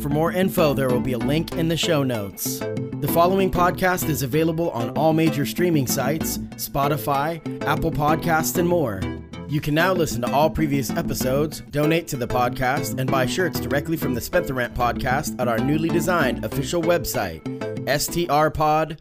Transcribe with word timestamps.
For 0.00 0.08
more 0.08 0.32
info, 0.32 0.74
there 0.74 0.88
will 0.88 1.00
be 1.00 1.12
a 1.12 1.18
link 1.18 1.52
in 1.52 1.68
the 1.68 1.76
show 1.76 2.02
notes. 2.02 2.58
The 2.58 3.10
following 3.12 3.50
podcast 3.50 4.08
is 4.08 4.22
available 4.22 4.70
on 4.70 4.90
all 4.90 5.12
major 5.12 5.46
streaming 5.46 5.86
sites 5.86 6.38
Spotify, 6.56 7.40
Apple 7.64 7.90
Podcasts, 7.90 8.58
and 8.58 8.68
more. 8.68 9.00
You 9.48 9.60
can 9.60 9.74
now 9.74 9.92
listen 9.92 10.22
to 10.22 10.32
all 10.32 10.50
previous 10.50 10.90
episodes, 10.90 11.60
donate 11.70 12.08
to 12.08 12.16
the 12.16 12.26
podcast, 12.26 12.98
and 12.98 13.10
buy 13.10 13.26
shirts 13.26 13.60
directly 13.60 13.96
from 13.96 14.14
the 14.14 14.20
Spent 14.20 14.46
the 14.46 14.54
Rent 14.54 14.74
podcast 14.74 15.38
at 15.40 15.48
our 15.48 15.58
newly 15.58 15.88
designed 15.88 16.44
official 16.44 16.82
website, 16.82 17.42
strpod.com. 17.86 18.98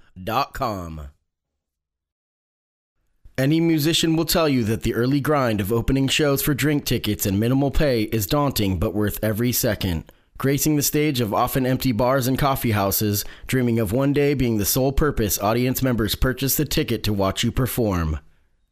Any 3.36 3.60
musician 3.60 4.16
will 4.16 4.26
tell 4.26 4.48
you 4.48 4.64
that 4.66 4.84
the 4.84 4.94
early 4.94 5.20
grind 5.20 5.60
of 5.60 5.74
opening 5.74 6.08
shows 6.08 6.44
for 6.44 6.54
drink 6.54 6.86
tickets 6.86 7.26
and 7.26 7.40
minimal 7.40 7.72
pay 7.72 8.04
is 8.04 8.28
daunting 8.28 8.78
but 8.78 8.94
worth 8.94 9.18
every 9.24 9.52
second. 9.52 10.04
Gracing 10.40 10.76
the 10.76 10.82
stage 10.82 11.22
of 11.22 11.34
often 11.34 11.66
empty 11.66 11.92
bars 11.92 12.28
and 12.28 12.38
coffee 12.38 12.72
houses, 12.72 13.24
dreaming 13.46 13.80
of 13.80 13.94
one 13.94 14.14
day 14.14 14.34
being 14.34 14.58
the 14.58 14.66
sole 14.66 14.92
purpose 14.92 15.40
audience 15.40 15.84
members 15.84 16.16
purchase 16.16 16.58
the 16.58 16.66
ticket 16.66 17.04
to 17.04 17.14
watch 17.14 17.44
you 17.44 17.52
perform. 17.52 18.20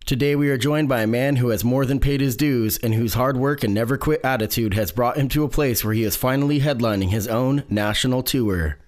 Today 0.03 0.35
we 0.35 0.49
are 0.49 0.57
joined 0.57 0.89
by 0.89 1.03
a 1.03 1.07
man 1.07 1.35
who 1.35 1.49
has 1.49 1.63
more 1.63 1.85
than 1.85 1.99
paid 1.99 2.19
his 2.19 2.35
dues 2.35 2.77
and 2.79 2.95
whose 2.95 3.13
hard 3.13 3.37
work 3.37 3.63
and 3.63 3.73
never 3.73 3.95
quit 3.95 4.19
attitude 4.23 4.73
has 4.73 4.91
brought 4.91 5.17
him 5.17 5.29
to 5.29 5.43
a 5.43 5.49
place 5.49 5.85
where 5.85 5.93
he 5.93 6.03
is 6.03 6.15
finally 6.15 6.59
headlining 6.59 7.09
his 7.09 7.27
own 7.27 7.63
national 7.69 8.23
tour. 8.23 8.79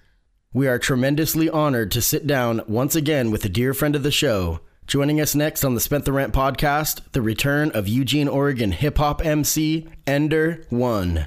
We 0.52 0.66
are 0.66 0.78
tremendously 0.78 1.48
honored 1.48 1.92
to 1.92 2.02
sit 2.02 2.26
down 2.26 2.62
once 2.66 2.96
again 2.96 3.30
with 3.30 3.44
a 3.44 3.48
dear 3.48 3.72
friend 3.72 3.94
of 3.94 4.02
the 4.02 4.10
show. 4.10 4.60
Joining 4.86 5.20
us 5.20 5.34
next 5.34 5.64
on 5.64 5.74
the 5.74 5.80
Spent 5.80 6.04
the 6.04 6.12
Rent 6.12 6.32
podcast, 6.34 7.00
the 7.12 7.22
return 7.22 7.70
of 7.72 7.88
Eugene, 7.88 8.28
Oregon 8.28 8.70
hip 8.72 8.98
hop 8.98 9.24
MC 9.24 9.88
Ender 10.06 10.64
One. 10.68 11.26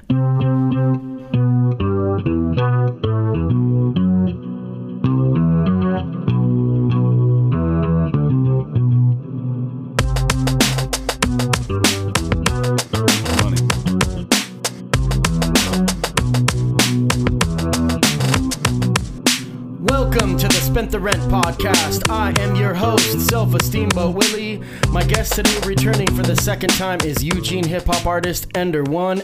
Welcome 19.80 20.36
to 20.38 20.48
the 20.48 20.67
Spent 20.78 20.92
the 20.92 21.00
Rent 21.00 21.22
podcast. 21.22 22.08
I 22.08 22.32
am 22.40 22.54
your 22.54 22.72
host, 22.72 23.28
Self 23.28 23.52
Esteem 23.52 23.88
Bo 23.88 24.10
Willie. 24.10 24.62
My 24.90 25.02
guest 25.02 25.32
today, 25.32 25.58
returning 25.66 26.06
for 26.14 26.22
the 26.22 26.36
second 26.36 26.70
time, 26.70 27.00
is 27.02 27.20
Eugene 27.20 27.64
hip 27.64 27.86
hop 27.86 28.06
artist 28.06 28.46
Ender 28.54 28.84
One. 28.84 29.22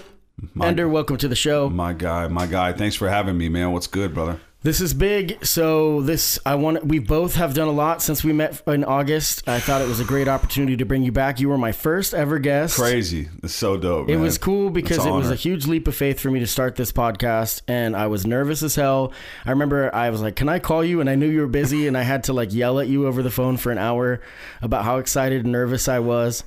Ender, 0.60 0.88
welcome 0.88 1.16
to 1.18 1.28
the 1.28 1.36
show. 1.36 1.70
My 1.70 1.92
guy, 1.92 2.26
my 2.26 2.46
guy. 2.46 2.72
Thanks 2.72 2.96
for 2.96 3.08
having 3.08 3.38
me, 3.38 3.48
man. 3.48 3.70
What's 3.70 3.86
good, 3.86 4.12
brother? 4.12 4.40
This 4.64 4.80
is 4.80 4.94
big. 4.94 5.44
So 5.44 6.00
this, 6.00 6.38
I 6.46 6.54
want. 6.54 6.86
We 6.86 6.98
both 6.98 7.34
have 7.34 7.52
done 7.52 7.68
a 7.68 7.72
lot 7.72 8.00
since 8.00 8.24
we 8.24 8.32
met 8.32 8.62
in 8.66 8.82
August. 8.82 9.46
I 9.46 9.60
thought 9.60 9.82
it 9.82 9.88
was 9.88 10.00
a 10.00 10.04
great 10.04 10.26
opportunity 10.26 10.74
to 10.78 10.86
bring 10.86 11.02
you 11.02 11.12
back. 11.12 11.38
You 11.38 11.50
were 11.50 11.58
my 11.58 11.72
first 11.72 12.14
ever 12.14 12.38
guest. 12.38 12.76
Crazy. 12.76 13.28
It's 13.42 13.54
so 13.54 13.76
dope. 13.76 14.08
It 14.08 14.14
man. 14.14 14.22
was 14.22 14.38
cool 14.38 14.70
because 14.70 15.04
it 15.04 15.10
was 15.10 15.30
a 15.30 15.34
huge 15.34 15.66
leap 15.66 15.86
of 15.86 15.94
faith 15.94 16.18
for 16.18 16.30
me 16.30 16.40
to 16.40 16.46
start 16.46 16.76
this 16.76 16.92
podcast, 16.92 17.60
and 17.68 17.94
I 17.94 18.06
was 18.06 18.26
nervous 18.26 18.62
as 18.62 18.74
hell. 18.74 19.12
I 19.44 19.50
remember 19.50 19.94
I 19.94 20.08
was 20.08 20.22
like, 20.22 20.34
"Can 20.34 20.48
I 20.48 20.60
call 20.60 20.82
you?" 20.82 21.02
And 21.02 21.10
I 21.10 21.14
knew 21.14 21.28
you 21.28 21.42
were 21.42 21.46
busy, 21.46 21.86
and 21.86 21.94
I 21.94 22.02
had 22.02 22.24
to 22.24 22.32
like 22.32 22.54
yell 22.54 22.80
at 22.80 22.88
you 22.88 23.06
over 23.06 23.22
the 23.22 23.30
phone 23.30 23.58
for 23.58 23.70
an 23.70 23.76
hour 23.76 24.22
about 24.62 24.84
how 24.84 24.96
excited 24.96 25.42
and 25.42 25.52
nervous 25.52 25.88
I 25.88 25.98
was. 25.98 26.42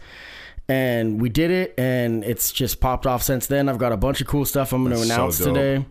And 0.67 1.21
we 1.21 1.29
did 1.29 1.51
it, 1.51 1.75
and 1.77 2.23
it's 2.23 2.51
just 2.51 2.79
popped 2.79 3.05
off 3.05 3.21
since 3.21 3.45
then. 3.45 3.69
I've 3.69 3.77
got 3.77 3.91
a 3.91 3.97
bunch 3.97 4.21
of 4.21 4.27
cool 4.27 4.43
stuff 4.43 4.73
I'm 4.73 4.83
going 4.83 4.95
to 4.95 4.97
That's 4.97 5.07
so 5.07 5.15
announce 5.15 5.37
today. 5.37 5.85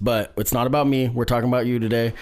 But 0.00 0.32
it's 0.36 0.52
not 0.52 0.66
about 0.66 0.86
me. 0.86 1.08
We're 1.08 1.24
talking 1.24 1.48
about 1.48 1.66
you 1.66 1.78
today. 1.78 2.12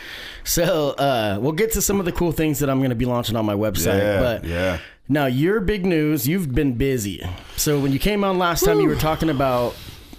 So 0.45 0.91
uh, 0.91 1.39
we'll 1.41 1.53
get 1.53 1.73
to 1.73 1.83
some 1.83 1.99
of 2.01 2.05
the 2.07 2.13
cool 2.13 2.33
things 2.33 2.59
that 2.59 2.69
I'm 2.71 2.79
going 2.79 2.91
to 2.91 2.97
be 2.97 3.05
launching 3.05 3.37
on 3.37 3.47
my 3.47 3.55
website. 3.55 3.99
Yeah, 3.99 4.21
but 4.21 4.45
yeah. 4.45 4.79
now, 5.09 5.27
your 5.27 5.61
big 5.61 5.87
news, 5.87 6.27
you've 6.27 6.55
been 6.55 6.75
busy. 6.75 7.23
So, 7.57 7.79
when 7.81 7.93
you 7.93 7.99
came 7.99 8.25
on 8.25 8.39
last 8.39 8.65
time, 8.65 8.81
you 8.81 8.89
were 8.89 8.97
talking 8.97 9.31
about 9.31 9.75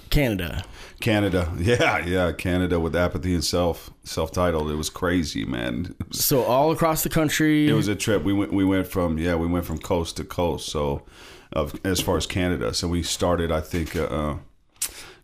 Canada. 0.10 0.64
Canada. 1.00 1.52
Yeah, 1.60 2.06
yeah. 2.06 2.32
Canada 2.32 2.80
with 2.80 2.96
apathy 2.96 3.34
and 3.34 3.44
Celph, 3.44 3.92
self-titled. 4.04 4.72
It 4.72 4.76
was 4.76 4.90
crazy, 4.90 5.44
man. 5.44 5.94
Was, 6.08 6.24
So, 6.24 6.44
all 6.44 6.72
across 6.72 7.04
the 7.04 7.10
country. 7.10 7.68
it 7.68 7.74
was 7.74 7.88
a 7.90 7.96
trip. 7.96 8.24
We 8.24 8.32
went. 8.34 8.54
We 8.54 8.64
went 8.64 8.88
from 8.88 9.18
yeah. 9.18 9.36
We 9.36 9.48
went 9.48 9.66
from 9.66 9.80
coast 9.80 10.18
to 10.18 10.24
coast. 10.24 10.70
So, 10.70 11.04
of 11.52 11.78
as 11.84 12.00
far 12.00 12.16
as 12.18 12.26
Canada. 12.26 12.74
So 12.74 12.88
we 12.88 13.04
started. 13.04 13.52
I 13.52 13.60
think. 13.62 13.96
Uh, 13.96 14.04
uh, 14.06 14.38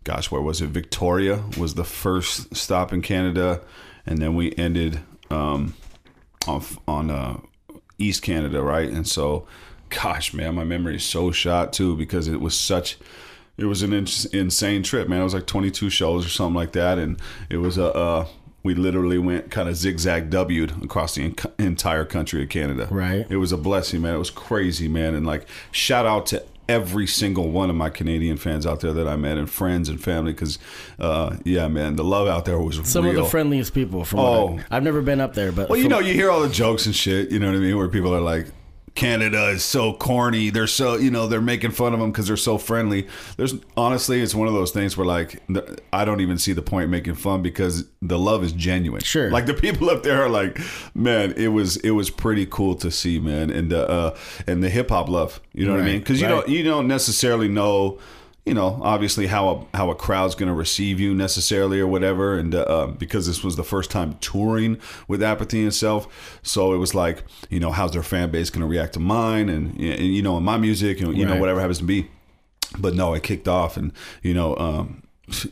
gosh, 0.04 0.30
where 0.30 0.40
was 0.40 0.60
it? 0.60 0.68
Victoria 0.68 1.44
was 1.58 1.74
the 1.74 1.84
first 1.84 2.54
stop 2.56 2.92
in 2.92 3.02
Canada, 3.02 3.60
and 4.06 4.18
then 4.18 4.34
we 4.34 4.54
ended 4.56 5.00
um, 5.30 5.74
on 6.46 6.62
on 6.88 7.10
uh, 7.10 7.38
East 7.98 8.22
Canada, 8.22 8.62
right? 8.62 8.88
And 8.88 9.06
so, 9.06 9.46
gosh, 9.88 10.32
man, 10.32 10.54
my 10.54 10.64
memory 10.64 10.96
is 10.96 11.04
so 11.04 11.30
shot 11.30 11.72
too 11.72 11.96
because 11.96 12.28
it 12.28 12.40
was 12.40 12.56
such. 12.56 12.98
It 13.56 13.66
was 13.66 13.82
an 13.82 13.92
ins- 13.92 14.24
insane 14.26 14.82
trip, 14.82 15.06
man. 15.06 15.20
It 15.20 15.24
was 15.24 15.34
like 15.34 15.46
22 15.46 15.90
shows 15.90 16.24
or 16.24 16.30
something 16.30 16.54
like 16.54 16.72
that, 16.72 16.98
and 16.98 17.20
it 17.50 17.58
was 17.58 17.76
a. 17.78 17.92
Uh, 17.94 18.26
we 18.62 18.74
literally 18.74 19.18
went 19.18 19.50
kind 19.50 19.68
of 19.68 19.76
zigzag 19.76 20.28
W'd 20.28 20.82
across 20.84 21.14
the 21.14 21.24
en- 21.24 21.34
entire 21.58 22.04
country 22.04 22.42
of 22.42 22.50
Canada. 22.50 22.88
Right. 22.90 23.26
It 23.30 23.36
was 23.36 23.52
a 23.52 23.56
blessing, 23.56 24.02
man. 24.02 24.14
It 24.14 24.18
was 24.18 24.30
crazy, 24.30 24.86
man. 24.86 25.14
And 25.14 25.26
like, 25.26 25.46
shout 25.72 26.04
out 26.04 26.26
to 26.26 26.44
every 26.70 27.06
single 27.06 27.50
one 27.50 27.68
of 27.68 27.76
my 27.76 27.90
Canadian 27.90 28.36
fans 28.36 28.64
out 28.64 28.80
there 28.80 28.92
that 28.92 29.08
I 29.08 29.16
met, 29.16 29.38
and 29.38 29.50
friends 29.50 29.88
and 29.88 30.00
family, 30.02 30.32
because, 30.32 30.58
uh, 30.98 31.36
yeah, 31.44 31.66
man, 31.68 31.96
the 31.96 32.04
love 32.04 32.28
out 32.28 32.44
there 32.44 32.58
was 32.60 32.80
some 32.88 33.04
real. 33.04 33.18
of 33.18 33.24
the 33.24 33.30
friendliest 33.30 33.74
people 33.74 34.04
from 34.04 34.20
Oh. 34.20 34.60
I, 34.70 34.76
I've 34.76 34.82
never 34.84 35.02
been 35.02 35.20
up 35.20 35.34
there, 35.34 35.50
but 35.50 35.68
Well, 35.68 35.78
you 35.78 35.88
know, 35.88 35.98
you 35.98 36.14
hear 36.14 36.30
all 36.30 36.40
the 36.40 36.48
jokes 36.48 36.86
and 36.86 36.94
shit. 36.94 37.30
You 37.30 37.38
know 37.40 37.48
what 37.48 37.56
I 37.56 37.58
mean? 37.58 37.76
Where 37.76 37.88
people 37.88 38.14
are 38.14 38.20
like, 38.20 38.46
"Canada 38.94 39.48
is 39.48 39.64
so 39.64 39.92
corny." 39.92 40.50
They're 40.50 40.66
so, 40.66 40.96
you 40.96 41.10
know, 41.10 41.26
they're 41.26 41.40
making 41.40 41.72
fun 41.72 41.94
of 41.94 42.00
them 42.00 42.10
because 42.10 42.26
they're 42.26 42.36
so 42.36 42.58
friendly. 42.58 43.06
There's 43.36 43.54
honestly, 43.76 44.20
it's 44.20 44.34
one 44.34 44.48
of 44.48 44.54
those 44.54 44.70
things 44.70 44.96
where 44.96 45.06
like, 45.06 45.42
I 45.92 46.04
don't 46.04 46.20
even 46.20 46.38
see 46.38 46.52
the 46.52 46.62
point 46.62 46.90
making 46.90 47.14
fun 47.14 47.42
because 47.42 47.86
the 48.02 48.18
love 48.18 48.44
is 48.44 48.52
genuine. 48.52 49.02
Sure. 49.02 49.30
Like 49.30 49.46
the 49.46 49.54
people 49.54 49.90
up 49.90 50.02
there 50.02 50.22
are 50.22 50.28
like, 50.28 50.58
man, 50.94 51.32
it 51.36 51.48
was 51.48 51.76
it 51.78 51.90
was 51.90 52.10
pretty 52.10 52.46
cool 52.46 52.74
to 52.76 52.90
see, 52.90 53.18
man, 53.18 53.50
and 53.50 53.70
the 53.70 53.88
uh, 53.88 54.16
and 54.46 54.62
the 54.62 54.70
hip 54.70 54.90
hop 54.90 55.08
love. 55.08 55.40
You 55.52 55.66
know 55.66 55.72
what 55.72 55.82
I 55.82 55.84
mean? 55.84 56.00
Because 56.00 56.20
you 56.20 56.26
right. 56.26 56.32
don't 56.32 56.48
you 56.48 56.62
don't 56.62 56.88
necessarily 56.88 57.48
know 57.48 57.98
you 58.46 58.54
know, 58.54 58.80
obviously 58.82 59.26
how 59.26 59.48
a 59.72 59.76
how 59.76 59.90
a 59.90 59.94
crowd's 59.94 60.34
going 60.34 60.48
to 60.48 60.54
receive 60.54 60.98
you 60.98 61.14
necessarily 61.14 61.78
or 61.80 61.86
whatever, 61.86 62.38
and 62.38 62.54
uh, 62.54 62.86
because 62.98 63.26
this 63.26 63.44
was 63.44 63.56
the 63.56 63.64
first 63.64 63.90
time 63.90 64.16
touring 64.20 64.78
with 65.08 65.22
Apathy 65.22 65.62
and 65.62 65.72
Celph, 65.72 66.06
so 66.42 66.72
it 66.72 66.78
was 66.78 66.94
like, 66.94 67.22
you 67.50 67.60
know, 67.60 67.70
how's 67.70 67.92
their 67.92 68.02
fan 68.02 68.30
base 68.30 68.50
going 68.50 68.62
to 68.62 68.66
react 68.66 68.94
to 68.94 69.00
mine, 69.00 69.48
and, 69.48 69.78
and 69.78 70.00
you 70.14 70.22
know, 70.22 70.36
and 70.36 70.44
my 70.46 70.56
music, 70.56 71.00
and 71.00 71.16
you 71.16 71.26
know, 71.26 71.38
whatever 71.38 71.60
happens 71.60 71.78
to 71.78 71.84
be. 71.84 72.08
But 72.78 72.94
no, 72.94 73.14
it 73.14 73.22
kicked 73.22 73.48
off, 73.48 73.76
and 73.76 73.92
you 74.22 74.32
know, 74.32 74.56
um, 74.56 75.02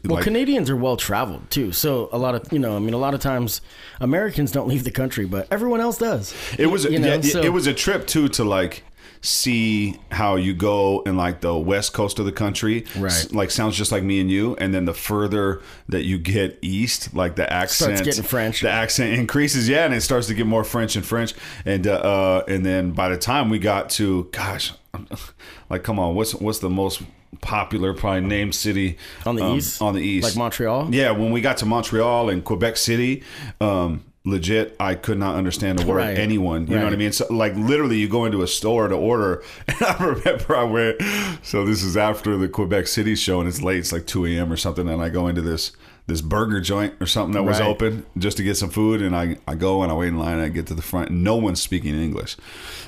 Well, 0.04 0.16
like, 0.16 0.24
Canadians 0.24 0.70
are 0.70 0.76
well 0.76 0.96
traveled 0.96 1.50
too. 1.50 1.72
So, 1.72 2.08
a 2.12 2.18
lot 2.18 2.34
of, 2.34 2.52
you 2.52 2.58
know, 2.58 2.74
I 2.74 2.78
mean, 2.78 2.94
a 2.94 2.98
lot 2.98 3.12
of 3.14 3.20
times 3.20 3.60
Americans 4.00 4.50
don't 4.52 4.66
leave 4.68 4.84
the 4.84 4.90
country, 4.90 5.24
but 5.26 5.46
everyone 5.50 5.80
else 5.80 5.98
does. 5.98 6.34
it 6.58 6.66
was 6.66 6.84
you 6.84 6.98
know, 6.98 7.14
yeah, 7.14 7.20
so- 7.20 7.42
it 7.42 7.52
was 7.52 7.66
a 7.66 7.74
trip 7.74 8.06
too 8.06 8.28
to 8.30 8.44
like 8.44 8.82
see 9.20 9.96
how 10.12 10.36
you 10.36 10.54
go 10.54 11.02
in 11.06 11.16
like 11.16 11.40
the 11.40 11.56
west 11.56 11.92
coast 11.92 12.18
of 12.18 12.24
the 12.24 12.32
country 12.32 12.84
Right. 12.96 13.28
Like 13.32 13.50
sounds 13.50 13.76
just 13.76 13.90
like 13.92 14.02
me 14.02 14.20
and 14.20 14.30
you 14.30 14.54
and 14.56 14.72
then 14.72 14.84
the 14.84 14.94
further 14.94 15.60
that 15.88 16.04
you 16.04 16.18
get 16.18 16.58
east 16.62 17.14
like 17.14 17.36
the 17.36 17.52
accent 17.52 17.96
starts 17.98 18.02
getting 18.16 18.22
French. 18.28 18.60
the 18.60 18.70
accent 18.70 19.18
increases 19.18 19.68
yeah 19.68 19.84
and 19.84 19.94
it 19.94 20.00
starts 20.02 20.26
to 20.28 20.34
get 20.34 20.46
more 20.46 20.64
french 20.64 20.96
and 20.96 21.04
french 21.04 21.34
and 21.64 21.86
uh, 21.86 21.92
uh 21.94 22.44
and 22.48 22.64
then 22.64 22.92
by 22.92 23.08
the 23.08 23.16
time 23.18 23.48
we 23.50 23.58
got 23.58 23.90
to 23.90 24.28
gosh 24.32 24.72
like 25.70 25.82
come 25.82 25.98
on 25.98 26.14
what's 26.14 26.34
what's 26.34 26.60
the 26.60 26.70
most 26.70 27.02
popular 27.40 27.92
probably 27.94 28.20
named 28.22 28.54
city 28.54 28.96
On 29.26 29.36
the 29.36 29.44
um, 29.44 29.56
east? 29.58 29.82
on 29.82 29.94
the 29.94 30.00
east 30.00 30.24
Like 30.28 30.36
Montreal? 30.36 30.94
yeah 30.94 31.10
when 31.10 31.30
we 31.30 31.40
got 31.40 31.58
to 31.58 31.66
montreal 31.66 32.30
and 32.30 32.42
quebec 32.44 32.76
city 32.76 33.22
um 33.60 34.02
legit 34.28 34.76
i 34.80 34.94
could 34.94 35.18
not 35.18 35.34
understand 35.36 35.80
a 35.82 35.86
word 35.86 35.96
Right. 35.96 36.18
anyone 36.18 36.66
you 36.66 36.76
know 36.76 36.84
what 36.84 36.92
i 36.92 36.96
mean 36.96 37.12
so 37.12 37.26
like 37.32 37.54
literally 37.56 37.96
you 37.98 38.08
go 38.08 38.24
into 38.24 38.42
a 38.42 38.46
store 38.48 38.88
to 38.88 38.94
order 38.94 39.42
and 39.68 39.82
i 39.82 39.96
remember 40.04 40.56
i 40.56 40.62
went 40.64 41.00
so 41.42 41.64
this 41.64 41.82
is 41.82 41.96
after 41.96 42.36
the 42.36 42.48
quebec 42.48 42.86
city 42.86 43.14
show 43.14 43.40
and 43.40 43.48
it's 43.48 43.62
late 43.62 43.78
it's 43.78 43.92
like 43.92 44.06
2 44.06 44.26
a.m 44.26 44.52
or 44.52 44.56
something 44.56 44.88
and 44.88 45.02
i 45.02 45.08
go 45.08 45.26
into 45.28 45.40
this 45.42 45.72
this 46.06 46.20
burger 46.22 46.60
joint 46.60 46.94
or 47.00 47.06
something 47.06 47.32
that 47.34 47.42
was 47.42 47.60
Right. 47.60 47.68
open 47.68 48.06
just 48.16 48.38
to 48.38 48.42
get 48.42 48.56
some 48.56 48.70
food, 48.70 49.02
and 49.02 49.14
I 49.14 49.36
I 49.46 49.54
go 49.56 49.82
and 49.82 49.92
I 49.92 49.94
wait 49.94 50.08
in 50.08 50.18
line 50.18 50.34
and 50.38 50.42
I 50.42 50.48
get 50.48 50.66
to 50.68 50.74
the 50.74 50.80
front, 50.80 51.10
and 51.10 51.22
no 51.22 51.36
one's 51.36 51.60
speaking 51.60 51.94
English, 52.00 52.36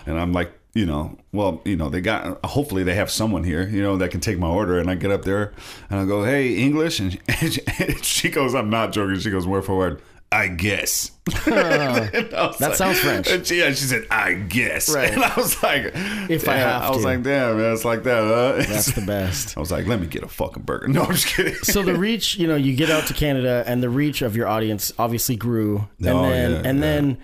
and 0.07 0.19
I'm 0.19 0.33
like. 0.33 0.53
You 0.73 0.87
know, 0.87 1.19
well, 1.33 1.61
you 1.65 1.75
know, 1.75 1.89
they 1.91 2.01
got. 2.01 2.39
Hopefully, 2.47 2.85
they 2.85 2.95
have 2.95 3.11
someone 3.11 3.43
here, 3.43 3.67
you 3.69 3.83
know, 3.83 3.97
that 3.97 4.13
can 4.13 4.21
take 4.21 4.39
my 4.39 4.47
order. 4.47 4.79
And 4.79 4.89
I 4.89 4.95
get 4.95 5.11
up 5.11 5.23
there, 5.25 5.53
and 5.91 5.99
I 5.99 6.05
go, 6.05 6.23
"Hey, 6.25 6.55
English," 6.59 7.01
and 7.01 7.13
she, 7.41 7.61
and 7.81 8.05
she 8.05 8.29
goes, 8.31 8.55
"I'm 8.55 8.71
not 8.71 8.93
joking." 8.93 9.19
She 9.19 9.31
goes, 9.33 9.49
"Word 9.49 9.65
for 9.65 9.77
word." 9.77 10.01
I 10.33 10.47
guess. 10.49 11.11
I 11.47 12.53
That 12.61 12.75
sounds 12.77 12.99
French. 13.01 13.47
She, 13.47 13.59
yeah, 13.59 13.69
she 13.71 13.85
said, 13.85 14.07
"I 14.11 14.35
guess." 14.35 14.89
Right. 14.95 15.11
And 15.15 15.25
I 15.25 15.35
was 15.37 15.61
like, 15.63 15.91
If 16.29 16.49
I 16.49 16.57
have 16.57 16.83
I 16.83 16.89
was 16.91 16.99
to. 16.99 17.05
like, 17.05 17.23
"Damn, 17.23 17.57
man, 17.59 17.73
it's 17.73 17.85
like 17.85 18.05
that." 18.05 18.23
Huh? 18.23 18.65
That's 18.73 18.93
the 18.93 19.01
best. 19.01 19.57
I 19.57 19.61
was 19.61 19.73
like, 19.73 19.87
"Let 19.87 20.01
me 20.01 20.07
get 20.07 20.23
a 20.23 20.29
fucking 20.29 20.63
burger." 20.63 20.89
No, 20.89 21.03
I'm 21.03 21.13
just 21.13 21.27
kidding. 21.27 21.55
so 21.63 21.83
the 21.83 21.95
reach, 21.97 22.37
you 22.37 22.47
know, 22.47 22.57
you 22.57 22.77
get 22.77 22.91
out 22.91 23.07
to 23.09 23.15
Canada, 23.15 23.65
and 23.67 23.83
the 23.83 23.91
reach 23.91 24.23
of 24.23 24.37
your 24.37 24.47
audience 24.47 24.93
obviously 24.99 25.35
grew, 25.37 25.89
and 25.99 26.09
Oh, 26.09 26.23
then 26.23 26.51
yeah, 26.53 26.63
and 26.65 26.79
yeah. 26.79 26.85
then 26.85 27.19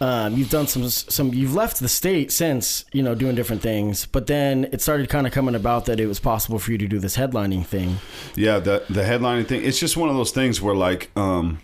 um, 0.00 0.34
you've 0.36 0.50
done 0.50 0.66
some 0.66 0.88
some. 0.88 1.32
You've 1.32 1.54
left 1.54 1.78
the 1.78 1.88
state 1.88 2.32
since, 2.32 2.84
you 2.92 3.02
know, 3.04 3.14
doing 3.14 3.36
different 3.36 3.62
things, 3.62 4.06
but 4.06 4.26
then 4.26 4.64
it 4.72 4.80
started 4.82 5.08
kind 5.08 5.26
of 5.26 5.32
coming 5.32 5.54
about 5.54 5.84
that 5.86 6.00
it 6.00 6.06
was 6.06 6.18
possible 6.18 6.58
for 6.58 6.72
you 6.72 6.78
to 6.78 6.88
do 6.88 6.98
this 6.98 7.16
headlining 7.16 7.64
thing. 7.64 7.98
Yeah, 8.34 8.58
the 8.58 8.82
the 8.90 9.02
headlining 9.02 9.46
thing. 9.46 9.62
It's 9.64 9.78
just 9.78 9.96
one 9.96 10.08
of 10.08 10.16
those 10.16 10.32
things 10.32 10.60
where 10.60 10.74
like 10.74 11.10
um 11.16 11.60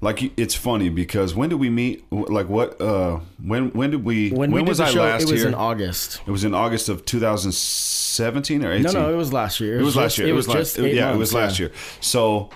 like 0.00 0.38
it's 0.38 0.54
funny 0.54 0.88
because 0.88 1.34
when 1.34 1.48
did 1.48 1.56
we 1.56 1.70
meet? 1.70 2.04
Like 2.12 2.48
what? 2.48 2.80
uh 2.80 3.20
When 3.42 3.70
when 3.70 3.90
did 3.90 4.04
we? 4.04 4.30
When, 4.30 4.50
we 4.50 4.60
did 4.60 4.68
was 4.68 4.80
I 4.80 4.90
show, 4.90 5.02
last 5.02 5.22
it 5.22 5.30
was 5.30 5.40
here? 5.40 5.48
in 5.48 5.54
August. 5.54 6.20
it 6.26 6.30
was 6.30 6.44
in 6.44 6.54
August 6.54 6.88
of 6.88 7.04
2017 7.04 8.64
or 8.64 8.72
18. 8.72 8.82
No, 8.82 8.92
no, 8.92 9.12
it 9.12 9.16
was 9.16 9.32
last 9.32 9.60
year. 9.60 9.78
It 9.78 9.82
was 9.82 9.96
last 9.96 10.18
year. 10.18 10.28
It 10.28 10.32
was, 10.32 10.48
last. 10.48 10.58
just 10.58 10.78
eight 10.78 10.94
yeah, 10.94 11.12
it 11.12 11.16
was 11.16 11.34
last 11.34 11.58
yeah. 11.58 11.66
year. 11.66 11.74
So, 12.00 12.50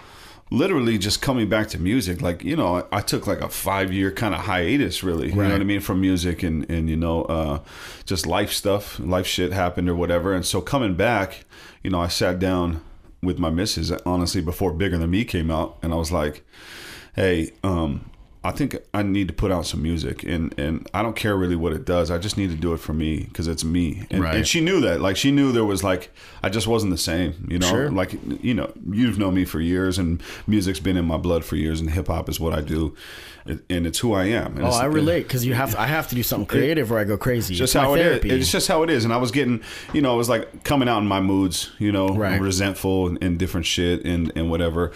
literally, 0.51 0.99
just 0.99 1.23
coming 1.23 1.49
back 1.49 1.69
to 1.69 1.79
music, 1.79 2.23
like 2.23 2.45
you 2.45 2.57
know, 2.57 2.77
I, 2.77 2.99
I 2.99 3.01
took 3.01 3.27
like 3.27 3.41
a 3.41 3.49
five 3.49 3.93
year 3.93 4.11
kind 4.13 4.35
of 4.35 4.43
hiatus, 4.43 5.03
really. 5.03 5.29
You 5.29 5.35
know 5.35 5.51
what 5.51 5.61
I 5.61 5.65
mean, 5.65 5.81
from 5.81 6.01
music 6.01 6.43
and 6.43 6.69
and 6.71 6.89
you 6.89 6.97
know, 6.97 7.23
uh, 7.25 7.61
just 8.05 8.27
life 8.27 8.53
stuff, 8.53 8.99
life 9.01 9.27
shit 9.27 9.53
happened 9.53 9.89
or 9.89 9.95
whatever. 9.95 10.33
And 10.33 10.45
so 10.45 10.61
coming 10.61 10.95
back, 10.95 11.45
you 11.83 11.91
know, 11.91 12.01
I 12.01 12.09
sat 12.09 12.39
down 12.39 12.83
with 13.23 13.39
my 13.39 13.51
missus 13.51 13.93
honestly 14.05 14.41
before 14.41 14.73
Bigger 14.73 14.99
Than 14.99 15.11
Me 15.11 15.25
came 15.25 15.51
out, 15.51 15.79
and 15.83 15.93
I 15.93 15.97
was 15.97 16.13
like, 16.13 16.45
hey, 17.15 17.53
um. 17.63 18.09
I 18.45 18.51
think 18.51 18.77
I 18.93 19.05
need 19.05 19.29
to 19.29 19.33
put 19.35 19.53
out 19.53 19.67
some 19.67 19.83
music, 19.85 20.25
and, 20.25 20.53
and 20.59 20.91
I 20.93 21.01
don't 21.03 21.15
care 21.15 21.37
really 21.37 21.55
what 21.55 21.73
it 21.73 21.85
does. 21.85 22.11
I 22.11 22.19
just 22.19 22.37
need 22.37 22.51
to 22.51 22.57
do 22.57 22.73
it 22.73 22.79
for 22.79 22.93
me 22.93 23.21
because 23.21 23.47
it's 23.47 23.63
me. 23.63 24.05
And, 24.11 24.21
Right. 24.21 24.35
and 24.35 24.45
she 24.49 24.61
knew 24.61 24.81
that. 24.81 25.01
Like 25.01 25.17
she 25.17 25.31
knew 25.31 25.53
there 25.53 25.65
was 25.65 25.85
like 25.85 26.11
I 26.43 26.49
just 26.49 26.67
wasn't 26.67 26.91
the 26.91 26.99
same. 26.99 27.47
You 27.49 27.61
know, 27.61 27.69
Sure. 27.69 27.89
like 27.93 28.15
you 28.43 28.53
know 28.53 28.73
you've 28.91 29.17
known 29.17 29.35
me 29.35 29.45
for 29.45 29.61
years 29.61 29.97
and 29.97 30.21
music's 30.49 30.81
been 30.81 30.97
in 30.97 31.05
my 31.05 31.19
blood 31.19 31.45
for 31.45 31.55
years 31.55 31.81
and 31.81 31.89
hip 31.91 32.09
hop 32.09 32.29
is 32.29 32.41
what 32.41 32.53
I 32.53 32.63
do 32.63 32.97
and 33.47 33.87
it's 33.87 34.01
who 34.01 34.13
I 34.13 34.25
am. 34.25 34.57
And 34.57 34.67
Oh, 34.67 34.71
I 34.71 34.87
relate 34.87 35.23
because 35.23 35.47
you 35.47 35.55
have. 35.55 35.77
I 35.77 35.87
have 35.87 36.09
to 36.09 36.17
do 36.17 36.25
something 36.25 36.47
creative 36.47 36.91
or 36.91 36.99
I 36.99 37.05
go 37.05 37.17
crazy. 37.17 37.55
Just 37.55 37.77
It's 37.77 37.81
how 37.81 37.95
it 37.95 37.99
therapy. 38.03 38.31
is. 38.31 38.41
It's 38.43 38.51
just 38.51 38.67
how 38.67 38.83
it 38.83 38.91
is. 38.91 39.05
And 39.05 39.15
I 39.15 39.19
was 39.19 39.31
getting, 39.31 39.61
you 39.93 40.03
know, 40.03 40.15
it 40.15 40.19
was 40.19 40.29
like 40.29 40.65
coming 40.65 40.89
out 40.89 40.99
in 40.99 41.07
my 41.07 41.21
moods, 41.21 41.71
you 41.79 41.93
know, 41.93 42.09
Right. 42.09 42.41
resentful 42.41 43.07
and, 43.07 43.23
and 43.23 43.39
different 43.39 43.67
shit 43.67 44.05
and, 44.05 44.33
and 44.35 44.51
whatever. 44.51 44.91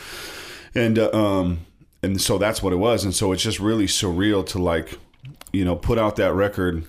And, 0.75 0.99
uh, 0.99 1.11
um, 1.13 1.61
and 2.07 2.21
so 2.21 2.39
that's 2.39 2.63
what 2.63 2.73
it 2.73 2.77
was. 2.77 3.05
And 3.05 3.15
so 3.15 3.33
it's 3.33 3.43
just 3.43 3.59
really 3.61 3.87
surreal 3.87 4.47
to 4.47 4.59
like, 4.59 4.99
you 5.53 5.65
know, 5.65 5.75
put 5.77 5.99
out 5.99 6.17
that 6.17 6.33
record. 6.33 6.85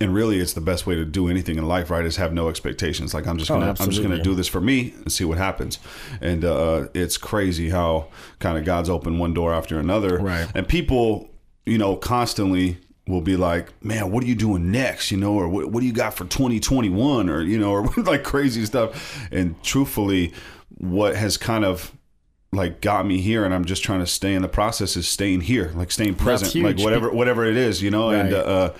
And 0.00 0.14
really 0.14 0.38
it's 0.38 0.52
the 0.52 0.60
best 0.60 0.86
way 0.86 0.94
to 0.94 1.04
do 1.04 1.28
anything 1.28 1.58
in 1.58 1.66
life 1.66 1.90
right 1.90 2.04
is 2.06 2.16
have 2.16 2.32
no 2.32 2.48
expectations. 2.48 3.12
Like 3.12 3.26
i'm 3.26 3.38
just 3.38 3.50
gonna 3.50 3.70
i'm 3.80 3.90
just 3.90 3.98
Oh, 3.98 4.02
gonna 4.04 4.22
do 4.22 4.36
this 4.36 4.46
for 4.46 4.60
me 4.60 4.94
and 4.98 5.10
see 5.12 5.24
what 5.24 5.36
happens. 5.36 5.80
And 6.20 6.44
uh 6.44 6.86
it's 6.94 7.18
crazy 7.18 7.70
how 7.70 8.06
kind 8.38 8.56
of 8.56 8.64
god's 8.64 8.88
opened 8.88 9.18
one 9.18 9.34
door 9.34 9.52
after 9.52 9.80
another. 9.80 10.18
Right. 10.18 10.46
and 10.54 10.68
people 10.68 11.28
you 11.66 11.76
know 11.76 11.96
constantly 11.96 12.78
will 13.08 13.20
be 13.20 13.36
like 13.36 13.72
man 13.82 14.12
what 14.12 14.22
are 14.22 14.28
you 14.28 14.36
doing 14.36 14.70
next? 14.70 15.10
You 15.10 15.16
know 15.16 15.34
or 15.34 15.48
what, 15.48 15.72
what 15.72 15.80
do 15.80 15.86
you 15.86 15.92
got 15.92 16.14
for 16.14 16.24
2021 16.24 17.28
or 17.28 17.42
you 17.42 17.58
know 17.58 17.72
or 17.72 17.88
like 18.04 18.22
crazy 18.22 18.64
stuff. 18.66 19.28
And 19.32 19.60
truthfully 19.64 20.32
what 20.78 21.16
has 21.16 21.36
kind 21.36 21.64
of 21.64 21.92
like 22.52 22.80
got 22.80 23.06
me 23.06 23.20
here 23.20 23.44
and 23.44 23.54
I'm 23.54 23.64
just 23.64 23.84
trying 23.84 24.00
to 24.00 24.06
stay 24.06 24.34
in 24.34 24.42
the 24.42 24.48
process 24.48 24.96
is 24.96 25.06
staying 25.06 25.42
here 25.42 25.70
like 25.76 25.92
staying 25.92 26.16
present 26.16 26.52
like 26.64 26.78
whatever 26.78 27.10
whatever 27.10 27.44
it 27.44 27.56
is 27.56 27.80
you 27.82 27.90
know? 27.90 28.10
And 28.10 28.32
uh 28.34 28.72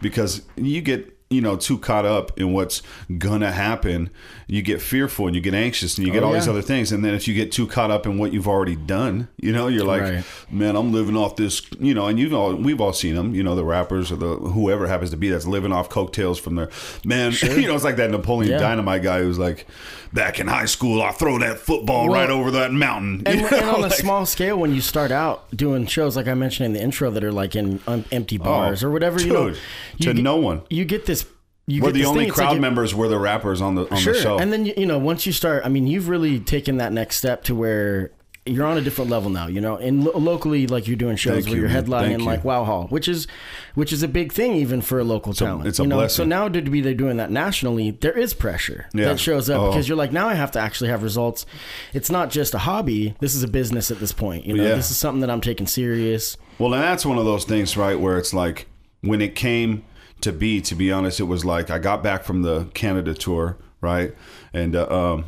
because 0.00 0.42
you 0.56 0.80
get 0.80 1.14
you 1.30 1.42
know 1.42 1.56
too 1.56 1.76
caught 1.76 2.06
up 2.06 2.38
in 2.40 2.54
what's 2.54 2.80
gonna 3.18 3.52
happen. 3.52 4.08
You 4.46 4.62
get 4.62 4.80
fearful 4.80 5.26
and 5.26 5.36
you 5.36 5.42
get 5.42 5.52
anxious 5.52 5.98
and 5.98 6.06
you 6.06 6.12
get 6.14 6.22
Oh, 6.22 6.28
all 6.28 6.32
these 6.32 6.48
other 6.48 6.62
things. 6.62 6.90
And 6.90 7.04
then 7.04 7.12
if 7.12 7.28
you 7.28 7.34
get 7.34 7.52
too 7.52 7.66
caught 7.66 7.90
up 7.90 8.06
in 8.06 8.16
what 8.16 8.32
you've 8.32 8.48
already 8.48 8.76
done 8.76 9.28
you 9.36 9.52
know 9.52 9.68
you're 9.68 9.84
like 9.84 10.00
Right. 10.00 10.24
man 10.50 10.74
i'm 10.74 10.90
living 10.90 11.16
off 11.18 11.36
this 11.36 11.60
you 11.78 11.92
know? 11.92 12.06
And 12.06 12.18
you've 12.18 12.32
all 12.32 12.54
we've 12.54 12.80
all 12.80 12.94
seen 12.94 13.14
them 13.14 13.34
you 13.34 13.42
know 13.42 13.54
the 13.54 13.64
rappers 13.64 14.10
or 14.10 14.16
the 14.16 14.36
whoever 14.36 14.86
happens 14.86 15.10
to 15.10 15.18
be 15.18 15.28
that's 15.28 15.46
living 15.46 15.70
off 15.70 15.90
cocktails 15.90 16.38
from 16.38 16.54
their 16.54 16.70
man 17.04 17.32
you 17.42 17.66
know 17.68 17.74
it's 17.74 17.84
like 17.84 17.96
that 17.96 18.10
napoleon 18.10 18.52
Yeah. 18.52 18.58
dynamite 18.58 19.02
guy 19.02 19.18
who's 19.20 19.38
like 19.38 19.66
back 20.12 20.40
in 20.40 20.46
high 20.46 20.64
school 20.64 21.02
i 21.02 21.10
throw 21.12 21.38
that 21.38 21.58
football 21.58 22.08
Well, 22.08 22.14
right 22.20 22.30
over 22.30 22.50
that 22.52 22.72
mountain 22.72 23.22
And, 23.26 23.40
and 23.40 23.68
on 23.68 23.84
a 23.84 23.90
small 23.90 24.24
scale, 24.26 24.56
when 24.58 24.74
you 24.74 24.80
start 24.80 25.10
out 25.10 25.50
doing 25.54 25.86
shows 25.86 26.16
like 26.16 26.26
I 26.28 26.34
mentioned 26.34 26.66
in 26.66 26.72
the 26.72 26.80
intro 26.82 27.10
that 27.10 27.22
are 27.24 27.32
like 27.32 27.54
in 27.56 27.80
um, 27.86 28.04
empty 28.12 28.38
bars 28.38 28.82
or 28.82 28.90
whatever, 28.90 29.20
you 29.20 29.32
know, 29.32 29.38
Oh, 29.38 29.46
you 29.48 30.06
to 30.06 30.14
get, 30.14 30.22
no 30.22 30.36
one 30.36 30.62
you 30.70 30.84
get 30.84 31.06
this. 31.06 31.26
You 31.66 31.82
we're 31.82 31.88
get 31.92 31.98
the 31.98 32.04
only 32.06 32.20
thing, 32.24 32.28
like 32.30 32.34
crowd 32.36 32.56
it- 32.56 32.60
members 32.60 32.94
were 32.94 33.08
the 33.08 33.18
rappers 33.18 33.60
on 33.60 33.74
the 33.74 33.90
on 33.90 33.98
Sure, 33.98 34.14
the 34.14 34.20
show 34.20 34.38
and 34.38 34.50
then 34.52 34.64
you 34.64 34.86
know 34.86 34.98
once 34.98 35.26
you 35.26 35.32
start, 35.32 35.66
I 35.66 35.68
mean, 35.68 35.86
you've 35.86 36.08
really 36.08 36.40
taken 36.40 36.78
that 36.78 36.92
next 36.92 37.16
step 37.16 37.44
to 37.44 37.54
where 37.54 38.10
you're 38.54 38.66
on 38.66 38.76
a 38.78 38.80
different 38.80 39.10
level 39.10 39.30
now. 39.30 39.46
You 39.46 39.60
know, 39.60 39.76
and 39.76 40.04
lo- 40.04 40.12
locally, 40.18 40.66
like 40.66 40.86
you're 40.86 40.96
doing 40.96 41.16
shows 41.16 41.44
Thank 41.44 41.46
where 41.46 41.54
you, 41.56 41.60
you're 41.62 41.70
headlining 41.70 42.24
like. 42.24 42.44
Wow 42.44 42.64
Hall, 42.64 42.86
which 42.88 43.08
is 43.08 43.26
which 43.74 43.92
is 43.92 44.02
a 44.02 44.08
big 44.08 44.32
thing 44.32 44.52
even 44.56 44.80
for 44.80 44.98
a 44.98 45.04
local 45.04 45.32
talent. 45.32 45.66
it's 45.68 45.78
a 45.78 45.82
you 45.82 45.88
know? 45.88 46.06
So 46.08 46.24
now 46.24 46.48
to 46.48 46.60
be 46.62 46.80
they're 46.80 46.94
doing 46.94 47.16
that 47.18 47.30
nationally, 47.30 47.90
there 47.92 48.16
is 48.16 48.34
pressure 48.34 48.86
Yeah. 48.94 49.06
that 49.06 49.20
shows 49.20 49.48
up 49.50 49.60
Oh. 49.60 49.68
because 49.70 49.88
you're 49.88 49.96
like 49.98 50.12
now 50.12 50.28
I 50.28 50.34
have 50.34 50.50
to 50.52 50.60
actually 50.60 50.90
have 50.90 51.02
results. 51.02 51.46
It's 51.92 52.10
not 52.10 52.30
just 52.30 52.54
a 52.54 52.58
hobby. 52.58 53.14
This 53.20 53.34
is 53.34 53.42
a 53.42 53.48
business 53.48 53.90
at 53.90 53.98
this 54.00 54.12
point. 54.12 54.46
You 54.46 54.54
know, 54.56 54.62
Yeah. 54.64 54.74
this 54.74 54.90
is 54.90 54.96
something 54.96 55.20
that 55.20 55.30
I'm 55.30 55.40
taking 55.40 55.66
serious. 55.66 56.36
Well, 56.58 56.74
and 56.74 56.82
that's 56.82 57.06
one 57.06 57.18
of 57.18 57.24
those 57.24 57.44
things, 57.44 57.76
right, 57.76 57.98
where 57.98 58.18
it's 58.18 58.34
like 58.34 58.66
when 59.02 59.20
it 59.20 59.34
came 59.34 59.84
to 60.22 60.32
be, 60.32 60.60
to 60.62 60.74
be 60.74 60.90
honest, 60.90 61.20
it 61.20 61.24
was 61.24 61.44
like 61.44 61.70
I 61.70 61.78
got 61.78 62.02
back 62.02 62.24
from 62.24 62.42
the 62.42 62.64
Canada 62.74 63.14
tour, 63.14 63.56
right, 63.80 64.12
and 64.52 64.74
uh, 64.74 64.88
um, 64.88 65.24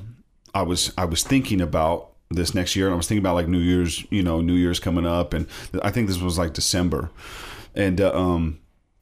I 0.52 0.62
was 0.62 0.92
I 0.98 1.04
was 1.04 1.22
thinking 1.22 1.60
about 1.60 2.09
this 2.30 2.54
next 2.54 2.76
year, 2.76 2.86
and 2.86 2.94
I 2.94 2.96
was 2.96 3.08
thinking 3.08 3.22
about 3.22 3.34
like 3.34 3.48
New 3.48 3.58
Year's, 3.58 4.04
you 4.10 4.22
know, 4.22 4.40
New 4.40 4.54
Year's 4.54 4.78
coming 4.80 5.06
up, 5.06 5.34
and 5.34 5.46
I 5.82 5.90
think 5.90 6.08
this 6.08 6.20
was 6.20 6.38
like 6.38 6.52
December, 6.52 7.10
and 7.74 8.00
uh, 8.00 8.12
um. 8.14 8.58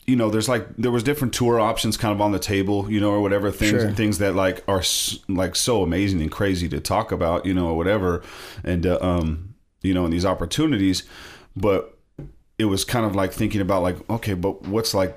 You 0.07 0.17
know, 0.17 0.31
there's 0.31 0.49
like 0.49 0.67
there 0.79 0.91
was 0.91 1.03
different 1.03 1.35
tour 1.35 1.61
options 1.61 1.99
kind 1.99 2.15
of 2.15 2.23
on 2.23 2.33
the 2.33 2.39
table, 2.39 2.91
you 2.91 2.99
know, 2.99 3.11
or 3.11 3.21
whatever 3.21 3.51
things 3.51 3.83
Sure. 3.83 3.91
things 3.93 4.17
that 4.21 4.35
like 4.35 4.65
are 4.67 4.79
s- 4.79 5.19
like 5.29 5.55
so 5.55 5.83
amazing 5.83 6.23
and 6.23 6.31
crazy 6.33 6.67
to 6.71 6.81
talk 6.81 7.13
about, 7.13 7.45
you 7.45 7.53
know, 7.53 7.67
or 7.67 7.77
whatever, 7.77 8.23
and 8.65 8.87
uh, 8.87 8.97
um, 9.03 9.55
you 9.83 9.93
know, 9.93 10.05
and 10.05 10.13
these 10.15 10.25
opportunities, 10.25 11.03
but 11.55 11.99
it 12.59 12.65
was 12.65 12.87
kind 12.87 13.05
of 13.05 13.15
like 13.15 13.35
thinking 13.35 13.61
about 13.61 13.83
like 13.83 13.97
okay 14.09 14.33
but 14.33 14.63
what's 14.63 14.95
like 14.95 15.15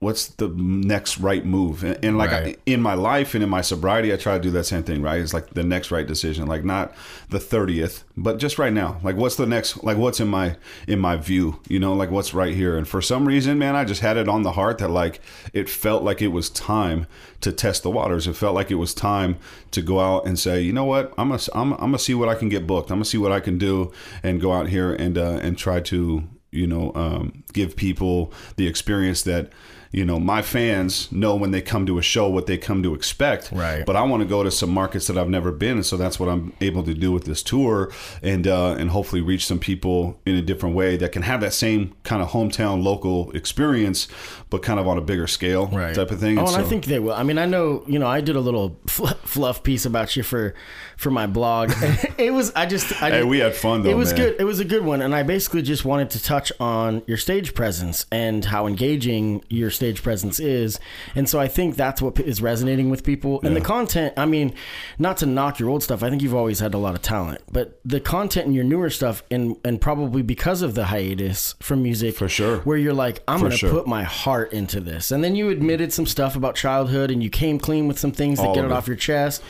what's 0.00 0.28
the 0.28 0.46
next 0.54 1.18
right 1.18 1.44
move? 1.44 1.82
And, 1.82 1.98
and 2.04 2.16
like 2.16 2.30
Right. 2.30 2.58
in 2.66 2.80
my 2.80 2.94
life 2.94 3.34
and 3.34 3.42
in 3.42 3.50
my 3.50 3.62
sobriety 3.62 4.12
i 4.12 4.16
try 4.16 4.34
to 4.34 4.40
do 4.40 4.50
that 4.52 4.62
same 4.64 4.84
thing 4.84 5.02
right? 5.02 5.20
It's 5.20 5.34
like 5.34 5.50
the 5.54 5.64
next 5.64 5.90
right 5.90 6.06
decision 6.06 6.46
like 6.46 6.64
not 6.64 6.94
the 7.30 7.38
30th 7.38 8.04
but 8.16 8.38
just 8.38 8.58
right 8.60 8.72
now. 8.72 9.00
Like 9.02 9.16
what's 9.16 9.34
the 9.34 9.46
next 9.46 9.82
like 9.82 9.96
what's 9.96 10.20
in 10.20 10.28
my 10.28 10.56
in 10.86 11.00
my 11.00 11.16
view 11.16 11.58
you 11.68 11.80
know? 11.80 11.94
Like 11.94 12.12
what's 12.12 12.32
right 12.32 12.54
here? 12.54 12.76
And 12.76 12.86
for 12.86 13.02
some 13.02 13.26
reason 13.26 13.58
man 13.58 13.74
i 13.74 13.84
just 13.84 14.00
had 14.00 14.16
it 14.16 14.28
on 14.28 14.42
the 14.42 14.52
heart 14.52 14.78
that 14.78 14.88
like 14.90 15.20
it 15.52 15.68
felt 15.68 16.04
like 16.04 16.22
it 16.22 16.28
was 16.28 16.48
time 16.50 17.06
to 17.40 17.50
test 17.50 17.82
the 17.82 17.90
waters. 17.90 18.26
It 18.28 18.36
felt 18.36 18.54
like 18.54 18.70
it 18.70 18.76
was 18.76 18.94
time 18.94 19.36
to 19.72 19.82
go 19.82 19.98
out 19.98 20.26
and 20.26 20.38
say 20.38 20.60
you 20.60 20.72
know 20.72 20.84
what? 20.84 21.12
I'm 21.18 21.30
gonna 21.30 21.42
i'm, 21.54 21.72
I'm 21.72 21.78
gonna 21.78 21.98
see 21.98 22.14
what 22.14 22.28
i 22.28 22.36
can 22.36 22.48
get 22.48 22.68
booked. 22.68 22.90
I'm 22.92 22.98
gonna 22.98 23.04
see 23.04 23.18
what 23.18 23.32
i 23.32 23.40
can 23.40 23.58
do 23.58 23.90
and 24.22 24.40
go 24.40 24.52
out 24.52 24.68
here 24.68 24.92
and 24.94 25.18
uh 25.18 25.40
and 25.42 25.58
try 25.58 25.80
to 25.80 26.22
you 26.50 26.66
know 26.66 26.92
um, 26.94 27.42
give 27.52 27.76
people 27.76 28.32
the 28.56 28.66
experience 28.66 29.22
that 29.22 29.50
you 29.92 30.04
know 30.04 30.18
my 30.18 30.42
fans 30.42 31.10
know 31.10 31.34
when 31.34 31.50
they 31.50 31.60
come 31.62 31.86
to 31.86 31.98
a 31.98 32.02
show 32.02 32.28
what 32.28 32.46
they 32.46 32.58
come 32.58 32.82
to 32.82 32.94
expect 32.94 33.50
Right. 33.52 33.84
but 33.86 33.96
i 33.96 34.02
want 34.02 34.22
to 34.22 34.28
go 34.28 34.42
to 34.42 34.50
some 34.50 34.70
markets 34.70 35.06
that 35.06 35.16
i've 35.16 35.28
never 35.30 35.50
been 35.52 35.76
and 35.76 35.86
so 35.86 35.96
that's 35.96 36.20
what 36.20 36.28
i'm 36.28 36.52
able 36.60 36.82
to 36.82 36.92
do 36.94 37.10
with 37.12 37.24
this 37.24 37.42
tour 37.42 37.90
and 38.22 38.46
uh, 38.46 38.72
and 38.78 38.90
hopefully 38.90 39.20
reach 39.22 39.46
some 39.46 39.58
people 39.58 40.20
in 40.26 40.34
a 40.34 40.42
different 40.42 40.74
way 40.74 40.96
that 40.96 41.12
can 41.12 41.22
have 41.22 41.40
that 41.40 41.54
same 41.54 41.94
kind 42.04 42.20
of 42.22 42.28
hometown 42.30 42.82
local 42.82 43.30
experience 43.32 44.08
but 44.50 44.62
kind 44.62 44.78
of 44.80 44.86
on 44.86 44.96
a 44.98 45.00
bigger 45.00 45.26
scale 45.26 45.66
right. 45.68 45.94
type 45.94 46.10
of 46.10 46.18
thing 46.20 46.38
Oh, 46.38 46.46
and 46.46 46.56
I 46.56 46.62
so- 46.62 46.68
think 46.68 46.84
they 46.86 46.98
will. 46.98 47.12
I 47.12 47.22
mean, 47.22 47.36
I 47.36 47.44
know, 47.44 47.84
you 47.86 47.98
know, 47.98 48.06
I 48.06 48.20
did 48.22 48.34
a 48.36 48.40
little 48.40 48.78
fl- 48.86 49.08
fluff 49.24 49.62
piece 49.62 49.84
about 49.84 50.16
you 50.16 50.22
for 50.22 50.54
for 50.96 51.10
my 51.10 51.26
blog. 51.26 51.70
it 52.18 52.32
was, 52.32 52.50
I 52.56 52.64
just, 52.64 52.92
I 53.02 53.10
hey 53.10 53.18
did- 53.18 53.26
we 53.28 53.38
had 53.40 53.54
fun 53.54 53.82
though 53.82 53.90
it 53.90 53.94
was 53.96 54.10
man. 54.12 54.16
good. 54.22 54.36
It 54.40 54.44
was 54.44 54.58
a 54.60 54.64
good 54.64 54.84
one, 54.84 55.02
and 55.02 55.14
I 55.14 55.22
basically 55.22 55.60
just 55.62 55.84
wanted 55.84 56.08
to 56.10 56.22
touch 56.22 56.50
on 56.60 57.02
your 57.06 57.18
stage 57.18 57.52
presence 57.54 58.06
and 58.10 58.42
how 58.44 58.66
engaging 58.66 59.44
your 59.50 59.70
stage 59.78 60.02
presence 60.02 60.38
is. 60.38 60.78
And 61.14 61.28
so 61.28 61.40
I 61.40 61.48
think 61.48 61.76
that's 61.76 62.02
what 62.02 62.18
is 62.20 62.42
resonating 62.42 62.90
with 62.90 63.02
people. 63.04 63.40
And 63.42 63.56
the 63.56 63.60
content, 63.60 64.12
I 64.16 64.26
mean, 64.26 64.52
not 64.98 65.16
to 65.18 65.26
knock 65.26 65.58
your 65.58 65.70
old 65.70 65.82
stuff, 65.82 66.02
I 66.02 66.10
think 66.10 66.20
you've 66.20 66.34
always 66.34 66.60
had 66.60 66.74
a 66.74 66.78
lot 66.78 66.94
of 66.94 67.00
talent, 67.02 67.40
but 67.50 67.80
the 67.84 68.00
content 68.00 68.46
in 68.46 68.52
your 68.52 68.64
newer 68.64 68.90
stuff, 68.90 69.22
and 69.30 69.56
and 69.64 69.80
probably 69.80 70.22
because 70.22 70.60
of 70.62 70.74
the 70.74 70.86
hiatus 70.86 71.54
from 71.60 71.82
music, 71.82 72.16
For 72.16 72.28
sure. 72.28 72.58
where 72.58 72.76
you're 72.76 72.92
like, 72.92 73.22
I'm 73.26 73.38
going 73.40 73.52
to 73.52 73.56
sure. 73.56 73.70
put 73.70 73.86
my 73.86 74.02
heart 74.02 74.52
into 74.52 74.80
this, 74.80 75.10
and 75.12 75.22
then 75.24 75.34
you 75.36 75.48
admitted 75.48 75.92
some 75.92 76.06
stuff 76.06 76.36
about 76.36 76.54
childhood, 76.56 77.10
and 77.10 77.22
you 77.22 77.30
came 77.30 77.58
clean 77.58 77.88
with 77.88 77.98
some 77.98 78.12
things 78.12 78.38
that 78.38 78.48
All 78.48 78.54
get 78.54 78.64
it 78.64 78.68
it. 78.68 78.72
off 78.72 78.86
your 78.86 78.96
chest, 78.96 79.42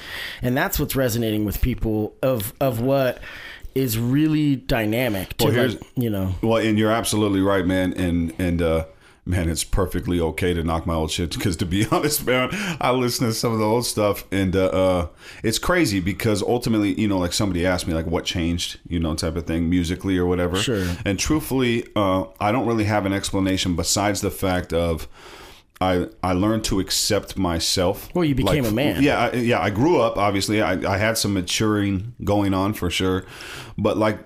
and 0.43 0.57
that's 0.57 0.79
what's 0.79 0.95
resonating 0.95 1.45
with 1.45 1.61
people 1.61 2.15
of 2.23 2.53
of 2.61 2.81
what 2.81 3.21
is 3.75 3.99
really 3.99 4.57
dynamic 4.57 5.37
to 5.39 5.47
Well, 5.47 5.69
like, 5.69 5.81
you 5.97 6.11
know 6.11 6.35
Well, 6.43 6.59
and 6.59 6.79
you're 6.79 6.91
absolutely 6.93 7.41
right, 7.41 7.65
man. 7.65 7.93
And 7.95 8.35
and 8.39 8.61
uh, 8.63 8.85
man, 9.29 9.49
it's 9.49 9.63
perfectly 9.63 10.19
okay 10.21 10.55
to 10.55 10.65
knock 10.65 10.87
my 10.87 10.95
old 10.95 11.11
shit 11.11 11.35
because 11.35 11.57
to 11.59 11.67
be 11.67 11.87
honest, 11.93 12.27
man, 12.27 12.49
I 12.81 12.91
listen 12.91 13.27
to 13.27 13.35
some 13.35 13.53
of 13.53 13.59
the 13.59 13.65
old 13.65 13.85
stuff, 13.85 14.25
and 14.33 14.57
uh, 14.57 14.67
uh, 14.67 15.09
it's 15.43 15.59
crazy 15.59 16.01
because 16.01 16.43
ultimately, 16.43 16.99
you 16.99 17.07
know, 17.07 17.19
like 17.19 17.33
somebody 17.33 17.67
asked 17.67 17.87
me 17.87 17.95
like 17.95 18.07
what 18.07 18.25
changed, 18.25 18.81
you 18.89 18.99
know, 18.99 19.15
type 19.15 19.37
of 19.37 19.47
thing, 19.47 19.69
musically 19.69 20.17
or 20.17 20.27
whatever. 20.27 20.57
Sure. 20.57 20.87
And 21.05 21.19
truthfully, 21.19 21.87
uh, 21.95 22.25
I 22.41 22.51
don't 22.51 22.67
really 22.67 22.85
have 22.85 23.07
an 23.07 23.13
explanation 23.13 23.77
besides 23.77 24.21
the 24.21 24.31
fact 24.31 24.73
of. 24.73 25.07
I, 25.81 26.09
I 26.25 26.33
learned 26.33 26.65
to 26.65 26.81
accept 26.81 27.39
myself. 27.39 28.13
Well, 28.13 28.25
you 28.25 28.35
became 28.35 28.65
a 28.65 28.73
man. 28.73 29.01
Yeah, 29.01 29.29
I, 29.29 29.33
yeah. 29.35 29.61
I 29.61 29.71
grew 29.71 30.01
up. 30.01 30.19
Obviously, 30.19 30.61
I, 30.61 30.73
I 30.73 30.99
had 30.99 31.17
some 31.17 31.35
maturing 31.35 32.17
going 32.25 32.53
on 32.53 32.75
for 32.75 32.91
sure, 32.91 33.25
but 33.77 33.97
like 33.97 34.19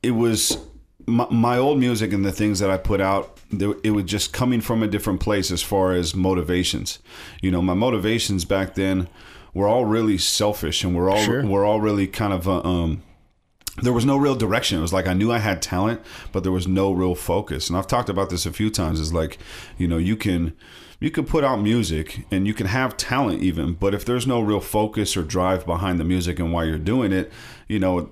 it 0.00 0.12
was 0.12 0.58
my, 1.06 1.26
my 1.30 1.58
old 1.58 1.78
music 1.78 2.12
and 2.12 2.24
the 2.24 2.32
things 2.32 2.58
that 2.60 2.70
I 2.70 2.76
put 2.76 3.00
out. 3.00 3.39
There- 3.50 3.74
It 3.82 3.90
was 3.90 4.04
just 4.04 4.32
coming 4.32 4.60
from 4.60 4.82
a 4.82 4.86
different 4.88 5.20
place 5.20 5.50
as 5.50 5.62
far 5.62 5.92
as 5.92 6.14
motivations. 6.14 6.98
You 7.42 7.50
know, 7.50 7.62
my 7.62 7.74
motivations 7.74 8.44
back 8.44 8.74
then 8.74 9.08
were 9.54 9.68
all 9.68 9.84
really 9.84 10.18
selfish, 10.18 10.84
and 10.84 10.94
we're 10.94 11.10
all 11.10 11.22
Sure. 11.22 11.44
we're 11.44 11.64
all 11.64 11.80
really 11.80 12.06
kind 12.06 12.32
of 12.32 12.48
uh, 12.48 12.60
um. 12.62 13.02
There 13.82 13.92
was 13.92 14.04
no 14.04 14.16
real 14.16 14.34
direction. 14.34 14.78
It 14.78 14.82
was 14.82 14.92
like 14.92 15.06
I 15.08 15.14
knew 15.14 15.32
I 15.32 15.38
had 15.38 15.62
talent, 15.62 16.00
but 16.32 16.42
there 16.42 16.52
was 16.52 16.66
no 16.68 16.92
real 16.92 17.14
focus. 17.14 17.68
And 17.68 17.78
I've 17.78 17.86
talked 17.86 18.08
about 18.10 18.28
this 18.28 18.44
a 18.44 18.52
few 18.52 18.68
times. 18.68 19.00
Is 19.00 19.12
like, 19.14 19.38
you 19.78 19.88
know, 19.88 19.96
you 19.96 20.16
can 20.16 20.52
you 21.00 21.10
can 21.10 21.24
put 21.24 21.44
out 21.44 21.62
music 21.62 22.26
and 22.30 22.46
you 22.46 22.52
can 22.52 22.66
have 22.66 22.96
talent 22.96 23.42
even, 23.42 23.72
but 23.72 23.94
if 23.94 24.04
there's 24.04 24.26
no 24.26 24.40
real 24.42 24.60
focus 24.60 25.16
or 25.16 25.22
drive 25.22 25.64
behind 25.64 25.98
the 25.98 26.04
music 26.04 26.38
and 26.38 26.52
why 26.52 26.64
you're 26.64 26.76
doing 26.78 27.10
it, 27.10 27.32
you 27.68 27.78
know, 27.78 28.10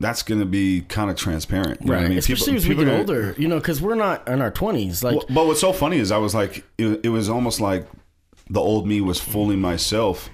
that's 0.00 0.22
going 0.22 0.40
to 0.40 0.46
be 0.46 0.82
kind 0.82 1.10
of 1.10 1.16
transparent. 1.16 1.80
You 1.80 1.88
know 1.88 1.96
what 1.96 2.04
I 2.04 2.08
mean? 2.08 2.18
Especially 2.18 2.52
People- 2.52 2.56
as 2.56 2.68
we 2.68 2.74
people 2.74 2.84
get 2.84 2.98
older, 2.98 3.34
you 3.38 3.48
know, 3.48 3.58
because 3.58 3.82
we're 3.82 3.94
not 3.96 4.26
in 4.28 4.40
our 4.40 4.50
twenties. 4.50 5.02
Like, 5.02 5.16
Well, 5.16 5.26
but 5.28 5.46
what's 5.46 5.60
so 5.60 5.72
funny 5.72 5.98
is 5.98 6.12
I 6.12 6.18
was 6.18 6.34
like, 6.34 6.64
it, 6.78 7.00
it 7.04 7.08
was 7.08 7.28
almost 7.28 7.60
like 7.60 7.86
the 8.50 8.60
old 8.60 8.86
me 8.86 9.00
was 9.00 9.20
fooling 9.20 9.60
myself, 9.60 10.30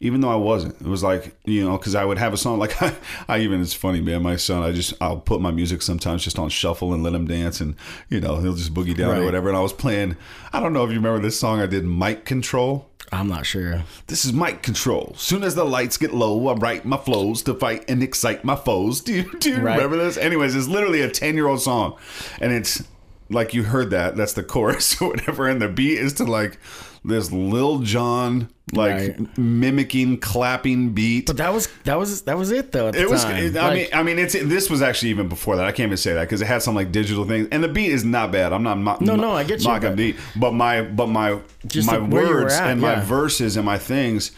even 0.00 0.20
though 0.22 0.30
I 0.30 0.36
wasn't. 0.36 0.80
It 0.80 0.86
was 0.86 1.02
like, 1.02 1.36
you 1.44 1.62
know, 1.64 1.76
because 1.78 1.94
I 1.94 2.04
would 2.04 2.18
have 2.18 2.32
a 2.32 2.36
song 2.36 2.58
like 2.58 2.80
I, 2.82 2.94
I 3.28 3.38
even 3.40 3.60
it's 3.60 3.74
funny, 3.74 4.00
man. 4.00 4.22
My 4.22 4.36
son, 4.36 4.62
I 4.62 4.72
just 4.72 4.94
I'll 5.00 5.18
put 5.18 5.40
my 5.40 5.50
music 5.50 5.82
sometimes 5.82 6.24
just 6.24 6.38
on 6.38 6.48
shuffle 6.48 6.92
and 6.94 7.02
let 7.02 7.12
him 7.14 7.26
dance, 7.26 7.60
and 7.60 7.74
you 8.08 8.20
know 8.20 8.36
he'll 8.38 8.54
just 8.54 8.72
boogie 8.74 8.96
down 8.96 9.10
Right. 9.10 9.18
or 9.20 9.24
whatever. 9.24 9.48
And 9.48 9.56
I 9.56 9.60
was 9.60 9.72
playing. 9.72 10.16
I 10.52 10.60
don't 10.60 10.72
know 10.72 10.84
if 10.84 10.90
you 10.90 10.96
remember 10.96 11.20
this 11.20 11.38
song 11.38 11.60
I 11.60 11.66
did, 11.66 11.84
Mic 11.84 12.24
Control. 12.24 12.86
I'm 13.12 13.26
not 13.26 13.44
sure. 13.44 13.82
This 14.06 14.24
is 14.24 14.32
mic 14.32 14.62
control. 14.62 15.14
Soon 15.16 15.42
as 15.42 15.56
the 15.56 15.64
lights 15.64 15.96
get 15.96 16.14
low, 16.14 16.46
I 16.46 16.52
write 16.54 16.84
my 16.84 16.96
flows 16.96 17.42
to 17.42 17.54
fight 17.54 17.84
and 17.90 18.04
excite 18.04 18.44
my 18.44 18.54
foes. 18.54 19.00
Do 19.02 19.12
you, 19.12 19.32
do 19.40 19.50
you 19.50 19.56
Right. 19.60 19.74
remember 19.74 19.96
this? 19.96 20.16
Anyways, 20.16 20.54
it's 20.54 20.68
literally 20.68 21.00
a 21.00 21.10
10 21.10 21.34
year 21.34 21.48
old 21.48 21.60
song. 21.60 21.96
And 22.40 22.52
it's 22.52 22.84
like 23.28 23.52
you 23.52 23.64
heard 23.64 23.90
that. 23.90 24.16
That's 24.16 24.34
the 24.34 24.44
chorus 24.44 25.02
or 25.02 25.08
whatever. 25.08 25.48
And 25.48 25.60
the 25.60 25.66
beat 25.66 25.98
is 25.98 26.12
to 26.14 26.24
like 26.24 26.58
this 27.04 27.32
Lil 27.32 27.78
Jon, 27.80 28.48
like 28.72 28.94
Right. 28.94 29.38
mimicking, 29.38 30.18
clapping 30.18 30.90
beat. 30.90 31.26
But 31.26 31.38
that 31.38 31.52
was 31.54 31.68
that 31.84 31.98
was 31.98 32.22
that 32.22 32.36
was 32.38 32.50
it 32.50 32.72
though. 32.72 32.88
At 32.88 32.94
the 32.94 33.00
It 33.00 33.10
was. 33.10 33.24
it- 33.24 33.56
I 33.56 33.68
Like, 33.68 33.74
mean, 33.74 33.86
I 33.92 34.02
mean, 34.02 34.18
it's 34.18 34.34
this 34.34 34.68
was 34.70 34.82
actually 34.82 35.10
even 35.10 35.28
before 35.28 35.56
that. 35.56 35.64
I 35.64 35.72
can't 35.72 35.86
even 35.88 35.96
say 35.96 36.12
that 36.12 36.22
because 36.22 36.40
it 36.42 36.46
had 36.46 36.62
some 36.62 36.74
like 36.74 36.92
digital 36.92 37.24
things, 37.24 37.48
and 37.50 37.64
the 37.64 37.68
beat 37.68 37.90
is 37.90 38.04
not 38.04 38.30
bad. 38.32 38.52
I'm 38.52 38.62
not. 38.62 39.00
No, 39.00 39.16
no, 39.16 39.32
I 39.32 39.44
get 39.44 39.60
you, 39.60 39.68
mocking 39.68 39.90
but- 39.90 39.96
beat, 39.96 40.16
but 40.36 40.52
my, 40.52 40.82
but 40.82 41.08
my, 41.08 41.38
Just 41.66 41.86
my 41.86 41.96
like 41.96 42.10
where 42.12 42.22
you 42.24 42.28
were 42.34 42.42
words 42.42 42.54
at, 42.54 42.70
and 42.70 42.80
my 42.80 43.00
verses 43.00 43.56
and 43.56 43.64
my 43.66 43.78
things, 43.78 44.32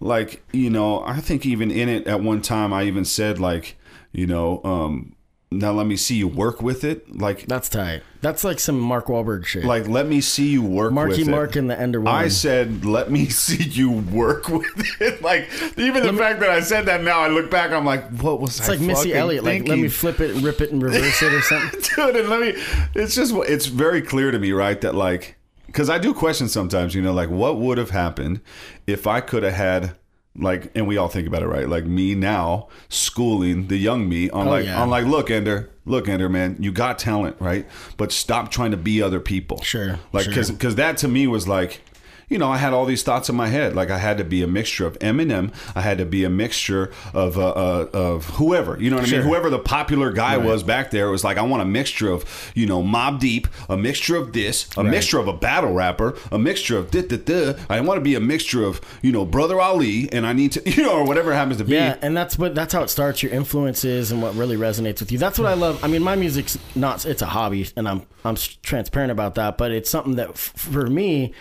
like 0.00 0.42
you 0.52 0.70
know, 0.70 1.02
I 1.06 1.20
think 1.20 1.46
even 1.46 1.70
in 1.70 1.88
it 1.88 2.06
at 2.06 2.20
one 2.22 2.42
time 2.42 2.72
I 2.72 2.84
even 2.84 3.04
said 3.04 3.38
like, 3.38 3.76
you 4.12 4.26
know, 4.26 4.60
um, 4.64 5.12
now 5.50 5.72
let 5.72 5.86
me 5.86 5.96
see 5.96 6.16
you 6.16 6.28
work 6.28 6.60
with 6.60 6.84
it, 6.84 7.16
like, 7.18 7.46
that's 7.46 7.68
tight. 7.70 8.02
That's 8.20 8.44
like 8.44 8.58
some 8.60 8.78
Mark 8.78 9.06
Wahlberg 9.06 9.46
shit. 9.46 9.64
like 9.64 9.86
let 9.88 10.06
me 10.06 10.20
see 10.20 10.48
you 10.48 10.60
work 10.62 10.92
Marky 10.92 11.18
with 11.22 11.28
Mark 11.28 11.50
it. 11.50 11.60
and 11.60 11.70
the 11.70 11.78
Ender 11.80 12.00
One. 12.00 12.12
I 12.14 12.28
said, 12.28 12.84
"Let 12.84 13.10
me 13.10 13.26
see 13.28 13.62
you 13.62 13.90
work 13.90 14.48
with 14.48 15.00
it." 15.00 15.22
Like 15.22 15.48
even 15.76 16.02
the 16.04 16.12
fact 16.12 16.40
that 16.40 16.50
I 16.50 16.60
said 16.60 16.86
that 16.86 17.02
now, 17.02 17.20
I 17.20 17.28
look 17.28 17.50
back, 17.50 17.70
I'm 17.70 17.84
like, 17.84 18.08
"What 18.20 18.40
was 18.40 18.58
it's 18.58 18.68
I 18.68 18.72
like 18.72 18.80
Missy 18.80 19.14
Elliott. 19.14 19.44
Like, 19.44 19.66
let 19.68 19.78
me 19.78 19.88
flip 19.88 20.20
it 20.20 20.34
and 20.34 20.42
rip 20.44 20.60
it 20.60 20.72
and 20.72 20.82
reverse 20.82 21.22
it 21.22 21.32
or 21.32 21.40
something. 21.42 21.80
dude 21.80 22.16
and 22.16 22.28
let 22.28 22.40
me 22.40 22.62
it's 22.94 23.14
just 23.14 23.32
it's 23.34 23.66
very 23.66 24.02
clear 24.02 24.30
to 24.32 24.38
me 24.38 24.50
right 24.52 24.80
that 24.80 24.94
like 24.94 25.36
because 25.66 25.88
i 25.90 25.98
do 25.98 26.12
question 26.14 26.48
sometimes 26.48 26.94
you 26.94 27.02
know 27.02 27.12
like 27.12 27.28
what 27.30 27.58
would 27.58 27.76
have 27.78 27.90
happened 27.90 28.40
if 28.86 29.06
i 29.06 29.20
could 29.20 29.42
have 29.42 29.52
had 29.54 29.94
like 30.36 30.70
and 30.74 30.86
we 30.86 30.96
all 30.96 31.08
think 31.08 31.26
about 31.26 31.42
it 31.42 31.46
right 31.46 31.68
like 31.68 31.84
me 31.84 32.14
now 32.14 32.68
schooling 32.88 33.66
the 33.68 33.76
young 33.76 34.08
me 34.08 34.30
on 34.30 34.46
Oh, 34.46 34.50
like 34.50 34.64
yeah. 34.66 34.80
on 34.80 34.88
like 34.90 35.04
look 35.04 35.30
ender 35.30 35.70
look 35.84 36.08
ender 36.08 36.28
man 36.28 36.56
you 36.60 36.70
got 36.70 36.98
talent 36.98 37.36
right 37.40 37.66
but 37.96 38.12
stop 38.12 38.50
trying 38.50 38.70
to 38.70 38.76
be 38.76 39.02
other 39.02 39.20
people 39.20 39.60
Sure, 39.62 39.98
like 40.12 40.24
sure. 40.24 40.32
because 40.32 40.50
because 40.50 40.74
that 40.76 40.96
to 40.98 41.08
me 41.08 41.26
was 41.26 41.48
like 41.48 41.80
you 42.28 42.38
know, 42.38 42.50
I 42.50 42.58
had 42.58 42.72
all 42.72 42.84
these 42.84 43.02
thoughts 43.02 43.28
in 43.28 43.36
my 43.36 43.48
head. 43.48 43.74
Like 43.74 43.90
I 43.90 43.98
had 43.98 44.18
to 44.18 44.24
be 44.24 44.42
a 44.42 44.46
mixture 44.46 44.86
of 44.86 44.98
Eminem. 44.98 45.52
I 45.74 45.80
had 45.80 45.98
to 45.98 46.04
be 46.04 46.24
a 46.24 46.30
mixture 46.30 46.92
of 47.14 47.38
uh, 47.38 47.48
uh, 47.48 47.88
of 47.92 48.26
whoever. 48.30 48.80
You 48.80 48.90
know 48.90 48.96
what 48.96 49.08
I 49.08 49.12
mean? 49.12 49.22
Whoever 49.22 49.50
the 49.50 49.58
popular 49.58 50.12
guy 50.12 50.36
was 50.36 50.62
back 50.62 50.90
there. 50.90 51.08
It 51.08 51.10
was 51.10 51.24
like 51.24 51.38
I 51.38 51.42
want 51.42 51.62
a 51.62 51.66
mixture 51.66 52.10
of 52.10 52.52
you 52.54 52.66
know 52.66 52.82
Mobb 52.82 53.20
Deep, 53.20 53.48
a 53.68 53.76
mixture 53.76 54.16
of 54.16 54.32
this, 54.32 54.68
a 54.76 54.84
mixture 54.84 55.18
of 55.18 55.28
a 55.28 55.32
battle 55.32 55.72
rapper, 55.72 56.16
a 56.30 56.38
mixture 56.38 56.76
of 56.76 56.90
da 56.90 57.02
da 57.02 57.16
da. 57.16 57.54
I 57.68 57.80
want 57.80 57.98
to 57.98 58.02
be 58.02 58.14
a 58.14 58.20
mixture 58.20 58.64
of 58.64 58.80
you 59.02 59.12
know 59.12 59.24
Brother 59.24 59.60
Ali, 59.60 60.12
and 60.12 60.26
I 60.26 60.32
need 60.32 60.52
to 60.52 60.70
you 60.70 60.82
know 60.82 60.98
or 60.98 61.04
whatever 61.04 61.32
it 61.32 61.36
happens 61.36 61.58
to 61.58 61.64
be. 61.64 61.72
Yeah, 61.74 61.96
and 62.02 62.16
that's 62.16 62.38
what 62.38 62.54
that's 62.54 62.72
how 62.72 62.82
it 62.82 62.88
starts. 62.90 63.22
Your 63.22 63.32
influences 63.32 64.12
and 64.12 64.22
what 64.22 64.34
really 64.34 64.56
resonates 64.56 65.00
with 65.00 65.12
you. 65.12 65.18
That's 65.18 65.38
what 65.38 65.48
I 65.48 65.54
love. 65.54 65.82
I 65.82 65.88
mean, 65.88 66.02
my 66.02 66.16
music's 66.16 66.58
not. 66.74 67.04
It's 67.06 67.22
a 67.22 67.26
hobby, 67.26 67.68
and 67.76 67.88
I'm 67.88 68.02
I'm 68.24 68.36
transparent 68.36 69.12
about 69.12 69.34
that. 69.36 69.56
But 69.58 69.72
it's 69.72 69.90
something 69.90 70.16
that 70.16 70.30
f- 70.30 70.52
for 70.56 70.86
me. 70.86 71.32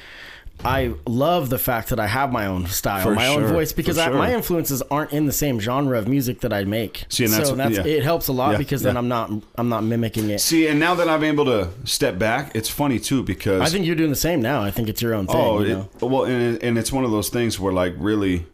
I 0.66 0.94
love 1.06 1.50
the 1.50 1.60
fact 1.60 1.90
that 1.90 2.00
I 2.00 2.08
have 2.08 2.32
my 2.32 2.48
own 2.48 2.66
style, 2.66 3.04
For 3.04 3.14
my 3.14 3.28
own 3.28 3.46
voice, 3.46 3.74
because 3.74 3.98
I, 3.98 4.08
sure. 4.08 4.18
my 4.18 4.34
influences 4.34 4.82
aren't 4.84 5.14
in 5.14 5.26
the 5.28 5.32
same 5.32 5.60
genre 5.60 5.98
of 6.00 6.08
music 6.08 6.42
that 6.42 6.52
I 6.52 6.64
make. 6.64 7.06
See, 7.10 7.26
and 7.26 7.34
that's- 7.34 7.50
so 7.50 7.56
that's 7.56 7.78
yeah. 7.78 7.86
it 7.86 8.04
helps 8.04 8.28
a 8.28 8.34
lot 8.34 8.54
Yeah, 8.54 8.58
because 8.58 8.82
then. 8.82 8.98
I'm 8.98 9.08
not 9.08 9.32
I'm 9.56 9.70
not 9.70 9.84
mimicking 9.84 10.30
it. 10.30 10.40
See, 10.42 10.68
and 10.68 10.80
now 10.80 10.96
that 10.96 11.08
I'm 11.08 11.24
able 11.24 11.46
to 11.46 11.70
step 11.86 12.18
back, 12.18 12.56
it's 12.56 12.70
funny 12.70 13.00
too 13.00 13.22
because 13.24 13.62
I 13.62 13.66
think 13.68 13.86
you're 13.86 13.96
doing 13.96 14.10
the 14.10 14.16
same 14.16 14.42
now. 14.42 14.64
I 14.64 14.72
think 14.72 14.90
it's 14.90 15.02
your 15.02 15.14
own 15.14 15.28
thing. 15.28 15.36
Oh, 15.36 15.62
you 15.62 15.88
it, 16.02 16.02
well, 16.02 16.26
and, 16.26 16.62
and 16.64 16.78
it's 16.78 16.92
one 16.92 17.04
of 17.06 17.12
those 17.12 17.30
things 17.30 17.60
where, 17.60 17.72
like, 17.74 17.94
really, 17.98 18.48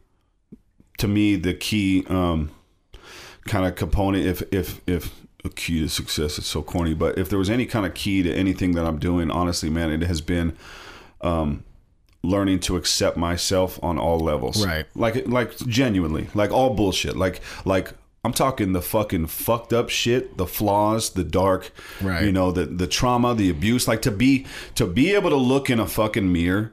to 0.97 1.07
me, 1.07 1.35
the 1.37 1.53
key 1.53 2.05
um, 2.09 2.51
kind 3.45 3.65
of 3.65 3.75
component, 3.75 4.25
if 4.25 4.43
if 4.51 4.81
if 4.85 5.21
a 5.45 5.49
key 5.49 5.79
to 5.79 5.87
success 5.87 6.37
is 6.37 6.45
so 6.45 6.61
corny, 6.61 6.93
but 6.93 7.17
if 7.17 7.29
there 7.29 7.39
was 7.39 7.49
any 7.49 7.65
kind 7.65 7.85
of 7.85 7.93
key 7.93 8.23
to 8.23 8.33
anything 8.33 8.73
that 8.73 8.85
I'm 8.85 8.99
doing, 8.99 9.31
honestly, 9.31 9.69
man, 9.69 9.89
it 9.89 10.01
has 10.03 10.21
been 10.21 10.55
um, 11.21 11.63
learning 12.23 12.59
to 12.61 12.77
accept 12.77 13.17
myself 13.17 13.77
on 13.83 13.97
all 13.99 14.19
levels, 14.19 14.65
Right. 14.65 14.85
Like, 14.95 15.27
like 15.27 15.57
genuinely, 15.67 16.27
like 16.33 16.51
all 16.51 16.73
bullshit, 16.73 17.15
like 17.17 17.41
like. 17.65 17.93
I'm 18.25 18.31
talking 18.31 18.71
the 18.71 18.81
fucking 18.81 19.27
fucked 19.27 19.73
up 19.73 19.89
shit, 19.89 20.37
the 20.37 20.45
flaws, 20.45 21.09
the 21.09 21.25
dark, 21.25 21.73
Right. 22.01 22.23
you 22.23 22.31
know, 22.31 22.53
the 22.53 22.65
the 22.65 22.87
trauma, 22.87 23.35
the 23.35 23.49
abuse. 23.49 23.85
Like 23.85 24.01
to 24.03 24.11
be 24.11 24.45
to 24.75 24.87
be 24.87 25.11
able 25.13 25.29
to 25.29 25.35
look 25.35 25.69
in 25.69 25.77
a 25.77 25.85
fucking 25.85 26.31
mirror, 26.31 26.71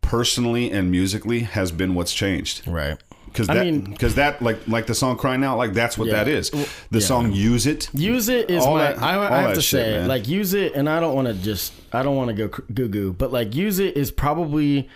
personally 0.00 0.72
and 0.72 0.90
musically, 0.90 1.40
has 1.40 1.70
been 1.70 1.94
what's 1.94 2.12
changed. 2.12 2.66
right. 2.66 2.98
Because 3.32 3.48
I 3.48 3.54
that, 3.54 3.64
mean- 3.64 3.80
because 3.84 4.14
that, 4.16 4.42
like 4.42 4.68
like 4.68 4.86
the 4.86 4.94
song 4.94 5.16
"Crying 5.16 5.42
Out," 5.42 5.56
like 5.58 5.72
that's 5.72 5.96
what 5.96 6.08
Yeah. 6.08 6.14
that 6.14 6.28
is. 6.28 6.50
The 6.50 6.68
yeah. 6.92 7.00
song 7.00 7.32
"Use 7.32 7.66
It." 7.66 7.88
Use 7.94 8.28
it 8.28 8.50
is 8.50 8.62
All 8.64 8.74
my. 8.76 8.92
that- 8.92 9.02
I, 9.02 9.38
I 9.38 9.40
have 9.42 9.54
to 9.54 9.62
shit, 9.62 9.80
say, 9.84 9.90
man. 9.98 10.08
like, 10.08 10.28
use 10.28 10.52
it, 10.54 10.74
and 10.74 10.88
I 10.88 11.00
don't 11.00 11.14
want 11.14 11.28
to 11.28 11.34
just. 11.34 11.72
I 11.92 12.02
don't 12.02 12.16
want 12.16 12.28
to 12.28 12.34
go 12.34 12.48
goo 12.72 12.88
goo, 12.88 13.12
but 13.12 13.32
like, 13.32 13.54
use 13.54 13.78
it 13.78 13.96
is 13.96 14.10
probably 14.10 14.88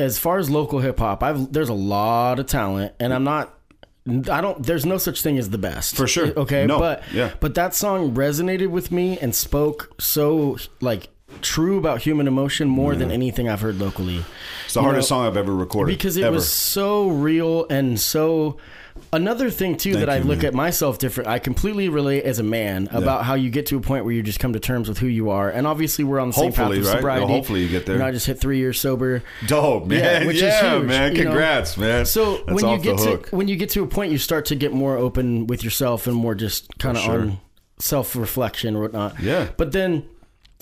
as 0.00 0.18
far 0.18 0.38
as 0.38 0.48
local 0.50 0.78
hip 0.80 0.98
hop. 0.98 1.22
I've 1.22 1.52
there's 1.52 1.68
a 1.68 1.74
lot 1.74 2.38
of 2.38 2.46
talent, 2.46 2.94
and 2.98 3.12
I'm 3.12 3.24
not. 3.24 3.54
I 4.30 4.40
don't. 4.40 4.62
There's 4.64 4.86
no 4.86 4.96
such 4.96 5.20
thing 5.20 5.36
as 5.36 5.50
the 5.50 5.58
best 5.58 5.94
For 5.94 6.06
sure. 6.06 6.28
Okay, 6.34 6.64
No. 6.64 6.78
but 6.78 7.02
Yeah. 7.12 7.32
but 7.40 7.54
that 7.56 7.74
song 7.74 8.14
resonated 8.14 8.68
with 8.68 8.90
me 8.90 9.18
and 9.18 9.34
spoke 9.34 9.94
so 10.00 10.56
like 10.80 11.08
true 11.40 11.78
about 11.78 12.02
human 12.02 12.26
emotion 12.26 12.68
more 12.68 12.94
than 12.96 13.10
anything 13.10 13.48
I've 13.48 13.60
heard 13.60 13.78
locally. 13.78 14.24
It's 14.64 14.74
the 14.74 14.80
You 14.80 14.84
hardest 14.84 15.10
know, 15.10 15.16
song 15.18 15.26
I've 15.26 15.36
ever 15.36 15.54
recorded 15.54 15.92
because 15.96 16.16
it 16.16 16.24
ever. 16.24 16.34
was 16.34 16.50
so 16.50 17.08
real 17.08 17.66
and 17.70 17.98
so 18.00 18.56
another 19.12 19.48
thing 19.48 19.76
too 19.76 19.92
Thank 19.94 20.06
that 20.06 20.10
I 20.10 20.18
look 20.18 20.38
man. 20.38 20.46
at 20.46 20.54
myself 20.54 20.98
different 20.98 21.28
I 21.28 21.38
completely 21.38 21.88
relate 21.88 22.24
as 22.24 22.40
a 22.40 22.42
man 22.42 22.88
about 22.90 23.24
how 23.24 23.34
you 23.34 23.48
get 23.50 23.66
to 23.66 23.76
a 23.76 23.80
point 23.80 24.04
where 24.04 24.12
you 24.12 24.22
just 24.24 24.40
come 24.40 24.52
to 24.54 24.58
terms 24.60 24.88
with 24.88 24.98
who 24.98 25.06
you 25.06 25.30
are 25.30 25.48
and 25.48 25.66
obviously 25.68 26.02
we're 26.04 26.18
on 26.18 26.28
the 26.28 26.34
same 26.34 26.50
path 26.50 26.56
Hopefully, 26.66 26.78
of 26.80 26.86
right? 26.86 26.92
sobriety 26.96 27.24
Well, 27.26 27.34
hopefully 27.34 27.62
you 27.62 27.68
get 27.68 27.86
there. 27.86 27.94
you 27.94 28.00
know 28.00 28.06
I 28.08 28.10
just 28.10 28.26
hit 28.26 28.40
three 28.40 28.58
years 28.58 28.80
sober 28.80 29.22
dope, 29.46 29.86
man. 29.86 30.00
Yeah, 30.22 30.26
which 30.26 30.36
is 30.36 30.42
yeah, 30.42 30.74
huge, 30.78 30.86
man. 30.88 31.14
you 31.14 31.24
know. 31.24 31.30
Congrats, 31.30 31.76
man. 31.76 32.06
so 32.06 32.38
That's 32.38 32.60
when 32.62 32.72
you 32.72 32.78
get 32.82 32.98
to 32.98 33.36
when 33.36 33.46
you 33.46 33.54
get 33.56 33.70
to 33.70 33.84
a 33.84 33.86
point 33.86 34.10
you 34.10 34.18
start 34.18 34.46
to 34.46 34.56
get 34.56 34.72
more 34.72 34.96
open 34.96 35.46
with 35.46 35.62
yourself 35.62 36.06
and 36.08 36.16
more 36.16 36.34
just 36.34 36.76
kind 36.78 36.96
of 36.96 37.02
sure. 37.04 37.20
on 37.20 37.38
self 37.78 38.16
reflection 38.16 38.74
or 38.74 38.80
whatnot 38.82 39.20
Yeah. 39.20 39.48
but 39.56 39.70
then 39.70 40.08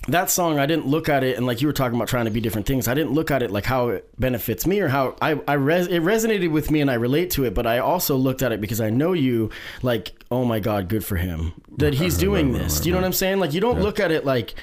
that 0.09 0.31
song 0.31 0.59
I 0.59 0.67
didn't 0.67 0.87
look 0.87 1.09
at 1.09 1.25
it 1.25 1.37
and 1.37 1.47
like 1.47 1.61
you 1.61 1.67
were 1.67 1.73
talking 1.73 1.97
about 1.97 2.09
trying 2.09 2.27
to 2.27 2.31
be 2.31 2.41
different 2.41 2.67
things 2.67 2.87
I 2.87 2.95
didn't 2.95 3.13
look 3.13 3.31
at 3.31 3.43
it 3.43 3.51
like 3.51 3.65
how 3.65 3.89
it 3.89 4.09
benefits 4.21 4.67
me 4.67 4.81
or 4.81 4.89
how 4.89 5.17
I, 5.21 5.41
I 5.49 5.55
res- 5.55 5.89
it 5.89 6.03
resonated 6.03 6.51
with 6.51 6.71
me 6.71 6.81
and 6.81 6.91
I 6.91 6.95
relate 6.95 7.31
to 7.33 7.45
it 7.45 7.55
but 7.55 7.67
I 7.67 7.79
also 7.79 8.17
looked 8.17 8.43
at 8.43 8.53
it 8.53 8.61
because 8.61 8.81
I 8.81 8.91
know 8.91 9.15
you 9.15 9.51
like 9.83 10.13
oh 10.31 10.45
my 10.45 10.61
god 10.61 10.89
good 10.89 11.05
for 11.05 11.17
him 11.17 11.55
that 11.79 11.95
he's 11.95 12.17
doing 12.19 12.53
this. 12.53 12.81
Do 12.81 12.89
you 12.89 12.95
know 12.95 13.01
what 13.01 13.07
I'm 13.07 13.13
saying? 13.13 13.41
Like 13.41 13.53
you 13.53 13.61
don't 13.61 13.81
look 13.81 14.01
at 14.01 14.11
it 14.11 14.25
like 14.25 14.55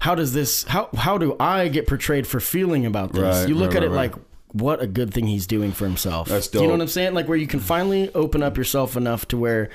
how 0.00 0.14
does 0.14 0.32
this 0.32 0.64
how 0.64 0.88
how 0.96 1.18
do 1.18 1.36
I 1.38 1.68
get 1.68 1.86
portrayed 1.86 2.26
for 2.26 2.40
feeling 2.40 2.86
about 2.86 3.12
this? 3.12 3.22
Right, 3.22 3.48
you 3.48 3.54
look 3.54 3.70
right, 3.70 3.78
at 3.78 3.82
it 3.84 3.90
right, 3.90 4.10
right. 4.10 4.14
like 4.14 4.24
what 4.52 4.82
a 4.82 4.86
good 4.86 5.12
thing 5.12 5.26
he's 5.26 5.46
doing 5.46 5.72
for 5.72 5.84
himself. 5.84 6.28
That's 6.28 6.48
do 6.48 6.60
you 6.60 6.66
know 6.66 6.72
what 6.72 6.80
I'm 6.80 6.88
saying? 6.88 7.14
Like 7.14 7.28
where 7.28 7.36
you 7.36 7.46
can 7.46 7.60
finally 7.60 8.12
open 8.14 8.42
up 8.42 8.56
yourself 8.56 8.96
enough 8.96 9.28
to 9.28 9.36
where 9.36 9.70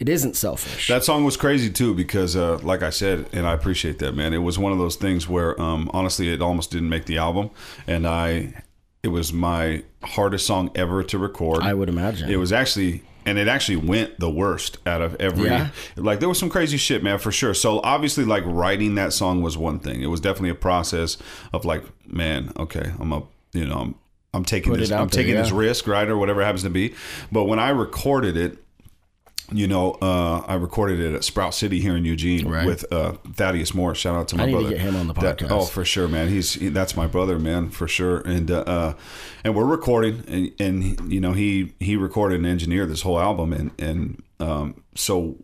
it 0.00 0.08
isn't 0.08 0.36
selfish 0.36 0.86
That 0.88 1.02
song 1.02 1.24
was 1.24 1.36
crazy 1.36 1.70
too 1.70 1.94
because, 1.94 2.36
uh, 2.36 2.58
like 2.58 2.82
I 2.82 2.90
said, 2.90 3.26
and 3.32 3.46
I 3.46 3.52
appreciate 3.52 3.98
that, 3.98 4.14
man. 4.14 4.32
It 4.32 4.38
was 4.38 4.58
one 4.58 4.72
of 4.72 4.78
those 4.78 4.96
things 4.96 5.28
where, 5.28 5.60
um, 5.60 5.90
honestly, 5.92 6.32
it 6.32 6.40
almost 6.40 6.70
didn't 6.70 6.88
make 6.88 7.06
the 7.06 7.18
album, 7.18 7.50
and 7.86 8.06
I, 8.06 8.62
it 9.02 9.08
was 9.08 9.32
my 9.32 9.82
hardest 10.02 10.46
song 10.46 10.70
ever 10.74 11.02
to 11.04 11.18
record. 11.18 11.62
I 11.62 11.74
would 11.74 11.88
imagine 11.88 12.30
It 12.30 12.36
was 12.36 12.52
actually, 12.52 13.02
and 13.26 13.38
it 13.38 13.48
actually 13.48 13.76
went 13.76 14.20
the 14.20 14.30
worst 14.30 14.78
out 14.86 15.02
of 15.02 15.16
every. 15.20 15.48
Yeah. 15.48 15.70
Like 15.96 16.20
there 16.20 16.28
was 16.28 16.38
some 16.38 16.48
crazy 16.48 16.76
shit, 16.76 17.02
man, 17.02 17.18
for 17.18 17.32
sure. 17.32 17.54
So 17.54 17.80
obviously, 17.82 18.24
like 18.24 18.44
writing 18.46 18.94
that 18.94 19.12
song 19.12 19.42
was 19.42 19.58
one 19.58 19.80
thing. 19.80 20.02
It 20.02 20.06
was 20.06 20.20
definitely 20.20 20.50
a 20.50 20.54
process 20.54 21.18
of 21.52 21.64
like, 21.64 21.82
man, 22.06 22.52
okay, 22.56 22.92
I'm 22.98 23.12
a, 23.12 23.22
you 23.52 23.66
know, 23.66 23.78
I'm, 23.78 23.94
I'm 24.32 24.44
taking 24.44 24.72
Put 24.72 24.80
this, 24.80 24.92
I'm 24.92 25.08
there, 25.08 25.22
taking 25.22 25.34
this 25.34 25.50
risk, 25.50 25.86
right, 25.86 26.08
or 26.08 26.16
whatever 26.16 26.40
it 26.40 26.44
happens 26.44 26.62
to 26.62 26.70
be. 26.70 26.94
But 27.32 27.44
when 27.44 27.58
I 27.58 27.70
recorded 27.70 28.36
it, 28.36 28.58
you 29.50 29.66
know, 29.66 29.92
uh, 30.02 30.42
I 30.46 30.54
recorded 30.54 31.00
it 31.00 31.14
at 31.14 31.24
Sprout 31.24 31.54
City 31.54 31.80
here 31.80 31.96
in 31.96 32.04
Eugene 32.04 32.48
Right. 32.48 32.66
with 32.66 32.84
uh, 32.92 33.12
Thaddeus 33.34 33.74
Moore. 33.74 33.94
Shout 33.94 34.14
out 34.14 34.28
to 34.28 34.36
my 34.36 34.46
to 34.46 34.52
brother. 34.52 34.68
get 34.70 34.80
him 34.80 34.96
on 34.96 35.06
the 35.06 35.14
That- 35.14 35.38
podcast. 35.38 35.50
oh, 35.50 35.64
for 35.64 35.84
sure, 35.84 36.06
man. 36.08 36.28
He's 36.28 36.54
he, 36.54 36.68
that's 36.68 36.96
my 36.96 37.06
brother, 37.06 37.38
man, 37.38 37.70
for 37.70 37.88
sure. 37.88 38.18
And 38.20 38.50
uh, 38.50 38.58
uh, 38.66 38.94
and 39.44 39.54
we're 39.54 39.64
recording, 39.64 40.22
and, 40.28 40.52
and 40.60 41.12
you 41.12 41.20
know, 41.20 41.32
he 41.32 41.72
he 41.80 41.96
recorded 41.96 42.36
and 42.36 42.46
engineered 42.46 42.90
this 42.90 43.02
whole 43.02 43.18
album, 43.18 43.52
and 43.52 43.70
and 43.78 44.22
um, 44.40 44.82
so 44.94 45.36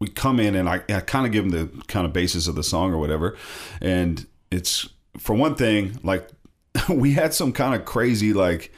we 0.00 0.08
come 0.08 0.38
in 0.40 0.54
and 0.54 0.68
I, 0.68 0.82
I 0.88 1.00
kind 1.00 1.26
of 1.26 1.32
give 1.32 1.44
him 1.44 1.50
the 1.50 1.68
kind 1.86 2.06
of 2.06 2.12
basis 2.12 2.46
of 2.48 2.54
the 2.54 2.62
song 2.62 2.92
or 2.92 2.98
whatever, 2.98 3.36
and 3.80 4.26
it's 4.50 4.88
for 5.18 5.34
one 5.34 5.54
thing 5.54 5.98
like 6.02 6.28
we 6.88 7.12
had 7.12 7.34
some 7.34 7.52
kind 7.52 7.74
of 7.74 7.84
crazy 7.84 8.32
like 8.32 8.72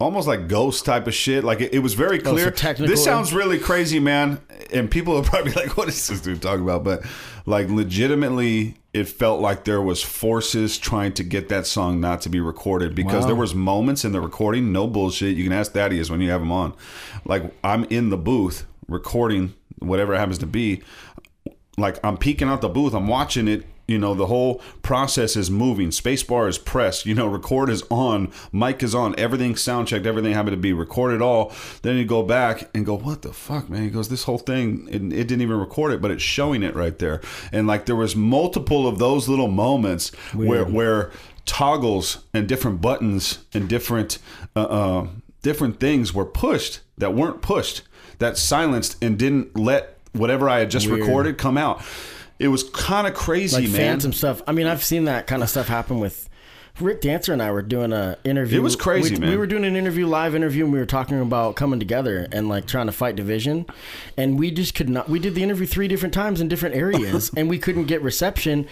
almost 0.00 0.26
like 0.28 0.48
ghost 0.48 0.84
type 0.84 1.06
of 1.06 1.14
shit. 1.14 1.44
Like 1.44 1.60
it, 1.60 1.74
it 1.74 1.78
was 1.80 1.94
very 1.94 2.20
oh, 2.20 2.32
clear. 2.32 2.44
so 2.46 2.50
technical. 2.50 2.86
this 2.86 3.04
sounds 3.04 3.32
really 3.32 3.58
crazy, 3.58 3.98
man. 4.00 4.40
And 4.72 4.90
people 4.90 5.16
are 5.16 5.22
probably 5.32 5.52
like, 5.52 5.76
"What 5.76 5.88
is 5.88 6.06
this 6.06 6.20
dude 6.20 6.42
talking 6.42 6.62
about?" 6.62 6.84
But 6.84 7.04
like, 7.46 7.68
legitimately, 7.68 8.76
it 8.92 9.08
felt 9.08 9.40
like 9.40 9.64
there 9.64 9.82
was 9.82 10.02
forces 10.02 10.78
trying 10.78 11.12
to 11.14 11.24
get 11.24 11.48
that 11.48 11.66
song 11.66 12.00
not 12.00 12.20
to 12.22 12.28
be 12.28 12.40
recorded 12.40 12.94
because 12.94 13.22
Wow. 13.22 13.26
there 13.28 13.36
was 13.36 13.54
moments 13.54 14.04
in 14.04 14.12
the 14.12 14.20
recording. 14.20 14.72
No 14.72 14.86
bullshit. 14.86 15.36
You 15.36 15.44
can 15.44 15.52
ask 15.52 15.72
Thaddeus 15.72 16.10
when 16.10 16.20
you 16.20 16.30
have 16.30 16.42
him 16.42 16.52
on. 16.52 16.74
Like 17.24 17.52
I'm 17.62 17.84
in 17.84 18.10
the 18.10 18.16
booth 18.18 18.66
recording 18.88 19.54
whatever 19.78 20.14
it 20.14 20.18
happens 20.18 20.38
to 20.38 20.46
be 20.46 20.82
like 21.76 21.98
I'm 22.04 22.16
peeking 22.16 22.48
out 22.48 22.60
the 22.60 22.68
booth, 22.68 22.94
I'm 22.94 23.08
watching 23.08 23.48
it. 23.48 23.64
You 23.86 23.98
know, 23.98 24.14
the 24.14 24.26
whole 24.26 24.62
process 24.82 25.36
is 25.36 25.50
moving. 25.50 25.90
Spacebar 25.90 26.48
is 26.48 26.58
pressed. 26.58 27.06
You 27.06 27.14
know, 27.14 27.26
record 27.38 27.68
is 27.68 27.82
on. 27.90 28.32
Mic 28.52 28.82
is 28.82 28.94
on. 28.94 29.14
Everything 29.18 29.56
sound 29.56 29.88
checked. 29.88 30.06
Everything 30.06 30.32
happened 30.32 30.52
to 30.52 30.60
be 30.60 30.72
recorded 30.72 31.20
all. 31.20 31.52
Then 31.82 31.96
you 31.96 32.04
go 32.04 32.22
back 32.22 32.70
and 32.74 32.86
go, 32.86 32.96
what 32.96 33.22
the 33.22 33.32
fuck, 33.32 33.68
man? 33.68 33.82
He 33.82 33.90
goes, 33.90 34.08
this 34.08 34.24
whole 34.24 34.38
thing, 34.38 34.88
it, 34.88 35.02
it 35.02 35.28
didn't 35.28 35.42
even 35.42 35.58
record 35.58 35.92
it, 35.92 36.00
but 36.00 36.10
it's 36.10 36.22
showing 36.22 36.62
it 36.62 36.74
right 36.74 36.98
there. 36.98 37.20
And 37.52 37.66
like 37.66 37.86
there 37.86 37.96
was 37.96 38.16
multiple 38.16 38.86
of 38.86 38.98
those 38.98 39.28
little 39.28 39.48
moments 39.48 40.14
where 40.32 40.64
where 40.64 41.10
toggles 41.46 42.24
and 42.32 42.48
different 42.48 42.80
buttons 42.80 43.44
and 43.52 43.68
different 43.68 44.18
uh, 44.56 44.62
uh, 44.62 45.06
different 45.42 45.78
things 45.78 46.14
were 46.14 46.24
pushed 46.24 46.80
that 46.96 47.14
weren't 47.14 47.42
pushed 47.42 47.82
that 48.18 48.38
silenced 48.38 49.02
and 49.02 49.18
didn't 49.18 49.56
let 49.56 49.98
whatever 50.12 50.48
I 50.48 50.60
had 50.60 50.70
just 50.70 50.86
Weird. 50.86 51.00
recorded 51.00 51.38
come 51.38 51.58
out. 51.58 51.82
It 52.38 52.48
was 52.48 52.64
kind 52.70 53.06
of 53.06 53.14
crazy, 53.14 53.62
like 53.62 53.70
man. 53.70 53.76
phantom 53.76 54.12
stuff. 54.12 54.42
I 54.46 54.52
mean, 54.52 54.66
I've 54.66 54.82
seen 54.82 55.04
that 55.04 55.26
kind 55.26 55.42
of 55.42 55.48
stuff 55.48 55.68
happen 55.68 56.00
with 56.00 56.28
Rick 56.80 57.02
Dancer 57.02 57.32
and 57.32 57.40
I 57.40 57.52
were 57.52 57.62
doing 57.62 57.92
a 57.92 58.18
interview. 58.24 58.58
It 58.58 58.62
was 58.62 58.74
crazy, 58.74 59.14
we, 59.14 59.20
man. 59.20 59.30
We 59.30 59.36
were 59.36 59.46
doing 59.46 59.64
an 59.64 59.76
interview, 59.76 60.08
live 60.08 60.34
interview, 60.34 60.64
and 60.64 60.72
we 60.72 60.78
were 60.80 60.86
talking 60.86 61.20
about 61.20 61.54
coming 61.54 61.78
together 61.78 62.26
and 62.32 62.48
like 62.48 62.66
trying 62.66 62.86
to 62.86 62.92
fight 62.92 63.14
division. 63.14 63.66
And 64.16 64.36
we 64.40 64.50
just 64.50 64.74
could 64.74 64.88
not. 64.88 65.08
We 65.08 65.20
did 65.20 65.36
the 65.36 65.42
interview 65.44 65.66
three 65.66 65.86
different 65.86 66.12
times 66.12 66.40
in 66.40 66.48
different 66.48 66.74
areas, 66.74 67.30
and 67.36 67.48
we 67.48 67.58
couldn't 67.60 67.84
get 67.84 68.02
reception. 68.02 68.66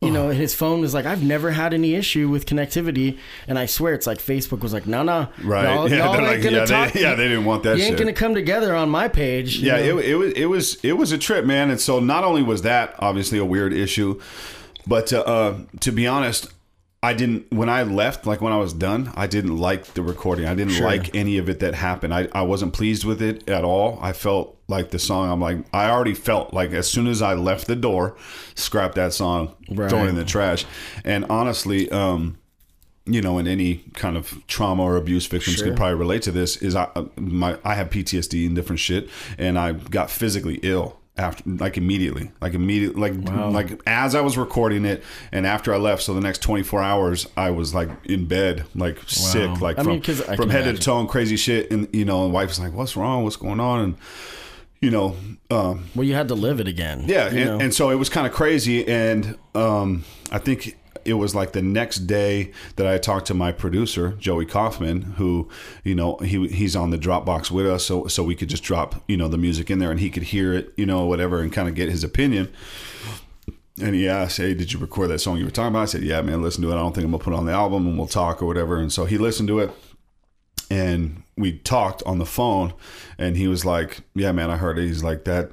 You 0.00 0.10
know, 0.10 0.30
his 0.30 0.52
phone 0.52 0.80
was 0.80 0.94
like, 0.94 1.04
"I've 1.06 1.22
never 1.22 1.50
had 1.52 1.72
any 1.74 1.94
issue 1.94 2.28
with 2.28 2.46
connectivity," 2.46 3.18
and 3.46 3.56
I 3.58 3.66
swear 3.66 3.92
it's 3.94 4.06
like 4.06 4.18
Facebook 4.18 4.60
was 4.60 4.72
like, 4.72 4.84
"No, 4.86 5.02
no, 5.04 5.28
Right. 5.44 5.62
y'all, 5.72 5.88
Yeah, 5.90 5.98
y'all 6.06 6.14
ain't 6.16 6.24
like, 6.24 6.42
gonna 6.42 6.56
yeah, 6.56 6.64
they- 6.64 6.66
talk. 6.86 6.94
yeah, 6.94 7.14
they 7.14 7.28
didn't 7.28 7.44
want 7.44 7.62
that 7.64 7.76
You 7.78 7.84
ain't 7.84 7.98
gonna 7.98 8.12
come 8.12 8.34
together 8.34 8.74
on 8.74 8.88
my 8.88 9.06
page." 9.06 9.58
you 9.58 9.68
yeah, 9.68 9.76
know? 9.76 9.98
it, 9.98 10.06
it 10.06 10.14
was 10.16 10.32
it 10.32 10.46
was 10.46 10.74
it 10.82 10.92
was 10.94 11.12
a 11.12 11.18
trip, 11.18 11.44
man. 11.44 11.70
And 11.70 11.80
so 11.80 12.00
not 12.00 12.24
only 12.24 12.42
was 12.42 12.62
that 12.62 12.96
obviously 12.98 13.38
a 13.38 13.44
weird 13.44 13.72
issue, 13.74 14.20
but 14.88 15.12
uh, 15.12 15.20
uh, 15.20 15.58
to 15.80 15.92
be 15.92 16.04
honest, 16.08 16.48
I 17.04 17.14
didn't 17.14 17.52
when 17.52 17.68
I 17.68 17.82
left, 17.82 18.26
like 18.26 18.40
when 18.40 18.52
I 18.52 18.58
was 18.58 18.72
done, 18.72 19.12
I 19.16 19.26
didn't 19.26 19.56
like 19.56 19.86
the 19.94 20.02
recording. 20.02 20.46
I 20.46 20.54
didn't 20.54 20.74
Sure. 20.74 20.86
like 20.86 21.14
any 21.16 21.36
of 21.36 21.48
it 21.48 21.58
that 21.58 21.74
happened. 21.74 22.14
I, 22.14 22.28
I 22.32 22.42
wasn't 22.42 22.72
pleased 22.74 23.04
with 23.04 23.20
it 23.20 23.48
at 23.48 23.64
all. 23.64 23.98
I 24.00 24.12
felt 24.12 24.56
like 24.68 24.90
the 24.92 25.00
song. 25.00 25.28
I'm 25.30 25.40
like 25.40 25.58
I 25.72 25.90
already 25.90 26.14
felt 26.14 26.54
like 26.54 26.70
as 26.72 26.88
soon 26.88 27.08
as 27.08 27.20
I 27.20 27.34
left 27.34 27.66
the 27.66 27.74
door, 27.74 28.16
scrap 28.54 28.94
that 28.94 29.12
song, 29.12 29.52
Right. 29.68 29.90
throw 29.90 30.04
it 30.04 30.08
in 30.10 30.14
the 30.14 30.24
trash. 30.24 30.64
And 31.04 31.24
honestly, 31.28 31.90
um, 31.90 32.38
you 33.04 33.20
know, 33.20 33.36
and 33.38 33.48
any 33.48 33.82
kind 33.94 34.16
of 34.16 34.46
trauma 34.46 34.84
or 34.84 34.94
abuse 34.96 35.26
victims 35.26 35.56
Sure. 35.56 35.66
could 35.66 35.76
probably 35.76 35.96
relate 35.98 36.22
to 36.22 36.30
this. 36.30 36.56
Is 36.58 36.76
I 36.76 36.84
uh, 36.94 37.06
my 37.16 37.58
I 37.64 37.74
have 37.74 37.90
PTSD 37.90 38.46
and 38.46 38.54
different 38.54 38.78
shit, 38.78 39.10
and 39.38 39.58
I 39.58 39.72
got 39.72 40.08
physically 40.08 40.60
ill 40.62 40.98
after, 41.16 41.42
like 41.46 41.76
immediately, 41.76 42.30
like 42.40 42.54
immediately, 42.54 43.00
like 43.00 43.28
like 43.52 43.80
as 43.86 44.14
I 44.14 44.20
was 44.22 44.38
recording 44.38 44.84
it, 44.84 45.04
and 45.30 45.46
after 45.46 45.74
I 45.74 45.76
left. 45.76 46.02
So 46.02 46.14
the 46.14 46.20
next 46.20 46.40
twenty 46.40 46.62
four 46.62 46.82
hours, 46.82 47.26
I 47.36 47.50
was 47.50 47.74
like 47.74 47.90
in 48.04 48.26
bed, 48.26 48.64
like 48.74 48.98
sick, 49.06 49.60
like 49.60 49.78
I 49.78 49.82
from 49.82 49.92
mean, 49.92 50.02
from 50.02 50.50
head 50.50 50.62
imagine. 50.62 50.76
to 50.76 50.80
toe, 50.82 51.00
and 51.00 51.08
crazy 51.08 51.36
shit, 51.36 51.70
and 51.70 51.88
you 51.94 52.04
know, 52.04 52.24
and 52.24 52.32
wife's 52.32 52.58
like, 52.58 52.72
"What's 52.72 52.96
wrong? 52.96 53.24
What's 53.24 53.36
going 53.36 53.60
on?" 53.60 53.80
and 53.80 53.96
you 54.80 54.90
know, 54.90 55.16
um, 55.50 55.84
well, 55.94 56.04
you 56.04 56.14
had 56.14 56.28
to 56.28 56.34
live 56.34 56.58
it 56.60 56.66
again. 56.66 57.04
yeah, 57.06 57.28
and, 57.28 57.62
and 57.62 57.74
so 57.74 57.90
it 57.90 57.96
was 57.96 58.08
kind 58.08 58.26
of 58.26 58.32
crazy, 58.32 58.86
and 58.88 59.38
um, 59.54 60.04
I 60.30 60.38
think 60.38 60.76
it 61.04 61.14
was 61.14 61.34
like 61.34 61.52
the 61.52 61.62
next 61.62 62.00
day 62.00 62.52
that 62.76 62.86
I 62.86 62.98
talked 62.98 63.26
to 63.26 63.34
my 63.34 63.52
producer 63.52 64.12
Joey 64.12 64.46
Kaufman, 64.46 65.02
who 65.02 65.48
you 65.84 65.94
know 65.94 66.16
he 66.18 66.48
he's 66.48 66.76
on 66.76 66.90
the 66.90 66.98
Dropbox 66.98 67.50
with 67.50 67.66
us, 67.66 67.84
so 67.84 68.06
so 68.06 68.22
we 68.22 68.34
could 68.34 68.48
just 68.48 68.62
drop 68.62 69.02
you 69.08 69.16
know 69.16 69.28
the 69.28 69.38
music 69.38 69.70
in 69.70 69.78
there, 69.78 69.90
and 69.90 70.00
he 70.00 70.10
could 70.10 70.24
hear 70.24 70.52
it, 70.52 70.72
you 70.76 70.86
know, 70.86 71.06
whatever, 71.06 71.40
and 71.40 71.52
kind 71.52 71.68
of 71.68 71.74
get 71.74 71.88
his 71.88 72.04
opinion. 72.04 72.52
And 73.80 73.94
he 73.94 74.08
asked, 74.08 74.36
"Hey, 74.36 74.54
did 74.54 74.72
you 74.72 74.78
record 74.78 75.10
that 75.10 75.20
song 75.20 75.38
you 75.38 75.44
were 75.44 75.50
talking 75.50 75.68
about?" 75.68 75.82
I 75.82 75.86
said, 75.86 76.02
"Yeah, 76.02 76.20
man, 76.22 76.42
listen 76.42 76.62
to 76.62 76.70
it. 76.70 76.74
I 76.74 76.78
don't 76.78 76.94
think 76.94 77.04
I'm 77.04 77.10
gonna 77.10 77.24
put 77.24 77.32
it 77.32 77.36
on 77.36 77.46
the 77.46 77.52
album, 77.52 77.86
and 77.86 77.96
we'll 77.96 78.06
talk 78.06 78.42
or 78.42 78.46
whatever." 78.46 78.78
And 78.78 78.92
so 78.92 79.06
he 79.06 79.18
listened 79.18 79.48
to 79.48 79.60
it, 79.60 79.70
and 80.70 81.22
we 81.36 81.58
talked 81.58 82.02
on 82.04 82.18
the 82.18 82.26
phone 82.26 82.72
and 83.18 83.36
he 83.36 83.48
was 83.48 83.64
like 83.64 84.00
yeah 84.14 84.32
man 84.32 84.50
i 84.50 84.56
heard 84.56 84.78
it 84.78 84.86
he's 84.86 85.02
like 85.02 85.24
that 85.24 85.50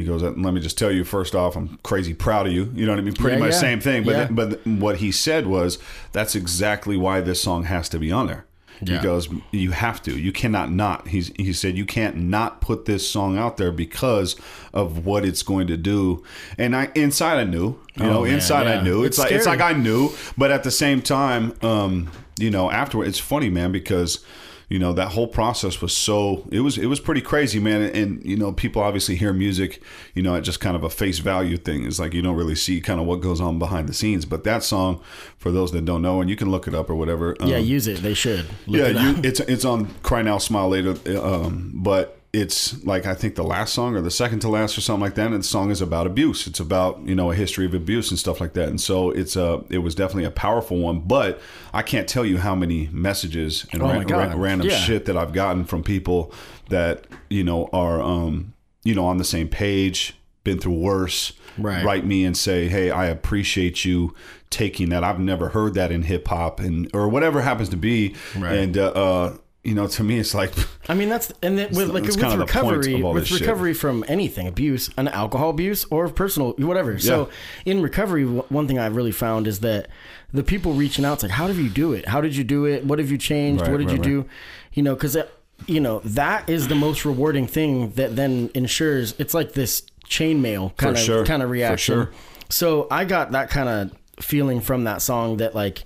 he 0.00 0.06
goes 0.06 0.22
let 0.22 0.36
me 0.36 0.60
just 0.60 0.78
tell 0.78 0.90
you 0.90 1.04
first 1.04 1.34
off 1.34 1.56
i'm 1.56 1.78
crazy 1.82 2.14
proud 2.14 2.46
of 2.46 2.52
you. 2.52 2.70
You 2.74 2.86
know 2.86 2.92
what 2.92 2.98
i 2.98 3.02
mean? 3.02 3.14
Pretty 3.14 3.36
Yeah, 3.36 3.44
much 3.44 3.52
yeah. 3.52 3.58
same 3.58 3.80
thing 3.80 4.04
but 4.04 4.12
Yeah. 4.16 4.28
but 4.30 4.66
what 4.66 4.96
he 4.96 5.12
said 5.12 5.46
was 5.46 5.78
that's 6.12 6.34
exactly 6.34 6.96
why 6.96 7.20
this 7.20 7.42
song 7.42 7.64
has 7.64 7.88
to 7.90 7.98
be 7.98 8.10
on 8.10 8.26
there. 8.26 8.44
He 8.82 8.96
goes 8.98 9.28
you 9.50 9.72
have 9.72 10.00
to. 10.04 10.18
You 10.18 10.32
cannot 10.32 10.72
not. 10.72 11.08
He's 11.08 11.30
he 11.36 11.52
said 11.52 11.76
you 11.76 11.84
can't 11.84 12.16
not 12.16 12.62
put 12.62 12.86
this 12.86 13.06
song 13.06 13.36
out 13.36 13.58
there 13.58 13.70
because 13.70 14.36
of 14.72 15.04
what 15.04 15.22
it's 15.26 15.42
going 15.42 15.66
to 15.66 15.76
do. 15.76 16.24
And 16.56 16.74
i 16.74 16.90
inside 16.94 17.36
i 17.38 17.44
knew 17.44 17.78
you 17.96 18.04
know 18.04 18.20
Oh, 18.20 18.24
man, 18.24 18.34
inside 18.34 18.66
i 18.66 18.82
knew. 18.82 19.04
It's 19.04 19.18
it's, 19.18 19.24
like 19.24 19.32
it's 19.32 19.46
like 19.46 19.60
i 19.60 19.74
knew 19.74 20.10
but 20.38 20.50
at 20.50 20.62
the 20.64 20.70
same 20.70 21.02
time 21.02 21.52
um 21.62 22.10
you 22.38 22.50
know 22.50 22.70
afterward 22.70 23.06
it's 23.08 23.18
funny 23.18 23.50
man 23.50 23.70
because 23.70 24.24
you 24.70 24.78
know 24.78 24.92
that 24.92 25.08
whole 25.08 25.26
process 25.26 25.82
was 25.82 25.94
so 25.94 26.48
it 26.50 26.60
was 26.60 26.78
it 26.78 26.86
was 26.86 27.00
pretty 27.00 27.20
crazy 27.20 27.58
man 27.58 27.82
and, 27.82 27.96
and, 27.96 28.24
you 28.24 28.36
know 28.36 28.52
people 28.52 28.80
obviously 28.80 29.16
hear 29.16 29.32
music 29.32 29.82
you 30.14 30.22
know 30.22 30.36
at 30.36 30.44
just 30.44 30.60
kind 30.60 30.76
of 30.76 30.84
a 30.84 30.88
face 30.88 31.18
value 31.18 31.58
thing 31.58 31.84
it's 31.84 31.98
like 31.98 32.14
you 32.14 32.22
don't 32.22 32.36
really 32.36 32.54
see 32.54 32.80
kind 32.80 33.00
of 33.00 33.04
what 33.04 33.20
goes 33.20 33.40
on 33.40 33.58
behind 33.58 33.88
the 33.88 33.92
scenes 33.92 34.24
but 34.24 34.44
that 34.44 34.62
song 34.62 35.02
for 35.36 35.50
those 35.50 35.72
that 35.72 35.84
don't 35.84 36.00
know 36.00 36.20
and 36.20 36.30
you 36.30 36.36
can 36.36 36.50
look 36.50 36.66
it 36.68 36.74
up 36.74 36.88
or 36.88 36.94
whatever 36.94 37.36
yeah, 37.40 37.56
um, 37.56 37.64
use 37.64 37.86
it. 37.86 37.98
They 37.98 38.14
should. 38.14 38.46
Look 38.66 38.80
yeah 38.80 38.86
it 38.86 38.96
you, 38.96 39.28
it's 39.28 39.40
it's 39.40 39.64
on 39.64 39.86
cry 40.02 40.22
now 40.22 40.38
smile 40.38 40.68
later 40.68 40.94
um 41.20 41.72
but 41.74 42.19
it's 42.32 42.84
like 42.84 43.06
I 43.06 43.14
think 43.14 43.34
the 43.34 43.42
last 43.42 43.74
song 43.74 43.96
or 43.96 44.00
the 44.00 44.10
second 44.10 44.38
to 44.40 44.48
last 44.48 44.78
or 44.78 44.80
something 44.82 45.00
like 45.00 45.16
that. 45.16 45.26
And 45.32 45.40
the 45.40 45.42
song 45.42 45.70
is 45.72 45.80
about 45.80 46.06
abuse. 46.06 46.46
It's 46.46 46.60
about 46.60 47.00
you 47.04 47.14
know 47.14 47.30
a 47.32 47.34
history 47.34 47.66
of 47.66 47.74
abuse 47.74 48.10
and 48.10 48.18
stuff 48.18 48.40
like 48.40 48.52
that. 48.52 48.68
And 48.68 48.80
so 48.80 49.10
it's 49.10 49.34
a 49.36 49.64
it 49.68 49.78
was 49.78 49.94
definitely 49.96 50.24
a 50.24 50.30
powerful 50.30 50.78
one. 50.78 51.00
But 51.00 51.40
I 51.74 51.82
can't 51.82 52.08
tell 52.08 52.24
you 52.24 52.38
how 52.38 52.54
many 52.54 52.88
messages 52.92 53.66
and 53.72 53.82
Oh 53.82 53.86
ran- 53.88 54.38
random 54.38 54.68
Yeah. 54.68 54.76
shit 54.76 55.06
that 55.06 55.16
I've 55.16 55.32
gotten 55.32 55.64
from 55.64 55.82
people 55.82 56.32
that 56.68 57.06
you 57.28 57.42
know 57.42 57.68
are 57.72 58.00
um 58.00 58.54
you 58.84 58.94
know 58.94 59.06
on 59.06 59.16
the 59.16 59.24
same 59.24 59.48
page, 59.48 60.14
been 60.44 60.58
through 60.60 60.78
worse. 60.78 61.32
Right. 61.58 61.84
Write 61.84 62.06
me 62.06 62.24
and 62.24 62.36
say, 62.36 62.68
hey, 62.68 62.92
I 62.92 63.06
appreciate 63.06 63.84
you 63.84 64.14
taking 64.50 64.88
that. 64.90 65.02
I've 65.02 65.18
never 65.18 65.48
heard 65.48 65.74
that 65.74 65.90
in 65.90 66.02
hip 66.02 66.28
hop 66.28 66.60
and 66.60 66.88
or 66.94 67.08
whatever 67.08 67.40
happens 67.42 67.68
to 67.70 67.76
be. 67.76 68.14
Right. 68.38 68.54
And 68.56 68.78
uh, 68.78 68.86
uh 68.90 69.36
you 69.62 69.74
know, 69.74 69.86
to 69.86 70.02
me, 70.02 70.18
it's 70.18 70.34
like 70.34 70.52
I 70.88 70.94
mean, 70.94 71.10
that's 71.10 71.32
and 71.42 71.58
then 71.58 71.70
with 71.74 71.90
like 71.90 72.04
with 72.04 72.18
kind 72.18 72.40
of 72.40 72.46
the 72.48 72.52
point 72.52 72.78
recovery, 72.78 73.02
with 73.02 73.22
this 73.22 73.28
shit. 73.28 73.40
recovery 73.42 73.74
from 73.74 74.04
anything, 74.08 74.48
abuse, 74.48 74.88
an 74.96 75.08
alcohol 75.08 75.50
abuse, 75.50 75.84
or 75.90 76.08
personal 76.08 76.52
whatever. 76.52 76.98
So 76.98 77.28
in 77.66 77.82
recovery, 77.82 78.24
one 78.24 78.66
thing 78.66 78.78
I've 78.78 78.96
really 78.96 79.12
found 79.12 79.46
is 79.46 79.60
that 79.60 79.88
the 80.32 80.42
people 80.42 80.72
reaching 80.72 81.04
out, 81.04 81.14
it's 81.14 81.22
like, 81.24 81.32
how 81.32 81.46
did 81.46 81.56
you 81.56 81.68
do 81.68 81.92
it? 81.92 82.06
How 82.08 82.20
did 82.20 82.34
you 82.36 82.44
do 82.44 82.64
it? 82.64 82.84
What 82.86 82.98
have 82.98 83.10
you 83.10 83.18
changed? 83.18 83.62
Right, 83.62 83.70
what 83.70 83.78
did 83.78 83.88
right, 83.88 83.96
you 83.98 84.02
do? 84.02 84.28
You 84.72 84.82
know, 84.82 84.94
because 84.94 85.14
uh, 85.14 85.26
you 85.66 85.80
know 85.80 86.00
that 86.06 86.48
is 86.48 86.68
the 86.68 86.74
most 86.74 87.04
rewarding 87.04 87.46
thing 87.46 87.90
that 87.92 88.16
then 88.16 88.50
ensures 88.54 89.14
it's 89.18 89.34
like 89.34 89.52
this 89.52 89.82
chainmail 90.06 90.74
kind 90.78 90.96
of 90.96 91.02
sure. 91.02 91.26
kind 91.26 91.42
of 91.42 91.48
For 91.48 91.52
reaction. 91.52 91.94
sure. 91.94 92.10
So 92.48 92.88
I 92.90 93.04
got 93.04 93.32
that 93.32 93.50
kind 93.50 93.68
of 93.68 94.24
feeling 94.24 94.60
from 94.60 94.84
that 94.84 95.02
song 95.02 95.36
that 95.38 95.54
like 95.54 95.84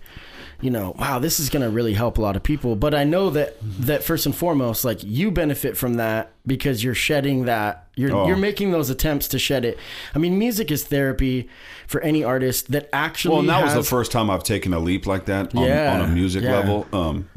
you 0.60 0.70
know, 0.70 0.94
wow, 0.98 1.18
this 1.18 1.38
is 1.40 1.50
going 1.50 1.62
to 1.62 1.70
really 1.70 1.92
help 1.94 2.18
a 2.18 2.20
lot 2.22 2.36
of 2.36 2.42
people. 2.42 2.76
But 2.76 2.94
I 2.94 3.04
know 3.04 3.30
that 3.30 3.56
that 3.62 4.02
first 4.02 4.26
and 4.26 4.34
foremost, 4.34 4.84
like 4.84 5.02
you 5.02 5.30
benefit 5.30 5.76
from 5.76 5.94
that 5.94 6.32
because 6.46 6.82
you're 6.84 6.94
shedding 6.94 7.44
that. 7.46 7.88
You're 7.96 8.12
Oh. 8.14 8.26
you're 8.26 8.36
making 8.36 8.72
those 8.72 8.90
attempts 8.90 9.28
to 9.28 9.38
shed 9.38 9.64
it. 9.64 9.78
I 10.14 10.18
mean, 10.18 10.38
music 10.38 10.70
is 10.70 10.84
therapy 10.84 11.48
for 11.86 12.00
any 12.00 12.24
artist 12.24 12.72
that 12.72 12.88
actually. 12.92 13.32
Well, 13.32 13.40
and 13.40 13.48
that 13.50 13.62
was 13.64 13.74
the 13.74 13.82
first 13.84 14.10
time 14.12 14.30
I've 14.30 14.42
taken 14.44 14.72
a 14.74 14.78
leap 14.80 15.06
like 15.06 15.26
that 15.26 15.54
on, 15.54 15.64
Yeah, 15.64 15.94
on 15.94 16.00
a 16.00 16.08
music 16.12 16.42
yeah. 16.42 16.52
level, 16.56 16.86
um, 16.92 17.28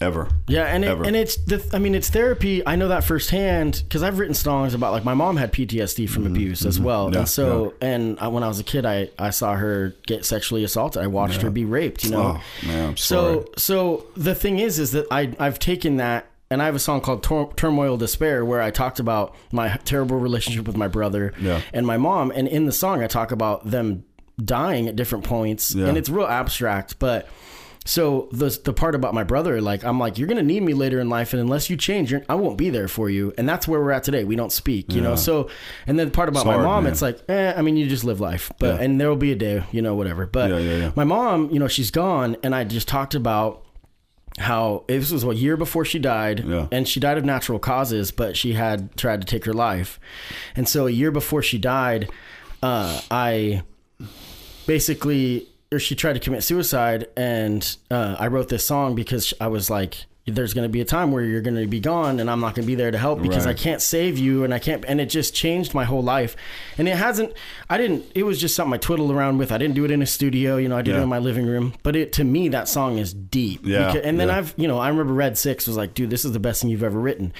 ever. 0.00 0.28
Yeah, 0.46 0.64
and 0.64 0.84
it, 0.84 0.90
and 1.06 1.16
it's 1.16 1.36
the 1.36 1.64
I 1.72 1.78
mean 1.78 1.94
it's 1.94 2.10
therapy. 2.10 2.66
I 2.66 2.76
know 2.76 2.88
that 2.88 3.04
firsthand 3.04 3.82
because 3.84 4.02
I've 4.02 4.18
written 4.18 4.34
songs 4.34 4.74
about 4.74 4.92
like 4.92 5.04
my 5.04 5.14
mom 5.14 5.36
had 5.36 5.52
PTSD 5.52 6.08
from 6.08 6.26
abuse 6.26 6.64
as 6.66 6.78
well, 6.80 7.06
Mm-hmm. 7.06 7.14
Yeah, 7.14 7.18
and 7.20 7.28
so 7.28 7.74
and 7.80 8.18
I, 8.20 8.28
when 8.28 8.42
I 8.42 8.48
was 8.48 8.60
a 8.60 8.64
kid, 8.64 8.84
I 8.86 9.10
I 9.18 9.30
saw 9.30 9.54
her 9.54 9.94
get 10.06 10.24
sexually 10.24 10.64
assaulted. 10.64 11.02
I 11.02 11.06
watched 11.06 11.42
her 11.42 11.50
be 11.50 11.64
raped. 11.64 12.04
You 12.04 12.10
know, 12.10 12.40
Oh, 12.40 12.66
man, 12.66 12.96
so 12.96 13.46
so 13.56 14.06
the 14.16 14.34
thing 14.34 14.58
is, 14.58 14.78
is 14.78 14.92
that 14.92 15.06
I 15.10 15.32
I've 15.38 15.58
taken 15.58 15.96
that. 15.98 16.26
And 16.48 16.62
I 16.62 16.66
have 16.66 16.76
a 16.76 16.78
song 16.78 17.00
called 17.00 17.24
Tur- 17.24 17.48
Turmoil 17.56 17.96
Despair 17.96 18.44
where 18.44 18.62
I 18.62 18.70
talked 18.70 19.00
about 19.00 19.34
my 19.50 19.78
terrible 19.84 20.16
relationship 20.16 20.64
with 20.68 20.76
my 20.76 20.86
brother 20.86 21.34
Yeah. 21.40 21.60
and 21.74 21.84
my 21.84 21.96
mom. 21.96 22.30
And 22.30 22.46
in 22.46 22.66
the 22.66 22.72
song, 22.72 23.02
I 23.02 23.08
talk 23.08 23.32
about 23.32 23.68
them 23.68 24.04
dying 24.42 24.86
at 24.86 24.94
different 24.94 25.24
points. 25.24 25.74
Yeah. 25.74 25.86
And 25.88 25.98
it's 25.98 26.08
real 26.08 26.24
abstract. 26.28 27.00
But 27.00 27.26
so 27.86 28.28
the 28.32 28.50
the 28.64 28.72
part 28.74 28.94
about 28.94 29.14
my 29.14 29.24
brother, 29.24 29.60
like 29.62 29.82
I'm 29.84 29.98
like, 29.98 30.18
you're 30.18 30.28
gonna 30.28 30.42
need 30.42 30.62
me 30.62 30.74
later 30.74 31.00
in 31.00 31.08
life, 31.08 31.32
and 31.32 31.40
unless 31.40 31.70
you 31.70 31.76
change, 31.78 32.10
you're, 32.12 32.22
I 32.28 32.34
won't 32.34 32.58
be 32.58 32.68
there 32.68 32.88
for 32.88 33.08
you. 33.08 33.32
And 33.38 33.48
that's 33.48 33.66
where 33.66 33.80
we're 33.80 33.92
at 33.92 34.02
today. 34.04 34.24
We 34.24 34.36
don't 34.36 34.52
speak, 34.52 34.92
you 34.92 35.00
know. 35.00 35.14
So, 35.16 35.48
and 35.86 35.98
then 35.98 36.08
the 36.08 36.12
part 36.12 36.28
about 36.28 36.40
It's 36.40 36.46
my 36.46 36.52
hard, 36.54 36.64
mom, 36.66 36.84
man. 36.84 36.92
it's 36.92 37.00
like, 37.00 37.20
eh, 37.30 37.54
I 37.56 37.62
mean, 37.62 37.76
you 37.78 37.86
just 37.88 38.04
live 38.04 38.20
life, 38.20 38.50
but 38.58 38.66
Yeah. 38.78 38.84
and 38.84 39.00
there 39.00 39.08
will 39.08 39.16
be 39.16 39.32
a 39.32 39.36
day, 39.36 39.62
you 39.72 39.80
know, 39.80 39.94
whatever. 39.94 40.26
But 40.26 40.50
Yeah, 40.50 40.58
yeah, 40.58 40.76
yeah. 40.76 40.90
my 40.96 41.04
mom, 41.04 41.48
you 41.50 41.58
know, 41.58 41.68
she's 41.68 41.90
gone, 41.90 42.36
and 42.42 42.54
I 42.54 42.64
just 42.64 42.88
talked 42.88 43.14
about 43.14 43.62
how 44.38 44.84
this 44.88 45.10
was 45.10 45.24
a 45.24 45.34
year 45.34 45.56
before 45.56 45.84
she 45.86 45.98
died 45.98 46.44
Yeah. 46.46 46.66
and 46.70 46.86
she 46.86 47.00
died 47.00 47.16
of 47.16 47.24
natural 47.24 47.58
causes 47.58 48.10
but 48.10 48.36
she 48.36 48.52
had 48.52 48.94
tried 48.94 49.22
to 49.22 49.26
take 49.26 49.46
her 49.46 49.54
life 49.54 49.98
and 50.54 50.68
so 50.68 50.86
a 50.86 50.90
year 50.90 51.10
before 51.10 51.40
she 51.40 51.56
died 51.56 52.10
uh, 52.62 53.00
i 53.10 53.62
basically 54.66 55.48
or 55.72 55.78
she 55.78 55.94
tried 55.94 56.12
to 56.14 56.20
commit 56.20 56.42
suicide 56.44 57.06
and 57.16 57.76
uh, 57.90 58.16
i 58.18 58.26
wrote 58.26 58.48
this 58.48 58.64
song 58.64 58.94
because 58.94 59.34
i 59.40 59.46
was 59.48 59.68
like 59.70 60.06
there's 60.28 60.54
going 60.54 60.64
to 60.64 60.68
be 60.68 60.80
a 60.80 60.84
time 60.84 61.12
where 61.12 61.22
you're 61.22 61.40
going 61.40 61.54
to 61.56 61.68
be 61.68 61.78
gone 61.78 62.18
and 62.18 62.28
i'm 62.28 62.40
not 62.40 62.54
going 62.56 62.64
to 62.64 62.66
be 62.66 62.74
there 62.74 62.90
to 62.90 62.98
help 62.98 63.22
because 63.22 63.46
Right. 63.46 63.56
i 63.56 63.62
can't 63.62 63.80
save 63.80 64.18
you 64.18 64.42
and 64.42 64.52
i 64.52 64.58
can't 64.58 64.84
and 64.86 65.00
it 65.00 65.06
just 65.06 65.34
changed 65.34 65.72
my 65.72 65.84
whole 65.84 66.02
life. 66.02 66.34
And 66.78 66.88
it 66.88 66.96
hasn't 66.96 67.32
i 67.70 67.78
didn't 67.78 68.04
it 68.14 68.24
was 68.24 68.40
just 68.40 68.56
something 68.56 68.74
i 68.74 68.76
twiddled 68.78 69.12
around 69.12 69.38
with. 69.38 69.52
I 69.52 69.58
didn't 69.58 69.74
do 69.76 69.84
it 69.84 69.92
in 69.92 70.02
a 70.02 70.06
studio 70.06 70.56
you 70.56 70.68
know 70.68 70.76
i 70.76 70.82
did 70.82 70.96
it 70.96 71.00
in 71.02 71.08
my 71.08 71.20
living 71.20 71.46
room. 71.46 71.74
But 71.84 71.94
it 71.94 72.12
to 72.14 72.24
me 72.24 72.48
that 72.48 72.68
song 72.68 72.98
is 72.98 73.14
deep. 73.14 73.60
Yeah, 73.64 73.86
Because- 73.86 74.02
and 74.04 74.18
then 74.18 74.26
yeah. 74.28 74.38
i've 74.38 74.54
you 74.56 74.66
know 74.66 74.78
i 74.78 74.88
remember 74.88 75.12
red 75.12 75.38
six 75.38 75.66
was 75.68 75.76
like 75.76 75.94
dude 75.94 76.10
this 76.10 76.24
is 76.24 76.32
the 76.32 76.40
best 76.40 76.60
thing 76.62 76.70
you've 76.70 76.82
ever 76.82 76.98
written. 76.98 77.32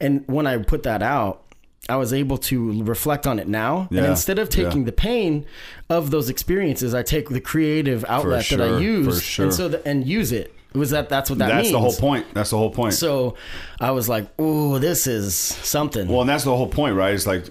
And 0.00 0.24
when 0.26 0.46
i 0.48 0.56
put 0.58 0.82
that 0.82 1.00
out 1.02 1.44
I 1.88 1.96
was 1.96 2.12
able 2.12 2.38
to 2.38 2.82
reflect 2.84 3.26
on 3.26 3.40
it 3.40 3.48
now, 3.48 3.88
and 3.90 4.06
instead 4.06 4.38
of 4.38 4.48
taking 4.48 4.80
yeah. 4.80 4.86
the 4.86 4.92
pain 4.92 5.44
of 5.88 6.12
those 6.12 6.28
experiences, 6.30 6.94
I 6.94 7.02
take 7.02 7.28
the 7.28 7.40
creative 7.40 8.04
outlet 8.08 8.46
that 8.50 8.60
I 8.60 8.78
use, 8.78 9.20
sure. 9.22 9.46
and 9.46 9.54
so 9.54 9.68
the, 9.68 9.86
and 9.86 10.06
use 10.06 10.30
it. 10.30 10.54
It 10.74 10.78
was 10.78 10.90
that 10.90 11.10
that's 11.10 11.28
what 11.28 11.38
that 11.40 11.48
That's 11.48 11.64
means. 11.64 11.72
the 11.72 11.80
whole 11.80 11.92
point. 11.92 12.26
That's 12.32 12.50
the 12.50 12.56
whole 12.56 12.70
point. 12.70 12.94
So 12.94 13.36
I 13.78 13.90
was 13.90 14.08
like, 14.08 14.40
"Ooh, 14.40 14.78
this 14.78 15.06
is 15.06 15.36
something." 15.36 16.08
well, 16.08 16.22
and 16.22 16.30
that's 16.30 16.44
the 16.44 16.56
whole 16.56 16.68
point, 16.68 16.96
right? 16.96 17.12
It's 17.12 17.26
like, 17.26 17.46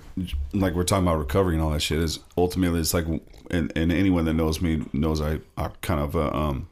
like 0.53 0.73
we're 0.73 0.83
talking 0.83 1.05
about 1.05 1.19
recovery 1.19 1.53
and 1.55 1.63
all 1.63 1.69
that 1.71 1.81
shit. 1.81 1.99
Is 1.99 2.19
ultimately, 2.35 2.79
it's 2.79 2.95
like, 2.95 3.05
and, 3.51 3.71
and 3.75 3.91
anyone 3.91 4.25
that 4.25 4.33
knows 4.33 4.59
me 4.59 4.83
knows 4.91 5.21
I, 5.21 5.39
I 5.55 5.69
kind 5.81 5.99
of, 5.99 6.15
uh, 6.15 6.31
um, 6.31 6.67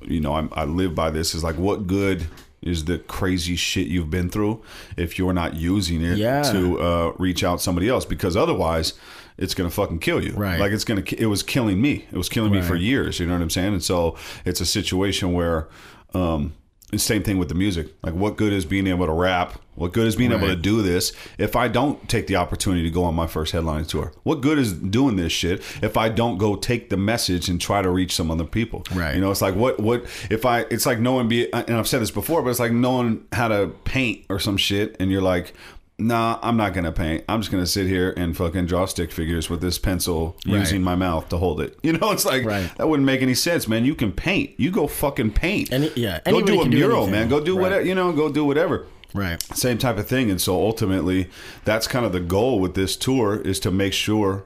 you 0.00 0.20
know, 0.20 0.34
I, 0.34 0.48
I 0.62 0.64
live 0.64 0.94
by 0.94 1.10
this. 1.10 1.36
Is 1.36 1.44
like, 1.44 1.56
what 1.56 1.86
good 1.86 2.26
is 2.64 2.86
the 2.86 2.98
crazy 2.98 3.54
shit 3.56 3.86
you've 3.86 4.10
been 4.10 4.28
through 4.30 4.62
if 4.96 5.18
you're 5.18 5.32
not 5.32 5.54
using 5.54 6.02
it 6.02 6.18
Yeah. 6.18 6.42
to 6.50 6.80
uh, 6.80 7.12
reach 7.18 7.44
out 7.44 7.60
somebody 7.60 7.88
else? 7.88 8.04
Because 8.04 8.36
otherwise, 8.36 8.94
it's 9.38 9.54
gonna 9.54 9.70
fucking 9.70 9.98
kill 10.00 10.22
you. 10.22 10.32
Right. 10.32 10.58
Like 10.58 10.72
it's 10.72 10.84
gonna. 10.84 11.02
It 11.18 11.26
was 11.26 11.42
killing 11.42 11.80
me. 11.80 12.06
It 12.10 12.16
was 12.16 12.28
killing 12.28 12.52
me 12.52 12.62
for 12.62 12.76
years. 12.76 13.20
You 13.20 13.26
know 13.26 13.32
what 13.34 13.42
I'm 13.42 13.50
saying? 13.50 13.72
And 13.74 13.82
so 13.82 14.16
it's 14.44 14.60
a 14.60 14.66
situation 14.66 15.32
where. 15.32 15.68
Um, 16.14 16.52
same 16.96 17.22
thing 17.22 17.38
with 17.38 17.48
the 17.48 17.54
music. 17.54 17.88
Like, 18.02 18.14
what 18.14 18.36
good 18.36 18.52
is 18.52 18.64
being 18.64 18.86
able 18.86 19.06
to 19.06 19.12
rap? 19.12 19.60
What 19.74 19.92
good 19.92 20.06
is 20.06 20.14
being 20.14 20.30
able 20.30 20.46
to 20.46 20.54
do 20.54 20.82
this 20.82 21.12
if 21.36 21.56
I 21.56 21.66
don't 21.66 22.08
take 22.08 22.28
the 22.28 22.36
opportunity 22.36 22.84
to 22.84 22.90
go 22.90 23.02
on 23.02 23.16
my 23.16 23.26
first 23.26 23.52
headline 23.52 23.84
tour? 23.84 24.12
What 24.22 24.40
good 24.40 24.56
is 24.56 24.72
doing 24.72 25.16
this 25.16 25.32
shit 25.32 25.62
if 25.82 25.96
I 25.96 26.08
don't 26.08 26.38
go 26.38 26.54
take 26.54 26.90
the 26.90 26.96
message 26.96 27.48
and 27.48 27.60
try 27.60 27.82
to 27.82 27.90
reach 27.90 28.14
some 28.14 28.30
other 28.30 28.44
people? 28.44 28.84
Right. 28.94 29.16
You 29.16 29.20
know, 29.20 29.32
it's 29.32 29.42
like 29.42 29.56
what 29.56 29.80
what 29.80 30.04
if 30.30 30.46
I? 30.46 30.60
It's 30.70 30.86
like 30.86 31.00
knowing 31.00 31.26
be 31.26 31.52
and 31.52 31.76
I've 31.76 31.88
said 31.88 32.00
this 32.02 32.12
before, 32.12 32.42
but 32.42 32.50
it's 32.50 32.60
like 32.60 32.70
knowing 32.70 33.26
how 33.32 33.48
to 33.48 33.72
paint 33.82 34.26
or 34.28 34.38
some 34.38 34.56
shit, 34.56 34.96
and 35.00 35.10
you're 35.10 35.22
like. 35.22 35.52
Nah, 35.96 36.40
I'm 36.42 36.56
not 36.56 36.74
gonna 36.74 36.90
paint. 36.90 37.22
I'm 37.28 37.40
just 37.40 37.52
gonna 37.52 37.66
sit 37.66 37.86
here 37.86 38.12
and 38.16 38.36
fucking 38.36 38.66
draw 38.66 38.84
stick 38.86 39.12
figures 39.12 39.48
with 39.48 39.60
this 39.60 39.78
pencil 39.78 40.36
Right. 40.44 40.58
using 40.58 40.82
my 40.82 40.96
mouth 40.96 41.28
to 41.28 41.36
hold 41.36 41.60
it. 41.60 41.78
You 41.84 41.92
know, 41.92 42.10
it's 42.10 42.24
like 42.24 42.44
Right. 42.44 42.68
that 42.78 42.88
wouldn't 42.88 43.06
make 43.06 43.22
any 43.22 43.34
sense, 43.34 43.68
man. 43.68 43.84
You 43.84 43.94
can 43.94 44.10
paint. 44.10 44.50
You 44.56 44.72
go 44.72 44.88
fucking 44.88 45.32
paint. 45.32 45.72
Any- 45.72 45.92
yeah, 45.94 46.18
go 46.28 46.40
do 46.40 46.60
a 46.62 46.64
do 46.64 46.70
mural, 46.70 47.06
man. 47.06 47.28
Go 47.28 47.38
do 47.38 47.54
Right. 47.54 47.62
whatever. 47.62 47.82
You 47.86 47.94
know, 47.94 48.10
go 48.12 48.28
do 48.32 48.44
whatever 48.44 48.86
right. 49.14 49.40
same 49.56 49.78
type 49.78 49.96
of 49.96 50.08
thing 50.08 50.28
and 50.32 50.40
so 50.40 50.56
ultimately 50.56 51.28
that's 51.64 51.86
kind 51.86 52.04
of 52.04 52.10
the 52.12 52.18
goal 52.18 52.58
with 52.58 52.74
this 52.74 52.96
tour 52.96 53.36
is 53.36 53.60
to 53.60 53.70
make 53.70 53.92
sure 53.92 54.44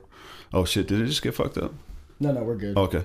oh 0.52 0.66
shit 0.66 0.86
did 0.86 1.00
it 1.00 1.06
just 1.06 1.22
get 1.22 1.34
fucked 1.34 1.56
up 1.56 1.72
No, 2.20 2.32
no, 2.32 2.42
we're 2.42 2.56
good. 2.56 2.76
okay 2.76 3.04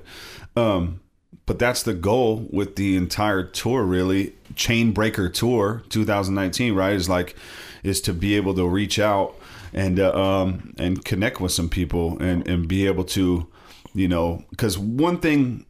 um 0.57 0.99
but 1.45 1.59
that's 1.59 1.81
the 1.83 1.93
goal 1.93 2.49
with 2.51 2.75
the 2.75 2.97
entire 2.97 3.43
tour 3.43 3.83
really 3.83 4.33
chain 4.57 4.91
breaker 4.91 5.29
tour 5.29 5.83
2019 5.87 6.73
right 6.75 6.93
is 6.95 7.07
like 7.07 7.33
is 7.83 7.99
to 8.01 8.13
be 8.13 8.35
able 8.35 8.53
to 8.53 8.67
reach 8.67 8.97
out 8.99 9.35
and 9.73 9.99
uh, 9.99 10.11
um 10.13 10.73
and 10.77 11.03
connect 11.05 11.39
with 11.41 11.51
some 11.51 11.69
people 11.69 12.17
and 12.21 12.47
and 12.47 12.67
be 12.67 12.85
able 12.87 13.03
to 13.03 13.47
you 13.93 14.07
know 14.07 14.43
because 14.51 14.77
one 14.77 15.17
thing 15.19 15.65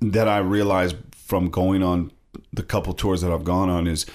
that 0.00 0.26
i 0.28 0.38
realized 0.38 0.96
from 1.12 1.50
going 1.50 1.82
on 1.82 2.10
the 2.52 2.62
couple 2.62 2.92
tours 2.94 3.20
that 3.20 3.30
i've 3.32 3.44
gone 3.44 3.68
on 3.68 3.86
is 3.86 4.06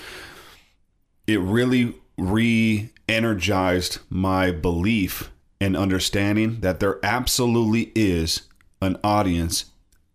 it 1.28 1.40
really 1.40 1.94
re-energized 2.18 4.00
my 4.10 4.52
belief 4.52 5.32
and 5.62 5.76
understanding 5.76 6.60
that 6.62 6.80
there 6.80 7.00
absolutely 7.04 7.92
is 7.96 8.44
an 8.82 8.98
audience 9.04 9.66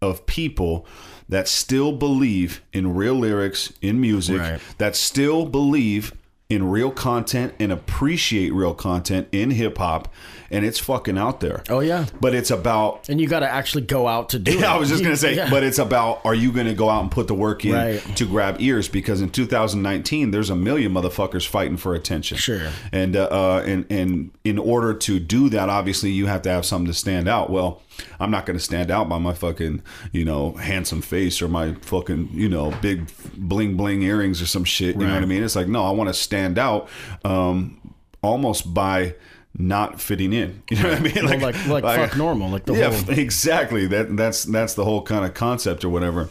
of 0.01 0.27
people 0.27 0.87
that 1.29 1.49
still 1.49 1.93
believe 1.93 2.63
in 2.73 2.95
real 2.95 3.15
lyrics 3.15 3.73
in 3.81 4.01
music 4.01 4.41
Right. 4.41 4.61
that 4.79 4.97
still 4.97 5.47
believe 5.47 6.13
in 6.49 6.69
real 6.69 6.91
content 6.91 7.55
and 7.59 7.73
appreciate 7.73 8.53
real 8.53 8.75
content 8.75 9.29
in 9.33 9.51
hip 9.51 9.79
hop, 9.79 10.13
and 10.51 10.65
it's 10.65 10.79
fucking 10.79 11.17
out 11.19 11.41
there. 11.41 11.63
Oh 11.69 11.81
yeah. 11.81 12.07
But 12.21 12.35
it's 12.35 12.51
about 12.51 13.09
And 13.09 13.21
you 13.21 13.27
got 13.29 13.41
to 13.41 13.49
actually 13.51 13.83
go 13.85 14.07
out 14.07 14.31
to 14.31 14.39
do 14.39 14.53
it. 14.59 14.61
yeah, 14.61 14.75
I 14.75 14.79
was 14.79 14.89
just 14.89 15.03
gonna 15.03 15.17
say, 15.17 15.35
Yeah. 15.37 15.51
but 15.51 15.63
it's 15.63 15.79
about 15.79 16.21
are 16.25 16.35
you 16.35 16.53
gonna 16.53 16.75
go 16.75 16.89
out 16.91 17.03
and 17.03 17.11
put 17.11 17.27
the 17.29 17.35
work 17.35 17.65
in 17.65 17.73
Right. 17.73 18.01
to 18.17 18.27
grab 18.27 18.57
ears? 18.61 18.89
Because 18.89 19.21
in 19.21 19.31
2019, 19.31 20.31
there's 20.31 20.51
a 20.51 20.57
million 20.57 20.93
motherfuckers 20.93 21.47
fighting 21.47 21.77
for 21.77 21.95
attention. 21.95 22.37
Sure. 22.39 22.69
And 22.93 23.17
uh, 23.17 23.25
uh, 23.31 23.63
and 23.67 23.87
and 23.91 24.31
in 24.45 24.59
order 24.59 24.95
to 24.95 25.19
do 25.19 25.49
that, 25.51 25.69
obviously 25.69 26.11
you 26.11 26.27
have 26.27 26.43
to 26.43 26.51
have 26.51 26.65
something 26.65 26.87
to 26.87 26.95
stand 26.95 27.29
out. 27.29 27.51
Well, 27.51 27.83
I'm 28.21 28.31
not 28.31 28.45
gonna 28.47 28.59
stand 28.61 28.91
out 28.91 29.09
by 29.09 29.19
my 29.19 29.35
fucking 29.35 29.83
you 30.13 30.25
know 30.25 30.53
handsome 30.53 31.01
face 31.03 31.41
or 31.43 31.49
my 31.49 31.75
fucking 31.75 32.31
you 32.33 32.49
know 32.49 32.73
big 32.83 33.11
bling 33.37 33.77
bling 33.77 34.03
earrings 34.03 34.43
or 34.43 34.47
some 34.47 34.65
shit. 34.65 34.97
You 34.97 35.07
know 35.07 35.15
what 35.15 35.23
I 35.23 35.27
mean? 35.27 35.43
It's 35.43 35.57
like 35.57 35.69
no, 35.69 35.85
I 35.85 35.91
want 35.91 36.09
to 36.09 36.15
stand 36.15 36.59
out, 36.59 36.89
um, 37.25 37.81
almost 38.23 38.73
by 38.75 39.15
not 39.57 40.01
fitting 40.01 40.33
in. 40.33 40.63
You 40.71 40.83
know 40.83 40.89
what 40.91 40.99
I 40.99 41.03
mean? 41.03 41.15
Well, 41.15 41.39
like 41.39 41.67
like 41.67 41.85
fuck 41.85 42.17
normal, 42.17 42.51
like 42.51 42.65
the 42.65 42.75
yeah, 42.75 42.93
whole 42.93 43.11
exactly. 43.19 43.87
That 43.87 44.17
that's 44.17 44.45
that's 44.45 44.75
the 44.75 44.85
whole 44.85 45.03
kind 45.03 45.25
of 45.25 45.35
concept 45.35 45.85
or 45.85 45.89
whatever. 45.89 46.29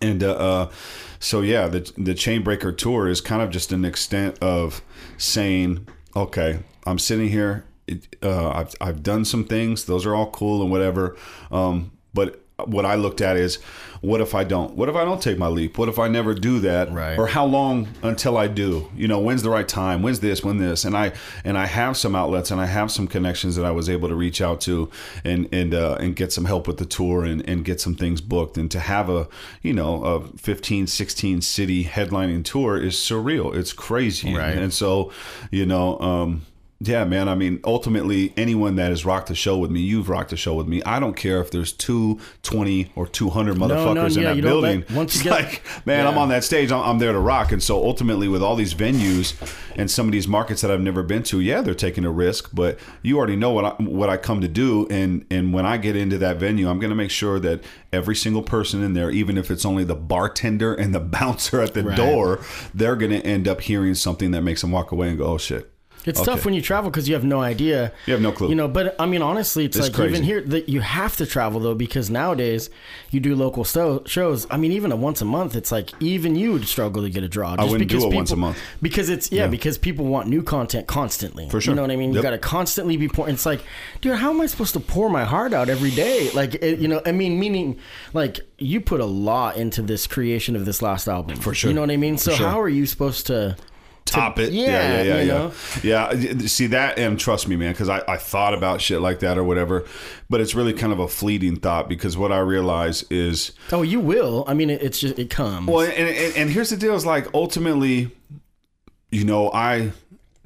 And 0.00 0.22
uh, 0.22 0.32
uh, 0.32 0.70
so 1.18 1.42
yeah, 1.42 1.68
the 1.68 1.80
the 1.96 2.14
Chainbreaker 2.14 2.76
tour 2.76 3.08
is 3.08 3.20
kind 3.20 3.42
of 3.42 3.50
just 3.50 3.72
an 3.72 3.84
extent 3.84 4.38
of 4.40 4.82
saying, 5.16 5.86
okay, 6.16 6.60
I'm 6.86 6.98
sitting 6.98 7.28
here. 7.28 7.64
It, 7.86 8.16
uh, 8.22 8.50
I've 8.50 8.74
I've 8.80 9.02
done 9.02 9.24
some 9.24 9.44
things. 9.44 9.84
Those 9.84 10.06
are 10.06 10.14
all 10.14 10.30
cool 10.30 10.62
and 10.62 10.70
whatever. 10.70 11.16
Um, 11.50 11.92
but 12.14 12.42
what 12.64 12.84
I 12.84 12.96
looked 12.96 13.20
at 13.20 13.36
is, 13.36 13.58
what 14.00 14.20
if 14.20 14.34
I 14.34 14.44
don't? 14.44 14.74
What 14.74 14.88
if 14.88 14.94
I 14.94 15.04
don't 15.04 15.20
take 15.20 15.38
my 15.38 15.48
leap? 15.48 15.78
What 15.78 15.88
if 15.88 15.98
I 15.98 16.08
never 16.08 16.34
do 16.34 16.60
that? 16.60 16.92
Right. 16.92 17.18
Or 17.18 17.26
how 17.26 17.44
long 17.44 17.88
until 18.02 18.36
I 18.36 18.46
do? 18.46 18.90
You 18.94 19.08
know, 19.08 19.18
when's 19.18 19.42
the 19.42 19.50
right 19.50 19.66
time? 19.66 20.02
When's 20.02 20.20
this? 20.20 20.44
When 20.44 20.58
this? 20.58 20.84
And 20.84 20.96
I 20.96 21.12
and 21.44 21.58
I 21.58 21.66
have 21.66 21.96
some 21.96 22.14
outlets 22.14 22.50
and 22.50 22.60
I 22.60 22.66
have 22.66 22.90
some 22.90 23.08
connections 23.08 23.56
that 23.56 23.64
I 23.64 23.70
was 23.70 23.88
able 23.88 24.08
to 24.08 24.14
reach 24.14 24.40
out 24.40 24.60
to 24.62 24.90
and 25.24 25.48
and 25.52 25.74
uh, 25.74 25.96
and 26.00 26.14
get 26.14 26.32
some 26.32 26.44
help 26.44 26.68
with 26.68 26.78
the 26.78 26.86
tour 26.86 27.24
and, 27.24 27.46
and 27.48 27.64
get 27.64 27.80
some 27.80 27.94
things 27.94 28.20
booked 28.20 28.56
and 28.56 28.70
to 28.70 28.80
have 28.80 29.08
a 29.08 29.28
you 29.62 29.72
know 29.72 30.04
a 30.04 30.20
15 30.38 30.86
16 30.86 31.40
city 31.40 31.84
headlining 31.84 32.44
tour 32.44 32.80
is 32.80 32.94
surreal. 32.94 33.54
It's 33.54 33.72
crazy. 33.72 34.34
Right. 34.34 34.56
And 34.56 34.72
so, 34.72 35.12
you 35.50 35.66
know, 35.66 35.98
um 36.00 36.46
yeah, 36.80 37.04
man. 37.04 37.28
I 37.28 37.34
mean, 37.34 37.58
ultimately, 37.64 38.32
anyone 38.36 38.76
that 38.76 38.90
has 38.90 39.04
rocked 39.04 39.26
the 39.28 39.34
show 39.34 39.58
with 39.58 39.70
me, 39.70 39.80
you've 39.80 40.08
rocked 40.08 40.30
the 40.30 40.36
show 40.36 40.54
with 40.54 40.68
me. 40.68 40.80
I 40.84 41.00
don't 41.00 41.14
care 41.16 41.40
if 41.40 41.50
there's 41.50 41.72
two, 41.72 42.20
20, 42.44 42.92
or 42.94 43.06
200 43.06 43.56
motherfuckers 43.56 43.94
no, 43.94 44.04
in 44.06 44.12
yeah, 44.12 44.34
that 44.34 44.42
building. 44.42 44.80
let- 44.80 44.90
once 44.92 45.14
It's 45.16 45.24
get- 45.24 45.30
like, 45.32 45.62
man, 45.86 46.06
I'm 46.06 46.16
on 46.18 46.28
that 46.28 46.44
stage. 46.44 46.70
I'm, 46.70 46.80
I'm 46.82 46.98
there 46.98 47.12
to 47.12 47.18
rock. 47.18 47.50
And 47.50 47.60
so 47.60 47.82
ultimately, 47.84 48.28
with 48.28 48.42
all 48.44 48.54
these 48.54 48.74
venues 48.74 49.34
and 49.76 49.90
some 49.90 50.06
of 50.06 50.12
these 50.12 50.28
markets 50.28 50.60
that 50.62 50.70
I've 50.70 50.80
never 50.80 51.02
been 51.02 51.24
to, 51.24 51.40
yeah, 51.40 51.62
they're 51.62 51.74
taking 51.74 52.04
a 52.04 52.12
risk. 52.12 52.50
But 52.52 52.78
you 53.02 53.18
already 53.18 53.34
know 53.36 53.50
what 53.50 53.64
I, 53.64 53.70
what 53.82 54.08
I 54.08 54.16
come 54.16 54.40
to 54.40 54.48
do. 54.48 54.86
And 54.88 55.24
and 55.30 55.52
when 55.52 55.66
I 55.66 55.78
get 55.78 55.96
into 55.96 56.16
that 56.18 56.36
venue, 56.36 56.68
I'm 56.70 56.78
going 56.78 56.90
to 56.90 56.96
make 56.96 57.10
sure 57.10 57.40
that 57.40 57.64
every 57.92 58.14
single 58.14 58.42
person 58.44 58.84
in 58.84 58.92
there, 58.92 59.10
even 59.10 59.36
if 59.36 59.50
it's 59.50 59.64
only 59.64 59.82
the 59.82 59.96
bartender 59.96 60.74
and 60.74 60.94
the 60.94 61.00
bouncer 61.18 61.60
at 61.60 61.74
the 61.74 61.82
Right. 61.82 61.96
door, 61.96 62.38
they're 62.72 62.96
going 62.96 63.10
to 63.10 63.24
end 63.26 63.48
up 63.48 63.62
hearing 63.62 63.94
something 63.94 64.30
that 64.30 64.42
makes 64.42 64.60
them 64.60 64.70
walk 64.70 64.92
away 64.92 65.08
and 65.08 65.18
go, 65.18 65.24
oh 65.24 65.38
shit. 65.38 65.72
It's 66.04 66.20
Okay. 66.20 66.30
tough 66.32 66.44
when 66.44 66.54
you 66.54 66.62
travel 66.62 66.90
because 66.90 67.06
you 67.08 67.14
have 67.14 67.24
no 67.24 67.40
idea. 67.42 67.92
You 68.06 68.14
have 68.14 68.22
no 68.22 68.32
clue. 68.32 68.48
You 68.48 68.54
know, 68.54 68.68
but 68.68 68.94
I 68.98 69.04
mean, 69.06 69.20
honestly, 69.20 69.64
it's, 69.66 69.76
It's 69.76 69.86
like 69.88 69.94
crazy. 69.94 70.10
even 70.14 70.22
here 70.24 70.40
that 70.42 70.68
you 70.68 70.80
have 70.80 71.16
to 71.18 71.26
travel 71.26 71.60
though 71.60 71.74
because 71.74 72.08
nowadays 72.08 72.70
you 73.10 73.20
do 73.20 73.34
local 73.34 73.64
sto- 73.64 74.02
shows. 74.06 74.46
I 74.50 74.56
mean, 74.56 74.72
even 74.72 74.90
a 74.92 74.96
once 74.96 75.20
a 75.20 75.24
month, 75.26 75.54
it's 75.54 75.70
like 75.70 75.90
even 76.00 76.34
you 76.36 76.52
would 76.52 76.66
struggle 76.66 77.02
to 77.02 77.10
get 77.10 77.22
a 77.24 77.28
draw. 77.28 77.56
Just 77.56 77.70
wouldn't 77.70 77.88
do 77.90 77.96
because 77.96 78.04
a 78.04 78.06
people, 78.06 78.16
once 78.16 78.30
a 78.30 78.36
month. 78.36 78.58
because 78.80 79.08
it's 79.10 79.30
yeah, 79.32 79.46
because 79.48 79.76
people 79.76 80.06
want 80.06 80.28
new 80.28 80.42
content 80.42 80.86
constantly. 80.86 81.48
For 81.50 81.60
sure. 81.60 81.72
You 81.72 81.76
know 81.76 81.82
what 81.82 81.90
I 81.90 81.96
mean? 81.96 82.10
You 82.10 82.16
Yep. 82.16 82.22
got 82.22 82.30
to 82.30 82.38
constantly 82.38 82.96
be 82.96 83.08
pouring. 83.08 83.34
It's 83.34 83.44
like, 83.46 83.60
dude, 84.00 84.16
how 84.16 84.30
am 84.30 84.40
I 84.40 84.46
supposed 84.46 84.72
to 84.74 84.80
pour 84.80 85.10
my 85.10 85.24
heart 85.24 85.52
out 85.52 85.68
every 85.68 85.90
day? 85.90 86.30
Like, 86.32 86.54
it, 86.54 86.78
you 86.78 86.88
know, 86.88 87.02
I 87.04 87.12
mean, 87.12 87.38
meaning 87.38 87.78
like 88.14 88.40
you 88.58 88.80
put 88.80 89.00
a 89.00 89.04
lot 89.04 89.56
into 89.56 89.82
this 89.82 90.06
creation 90.06 90.56
of 90.56 90.64
this 90.64 90.80
last 90.82 91.06
album. 91.08 91.36
For 91.36 91.52
sure. 91.54 91.70
You 91.70 91.74
know 91.74 91.82
what 91.82 91.90
I 91.90 91.96
mean? 91.96 92.16
So 92.18 92.32
sure. 92.32 92.48
how 92.48 92.60
are 92.60 92.68
you 92.68 92.86
supposed 92.86 93.26
to? 93.28 93.56
Top 94.10 94.38
it. 94.38 94.52
yeah, 94.52 94.66
yeah, 94.66 95.02
yeah, 95.02 95.20
yeah. 95.20 95.50
Yeah, 95.82 96.12
Yeah, 96.12 96.46
see 96.46 96.66
that, 96.68 96.98
and 96.98 97.18
trust 97.18 97.48
me, 97.48 97.56
man, 97.56 97.72
because 97.72 97.88
I, 97.88 98.02
I 98.08 98.16
thought 98.16 98.54
about 98.54 98.80
shit 98.80 99.00
like 99.00 99.20
that 99.20 99.38
or 99.38 99.44
whatever, 99.44 99.84
but 100.30 100.40
it's 100.40 100.54
really 100.54 100.72
kind 100.72 100.92
of 100.92 100.98
a 100.98 101.08
fleeting 101.08 101.56
thought 101.56 101.88
because 101.88 102.16
what 102.16 102.32
I 102.32 102.38
realize 102.38 103.04
is, 103.10 103.52
Oh, 103.72 103.82
you 103.82 104.00
will. 104.00 104.44
I 104.46 104.54
mean, 104.54 104.70
it, 104.70 104.82
it's 104.82 104.98
just 104.98 105.18
it 105.18 105.30
comes. 105.30 105.68
well, 105.68 105.80
and, 105.80 105.92
and, 106.08 106.36
and 106.36 106.50
here's 106.50 106.70
the 106.70 106.76
deal: 106.76 106.94
is 106.94 107.06
like 107.06 107.32
ultimately, 107.34 108.10
you 109.10 109.24
know, 109.24 109.50
I. 109.52 109.92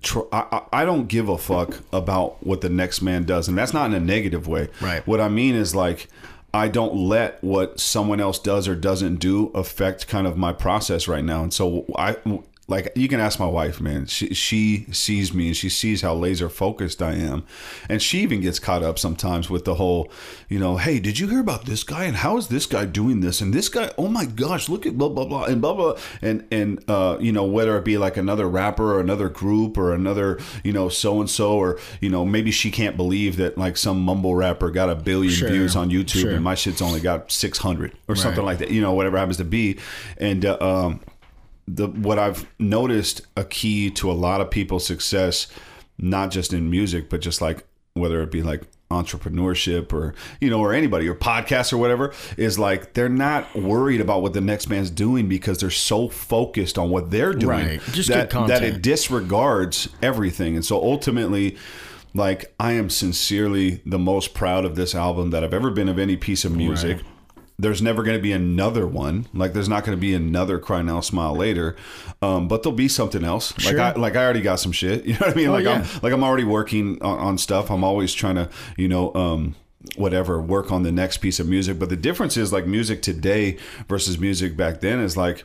Tr- 0.03 0.21
I, 0.33 0.47
I 0.51 0.81
I 0.81 0.85
don't 0.85 1.07
give 1.07 1.29
a 1.29 1.39
fuck 1.39 1.79
about 1.93 2.45
what 2.45 2.61
the 2.61 2.69
next 2.69 3.03
man 3.03 3.23
does, 3.23 3.47
and 3.47 3.57
that's 3.57 3.73
not 3.73 3.87
in 3.87 3.95
a 3.95 4.01
negative 4.01 4.49
way. 4.49 4.69
Right. 4.81 5.07
What 5.07 5.21
I 5.21 5.29
mean 5.29 5.55
is 5.55 5.77
like 5.77 6.09
I 6.53 6.67
don't 6.67 6.95
let 6.97 7.43
what 7.45 7.79
someone 7.79 8.19
else 8.21 8.41
does 8.41 8.67
or 8.67 8.75
doesn't 8.75 9.17
do 9.21 9.53
affect 9.55 10.09
kind 10.09 10.27
of 10.27 10.37
my 10.37 10.53
process 10.53 11.07
right 11.07 11.23
now. 11.23 11.45
And 11.45 11.55
so 11.55 11.87
I 11.97 12.17
like 12.73 12.91
you 12.97 13.07
can 13.09 13.21
ask 13.21 13.39
my 13.39 13.47
wife, 13.47 13.81
man. 13.81 14.07
She 14.07 14.35
she 14.35 14.87
sees 14.91 15.33
me 15.33 15.47
and 15.49 15.57
she 15.57 15.69
sees 15.69 16.03
how 16.03 16.15
laser 16.15 16.49
focused 16.49 17.01
I 17.03 17.13
am. 17.13 17.45
And 17.89 18.03
she 18.03 18.21
even 18.21 18.41
gets 18.41 18.59
caught 18.59 18.83
up 18.83 18.99
sometimes 18.99 19.49
with 19.49 19.65
the 19.65 19.75
whole, 19.77 20.11
you 20.49 20.59
know, 20.59 20.79
hey, 20.79 20.99
did 20.99 21.19
you 21.21 21.29
hear 21.29 21.41
about 21.41 21.67
this 21.67 21.85
guy 21.85 22.05
and 22.05 22.17
how 22.17 22.37
is 22.39 22.49
this 22.49 22.67
guy 22.67 22.85
doing 22.87 23.21
this? 23.21 23.41
And 23.41 23.53
this 23.55 23.69
guy, 23.69 23.91
oh 23.97 24.09
my 24.09 24.25
gosh, 24.25 24.69
look 24.69 24.87
at 24.87 24.99
blah 24.99 25.09
blah 25.11 25.25
blah 25.27 25.45
and 25.45 25.61
blah 25.61 25.75
blah 25.75 25.95
and 26.21 26.45
and 26.51 26.83
uh, 26.89 27.17
you 27.21 27.31
know, 27.31 27.45
whether 27.45 27.77
it 27.79 27.85
be 27.85 27.99
like 27.99 28.17
another 28.17 28.49
rapper 28.49 28.95
or 28.95 29.01
another 29.01 29.29
group 29.29 29.77
or 29.79 29.93
another, 29.95 30.39
you 30.65 30.73
know, 30.73 30.89
so 30.89 31.21
and 31.21 31.31
so 31.31 31.57
or, 31.59 31.79
you 32.01 32.09
know, 32.11 32.25
maybe 32.25 32.51
she 32.51 32.71
can't 32.71 32.97
believe 32.97 33.37
that 33.37 33.57
like 33.59 33.77
some 33.77 34.01
mumble 34.01 34.35
rapper 34.35 34.71
got 34.71 34.89
a 34.91 34.95
billion 34.95 35.33
Sure. 35.33 35.49
views 35.51 35.77
on 35.77 35.91
YouTube 35.91 36.23
Sure. 36.23 36.31
and 36.31 36.43
my 36.43 36.55
shit's 36.55 36.83
only 36.83 37.01
got 37.01 37.31
600 37.31 37.93
or 38.09 38.17
something 38.17 38.45
like 38.45 38.59
that, 38.59 38.71
you 38.71 38.81
know, 38.81 38.93
whatever 38.95 39.19
happens 39.19 39.37
to 39.37 39.45
be. 39.45 39.79
And 40.17 40.45
uh, 40.47 40.57
um 40.61 41.01
the 41.67 41.89
what 41.89 42.19
I've 42.19 42.47
noticed 42.59 43.23
a 43.37 43.45
key 43.45 43.91
to 43.91 44.11
a 44.11 44.13
lot 44.13 44.41
of 44.41 44.51
people's 44.51 44.87
success, 44.87 45.47
not 45.99 46.31
just 46.31 46.53
in 46.53 46.71
music, 46.71 47.09
but 47.09 47.21
just 47.21 47.41
like 47.41 47.65
whether 47.95 48.23
it 48.23 48.31
be 48.31 48.43
like 48.43 48.63
entrepreneurship 48.91 49.93
or 49.93 50.15
you 50.41 50.51
know 50.51 50.61
or 50.61 50.73
anybody 50.75 51.09
or 51.09 51.15
podcasts 51.15 51.73
or 51.73 51.79
whatever 51.79 52.13
is 52.37 52.59
like 52.59 52.93
they're 52.93 53.09
not 53.09 53.55
worried 53.55 54.01
about 54.01 54.21
what 54.21 54.35
the 54.35 54.41
next 54.41 54.69
man's 54.69 54.91
doing 54.91 55.29
because 55.29 55.59
they're 55.59 55.71
so 55.71 56.09
focused 56.09 56.79
on 56.79 56.91
what 56.91 57.11
they're 57.11 57.33
doing 57.33 57.67
Right. 57.67 57.81
Just 57.93 58.11
that, 58.11 58.31
that 58.31 58.63
it 58.63 58.83
disregards 58.83 59.89
everything 60.03 60.57
and 60.57 60.65
so 60.65 60.77
ultimately 60.77 61.57
like 62.15 62.55
I 62.61 62.73
am 62.73 62.91
sincerely 62.91 63.81
the 63.87 63.99
most 63.99 64.35
proud 64.35 64.67
of 64.67 64.75
this 64.75 64.95
album 64.95 65.31
that 65.31 65.43
I've 65.43 65.55
ever 65.55 65.71
been 65.71 65.89
of 65.89 65.99
any 65.99 66.17
piece 66.17 66.45
of 66.45 66.55
music 66.55 66.99
Right. 66.99 67.07
There's 67.59 67.83
never 67.83 68.03
going 68.03 68.17
to 68.17 68.23
be 68.23 68.33
another 68.33 68.87
one. 68.87 69.27
Like 69.33 69.53
there's 69.53 69.69
not 69.69 69.85
going 69.85 69.97
to 69.97 70.01
be 70.01 70.15
another 70.15 70.59
Cry 70.59 70.83
Now 70.83 71.01
Smile 71.01 71.35
later, 71.35 71.77
um, 72.21 72.49
but 72.49 72.63
there'll 72.63 72.77
be 72.77 72.89
something 72.89 73.25
else. 73.25 73.55
Sure. 73.59 73.77
Like 73.77 73.97
I 73.97 74.01
like 74.01 74.17
I 74.17 74.25
already 74.25 74.43
got 74.43 74.57
some 74.61 74.73
shit. 74.73 75.05
You 75.13 75.15
know 75.15 75.27
what 75.27 75.31
I 75.31 75.35
mean? 75.35 75.49
Oh, 75.49 75.53
like 75.53 75.65
yeah. 75.65 75.85
I'm 75.85 76.01
like 76.03 76.13
I'm 76.13 76.25
already 76.25 76.45
working 76.45 77.01
on, 77.03 77.19
on 77.19 77.39
stuff. 77.39 77.71
I'm 77.71 77.85
always 77.85 78.15
trying 78.15 78.37
to 78.37 78.49
you 78.77 78.89
know 78.89 79.15
um, 79.15 79.55
whatever 79.97 80.41
work 80.41 80.73
on 80.73 80.83
the 80.83 80.93
next 80.93 81.19
piece 81.19 81.39
of 81.39 81.47
music. 81.47 81.79
But 81.79 81.91
the 81.91 81.97
difference 81.97 82.37
is 82.37 82.53
like 82.53 82.67
music 82.67 83.03
today 83.03 83.59
versus 83.89 84.19
music 84.19 84.57
back 84.57 84.81
then 84.81 85.01
is 85.01 85.17
like 85.17 85.45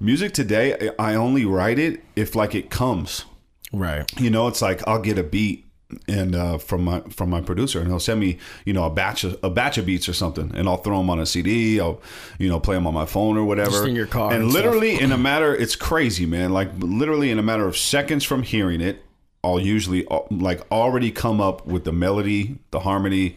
music 0.00 0.32
today. 0.32 0.90
I 0.98 1.14
only 1.14 1.44
write 1.44 1.78
it 1.78 2.02
if 2.16 2.34
like 2.34 2.54
it 2.54 2.70
comes 2.70 3.26
right. 3.74 4.20
you 4.20 4.30
know 4.30 4.48
it's 4.48 4.62
like 4.62 4.86
i'll 4.86 5.00
get 5.00 5.18
a 5.18 5.22
beat 5.22 5.63
and 6.08 6.34
uh, 6.34 6.58
from 6.58 6.84
my 6.84 7.00
from 7.10 7.30
my 7.30 7.40
producer 7.40 7.78
and 7.80 7.88
he'll 7.88 7.98
send 8.00 8.20
me 8.20 8.38
you 8.64 8.72
know 8.72 8.84
a 8.84 8.90
batch 8.90 9.24
of 9.24 9.38
a 9.42 9.50
batch 9.50 9.78
of 9.78 9.86
beats 9.86 10.08
or 10.08 10.12
something 10.12 10.50
and 10.54 10.68
i'll 10.68 10.76
throw 10.76 10.98
them 10.98 11.10
on 11.10 11.18
a 11.20 11.26
cd 11.26 11.80
i'll 11.80 12.00
you 12.38 12.48
know 12.48 12.58
play 12.60 12.74
them 12.74 12.86
on 12.86 12.94
my 12.94 13.06
phone 13.06 13.36
or 13.36 13.44
whatever 13.44 13.70
Just 13.70 13.84
in 13.86 13.94
your 13.96 14.06
car 14.06 14.32
and, 14.32 14.44
and 14.44 14.52
literally 14.52 14.98
in 15.00 15.12
a 15.12 15.18
matter 15.18 15.54
it's 15.54 15.76
crazy 15.76 16.26
man 16.26 16.52
like 16.52 16.70
literally 16.78 17.30
in 17.30 17.38
a 17.38 17.42
matter 17.42 17.66
of 17.66 17.76
seconds 17.76 18.24
from 18.24 18.42
hearing 18.42 18.80
it 18.80 19.02
i'll 19.42 19.60
usually 19.60 20.06
uh, 20.08 20.20
like 20.30 20.60
already 20.72 21.10
come 21.10 21.40
up 21.40 21.66
with 21.66 21.84
the 21.84 21.92
melody 21.92 22.58
the 22.70 22.80
harmony 22.80 23.36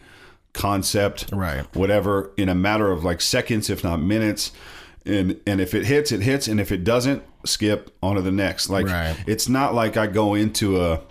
concept 0.53 1.27
Right. 1.31 1.63
whatever 1.75 2.31
in 2.37 2.49
a 2.49 2.55
matter 2.55 2.91
of 2.91 3.03
like 3.03 3.21
seconds 3.21 3.69
if 3.69 3.83
not 3.83 4.01
minutes 4.01 4.51
and 5.05 5.39
and 5.45 5.61
if 5.61 5.73
it 5.73 5.85
hits 5.85 6.11
it 6.11 6.21
hits 6.21 6.47
and 6.47 6.59
if 6.59 6.71
it 6.71 6.83
doesn't 6.83 7.23
skip 7.45 7.95
on 8.01 8.15
to 8.15 8.21
the 8.21 8.31
next 8.31 8.69
like 8.69 8.87
Right. 8.87 9.15
it's 9.27 9.47
not 9.47 9.73
like 9.75 9.97
i 9.97 10.07
go 10.07 10.33
into 10.33 10.81
a 10.81 11.01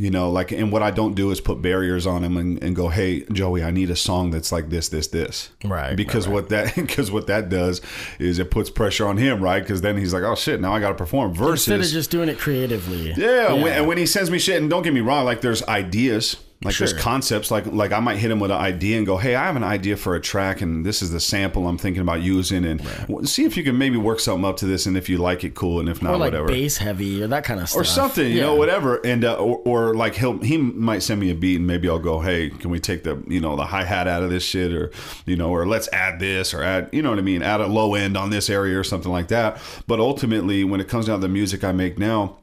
you 0.00 0.10
know 0.10 0.30
like 0.30 0.50
and 0.50 0.72
what 0.72 0.82
i 0.82 0.90
don't 0.90 1.14
do 1.14 1.30
is 1.30 1.40
put 1.40 1.60
barriers 1.60 2.06
on 2.06 2.24
him 2.24 2.36
and, 2.38 2.62
and 2.62 2.74
go 2.74 2.88
hey 2.88 3.20
joey 3.32 3.62
i 3.62 3.70
need 3.70 3.90
a 3.90 3.96
song 3.96 4.30
that's 4.30 4.50
like 4.50 4.70
this 4.70 4.88
this 4.88 5.08
this. 5.08 5.50
Right, 5.64 5.94
because 5.94 6.26
right, 6.26 6.34
what 6.34 6.48
that 6.48 6.74
because 6.76 7.10
what 7.10 7.26
that 7.26 7.50
does 7.50 7.82
is 8.18 8.38
it 8.38 8.50
puts 8.50 8.70
pressure 8.70 9.06
on 9.06 9.18
him 9.18 9.42
right? 9.42 9.60
Because 9.60 9.82
then 9.82 9.96
he's 9.98 10.14
like 10.14 10.22
oh 10.22 10.34
shit 10.34 10.60
now 10.60 10.72
i 10.72 10.80
gotta 10.80 10.94
perform. 10.94 11.34
Versus 11.34 11.68
Instead 11.68 11.80
of 11.80 11.86
just 11.86 12.10
doing 12.10 12.28
it 12.28 12.38
creatively. 12.38 13.12
yeah, 13.12 13.52
When, 13.52 13.72
and 13.72 13.86
when 13.86 13.98
he 13.98 14.06
sends 14.06 14.30
me 14.30 14.38
shit, 14.38 14.60
and 14.60 14.70
don't 14.70 14.82
get 14.82 14.94
me 14.94 15.00
wrong, 15.00 15.24
like 15.24 15.40
there's 15.42 15.62
ideas, 15.64 16.36
Like 16.62 16.74
Sure. 16.74 16.86
there's 16.86 17.00
concepts 17.02 17.50
like 17.50 17.64
like 17.66 17.90
I 17.90 18.00
might 18.00 18.18
hit 18.18 18.30
him 18.30 18.38
with 18.38 18.50
an 18.50 18.58
idea 18.58 18.98
and 18.98 19.06
go, 19.06 19.16
hey, 19.16 19.34
I 19.34 19.46
have 19.46 19.56
an 19.56 19.64
idea 19.64 19.96
for 19.96 20.14
a 20.14 20.20
track 20.20 20.60
and 20.60 20.84
this 20.84 21.00
is 21.00 21.10
the 21.10 21.18
sample 21.18 21.66
I'm 21.66 21.78
thinking 21.78 22.02
about 22.02 22.20
using 22.20 22.66
and 22.66 22.82
w- 23.08 23.24
see 23.26 23.44
if 23.46 23.56
you 23.56 23.64
can 23.64 23.78
maybe 23.78 23.96
work 23.96 24.20
something 24.20 24.44
up 24.44 24.58
to 24.58 24.66
this 24.66 24.84
and 24.84 24.94
if 24.94 25.08
you 25.08 25.16
like 25.16 25.42
it, 25.42 25.54
cool, 25.54 25.80
and 25.80 25.88
if 25.88 26.02
not, 26.02 26.12
or 26.12 26.16
like 26.18 26.32
whatever. 26.32 26.48
bass 26.48 26.76
heavy 26.76 27.22
or 27.22 27.28
that 27.28 27.44
kind 27.44 27.60
of 27.60 27.68
stuff 27.70 27.80
or 27.80 27.84
something, 27.84 28.26
you 28.30 28.34
Yeah. 28.40 28.42
know, 28.42 28.56
whatever, 28.56 28.96
and 29.06 29.24
uh, 29.24 29.36
or, 29.36 29.56
or 29.64 29.94
like 29.94 30.16
he'll 30.16 30.36
he 30.42 30.58
might 30.58 31.02
send 31.02 31.18
me 31.22 31.30
a 31.30 31.34
beat, 31.34 31.56
and 31.56 31.66
maybe 31.66 31.88
I'll 31.88 31.98
go, 31.98 32.20
hey, 32.20 32.50
can 32.50 32.68
we 32.68 32.78
take 32.78 33.04
the 33.04 33.22
you 33.26 33.40
know 33.40 33.56
the 33.56 33.64
hi 33.64 33.84
hat 33.84 34.06
out 34.06 34.22
of 34.22 34.28
this 34.28 34.44
shit, 34.44 34.70
or 34.74 34.90
you 35.24 35.36
know, 35.36 35.48
or 35.48 35.66
let's 35.66 35.88
add 35.94 36.20
this, 36.20 36.52
or 36.52 36.62
add 36.62 36.90
you 36.92 37.00
know 37.00 37.08
what 37.08 37.18
I 37.18 37.22
mean, 37.22 37.42
add 37.42 37.62
a 37.62 37.68
low 37.68 37.94
end 37.94 38.18
on 38.18 38.28
this 38.28 38.50
area 38.50 38.78
or 38.78 38.84
something 38.84 39.10
like 39.10 39.28
that. 39.28 39.56
But 39.86 39.98
ultimately, 39.98 40.62
when 40.64 40.82
it 40.82 40.88
comes 40.88 41.06
down 41.06 41.20
to 41.22 41.26
the 41.26 41.32
music 41.32 41.64
I 41.64 41.72
make 41.72 41.98
now, 41.98 42.36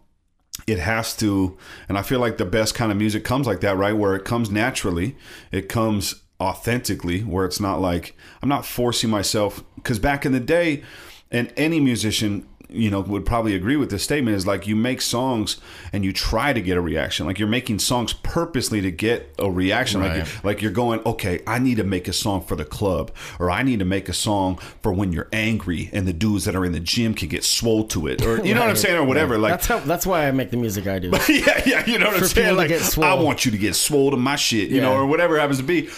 it 0.66 0.80
has 0.80 1.16
to 1.16 1.58
and 1.88 1.98
i 1.98 2.02
feel 2.02 2.20
like 2.20 2.38
the 2.38 2.46
best 2.46 2.74
kind 2.74 2.92
of 2.92 2.98
music 2.98 3.24
comes 3.24 3.46
like 3.46 3.62
that 3.62 3.78
right? 3.78 3.94
Where 3.94 4.16
it 4.16 4.26
comes 4.26 4.50
naturally 4.50 5.16
it 5.52 5.70
comes 5.70 6.24
authentically 6.40 7.22
where 7.22 7.46
it's 7.46 7.60
not 7.60 7.82
like 7.82 8.16
i'm 8.42 8.50
not 8.50 8.66
forcing 8.66 9.10
myself 9.10 9.64
because 9.76 10.00
back 10.00 10.26
in 10.26 10.32
the 10.32 10.40
day 10.40 10.84
and 11.32 11.52
any 11.58 11.80
musician 11.80 12.48
you 12.70 12.90
know 12.90 13.00
would 13.00 13.26
probably 13.26 13.56
agree 13.56 13.78
with 13.78 13.90
this 13.90 14.04
statement 14.04 14.36
is 14.36 14.46
like 14.46 14.68
you 14.68 14.76
make 14.76 15.00
songs 15.02 15.56
and 15.94 16.04
you 16.04 16.12
try 16.12 16.52
to 16.52 16.62
get 16.62 16.76
a 16.76 16.82
reaction 16.82 17.26
like 17.26 17.40
you're 17.40 17.48
making 17.48 17.80
songs 17.80 18.12
purposely 18.12 18.82
to 18.82 18.92
get 18.92 19.34
a 19.40 19.50
reaction 19.50 20.02
like, 20.02 20.10
Right. 20.10 20.18
you're, 20.18 20.26
like 20.44 20.62
you're 20.62 20.72
going 20.72 21.00
okay 21.06 21.42
i 21.48 21.60
need 21.60 21.78
to 21.78 21.86
make 21.86 22.10
a 22.10 22.14
song 22.14 22.42
for 22.42 22.58
the 22.58 22.66
club 22.66 23.12
or 23.40 23.50
i 23.50 23.64
need 23.64 23.80
to 23.80 23.86
make 23.86 24.10
a 24.10 24.14
song 24.14 24.58
for 24.82 24.92
when 24.92 25.14
you're 25.14 25.30
angry 25.32 25.90
and 25.94 26.06
the 26.06 26.12
dudes 26.12 26.44
that 26.44 26.56
are 26.58 26.66
in 26.66 26.74
the 26.74 26.82
gym 26.82 27.14
can 27.14 27.30
get 27.30 27.46
swole 27.46 27.86
to 27.88 28.06
it 28.08 28.22
or 28.26 28.44
you 28.46 28.54
know 28.54 28.60
what 28.62 28.70
i'm 28.70 28.76
saying 28.76 28.98
or 28.98 29.06
whatever 29.06 29.38
like 29.38 29.52
that's 29.54 29.68
how 29.68 29.80
that's 29.80 30.06
why 30.06 30.28
I 30.28 30.32
make 30.32 30.52
the 30.52 30.58
music 30.58 30.88
I 30.88 31.00
do. 31.00 31.10
yeah, 31.30 31.62
yeah, 31.66 31.86
you 31.86 31.98
know 32.00 32.08
what 32.08 32.18
I'm 32.18 32.26
saying? 32.26 32.56
Like. 32.58 32.72
I 32.98 33.14
want 33.14 33.46
you 33.46 33.52
to 33.52 33.58
get 33.58 33.76
swole 33.76 34.12
to 34.12 34.18
my 34.18 34.36
shit, 34.36 34.70
you 34.70 34.82
know, 34.82 34.94
or 34.94 35.06
whatever 35.06 35.38
it 35.38 35.40
happens 35.40 35.60
to 35.60 35.64
be. 35.64 35.90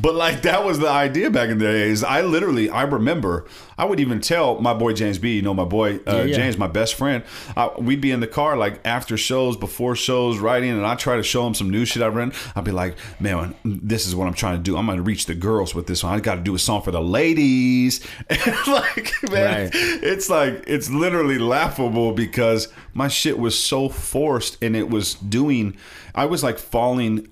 But 0.00 0.14
like 0.14 0.42
that 0.42 0.64
was 0.64 0.78
the 0.78 0.88
idea 0.88 1.30
back 1.30 1.48
in 1.50 1.58
the 1.58 1.64
days. 1.66 2.02
I 2.04 2.22
literally, 2.22 2.70
I 2.70 2.82
remember, 2.82 3.46
I 3.76 3.84
would 3.84 4.00
even 4.00 4.20
tell 4.20 4.60
my 4.60 4.74
boy 4.74 4.92
James 4.92 5.18
B, 5.18 5.36
you 5.36 5.42
know, 5.42 5.54
my 5.54 5.64
boy 5.64 5.96
uh, 6.06 6.16
Yeah, 6.16 6.22
yeah. 6.24 6.36
James, 6.36 6.58
my 6.58 6.66
best 6.66 6.94
friend. 6.94 7.24
I, 7.56 7.70
we'd 7.78 8.00
be 8.00 8.10
in 8.10 8.20
the 8.20 8.26
car 8.26 8.56
like 8.56 8.80
after 8.84 9.16
shows, 9.16 9.56
before 9.56 9.96
shows, 9.96 10.38
writing, 10.38 10.70
and 10.70 10.84
I 10.86 10.94
try 10.94 11.16
to 11.16 11.22
show 11.22 11.46
him 11.46 11.54
some 11.54 11.70
new 11.70 11.84
shit 11.84 12.02
I've 12.02 12.14
written. 12.14 12.32
I'd 12.56 12.64
be 12.64 12.70
like, 12.72 12.96
man, 13.20 13.54
this 13.64 14.06
is 14.06 14.14
what 14.14 14.26
I'm 14.26 14.34
trying 14.34 14.56
to 14.56 14.62
do. 14.62 14.76
I'm 14.76 14.86
going 14.86 14.98
to 14.98 15.02
reach 15.02 15.26
the 15.26 15.34
girls 15.34 15.74
with 15.74 15.86
this 15.86 16.02
one. 16.04 16.12
I 16.14 16.20
got 16.20 16.34
to 16.36 16.40
do 16.40 16.54
a 16.54 16.58
song 16.58 16.82
for 16.82 16.90
the 16.90 17.02
ladies. 17.02 18.04
And 18.30 18.66
like, 18.68 19.12
man, 19.30 19.64
Right. 19.64 19.70
it's 19.74 20.28
like 20.30 20.64
it's 20.66 20.90
literally 20.90 21.38
laughable 21.38 22.12
because 22.12 22.68
my 22.94 23.08
shit 23.08 23.38
was 23.38 23.58
so 23.58 23.88
forced 23.88 24.62
and 24.62 24.76
it 24.76 24.88
was 24.90 25.14
doing 25.14 25.76
I 26.14 26.26
was 26.26 26.42
like 26.42 26.58
falling 26.58 27.28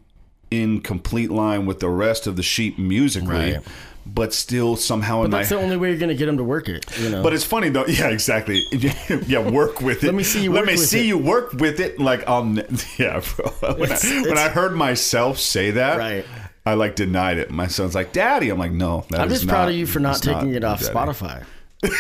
in 0.50 0.80
complete 0.80 1.30
line 1.30 1.66
with 1.66 1.80
the 1.80 1.88
rest 1.88 2.26
of 2.26 2.37
the 2.37 2.42
sheep 2.42 2.78
musically 2.78 3.54
Right. 3.54 3.62
but 4.06 4.32
still 4.32 4.76
somehow 4.76 5.22
in 5.24 5.30
But 5.30 5.30
my 5.32 5.38
that's 5.38 5.48
the 5.50 5.59
only 5.59 5.76
way 5.76 5.90
you're 5.90 5.98
gonna 5.98 6.14
get 6.14 6.26
them 6.26 6.37
to 6.37 6.44
work 6.44 6.68
it. 6.68 6.87
You 7.00 7.11
know. 7.11 7.22
but 7.22 7.32
it's 7.32 7.42
funny 7.44 7.68
though. 7.68 7.85
Yeah, 7.88 8.09
exactly. 8.11 8.62
yeah, 9.26 9.40
work 9.40 9.80
with 9.80 10.04
it. 10.04 10.06
Let 10.06 10.14
me 10.14 10.22
see 10.22 10.44
you 10.44 10.52
Let 10.52 10.61
work 10.61 10.66
me 10.68 10.72
with 10.74 10.87
see 10.88 11.00
it. 11.00 11.06
you 11.06 11.18
work 11.18 11.52
with 11.54 11.80
it. 11.80 11.98
Like 11.98 12.26
I'll. 12.28 12.44
ne- 12.44 12.64
Yeah, 12.98 13.20
bro. 13.37 13.74
When, 13.74 13.82
It's- 13.90 14.04
I, 14.04 14.22
when 14.22 14.38
I 14.38 14.48
heard 14.48 14.74
myself 14.76 15.38
say 15.38 15.72
that, 15.72 15.98
Right. 15.98 16.24
I 16.64 16.74
like 16.74 16.94
denied 16.96 17.38
it. 17.38 17.50
My 17.50 17.66
son's 17.68 17.94
like, 17.94 18.12
"Daddy," 18.12 18.48
I'm 18.50 18.59
like, 18.59 18.72
"No, 18.72 19.04
that 19.11 19.20
I'm 19.20 19.28
is 19.28 19.35
just 19.40 19.48
proud 19.48 19.62
not- 19.62 19.68
of 19.70 19.74
you 19.76 19.87
for 19.87 19.98
not 20.00 20.16
it's 20.16 20.24
taking 20.26 20.54
it 20.54 20.62
off 20.64 20.80
Daddy." 20.80 20.94
Spotify. 20.94 21.44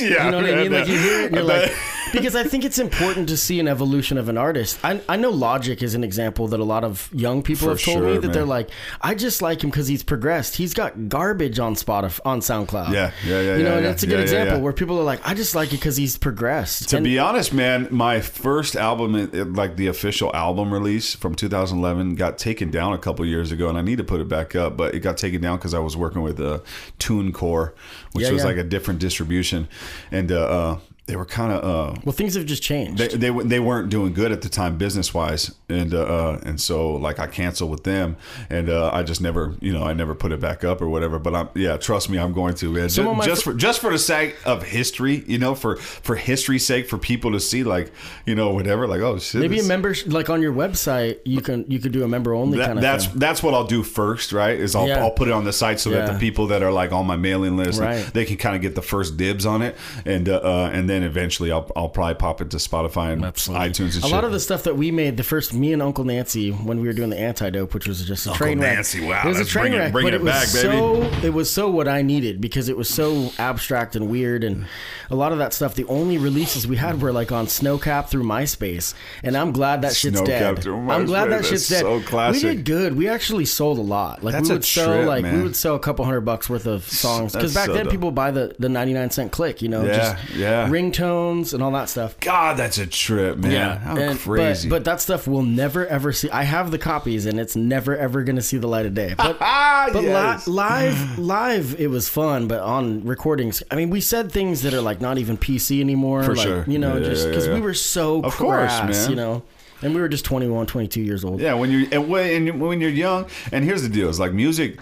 Yeah, 0.00 0.24
You 0.26 0.30
know 0.32 0.36
what 0.38 0.50
I 0.50 0.56
mean? 0.56 0.72
Like 0.72 0.88
you 0.88 0.98
hear 0.98 1.20
it 1.20 1.26
and 1.26 1.34
you're 1.36 1.44
like, 1.44 1.72
because 2.12 2.34
I 2.36 2.42
think 2.44 2.64
it's 2.64 2.78
important 2.78 3.28
to 3.28 3.36
see 3.36 3.60
an 3.60 3.68
evolution 3.68 4.18
of 4.18 4.28
an 4.28 4.36
artist. 4.36 4.78
I, 4.84 5.00
I 5.08 5.16
know 5.16 5.30
Logic 5.30 5.80
is 5.82 5.94
an 5.94 6.02
example 6.04 6.48
that 6.48 6.58
a 6.60 6.64
lot 6.64 6.82
of 6.84 7.08
young 7.12 7.42
people 7.42 7.66
For 7.68 7.70
have 7.70 7.80
told 7.82 8.02
me 8.02 8.12
sure, 8.14 8.20
that 8.20 8.32
they're 8.32 8.44
like, 8.44 8.70
I 9.00 9.14
just 9.14 9.40
like 9.40 9.62
him 9.62 9.70
because 9.70 9.86
he's 9.86 10.02
progressed. 10.02 10.56
He's 10.56 10.74
got 10.74 11.08
garbage 11.08 11.58
on 11.60 11.76
Spotify, 11.76 12.20
on 12.24 12.40
SoundCloud. 12.40 12.92
Yeah, 12.92 13.12
yeah, 13.24 13.40
yeah, 13.40 13.56
You 13.56 13.62
know, 13.62 13.70
yeah, 13.70 13.76
and 13.76 13.84
yeah. 13.86 13.90
it's 13.92 14.02
a 14.02 14.06
good 14.06 14.16
Yeah, 14.18 14.22
example 14.22 14.60
where 14.60 14.72
people 14.72 14.98
are 14.98 15.04
like, 15.04 15.26
I 15.26 15.32
just 15.34 15.54
like 15.54 15.68
it 15.72 15.76
because 15.76 15.96
he's 15.96 16.18
progressed. 16.18 16.88
To 16.90 16.96
And- 16.96 17.04
be 17.04 17.18
honest, 17.18 17.54
man, 17.54 17.88
my 17.90 18.20
first 18.20 18.74
album, 18.76 19.30
like 19.54 19.76
the 19.76 19.86
official 19.86 20.34
album 20.34 20.74
release 20.74 21.14
from 21.14 21.34
2011, 21.36 22.16
got 22.16 22.36
taken 22.36 22.70
down 22.70 22.92
a 22.92 22.98
couple 22.98 23.24
years 23.24 23.50
ago, 23.52 23.68
and 23.68 23.78
I 23.78 23.82
need 23.82 23.98
to 23.98 24.04
put 24.04 24.20
it 24.20 24.28
back 24.28 24.54
up. 24.56 24.76
But 24.76 24.94
it 24.94 25.00
got 25.00 25.16
taken 25.16 25.40
down 25.40 25.56
because 25.58 25.72
I 25.72 25.78
was 25.78 25.96
working 25.96 26.20
with 26.22 26.38
uh, 26.40 26.58
TuneCore, 26.98 27.72
which 28.12 28.28
was 28.30 28.44
like 28.44 28.56
a 28.56 28.62
different 28.64 28.83
distribution, 28.92 29.68
and 30.10 30.30
uh, 30.30 30.44
uh, 30.44 30.78
they 31.06 31.16
were 31.16 31.26
kind 31.26 31.52
of. 31.52 31.62
Uh, 31.64 32.00
well, 32.04 32.12
things 32.12 32.34
have 32.34 32.46
just 32.46 32.62
changed. 32.62 32.98
they, 32.98 33.08
they 33.08 33.30
they 33.30 33.60
weren't 33.60 33.90
doing 33.90 34.14
good 34.14 34.32
at 34.32 34.40
the 34.42 34.48
time 34.48 34.78
business 34.78 35.12
wise, 35.12 35.54
and 35.68 35.92
uh, 35.92 36.00
uh, 36.02 36.40
and 36.44 36.58
so 36.60 36.92
like 36.94 37.18
I 37.18 37.26
canceled 37.26 37.70
with 37.70 37.84
them, 37.84 38.16
and 38.48 38.70
uh, 38.70 38.90
I 38.92 39.02
just 39.02 39.20
never 39.20 39.54
you 39.60 39.72
know 39.72 39.82
I 39.84 39.92
never 39.92 40.14
put 40.14 40.32
it 40.32 40.40
back 40.40 40.64
up 40.64 40.80
or 40.80 40.88
whatever. 40.88 41.18
But 41.18 41.34
I'm 41.34 41.48
yeah, 41.54 41.76
trust 41.76 42.08
me, 42.08 42.18
I'm 42.18 42.32
going 42.32 42.54
to 42.54 42.70
man. 42.72 42.88
Some 42.88 43.20
just 43.22 43.44
fr- 43.44 43.50
for 43.50 43.56
just 43.56 43.80
for 43.80 43.90
the 43.90 43.98
sake 43.98 44.34
of 44.46 44.62
history, 44.62 45.24
you 45.26 45.38
know, 45.38 45.54
for 45.54 45.76
for 45.76 46.16
history's 46.16 46.64
sake, 46.64 46.88
for 46.88 46.96
people 46.96 47.32
to 47.32 47.40
see 47.40 47.64
like 47.64 47.92
you 48.24 48.34
know 48.34 48.54
whatever, 48.54 48.86
like 48.86 49.00
oh 49.02 49.18
shit, 49.18 49.42
Maybe 49.42 49.58
a 49.60 49.64
member, 49.64 49.94
like 50.06 50.30
on 50.30 50.40
your 50.40 50.54
website, 50.54 51.18
you 51.26 51.42
can 51.42 51.66
you 51.68 51.80
could 51.80 51.92
do 51.92 52.04
a 52.04 52.08
member 52.08 52.32
only 52.34 52.56
that, 52.58 52.66
kind 52.66 52.78
of 52.78 52.82
that's 52.82 53.06
thing. 53.06 53.18
that's 53.18 53.42
what 53.42 53.52
I'll 53.52 53.66
do 53.66 53.82
first, 53.82 54.32
right? 54.32 54.58
Is 54.58 54.74
I'll, 54.74 54.88
Yeah. 54.88 55.00
I'll 55.00 55.10
put 55.10 55.28
it 55.28 55.32
on 55.34 55.44
the 55.44 55.52
site 55.52 55.80
so 55.80 55.90
that 55.90 56.10
the 56.10 56.18
people 56.18 56.46
that 56.46 56.62
are 56.62 56.72
like 56.72 56.92
on 56.92 57.06
my 57.06 57.16
mailing 57.16 57.56
list, 57.58 57.80
Right. 57.80 58.04
they 58.14 58.24
can 58.24 58.36
kind 58.38 58.56
of 58.56 58.62
get 58.62 58.74
the 58.74 58.82
first 58.82 59.18
dibs 59.18 59.44
on 59.44 59.60
it, 59.60 59.76
and 60.06 60.28
uh, 60.30 60.36
uh, 60.42 60.70
and 60.72 60.88
then 60.88 60.93
eventually 61.02 61.50
I'll 61.50 61.70
I'll 61.74 61.88
probably 61.88 62.14
pop 62.14 62.40
it 62.40 62.50
to 62.50 62.58
Spotify 62.58 63.12
and 63.12 63.24
Absolutely. 63.24 63.68
iTunes 63.70 63.94
and 63.94 64.04
a 64.04 64.06
shit. 64.06 64.12
lot 64.12 64.24
of 64.24 64.32
the 64.32 64.40
stuff 64.40 64.62
that 64.64 64.76
we 64.76 64.90
made, 64.90 65.16
the 65.16 65.24
first 65.24 65.52
me 65.54 65.72
and 65.72 65.82
Uncle 65.82 66.04
Nancy 66.04 66.50
when 66.52 66.80
we 66.80 66.86
were 66.86 66.92
doing 66.92 67.10
the 67.10 67.18
antidote, 67.18 67.74
which 67.74 67.88
was 67.88 68.04
just 68.06 68.26
a 68.26 68.30
Uncle 68.30 68.46
train 68.46 68.60
wreck. 68.60 68.74
Nancy, 68.76 69.00
wow, 69.04 69.22
it 69.24 69.28
was 69.28 69.40
a 69.40 69.44
train 69.44 69.70
bring 69.70 69.72
it- 69.74 69.78
wreck, 69.78 69.92
bring 69.92 70.04
but 70.06 70.14
it 70.14 70.16
it 70.20 70.22
was 70.22 70.32
back, 70.32 70.62
baby. 70.62 70.76
so 70.78 71.26
it 71.26 71.32
was 71.32 71.50
so 71.52 71.70
what 71.70 71.88
I 71.88 72.02
needed 72.02 72.40
because 72.40 72.68
it 72.68 72.76
was 72.76 72.88
so 72.88 73.30
abstract 73.38 73.96
and 73.96 74.08
weird, 74.08 74.44
and 74.44 74.66
a 75.10 75.16
lot 75.16 75.32
of 75.32 75.38
that 75.38 75.52
stuff. 75.52 75.74
The 75.74 75.84
only 75.86 76.18
releases 76.18 76.66
we 76.66 76.76
had 76.76 77.00
were 77.00 77.12
like 77.12 77.32
on 77.32 77.46
Snocap 77.46 78.08
through 78.08 78.24
MySpace, 78.24 78.94
and 79.22 79.36
I'm 79.36 79.52
glad 79.52 79.82
that 79.82 79.94
shit's 79.96 80.20
Snocap 80.20 80.26
dead. 80.26 80.58
through 80.60 80.90
I'm 80.90 81.06
glad 81.06 81.28
MySpace, 81.28 81.30
that 81.30 81.44
shit's 81.46 81.68
that's 81.68 81.82
dead. 81.82 82.02
so 82.02 82.08
classic. 82.08 82.42
We 82.42 82.48
did 82.56 82.64
good. 82.64 82.96
We 82.96 83.08
actually 83.08 83.44
sold 83.46 83.78
a 83.78 83.82
lot. 83.82 84.22
Like 84.22 84.32
That's 84.32 84.48
we 84.48 84.54
a 84.54 84.58
would 84.58 84.64
sell 84.64 84.86
trip, 84.94 85.06
like 85.06 85.24
we 85.24 85.42
would 85.42 85.56
sell 85.56 85.74
a 85.74 85.78
couple 85.78 86.04
hundred 86.04 86.22
bucks 86.22 86.48
worth 86.50 86.66
of 86.66 86.84
songs 86.84 87.32
because 87.32 87.54
back 87.54 87.66
so 87.66 87.72
then 87.74 87.84
dope. 87.84 87.90
people 87.92 88.10
buy 88.10 88.30
the 88.30 88.54
the 88.58 88.68
99 88.68 89.10
cent 89.10 89.32
click, 89.32 89.62
you 89.62 89.68
know, 89.68 89.84
Yeah, 89.84 89.96
just 89.96 90.34
yeah. 90.34 90.68
Ringtones 90.92 91.54
and 91.54 91.62
all 91.62 91.70
that 91.72 91.88
stuff. 91.88 92.18
God, 92.20 92.56
that's 92.56 92.78
a 92.78 92.86
trip, 92.86 93.38
man. 93.38 93.50
Yeah, 93.52 93.78
How 93.78 93.96
and- 93.96 94.18
crazy. 94.18 94.68
But, 94.68 94.76
but 94.76 94.84
that 94.84 95.00
stuff 95.00 95.26
will 95.26 95.42
never 95.42 95.86
ever 95.86 96.12
see. 96.12 96.30
I 96.30 96.42
have 96.44 96.70
the 96.70 96.78
copies, 96.78 97.26
and 97.26 97.38
it's 97.40 97.56
never 97.56 97.96
ever 97.96 98.22
going 98.24 98.36
to 98.36 98.42
see 98.42 98.56
the 98.58 98.66
light 98.68 98.86
of 98.86 98.94
day. 98.94 99.14
But 99.16 99.36
ah, 99.40 99.90
but 99.92 100.02
li- 100.04 100.52
live, 100.52 101.18
live, 101.18 101.80
it 101.80 101.88
was 101.88 102.08
fun. 102.08 102.48
But 102.48 102.60
on 102.60 103.04
recordings, 103.04 103.62
I 103.70 103.76
mean, 103.76 103.90
we 103.90 104.00
said 104.00 104.30
things 104.32 104.62
that 104.62 104.74
are 104.74 104.80
like 104.82 105.00
not 105.00 105.18
even 105.18 105.36
PC 105.36 105.80
anymore. 105.80 106.22
For 106.22 106.34
like, 106.34 106.46
sure. 106.46 106.64
You 106.66 106.78
know, 106.78 106.94
Yeah, 106.96 107.02
yeah, 107.02 107.08
just 107.08 107.28
because 107.28 107.46
yeah. 107.46 107.54
we 107.54 107.60
were 107.60 107.74
so 107.74 108.22
Of 108.22 108.34
course, 108.36 108.72
man. 108.82 109.10
You 109.10 109.16
know, 109.16 109.42
and 109.82 109.94
we 109.94 110.00
were 110.00 110.08
just 110.08 110.24
21, 110.24 110.66
22 110.66 111.00
years 111.02 111.24
old. 111.24 111.40
yeah, 111.40 111.54
when 111.54 111.70
you're 111.70 112.00
when, 112.00 112.48
and 112.48 112.60
when 112.60 112.80
you're 112.80 112.90
young, 112.90 113.26
and 113.52 113.64
here's 113.64 113.82
the 113.82 113.88
deal: 113.88 114.08
it's 114.08 114.18
like 114.18 114.32
music, 114.32 114.78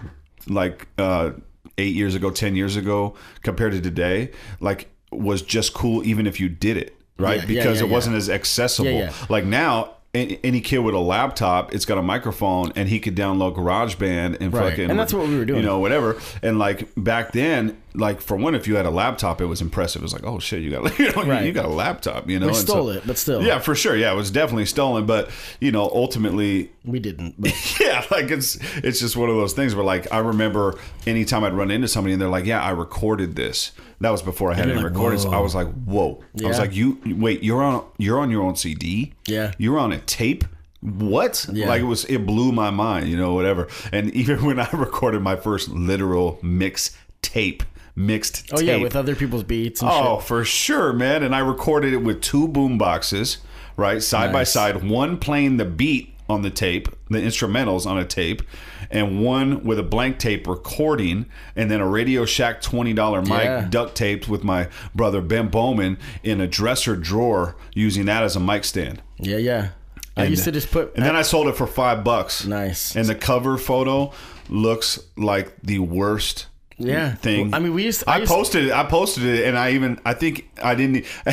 like 0.49 0.87
uh, 0.99 1.31
eight 1.79 1.95
years 1.95 2.15
ago, 2.15 2.31
ten 2.31 2.55
years 2.57 2.77
ago, 2.77 3.15
compared 3.43 3.73
to 3.73 3.81
today, 3.81 4.31
like 4.61 4.89
was 5.13 5.43
just 5.43 5.75
cool, 5.75 6.05
even 6.05 6.27
if 6.27 6.41
you 6.41 6.49
did 6.49 6.77
it 6.77 6.97
right 7.19 7.37
Yeah, 7.37 7.41
yeah, 7.43 7.47
because 7.47 7.81
yeah, 7.81 7.87
it 7.87 7.91
wasn't 7.91 8.17
as 8.17 8.29
accessible. 8.31 8.91
Yeah, 8.91 8.99
yeah. 8.99 9.27
Like 9.29 9.45
now. 9.45 9.97
Any 10.15 10.61
kid 10.61 10.81
with 10.81 10.95
a 10.95 10.99
laptop, 10.99 11.75
it's 11.75 11.87
got 11.87 11.97
a 11.97 12.03
microphone, 12.03 12.71
and 12.77 12.87
he 12.87 13.01
could 13.01 13.17
download 13.17 13.57
GarageBand 13.57 14.43
and 14.43 14.53
Right. 14.53 14.69
fucking, 14.69 14.91
And 14.91 14.99
that's 15.01 15.15
what 15.15 15.27
we 15.27 15.39
were 15.39 15.47
doing. 15.47 15.61
you 15.61 15.67
know, 15.67 15.79
whatever. 15.79 16.19
And 16.43 16.59
like 16.59 16.87
back 16.99 17.33
then, 17.33 17.79
like 17.95 18.21
for 18.21 18.37
one, 18.37 18.55
if 18.55 18.69
you 18.69 18.77
had 18.77 18.85
a 18.85 18.91
laptop, 18.91 19.41
it 19.41 19.47
was 19.47 19.63
impressive. 19.63 20.03
It 20.03 20.05
was 20.05 20.13
like, 20.13 20.25
oh 20.27 20.39
shit, 20.39 20.61
you 20.61 20.71
got, 20.71 20.99
you 20.99 21.13
know, 21.13 21.23
Right. 21.25 21.47
you 21.47 21.53
got 21.53 21.65
a 21.65 21.69
laptop, 21.69 22.29
you 22.29 22.39
know. 22.39 22.49
We 22.49 22.53
stole 22.53 22.91
it, 22.91 23.05
but 23.07 23.17
still. 23.17 23.43
yeah, 23.43 23.59
for 23.59 23.75
sure. 23.75 23.97
Yeah, 23.97 24.13
it 24.13 24.17
was 24.17 24.31
definitely 24.31 24.67
stolen, 24.67 25.07
but 25.07 25.31
you 25.61 25.73
know, 25.73 25.85
ultimately, 25.95 26.71
we 26.85 26.99
didn't. 27.01 27.37
But 27.41 27.81
yeah, 27.81 28.05
like 28.11 28.31
it's 28.31 28.59
it's 28.85 29.01
just 29.01 29.17
one 29.17 29.31
of 29.31 29.37
those 29.37 29.55
things 29.55 29.75
where 29.75 29.85
like 29.85 30.13
I 30.13 30.19
remember 30.19 30.75
anytime 31.07 31.43
I'd 31.43 31.55
run 31.55 31.71
into 31.71 31.89
somebody 31.89 32.13
and 32.13 32.21
they're 32.21 32.29
like, 32.29 32.45
"Yeah, 32.45 32.61
I 32.63 32.71
recorded 32.71 33.35
this." 33.35 33.73
That 34.03 34.11
was 34.11 34.21
before 34.21 34.51
I 34.51 34.55
had 34.57 34.67
any 34.69 34.75
like, 34.77 34.85
recordings. 34.85 35.25
"Whoa." 35.25 35.33
I 35.33 35.41
was 35.41 35.55
like, 35.55 35.69
"Whoa!" 35.85 36.23
I 36.45 36.49
was 36.49 36.59
like, 36.59 36.75
"You 36.75 36.99
wait, 37.07 37.43
you're 37.43 37.63
on 37.63 37.85
you're 37.99 38.19
on 38.19 38.31
your 38.31 38.43
own 38.43 38.57
CD? 38.57 39.13
Yeah. 39.27 39.53
You 39.59 39.73
were 39.73 39.79
on 39.79 39.93
a 39.93 39.99
tape." 40.01 40.45
What? 40.81 41.47
Yeah. 41.53 41.69
Like 41.69 41.81
it 41.81 41.85
was, 41.85 42.05
it 42.07 42.27
blew 42.27 42.51
my 42.51 42.71
mind, 42.71 43.09
you 43.09 43.17
know, 43.17 43.35
whatever. 43.35 43.69
And 43.93 44.11
even 44.17 44.45
when 44.45 44.59
I 44.59 44.69
recorded 44.73 45.23
my 45.23 45.37
first 45.37 45.69
literal 45.69 46.41
mix 46.43 46.97
tape, 47.23 47.63
mixed 47.95 48.51
oh 48.53 48.57
tape, 48.57 48.67
yeah, 48.67 48.77
with 48.79 48.97
other 48.97 49.15
people's 49.15 49.45
beats. 49.45 49.81
And 49.81 49.91
Oh, 49.93 50.19
shit. 50.19 50.27
for 50.27 50.45
sure, 50.45 50.93
man. 50.93 51.23
And 51.23 51.37
I 51.37 51.39
recorded 51.39 51.93
it 51.93 51.99
with 51.99 52.21
two 52.21 52.49
boom 52.49 52.79
boxes, 52.79 53.39
right, 53.77 54.03
side 54.03 54.33
by 54.33 54.43
side. 54.43 54.83
One 54.83 55.19
playing 55.19 55.59
the 55.59 55.65
beat 55.67 56.15
on 56.29 56.43
the 56.43 56.51
tape, 56.51 56.89
the 57.09 57.19
instrumentals 57.19 57.87
on 57.87 57.97
a 57.97 58.05
tape, 58.05 58.43
and 58.93 59.25
one 59.25 59.65
with 59.65 59.79
a 59.79 59.83
blank 59.83 60.19
tape 60.19 60.47
recording, 60.47 61.27
and 61.57 61.71
then 61.71 61.81
a 61.81 61.89
Radio 61.89 62.25
Shack 62.25 62.61
twenty 62.63 62.93
dollar 62.93 63.23
mic 63.23 63.31
Yeah. 63.45 63.67
duct 63.69 63.95
taped 63.97 64.29
with 64.29 64.45
my 64.45 64.69
brother 64.95 65.21
Ben 65.21 65.49
Bowman 65.49 65.99
in 66.23 66.41
a 66.41 66.47
dresser 66.47 66.95
drawer, 66.95 67.57
using 67.75 68.05
that 68.07 68.23
as 68.23 68.37
a 68.37 68.41
mic 68.41 68.65
stand. 68.65 69.03
yeah, 69.19 69.39
yeah. 69.39 69.69
I 70.15 70.25
used 70.27 70.45
to 70.45 70.53
just 70.53 70.71
put. 70.71 70.95
And 70.95 71.05
then 71.07 71.17
I 71.17 71.23
sold 71.23 71.49
it 71.49 71.57
for 71.57 71.67
five 71.67 72.05
bucks. 72.05 72.45
Nice. 72.45 72.95
And 72.95 73.07
the 73.07 73.15
cover 73.15 73.57
photo 73.57 74.13
looks 74.51 74.99
like 75.17 75.55
the 75.63 75.79
worst 75.79 76.49
Yeah. 76.77 77.15
thing. 77.15 77.55
I 77.55 77.61
mean, 77.61 77.73
we 77.73 77.85
used- 77.85 78.05
I 78.07 78.17
I, 78.17 78.19
used- 78.19 78.31
posted 78.31 78.67
it. 78.67 78.73
I 78.73 78.85
posted 78.85 79.25
it, 79.25 79.47
and 79.47 79.57
I 79.57 79.71
even. 79.73 79.99
I 80.05 80.13
think 80.13 80.51
I 80.63 80.75
didn't. 80.75 81.07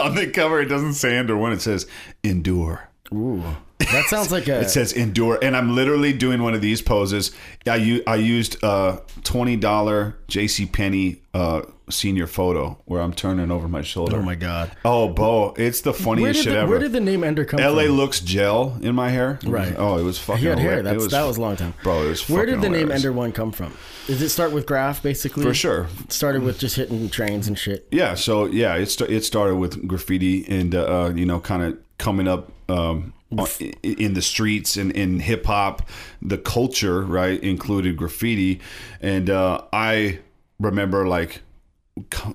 on 0.00 0.14
the 0.14 0.30
cover, 0.32 0.58
it 0.58 0.66
doesn't 0.70 0.94
say 0.94 1.18
under 1.18 1.36
one. 1.36 1.52
It 1.52 1.60
says 1.60 1.86
endure. 2.22 2.88
Ooh, 3.12 3.42
that 3.78 4.04
sounds 4.08 4.30
like 4.32 4.48
a. 4.48 4.60
It 4.60 4.70
says 4.70 4.92
endure, 4.92 5.38
and 5.42 5.56
I'm 5.56 5.74
literally 5.74 6.12
doing 6.12 6.42
one 6.42 6.54
of 6.54 6.60
these 6.60 6.82
poses. 6.82 7.32
I 7.66 7.76
u- 7.76 8.02
I 8.06 8.16
used 8.16 8.62
a 8.62 9.02
twenty 9.24 9.56
dollar 9.56 10.18
J.C. 10.28 10.66
Penney 10.66 11.22
uh, 11.34 11.62
senior 11.88 12.26
photo 12.26 12.76
where 12.84 13.00
I'm 13.00 13.12
turning 13.12 13.50
over 13.50 13.68
my 13.68 13.82
shoulder. 13.82 14.16
oh 14.18 14.22
my 14.22 14.34
god. 14.34 14.72
Oh, 14.84 15.08
Bo, 15.08 15.54
it's 15.56 15.80
the 15.82 15.94
funniest 15.94 16.42
shit 16.42 16.52
the, 16.52 16.58
ever. 16.58 16.70
where 16.70 16.78
did 16.80 16.92
the 16.92 17.00
name 17.00 17.22
Ender 17.24 17.44
come 17.44 17.58
from? 17.60 17.74
LA 17.76 17.84
from? 17.84 17.92
looks 17.92 18.20
gel 18.20 18.76
in 18.82 18.94
my 18.94 19.08
hair. 19.10 19.38
Right. 19.46 19.74
Oh, 19.78 19.96
it 19.98 20.02
was 20.02 20.18
fucking. 20.18 20.42
He 20.42 20.48
had 20.48 20.58
hair. 20.58 20.82
That's 20.82 20.96
was- 21.04 21.12
that 21.12 21.24
was 21.24 21.36
a 21.36 21.40
long 21.40 21.56
time. 21.56 21.74
Bro, 21.82 22.02
it 22.04 22.08
was 22.08 22.28
Where 22.28 22.46
did 22.46 22.60
the 22.60 22.68
name. 22.68 22.90
Ender 22.90 23.12
One 23.12 23.32
come 23.32 23.52
from? 23.52 23.74
Does 24.06 24.20
it 24.22 24.30
start 24.30 24.52
with 24.52 24.66
graph 24.66 25.02
basically? 25.02 25.44
For 25.44 25.54
sure. 25.54 25.86
It 26.00 26.12
started 26.12 26.42
with 26.42 26.58
just 26.58 26.76
hitting 26.76 27.08
trains 27.10 27.46
and 27.46 27.58
shit. 27.58 27.86
Yeah. 27.90 28.14
So 28.14 28.46
yeah, 28.46 28.74
it 28.76 28.86
st- 28.86 29.10
it 29.10 29.24
started 29.24 29.56
with 29.56 29.86
graffiti 29.86 30.46
and 30.48 30.74
uh, 30.74 31.12
you 31.14 31.26
know 31.26 31.40
kind 31.40 31.62
of 31.62 31.78
coming 31.98 32.26
up 32.28 32.50
um, 32.70 33.12
in 33.30 34.14
the 34.14 34.22
streets 34.22 34.76
and 34.76 34.90
in 34.92 35.20
hip 35.20 35.46
hop, 35.46 35.88
the 36.22 36.38
culture 36.38 37.02
right 37.02 37.42
included 37.42 37.96
graffiti, 37.96 38.60
and 39.00 39.28
uh, 39.28 39.62
I 39.72 40.20
remember 40.58 41.06
like 41.06 41.42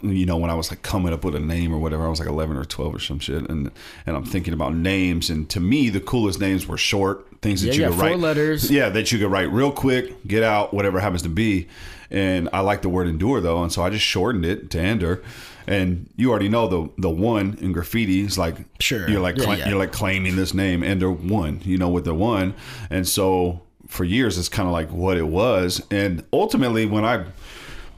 you 0.01 0.26
know 0.26 0.38
when 0.38 0.49
I 0.49 0.53
was 0.55 0.70
like 0.72 0.82
coming 0.82 1.14
up 1.14 1.24
with 1.24 1.36
a 1.36 1.39
name 1.39 1.74
or 1.74 1.80
whatever 1.80 2.05
I 2.05 2.09
was 2.09 2.20
like 2.20 2.28
11 2.30 2.57
or 2.57 2.66
12 2.66 2.95
or 2.95 2.99
some 2.99 3.20
shit 3.20 3.49
and 3.49 3.72
and 4.05 4.16
I'm 4.18 4.26
thinking 4.26 4.53
about 4.53 4.74
names 4.76 5.30
and 5.30 5.49
to 5.51 5.59
me 5.59 5.89
the 5.89 5.99
coolest 5.99 6.39
names 6.39 6.68
were 6.68 6.78
short 6.78 7.26
things 7.41 7.61
that 7.61 7.68
Yeah, 7.70 7.74
you 7.74 7.82
yeah, 7.82 7.88
could 7.89 7.95
four 7.97 8.05
write 8.09 8.20
letters. 8.20 8.72
yeah 8.72 8.89
that 8.89 9.11
you 9.11 9.20
could 9.20 9.32
write 9.32 9.51
real 9.51 9.72
quick 9.72 10.26
get 10.28 10.43
out 10.43 10.74
whatever 10.74 10.99
happens 10.99 11.22
to 11.24 11.30
be 11.30 11.68
and 12.11 12.49
I 12.53 12.59
like 12.61 12.82
the 12.82 12.89
word 12.89 13.07
endure 13.07 13.41
though 13.41 13.61
and 13.64 13.72
so 13.72 13.82
I 13.84 13.89
just 13.89 14.05
shortened 14.05 14.45
it 14.45 14.70
to 14.72 14.80
ender 14.80 15.24
and 15.66 16.09
you 16.18 16.30
already 16.30 16.49
know 16.49 16.68
the 16.68 16.89
the 16.97 17.09
one 17.09 17.57
in 17.61 17.72
graffiti 17.72 18.22
is 18.22 18.38
like 18.38 18.55
Sure. 18.80 19.09
you're 19.09 19.22
like 19.22 19.38
yeah. 19.38 19.68
you're 19.70 19.78
like 19.80 19.91
claiming 19.91 20.36
this 20.36 20.53
name 20.53 20.84
ender 20.84 21.11
one 21.11 21.61
you 21.64 21.78
know 21.78 21.89
with 21.89 22.05
the 22.05 22.14
one 22.14 22.53
and 22.89 23.07
so 23.07 23.61
for 23.88 24.03
years 24.03 24.38
it's 24.38 24.49
kind 24.49 24.68
of 24.68 24.74
like 24.74 24.89
what 24.91 25.18
it 25.18 25.28
was 25.28 25.82
and 25.91 26.24
ultimately 26.34 26.86
when 26.86 27.05
I 27.05 27.26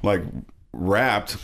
like 0.03 0.21
rapped 0.73 1.37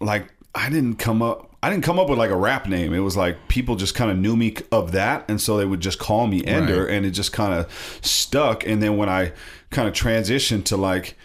like 0.00 0.32
I 0.54 0.68
didn't 0.70 0.96
come 0.96 1.22
up 1.22 1.46
I 1.62 1.68
didn't 1.68 1.84
come 1.84 1.98
up 1.98 2.08
with 2.08 2.18
like 2.18 2.30
a 2.30 2.36
rap 2.36 2.66
name. 2.66 2.94
It 2.94 3.00
was 3.00 3.18
like 3.18 3.48
people 3.48 3.76
just 3.76 3.94
kind 3.94 4.10
of 4.10 4.16
knew 4.16 4.34
me 4.34 4.56
of 4.72 4.92
that 4.92 5.26
and 5.28 5.38
so 5.40 5.58
they 5.58 5.66
would 5.66 5.80
just 5.80 5.98
call 5.98 6.26
me 6.26 6.42
Ender 6.44 6.84
Right. 6.86 6.94
and 6.94 7.04
it 7.04 7.10
just 7.10 7.32
kind 7.32 7.52
of 7.52 7.70
stuck 8.02 8.66
and 8.66 8.82
then 8.82 8.96
when 8.96 9.08
I 9.10 9.32
kind 9.70 9.86
of 9.86 9.92
transitioned 9.94 10.64
to 10.66 10.76
like 10.78 11.16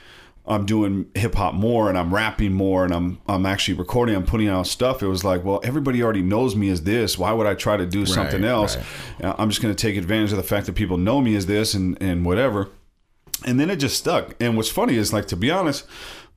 I'm 0.48 0.66
doing 0.68 1.08
hip 1.16 1.34
hop 1.36 1.56
more 1.56 1.90
and 1.90 1.98
I'm 1.98 2.14
rapping 2.14 2.54
more 2.54 2.84
and 2.84 2.94
I'm 2.94 3.20
I'm 3.28 3.46
actually 3.48 3.76
recording, 3.76 4.14
I'm 4.16 4.26
putting 4.26 4.48
out 4.50 4.68
stuff. 4.68 5.02
It 5.02 5.08
was 5.08 5.24
like, 5.24 5.44
well, 5.44 5.60
everybody 5.64 6.04
already 6.04 6.22
knows 6.22 6.56
me 6.56 6.70
as 6.70 6.84
this. 6.84 7.18
Why 7.18 7.32
would 7.32 7.48
I 7.48 7.56
try 7.56 7.78
to 7.78 7.86
do 7.86 8.06
something 8.06 8.44
else? 8.44 8.78
Uh, 9.24 9.34
I'm 9.40 9.50
just 9.50 9.62
going 9.62 9.74
to 9.74 9.82
take 9.82 9.96
advantage 9.98 10.32
of 10.32 10.38
the 10.38 10.44
fact 10.44 10.66
that 10.68 10.74
people 10.74 10.98
know 10.98 11.22
me 11.22 11.36
as 11.36 11.46
this 11.48 11.74
and 11.74 11.98
and 12.02 12.26
whatever 12.26 12.70
and 13.46 13.60
then 13.60 13.70
it 13.70 13.78
just 13.78 13.98
stuck. 13.98 14.36
And 14.40 14.56
what's 14.56 14.70
funny 14.70 14.96
is 14.96 15.12
like 15.14 15.28
to 15.30 15.36
be 15.36 15.50
honest, 15.50 15.86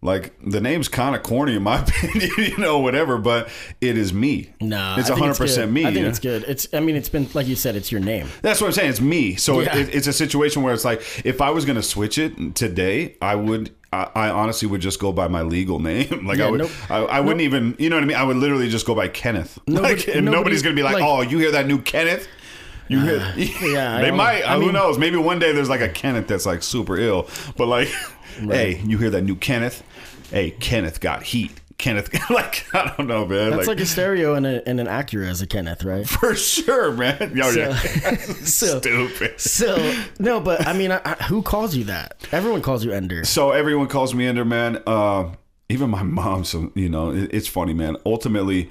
like 0.00 0.32
the 0.44 0.60
name's 0.60 0.86
kind 0.88 1.16
of 1.16 1.22
corny 1.22 1.56
in 1.56 1.62
my 1.62 1.80
opinion, 1.82 2.30
you 2.38 2.56
know, 2.58 2.78
whatever, 2.78 3.18
but 3.18 3.48
it 3.80 3.98
is 3.98 4.12
me. 4.12 4.50
Nah, 4.60 4.96
it's 4.98 5.08
hundred 5.08 5.36
percent 5.36 5.72
me. 5.72 5.84
I 5.86 5.92
think 5.92 6.06
it's 6.06 6.18
good. 6.20 6.44
It's. 6.44 6.68
I 6.72 6.80
mean, 6.80 6.94
it's 6.96 7.08
been 7.08 7.28
like 7.34 7.46
you 7.48 7.56
said. 7.56 7.74
It's 7.76 7.90
your 7.90 8.00
name. 8.00 8.28
That's 8.42 8.60
what 8.60 8.68
I'm 8.68 8.72
saying. 8.74 8.90
It's 8.90 9.00
me. 9.00 9.34
So 9.36 9.60
Yeah. 9.60 9.76
it, 9.76 9.94
it's 9.94 10.06
a 10.06 10.12
situation 10.12 10.62
where 10.62 10.72
it's 10.72 10.84
like 10.84 11.02
if 11.24 11.40
I 11.40 11.50
was 11.50 11.64
going 11.64 11.76
to 11.76 11.82
switch 11.82 12.16
it 12.18 12.54
today, 12.54 13.16
I 13.20 13.34
would. 13.34 13.74
I, 13.90 14.10
I 14.14 14.30
honestly 14.30 14.68
would 14.68 14.82
just 14.82 15.00
go 15.00 15.12
by 15.12 15.28
my 15.28 15.42
legal 15.42 15.78
name. 15.90 16.26
like 16.26 16.38
Yeah, 16.38 16.46
I 16.46 16.50
would. 16.50 16.60
nope. 16.60 16.70
I, 16.90 16.96
I 16.98 17.20
wouldn't 17.20 17.40
even. 17.40 17.74
You 17.78 17.90
know 17.90 17.96
what 17.96 18.04
I 18.04 18.06
mean? 18.06 18.16
I 18.18 18.22
would 18.22 18.36
literally 18.36 18.68
just 18.68 18.86
go 18.86 18.94
by 18.94 19.08
Kenneth. 19.08 19.58
Nobody- 19.66 19.96
like, 19.96 20.06
and 20.08 20.24
nobody- 20.26 20.36
nobody's 20.36 20.62
going 20.62 20.76
to 20.76 20.78
be 20.78 20.84
like, 20.84 20.94
like- 20.94 21.04
"Oh, 21.04 21.22
you 21.22 21.38
hear 21.38 21.50
that 21.52 21.66
new 21.66 21.80
Kenneth?" 21.80 22.28
You 22.90 23.00
hear? 23.00 23.34
yeah, 23.36 24.00
they 24.00 24.10
might. 24.10 24.44
I 24.44 24.56
who 24.56 24.72
knows? 24.72 24.96
Maybe 24.96 25.16
one 25.16 25.38
day 25.38 25.52
there's 25.52 25.68
like 25.68 25.80
a 25.82 25.88
Kenneth 25.90 26.26
that's 26.28 26.46
like 26.46 26.62
super 26.62 26.96
ill. 26.96 27.28
But 27.56 27.66
like, 27.66 27.88
hey, 28.46 28.80
you 28.84 28.98
hear 28.98 29.10
that 29.10 29.22
new 29.22 29.36
Kenneth? 29.36 29.82
Hey, 30.30 30.50
Kenneth 30.52 31.00
got 31.00 31.22
heat. 31.22 31.52
Kenneth, 31.78 32.12
like 32.30 32.66
I 32.74 32.92
don't 32.96 33.06
know, 33.06 33.24
man. 33.24 33.52
That's 33.52 33.68
like, 33.68 33.78
a 33.78 33.86
stereo 33.86 34.34
and, 34.34 34.44
a, 34.44 34.68
and 34.68 34.80
an 34.80 34.88
Acura 34.88 35.28
as 35.28 35.40
a 35.42 35.46
Kenneth, 35.46 35.84
right? 35.84 36.08
for 36.08 36.34
sure, 36.34 36.90
man. 36.92 37.32
Yo, 37.36 37.50
So- 37.52 37.60
yeah. 37.60 38.16
so- 38.16 38.80
Stupid. 38.80 39.40
So 39.40 39.94
no, 40.18 40.40
but 40.40 40.66
I 40.66 40.72
mean, 40.72 40.90
I, 40.90 41.00
I, 41.04 41.14
who 41.24 41.40
calls 41.40 41.76
you 41.76 41.84
that? 41.84 42.16
Everyone 42.32 42.62
calls 42.62 42.84
you 42.84 42.90
Ender. 42.90 43.24
So 43.24 43.52
everyone 43.52 43.86
calls 43.86 44.12
me 44.12 44.26
Ender, 44.26 44.44
man. 44.44 44.82
Uh, 44.88 45.30
even 45.68 45.88
my 45.90 46.02
mom. 46.02 46.42
So 46.44 46.72
you 46.74 46.88
know, 46.88 47.12
it, 47.12 47.30
it's 47.32 47.46
funny, 47.46 47.74
man. 47.74 47.96
Ultimately, 48.04 48.70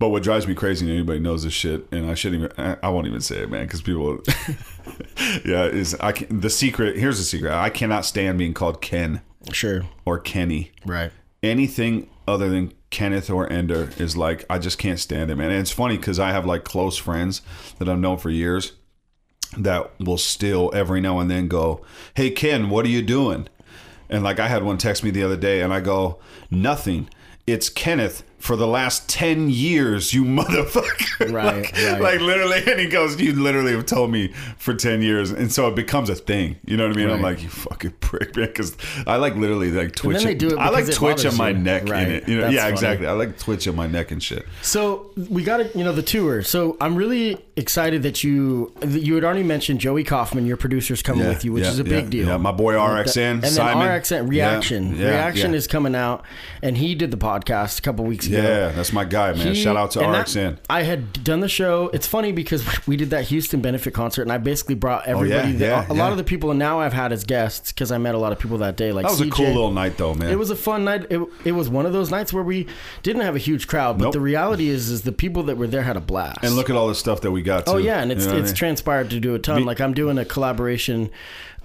but 0.00 0.08
what 0.08 0.22
drives 0.22 0.48
me 0.48 0.54
crazy, 0.54 0.86
and 0.86 0.94
anybody 0.94 1.20
knows 1.20 1.44
this 1.44 1.52
shit, 1.52 1.86
and 1.92 2.10
I 2.10 2.14
shouldn't 2.14 2.44
even. 2.44 2.78
I, 2.82 2.88
won't 2.88 3.06
even 3.06 3.20
say 3.20 3.42
it, 3.42 3.50
man, 3.50 3.66
because 3.66 3.82
people. 3.82 4.18
yeah, 5.44 5.64
is 5.66 5.94
I 6.00 6.12
can, 6.12 6.40
the 6.40 6.48
secret. 6.48 6.96
Here's 6.96 7.18
the 7.18 7.24
secret. 7.24 7.52
I 7.52 7.68
cannot 7.68 8.06
stand 8.06 8.38
being 8.38 8.54
called 8.54 8.80
Ken 8.80 9.20
Sure. 9.52 9.82
or 10.06 10.18
Kenny. 10.18 10.72
Right. 10.86 11.12
Anything 11.42 12.08
other 12.26 12.48
than 12.48 12.72
Kenneth 12.88 13.28
or 13.28 13.52
Ender 13.52 13.90
is 13.98 14.16
like 14.16 14.46
I 14.48 14.58
just 14.58 14.78
can't 14.78 14.98
stand 14.98 15.30
it, 15.30 15.36
man. 15.36 15.50
And 15.50 15.60
it's 15.60 15.70
funny 15.70 15.98
because 15.98 16.18
I 16.18 16.30
have 16.32 16.46
like 16.46 16.64
close 16.64 16.96
friends 16.96 17.42
that 17.78 17.86
I've 17.86 17.98
known 17.98 18.16
for 18.16 18.30
years 18.30 18.72
that 19.58 19.90
will 20.00 20.18
still 20.18 20.70
every 20.74 21.02
now 21.02 21.18
and 21.18 21.30
then 21.30 21.46
go, 21.46 21.84
"Hey 22.14 22.30
Ken, 22.30 22.70
what 22.70 22.86
are 22.86 22.90
you 22.90 23.02
doing?" 23.02 23.48
And 24.08 24.24
like 24.24 24.40
I 24.40 24.48
had 24.48 24.62
one 24.62 24.78
text 24.78 25.04
me 25.04 25.10
the 25.10 25.22
other 25.22 25.36
day, 25.36 25.60
and 25.60 25.74
I 25.74 25.80
go, 25.80 26.20
"Nothing. 26.50 27.10
It's 27.46 27.68
Kenneth." 27.68 28.22
For 28.40 28.56
the 28.56 28.66
last 28.66 29.08
ten 29.08 29.50
years, 29.50 30.12
you 30.12 30.24
motherfucker! 30.40 31.32
Right, 31.32 31.56
like, 31.62 31.72
right. 31.72 32.00
like 32.00 32.20
literally, 32.20 32.62
and 32.66 32.80
he 32.80 32.86
goes, 32.88 33.20
"You 33.20 33.32
literally 33.34 33.72
have 33.72 33.86
told 33.86 34.10
me 34.10 34.32
for 34.58 34.74
ten 34.74 35.02
years," 35.02 35.30
and 35.30 35.52
so 35.52 35.68
it 35.68 35.74
becomes 35.76 36.08
a 36.10 36.14
thing. 36.14 36.56
You 36.64 36.76
know 36.76 36.88
what 36.88 36.96
I 36.96 37.00
mean? 37.00 37.10
I'm 37.10 37.22
like, 37.22 37.42
"You 37.42 37.48
fucking 37.48 37.92
prick, 38.00 38.36
man," 38.36 38.46
because 38.46 38.76
I 39.06 39.16
like 39.16 39.36
literally 39.36 39.70
like 39.70 39.94
twitching. 39.94 40.26
they 40.26 40.34
do 40.34 40.48
it 40.48 40.58
I 40.58 40.70
like 40.70 40.86
twitching 40.90 41.30
bothers 41.30 41.38
my 41.38 41.50
you. 41.50 41.58
neck 41.58 41.88
Right. 41.88 42.06
in 42.08 42.12
it. 42.14 42.28
You 42.28 42.36
know? 42.36 42.42
That's 42.42 42.54
yeah, 42.54 42.62
funny. 42.62 42.72
exactly. 42.72 43.06
I 43.06 43.12
like 43.12 43.38
twitching 43.38 43.76
my 43.76 43.86
neck 43.86 44.10
and 44.10 44.22
shit. 44.22 44.46
So 44.62 45.10
we 45.28 45.42
got 45.44 45.58
to, 45.58 45.78
you 45.78 45.84
know, 45.84 45.92
the 45.92 46.02
tour. 46.02 46.42
So 46.42 46.76
I'm 46.80 46.96
really 46.96 47.38
excited 47.56 48.02
that 48.04 48.24
you 48.24 48.72
that 48.80 49.00
you 49.02 49.14
had 49.14 49.24
already 49.24 49.42
mentioned 49.42 49.80
Joey 49.80 50.04
Kaufman, 50.04 50.46
your 50.46 50.56
producer's 50.56 51.02
coming 51.02 51.26
with 51.28 51.44
you, 51.44 51.52
which 51.52 51.64
yeah, 51.64 51.70
is 51.70 51.78
a 51.78 51.84
yeah, 51.84 51.88
big 51.88 52.10
deal. 52.10 52.26
Yeah, 52.28 52.36
my 52.38 52.52
boy 52.52 52.74
RXN, 52.74 53.18
and 53.32 53.42
then 53.42 53.50
Simon. 53.50 53.86
RXN 53.86 54.28
Reaction. 54.28 54.96
Yeah, 54.96 55.02
yeah, 55.04 55.10
Reaction 55.10 55.50
yeah. 55.52 55.56
is 55.58 55.66
coming 55.66 55.94
out, 55.94 56.24
and 56.62 56.76
he 56.78 56.94
did 56.94 57.10
the 57.10 57.16
podcast 57.18 57.78
a 57.78 57.82
couple 57.82 58.04
weeks 58.04 58.26
ago. 58.38 58.42
Yeah, 58.42 58.68
that's 58.70 58.92
my 58.92 59.04
guy, 59.04 59.32
man. 59.32 59.54
He- 59.54 59.62
Shout 59.62 59.76
out 59.76 59.90
to 59.92 60.00
and 60.00 60.14
that- 60.14 60.26
RXN. 60.26 60.58
I 60.68 60.82
had 60.82 61.24
done 61.24 61.40
the 61.40 61.48
show. 61.48 61.90
It's 61.92 62.06
funny 62.06 62.32
because 62.32 62.64
we 62.86 62.96
did 62.96 63.10
that 63.10 63.24
Houston 63.26 63.60
benefit 63.60 63.92
concert, 63.94 64.22
and 64.22 64.32
I 64.32 64.38
basically 64.38 64.74
brought 64.76 65.06
everybody. 65.06 65.40
Oh, 65.40 65.46
yeah, 65.52 65.52
that- 65.58 65.58
yeah, 65.88 65.92
a 65.92 65.94
yeah. 65.94 66.02
lot 66.02 66.12
of 66.12 66.18
the 66.18 66.24
people 66.24 66.50
and 66.50 66.58
now 66.58 66.80
I've 66.80 66.92
had 66.92 67.12
as 67.12 67.24
guests 67.24 67.72
because 67.72 67.92
I 67.92 67.98
met 67.98 68.14
a 68.14 68.18
lot 68.18 68.32
of 68.32 68.38
people 68.38 68.58
that 68.58 68.76
day. 68.76 68.92
Like 68.92 69.04
that 69.04 69.10
was 69.12 69.20
a 69.20 69.30
cool 69.30 69.46
little 69.46 69.70
night, 69.72 69.96
though, 69.96 70.14
man. 70.14 70.30
It 70.30 70.38
was 70.38 70.50
a 70.50 70.56
fun 70.56 70.84
night. 70.84 71.06
It, 71.10 71.20
it 71.44 71.52
was 71.52 71.68
one 71.68 71.86
of 71.86 71.92
those 71.92 72.10
nights 72.10 72.32
where 72.32 72.44
we 72.44 72.66
didn't 73.02 73.22
have 73.22 73.36
a 73.36 73.38
huge 73.40 73.66
crowd, 73.66 73.98
but 73.98 74.04
Nope. 74.04 74.12
the 74.14 74.20
reality 74.20 74.68
is, 74.68 74.90
is 74.90 75.02
the 75.02 75.12
people 75.12 75.42
that 75.44 75.56
were 75.56 75.66
there 75.66 75.82
had 75.82 75.96
a 75.96 76.00
blast. 76.00 76.38
and 76.42 76.54
look 76.56 76.70
at 76.70 76.76
all 76.76 76.88
the 76.88 76.94
stuff 76.94 77.20
that 77.22 77.30
we 77.30 77.42
got. 77.42 77.64
Oh, 77.68 77.72
too. 77.72 77.78
Oh 77.78 77.78
yeah, 77.78 78.00
and 78.02 78.10
it's 78.12 78.22
You 78.22 78.28
know 78.28 78.34
what 78.34 78.38
I 78.38 78.42
it's 78.42 78.50
mean? 78.52 78.56
transpired 78.56 79.10
to 79.10 79.20
do 79.20 79.34
a 79.34 79.38
ton. 79.38 79.64
like 79.64 79.80
I'm 79.80 79.94
doing 79.94 80.18
a 80.18 80.24
collaboration. 80.24 81.10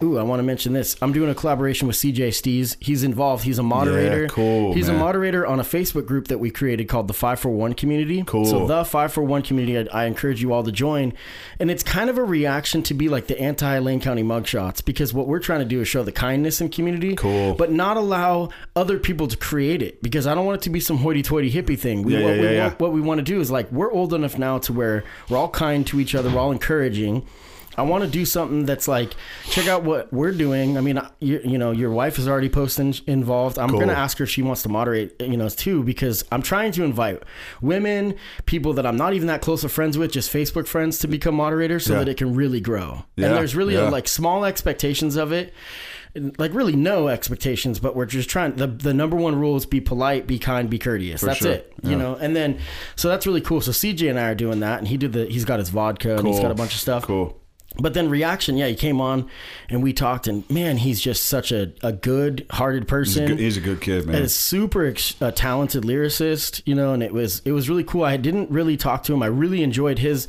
Ooh, 0.04 0.18
I 0.18 0.24
want 0.24 0.40
to 0.40 0.44
mention 0.44 0.74
this. 0.74 0.98
I'm 1.02 1.14
doing 1.14 1.30
a 1.30 1.36
collaboration 1.36 1.88
with 1.88 1.96
CJ 1.96 2.28
Stees. 2.30 2.76
He's 2.82 3.04
involved. 3.04 3.46
He's 3.46 3.60
a 3.60 3.64
moderator. 3.64 4.28
cool, 4.28 4.74
He's 4.74 4.88
man. 4.88 4.98
a 4.98 5.00
moderator 5.00 5.48
on 5.48 5.62
a 5.62 5.64
Facebook 5.64 6.06
group 6.06 6.28
that 6.28 6.38
we 6.38 6.52
created 6.52 6.90
called 6.90 7.08
the 7.08 7.14
Five 7.14 7.40
Four 7.40 7.54
One 7.54 7.74
Community. 7.74 8.22
Cool. 8.28 8.46
So 8.46 8.68
the 8.68 8.84
Five 8.84 9.14
Four 9.14 9.24
One 9.24 9.42
Community, 9.42 9.90
I, 9.90 10.04
I 10.04 10.06
encourage 10.06 10.42
you 10.42 10.52
all 10.52 10.64
to 10.64 10.72
join. 10.72 11.14
And 11.60 11.72
it's 11.72 11.82
kind 11.82 12.10
of 12.10 12.18
a 12.18 12.24
reaction 12.26 12.84
to 12.84 12.94
be 12.94 13.08
like 13.08 13.28
the 13.28 13.40
anti 13.40 13.78
Lane 13.80 14.02
County 14.02 14.22
mugshots 14.22 14.84
because 14.84 15.14
what 15.14 15.28
we're 15.28 15.40
trying 15.40 15.60
to 15.60 15.66
do 15.66 15.80
is 15.80 15.88
show 15.88 16.04
the 16.04 16.12
kindness 16.12 16.60
in 16.60 16.68
community. 16.70 17.16
Cool. 17.16 17.56
But 17.56 17.72
not 17.72 17.96
allow 17.96 18.50
other 18.76 19.00
people 19.00 19.28
to 19.30 19.38
create 19.38 19.82
it 19.82 20.02
because 20.04 20.28
I 20.28 20.36
don't 20.36 20.46
want 20.46 20.58
it 20.58 20.64
to 20.64 20.70
be 20.70 20.82
some 20.82 20.98
hoity-toity 20.98 21.52
hippie 21.52 21.80
thing. 21.80 22.04
We, 22.04 22.18
Yeah, 22.18 22.24
what, 22.26 22.36
yeah, 22.36 22.42
we 22.42 22.48
yeah, 22.56 22.62
want, 22.64 22.74
yeah. 22.74 22.78
what 22.80 22.92
we 22.92 23.00
want 23.00 23.20
to 23.20 23.24
do 23.24 23.40
is 23.40 23.50
like 23.50 23.72
we're 23.72 23.92
old 23.94 24.14
enough 24.14 24.38
now 24.38 24.58
to 24.60 24.74
where 24.74 25.06
we're 25.30 25.38
all 25.38 25.50
kind 25.50 25.88
to 25.88 26.02
each 26.02 26.16
other, 26.16 26.30
we're 26.30 26.40
all 26.42 26.52
encouraging. 26.52 27.26
I 27.78 27.82
want 27.84 28.04
to 28.04 28.10
do 28.10 28.26
something 28.26 28.66
that's 28.66 28.88
like 28.88 29.14
check 29.50 29.68
out 29.68 29.84
what 29.84 30.12
we're 30.14 30.32
doing. 30.32 30.78
I 30.78 30.82
mean, 30.82 31.00
you, 31.20 31.42
you 31.44 31.58
know, 31.58 31.72
your 31.72 31.92
wife 31.92 32.18
is 32.20 32.28
already 32.28 32.50
posting 32.50 32.94
involved. 33.08 33.58
I'm 33.60 33.70
Cool. 33.70 33.80
going 33.80 33.90
to 33.90 33.98
ask 33.98 34.18
her 34.20 34.24
if 34.24 34.30
she 34.30 34.42
wants 34.42 34.62
to 34.64 34.70
moderate, 34.70 35.20
you 35.22 35.38
know, 35.38 35.50
too, 35.50 35.84
because 35.84 36.24
I'm 36.32 36.42
trying 36.42 36.72
to 36.74 36.84
invite 36.84 37.22
women, 37.62 38.16
people 38.46 38.74
that 38.74 38.86
I'm 38.86 38.98
not 38.98 39.14
even 39.14 39.28
that 39.28 39.42
close 39.42 39.64
of 39.64 39.72
friends 39.72 39.98
with, 39.98 40.12
just 40.12 40.32
Facebook 40.34 40.68
friends, 40.68 41.00
to 41.00 41.08
become 41.08 41.36
moderators 41.36 41.86
so 41.86 41.94
Yeah. 41.94 42.00
that 42.00 42.10
it 42.10 42.18
can 42.18 42.36
really 42.36 42.62
grow. 42.62 43.06
Yeah, 43.16 43.28
and 43.28 43.36
there's 43.38 43.56
really 43.56 43.74
yeah. 43.76 43.90
like 43.90 44.08
small 44.08 44.46
expectations 44.46 45.16
of 45.16 45.32
it. 45.32 45.54
like 46.38 46.54
really 46.54 46.78
no 46.78 47.10
expectations, 47.10 47.78
but 47.80 47.94
we're 47.94 48.06
just 48.06 48.30
trying. 48.30 48.56
The 48.56 48.68
the 48.68 48.94
number 48.94 49.18
one 49.18 49.36
rule 49.38 49.58
is 49.58 49.66
be 49.66 49.82
polite, 49.82 50.26
be 50.28 50.40
kind, 50.40 50.70
be 50.70 50.80
courteous. 50.80 51.20
that's 51.20 51.40
sure. 51.40 51.52
it. 51.52 51.74
You 51.84 51.98
know, 51.98 52.16
and 52.16 52.34
then 52.34 52.60
so 52.96 53.10
that's 53.10 53.28
really 53.28 53.42
cool. 53.42 53.60
So 53.60 53.72
CJ 53.72 54.10
and 54.12 54.18
I 54.18 54.30
are 54.30 54.36
doing 54.36 54.62
that, 54.62 54.80
and 54.80 54.88
he 54.88 54.96
did 54.96 55.12
the. 55.12 55.26
He's 55.26 55.44
got 55.44 55.60
his 55.60 55.68
vodka 55.70 56.16
and 56.16 56.26
he's 56.26 56.40
got 56.40 56.52
a 56.52 56.56
bunch 56.56 56.74
of 56.74 56.80
stuff. 56.80 57.04
Cool. 57.04 57.38
But 57.78 57.94
then 57.94 58.10
reaction, 58.10 58.56
yeah, 58.58 58.68
he 58.68 58.76
came 58.76 59.02
on 59.02 59.30
and 59.70 59.84
we 59.84 59.92
talked, 59.92 60.28
and 60.28 60.50
man, 60.50 60.78
he's 60.78 61.02
just 61.02 61.26
such 61.26 61.52
a, 61.52 61.74
a 61.84 61.92
good 61.92 62.46
hearted 62.52 62.88
person. 62.88 63.26
Good- 63.28 63.40
He's 63.40 63.58
a 63.58 63.62
good 63.62 63.82
kid, 63.82 64.06
man. 64.06 64.16
and 64.16 64.26
a 64.26 64.30
super 64.30 64.86
ex- 64.86 65.16
uh, 65.22 65.32
talented 65.32 65.84
lyricist, 65.84 66.62
you 66.66 66.74
know, 66.76 66.94
and 66.94 67.04
it 67.04 67.14
was 67.14 67.42
it 67.46 67.52
was 67.52 67.70
really 67.70 67.84
cool. 67.84 68.04
I 68.04 68.18
didn't 68.18 68.50
really 68.50 68.78
talk 68.78 69.04
to 69.04 69.14
him. 69.14 69.22
I 69.22 69.28
really 69.28 69.62
enjoyed 69.64 70.00
his. 70.00 70.28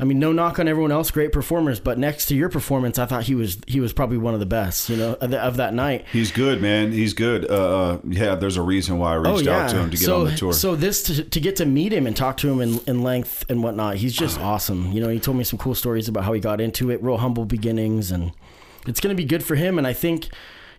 I 0.00 0.04
mean, 0.04 0.18
no 0.18 0.32
knock 0.32 0.58
on 0.58 0.68
everyone 0.68 0.92
else, 0.92 1.10
great 1.10 1.32
performers, 1.32 1.80
but 1.80 1.98
next 1.98 2.26
to 2.26 2.34
your 2.36 2.48
performance, 2.48 2.98
I 2.98 3.06
thought 3.06 3.24
he 3.24 3.34
was 3.34 3.58
he 3.66 3.80
was 3.80 3.92
probably 3.92 4.18
one 4.18 4.34
of 4.34 4.40
the 4.40 4.46
best, 4.46 4.88
you 4.88 4.96
know, 4.96 5.14
of, 5.20 5.30
the, 5.30 5.40
of 5.40 5.56
that 5.56 5.74
night. 5.74 6.04
He's 6.12 6.30
good, 6.30 6.62
man. 6.62 6.92
He's 6.92 7.14
good. 7.14 7.50
Uh, 7.50 7.54
uh, 7.94 7.98
yeah, 8.08 8.34
there's 8.36 8.56
a 8.56 8.62
reason 8.62 8.98
why 8.98 9.12
I 9.12 9.16
reached 9.16 9.48
out 9.48 9.70
to 9.70 9.76
him 9.78 9.90
to 9.90 9.96
get 9.96 10.04
Oh, 10.04 10.06
so, 10.06 10.20
on 10.20 10.24
the 10.26 10.36
tour. 10.36 10.52
So 10.52 10.76
this 10.76 11.02
to, 11.04 11.24
to 11.24 11.40
get 11.40 11.56
to 11.56 11.66
meet 11.66 11.92
him 11.92 12.06
and 12.06 12.16
talk 12.16 12.36
to 12.38 12.48
him 12.50 12.60
in, 12.60 12.80
in 12.86 13.02
length 13.02 13.44
and 13.48 13.62
whatnot, 13.62 13.96
he's 13.96 14.14
just 14.14 14.38
awesome. 14.40 14.92
You 14.92 15.00
know, 15.00 15.08
he 15.08 15.18
told 15.18 15.36
me 15.36 15.44
some 15.44 15.58
cool 15.58 15.74
stories 15.74 16.08
about 16.08 16.24
how 16.24 16.32
he 16.32 16.40
got 16.40 16.60
into 16.60 16.90
it, 16.90 17.02
real 17.02 17.18
humble 17.18 17.44
beginnings, 17.44 18.10
and 18.10 18.32
it's 18.86 19.00
going 19.00 19.14
to 19.16 19.20
be 19.20 19.26
good 19.26 19.42
for 19.42 19.54
him. 19.56 19.78
And 19.78 19.86
I 19.86 19.92
think 19.92 20.28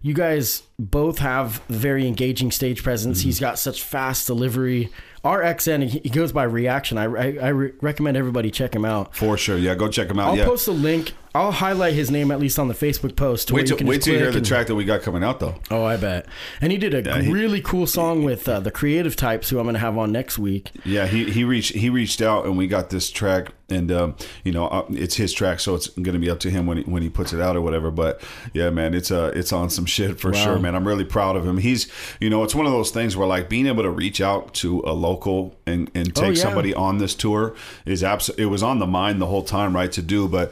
you 0.01 0.13
guys 0.13 0.63
both 0.77 1.19
have 1.19 1.61
very 1.67 2.07
engaging 2.07 2.51
stage 2.51 2.83
presence. 2.83 3.19
Mm-hmm. 3.19 3.27
He's 3.27 3.39
got 3.39 3.59
such 3.59 3.83
fast 3.83 4.27
delivery. 4.27 4.89
RXN, 5.23 5.87
he 5.89 5.99
he 5.99 6.09
goes 6.09 6.31
by 6.31 6.43
reaction. 6.43 6.97
I, 6.97 7.03
I, 7.03 7.37
I 7.41 7.51
recommend 7.51 8.17
everybody 8.17 8.51
check 8.51 8.73
him 8.73 8.85
out. 8.85 9.15
For 9.15 9.37
sure. 9.37 9.57
Yeah, 9.57 9.75
go 9.75 9.89
check 9.89 10.09
him 10.09 10.19
out. 10.19 10.29
I'll 10.29 10.37
yeah. 10.37 10.45
post 10.45 10.67
a 10.67 10.71
link. 10.71 11.13
I'll 11.35 11.51
highlight 11.51 11.93
his 11.93 12.09
name 12.09 12.31
at 12.31 12.39
least 12.39 12.57
on 12.57 12.67
the 12.69 12.73
Facebook 12.73 13.15
post. 13.15 13.51
Wait 13.51 13.61
you 13.61 13.67
till, 13.67 13.77
can 13.77 13.87
wait 13.87 14.01
till 14.01 14.13
you 14.13 14.19
hear 14.19 14.31
the 14.31 14.37
and- 14.37 14.45
track 14.45 14.67
that 14.67 14.75
we 14.75 14.83
got 14.83 15.01
coming 15.03 15.23
out, 15.23 15.39
though. 15.39 15.55
Oh, 15.69 15.83
I 15.83 15.95
bet. 15.95 16.25
And 16.59 16.71
he 16.71 16.77
did 16.77 16.93
a 17.07 17.21
he- 17.21 17.31
really 17.31 17.61
cool 17.61 17.85
song 17.85 18.23
with 18.23 18.49
uh, 18.49 18.59
the 18.59 18.71
Creative 18.71 19.15
Types, 19.15 19.49
who 19.49 19.59
I'm 19.59 19.65
going 19.65 19.73
to 19.75 19.79
have 19.79 19.97
on 19.97 20.11
next 20.11 20.39
week. 20.39 20.71
Yeah, 20.85 21.05
he, 21.05 21.29
he 21.29 21.43
reached 21.43 21.75
he 21.75 21.89
reached 21.89 22.21
out 22.21 22.45
and 22.45 22.57
we 22.57 22.67
got 22.67 22.89
this 22.89 23.11
track 23.11 23.53
and 23.71 23.91
um, 23.91 24.15
you 24.43 24.51
know 24.51 24.65
uh, 24.67 24.85
it's 24.89 25.15
his 25.17 25.31
track, 25.31 25.59
so 25.59 25.75
it's 25.75 25.87
going 25.89 26.13
to 26.13 26.19
be 26.19 26.31
up 26.31 26.39
to 26.39 26.49
him 26.49 26.65
when 26.65 26.77
he, 26.77 26.83
when 26.85 27.03
he 27.03 27.09
puts 27.09 27.31
it 27.33 27.39
out 27.39 27.55
or 27.55 27.61
whatever. 27.61 27.91
But 27.91 28.19
yeah, 28.53 28.71
man, 28.71 28.95
it's 28.95 29.11
uh 29.11 29.31
it's 29.35 29.53
on 29.53 29.69
some 29.69 29.85
shit 29.85 30.19
for 30.19 30.33
sure, 30.33 30.57
man. 30.57 30.73
I'm 30.75 30.87
really 30.87 31.05
proud 31.05 31.35
of 31.35 31.45
him. 31.45 31.59
He's 31.59 31.87
you 32.19 32.31
know 32.31 32.43
it's 32.43 32.55
one 32.55 32.65
of 32.65 32.71
those 32.71 32.89
things 32.89 33.15
where 33.15 33.27
like 33.27 33.49
being 33.49 33.67
able 33.67 33.83
to 33.83 33.91
reach 33.91 34.19
out 34.19 34.55
to 34.55 34.81
a 34.87 34.93
local 34.93 35.55
and 35.67 35.91
and 35.93 36.15
take 36.15 36.25
Oh, 36.25 36.29
yeah. 36.29 36.41
somebody 36.41 36.73
on 36.73 36.97
this 36.97 37.13
tour 37.13 37.55
is 37.85 38.03
absolutely 38.03 38.45
it 38.45 38.47
was 38.47 38.63
on 38.63 38.79
the 38.79 38.87
mind 38.87 39.21
the 39.21 39.27
whole 39.27 39.43
time, 39.43 39.75
right? 39.75 39.91
To 39.91 40.01
do, 40.01 40.27
but 40.27 40.51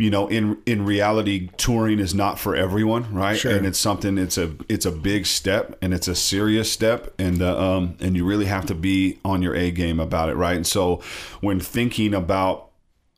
you 0.00 0.08
know 0.08 0.26
in 0.28 0.56
in 0.64 0.86
reality 0.86 1.50
touring 1.58 1.98
is 1.98 2.14
not 2.14 2.38
for 2.38 2.56
everyone 2.56 3.12
right? 3.12 3.38
Sure. 3.38 3.54
and 3.54 3.66
it's 3.66 3.78
something 3.78 4.16
it's 4.16 4.38
a 4.38 4.56
it's 4.66 4.86
a 4.86 4.90
big 4.90 5.26
step 5.26 5.76
and 5.82 5.92
it's 5.92 6.08
a 6.08 6.14
serious 6.14 6.72
step 6.72 7.12
and 7.18 7.42
uh, 7.42 7.76
um 7.76 7.96
and 8.00 8.16
you 8.16 8.24
really 8.24 8.46
have 8.46 8.64
to 8.64 8.74
be 8.74 9.18
on 9.26 9.42
your 9.42 9.54
a 9.54 9.70
game 9.70 10.00
about 10.00 10.30
it 10.30 10.36
right? 10.36 10.56
And 10.56 10.66
so 10.66 11.02
when 11.42 11.60
thinking 11.60 12.14
about 12.14 12.70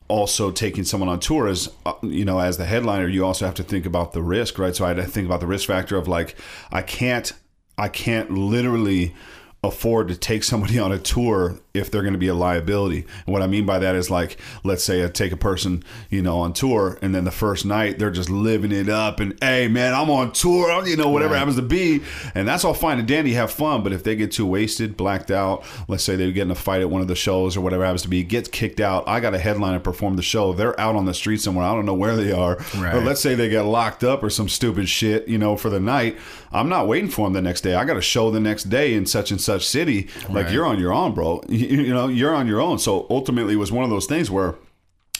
also 0.09 0.51
taking 0.51 0.83
someone 0.83 1.07
on 1.07 1.21
tour 1.21 1.47
as 1.47 1.69
uh, 1.85 1.93
you 2.01 2.25
know 2.25 2.39
as 2.39 2.57
the 2.57 2.65
headliner 2.65 3.07
you 3.07 3.25
also 3.25 3.45
have 3.45 3.55
to 3.55 3.63
think 3.63 3.85
about 3.85 4.11
the 4.11 4.21
risk 4.21 4.59
right? 4.59 4.75
So 4.75 4.83
i 4.83 4.89
had 4.89 4.97
to 4.97 5.03
think 5.03 5.25
about 5.25 5.39
the 5.39 5.47
risk 5.47 5.67
factor 5.67 5.95
of 5.95 6.09
like 6.09 6.35
i 6.69 6.81
can't 6.81 7.31
i 7.77 7.87
can't 7.87 8.29
literally 8.29 9.15
afford 9.63 10.09
to 10.09 10.15
take 10.15 10.43
somebody 10.43 10.77
on 10.79 10.91
a 10.91 10.99
tour 10.99 11.59
if 11.73 11.89
they're 11.89 12.03
going 12.03 12.13
to 12.13 12.19
be 12.19 12.27
a 12.27 12.35
liability. 12.35 13.05
And 13.25 13.33
what 13.33 13.41
I 13.41 13.47
mean 13.47 13.65
by 13.65 13.79
that 13.79 13.95
is 13.95 14.11
like, 14.11 14.37
let's 14.63 14.83
say 14.83 15.03
I 15.03 15.07
take 15.07 15.31
a 15.31 15.37
person, 15.37 15.83
you 16.09 16.21
know, 16.21 16.39
on 16.39 16.53
tour 16.53 16.99
and 17.01 17.15
then 17.15 17.23
the 17.23 17.31
first 17.31 17.65
night 17.65 17.97
they're 17.97 18.11
just 18.11 18.29
living 18.29 18.71
it 18.71 18.89
up 18.89 19.19
and, 19.19 19.35
hey, 19.41 19.67
man, 19.67 19.93
I'm 19.93 20.09
on 20.11 20.33
tour, 20.33 20.85
you 20.85 20.95
know, 20.95 21.09
whatever 21.09 21.35
happens 21.35 21.55
to 21.55 21.63
be. 21.63 22.01
And 22.35 22.47
that's 22.47 22.63
all 22.63 22.75
fine 22.75 22.99
and 22.99 23.07
dandy, 23.07 23.33
have 23.33 23.51
fun. 23.51 23.81
But 23.81 23.93
if 23.93 24.03
they 24.03 24.15
get 24.15 24.31
too 24.31 24.45
wasted, 24.45 24.95
blacked 24.95 25.31
out, 25.31 25.63
let's 25.87 26.03
say 26.03 26.15
they 26.15 26.31
get 26.31 26.43
in 26.43 26.51
a 26.51 26.55
fight 26.55 26.81
at 26.81 26.89
one 26.89 27.01
of 27.01 27.07
the 27.07 27.15
shows 27.15 27.57
or 27.57 27.61
whatever 27.61 27.83
happens 27.83 28.03
to 28.03 28.07
be, 28.07 28.23
gets 28.23 28.49
kicked 28.49 28.79
out, 28.79 29.07
I 29.07 29.19
got 29.19 29.33
a 29.33 29.39
headline 29.39 29.73
and 29.73 29.83
perform 29.83 30.15
the 30.15 30.21
show. 30.21 30.53
They're 30.53 30.79
out 30.79 30.95
on 30.95 31.05
the 31.05 31.13
street 31.13 31.41
somewhere. 31.41 31.65
I 31.65 31.73
don't 31.73 31.85
know 31.85 31.95
where 31.95 32.15
they 32.15 32.31
are. 32.31 32.57
Right. 32.77 33.03
Let's 33.03 33.21
say 33.21 33.33
they 33.33 33.49
get 33.49 33.63
locked 33.63 34.03
up 34.03 34.21
or 34.21 34.29
some 34.29 34.49
stupid 34.49 34.89
shit, 34.89 35.27
you 35.27 35.39
know, 35.39 35.55
for 35.57 35.69
the 35.69 35.79
night. 35.79 36.17
I'm 36.53 36.69
not 36.69 36.87
waiting 36.87 37.09
for 37.09 37.27
him 37.27 37.33
the 37.33 37.41
next 37.41 37.61
day. 37.61 37.73
I 37.75 37.83
got 37.85 37.97
a 37.97 38.01
show 38.01 38.29
the 38.31 38.39
next 38.39 38.65
day 38.65 38.93
in 38.93 39.05
such 39.05 39.31
and 39.31 39.41
such 39.41 39.67
city. 39.67 40.07
Like 40.29 40.45
Right. 40.45 40.53
you're 40.53 40.65
on 40.65 40.79
your 40.79 40.93
own, 40.93 41.13
bro. 41.13 41.41
You, 41.49 41.81
you 41.81 41.93
know, 41.93 42.07
you're 42.07 42.33
on 42.35 42.47
your 42.47 42.61
own. 42.61 42.79
So 42.79 43.07
ultimately, 43.09 43.53
it 43.53 43.57
was 43.57 43.71
one 43.71 43.83
of 43.83 43.89
those 43.89 44.05
things 44.05 44.29
where 44.31 44.55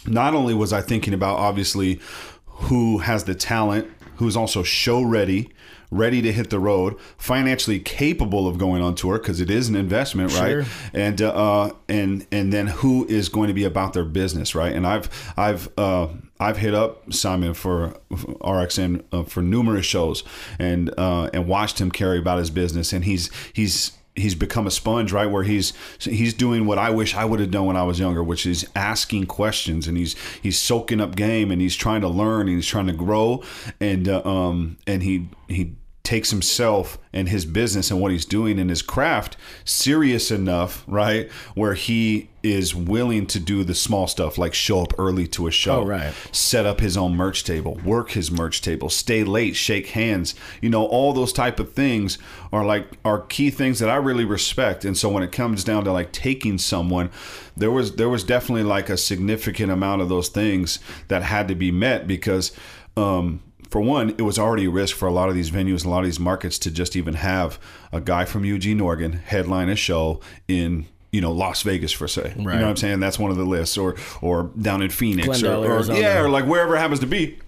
not 0.06 0.34
only 0.34 0.54
was 0.54 0.72
I 0.74 0.82
thinking 0.82 1.14
about 1.14 1.38
obviously 1.40 2.00
who 2.46 3.00
has 3.00 3.24
the 3.24 3.36
talent, 3.36 3.90
who's 4.18 4.38
also 4.38 4.64
show 4.64 5.02
ready, 5.02 5.50
ready 5.92 6.22
to 6.22 6.32
hit 6.32 6.50
the 6.50 6.60
road, 6.60 6.96
financially 7.18 7.80
capable 7.80 8.48
of 8.48 8.58
going 8.58 8.82
on 8.82 8.96
tour 8.96 9.18
because 9.18 9.40
it 9.42 9.50
is 9.50 9.70
an 9.70 9.76
investment, 9.76 10.32
Sure. 10.32 10.60
right? 10.60 10.68
And 10.94 11.22
uh, 11.22 11.72
and 11.88 12.26
and 12.32 12.52
then 12.54 12.68
who 12.68 13.06
is 13.08 13.30
going 13.30 13.48
to 13.48 13.54
be 13.54 13.64
about 13.64 13.94
their 13.94 14.06
business, 14.06 14.56
right? 14.56 14.74
And 14.74 14.86
I've 14.88 15.10
I've 15.38 15.70
uh, 15.78 16.08
I've 16.40 16.58
hit 16.58 16.74
up 16.74 17.14
Simon 17.14 17.54
for, 17.54 17.94
RXN 18.12 19.04
uh, 19.12 19.24
for 19.24 19.42
numerous 19.42 19.86
shows 19.86 20.24
and 20.60 20.94
uh, 20.98 21.30
and 21.34 21.48
watched 21.48 21.80
him 21.80 21.92
carry 21.92 22.18
about 22.20 22.40
his 22.40 22.50
business, 22.50 22.92
and 22.92 23.06
he's 23.06 23.30
he's 23.54 23.92
he's 24.16 24.36
become 24.36 24.68
a 24.68 24.72
sponge 24.72 25.12
right 25.12 25.26
where 25.26 25.44
he's 25.44 25.74
he's 26.00 26.34
doing 26.34 26.66
what 26.66 26.78
I 26.78 26.92
wish 26.92 27.16
I 27.16 27.26
would 27.26 27.40
have 27.40 27.52
done 27.52 27.66
when 27.66 27.76
I 27.76 27.84
was 27.84 28.00
younger 28.00 28.24
which 28.24 28.46
is 28.46 28.68
asking 28.76 29.26
questions. 29.26 29.88
And 29.88 29.98
he's 29.98 30.16
he's 30.42 30.60
soaking 30.60 31.02
up 31.02 31.16
game 31.16 31.52
and 31.52 31.62
he's 31.62 31.76
trying 31.76 32.02
to 32.02 32.08
learn 32.08 32.42
and 32.42 32.56
he's 32.56 32.68
trying 32.68 32.88
to 32.88 32.94
grow. 32.94 33.44
And 33.80 34.08
uh, 34.08 34.22
um 34.24 34.78
and 34.86 35.04
he 35.04 35.30
he 35.48 35.76
takes 36.04 36.32
himself 36.32 36.98
and 37.14 37.30
his 37.30 37.46
business 37.46 37.90
and 37.90 38.02
what 38.02 38.12
he's 38.12 38.26
doing 38.26 38.60
in 38.60 38.68
his 38.68 38.82
craft 38.82 39.38
serious 39.64 40.32
enough 40.32 40.84
right 40.86 41.32
where 41.56 41.76
he 41.76 42.30
is 42.44 42.76
willing 42.76 43.26
to 43.26 43.40
do 43.40 43.64
the 43.64 43.74
small 43.74 44.06
stuff 44.06 44.38
like 44.38 44.54
show 44.54 44.82
up 44.82 44.94
early 45.00 45.26
to 45.26 45.48
a 45.48 45.52
show 45.52 45.80
Oh, 45.80 45.86
right. 45.86 46.14
set 46.34 46.66
up 46.66 46.82
his 46.82 46.98
own 46.98 47.16
merch 47.16 47.46
table, 47.46 47.80
work 47.86 48.12
his 48.12 48.30
merch 48.30 48.62
table, 48.62 48.90
stay 48.90 49.24
late, 49.24 49.56
shake 49.56 49.88
hands. 49.88 50.36
You 50.62 50.70
know, 50.70 50.86
all 50.86 51.14
those 51.14 51.32
type 51.32 51.58
of 51.58 51.72
things 51.72 52.18
are 52.52 52.66
like 52.66 52.86
are 53.06 53.22
key 53.22 53.50
things 53.50 53.80
that 53.80 53.90
I 53.90 53.96
really 53.96 54.26
respect. 54.26 54.84
And 54.84 54.98
so 54.98 55.08
when 55.08 55.24
it 55.24 55.32
comes 55.32 55.64
down 55.64 55.86
to 55.86 55.94
like 55.94 56.12
taking 56.12 56.58
someone, 56.58 57.12
there 57.56 57.72
was 57.72 57.96
there 57.96 58.10
was 58.10 58.26
definitely 58.26 58.64
like 58.64 58.90
a 58.90 58.98
significant 58.98 59.72
amount 59.72 60.02
of 60.02 60.10
those 60.10 60.28
things 60.28 60.80
that 61.08 61.24
had 61.24 61.48
to 61.48 61.56
be 61.56 61.72
met 61.72 62.08
because 62.08 62.52
um 62.98 63.42
for 63.74 63.82
one, 63.82 64.12
it 64.12 64.22
was 64.22 64.38
already 64.38 64.66
a 64.66 64.70
risk 64.70 64.96
for 64.96 65.08
a 65.08 65.12
lot 65.12 65.30
of 65.30 65.36
these 65.36 65.50
venues 65.50 65.78
and 65.78 65.86
a 65.86 65.90
lot 65.90 66.02
of 66.02 66.06
these 66.06 66.20
markets 66.20 66.60
to 66.60 66.70
just 66.70 66.96
even 66.96 67.16
have 67.16 67.58
a 67.92 68.00
guy 68.00 68.24
from 68.24 68.46
Eugene, 68.46 68.80
Oregon 68.80 69.14
headline 69.14 69.68
a 69.68 69.76
show 69.76 70.22
in 70.48 70.86
you 71.12 71.20
know 71.22 71.32
Las 71.32 71.64
Vegas 71.64 71.92
for 71.92 72.08
say. 72.08 72.36
You 72.38 72.44
know 72.44 72.52
what 72.52 72.64
I'm 72.64 72.78
saying? 72.78 73.00
That's 73.00 73.18
one 73.18 73.32
of 73.32 73.38
the 73.38 73.46
lists, 73.46 73.76
or 73.76 73.96
or 74.22 74.52
down 74.62 74.84
in 74.84 74.92
Phoenix, 74.92 75.26
Glendale, 75.26 75.66
or, 75.66 75.80
or 75.80 75.96
yeah, 75.96 76.22
or 76.22 76.30
like 76.30 76.46
wherever 76.46 76.76
it 76.76 76.80
happens 76.80 77.00
to 77.00 77.08
be. 77.08 77.40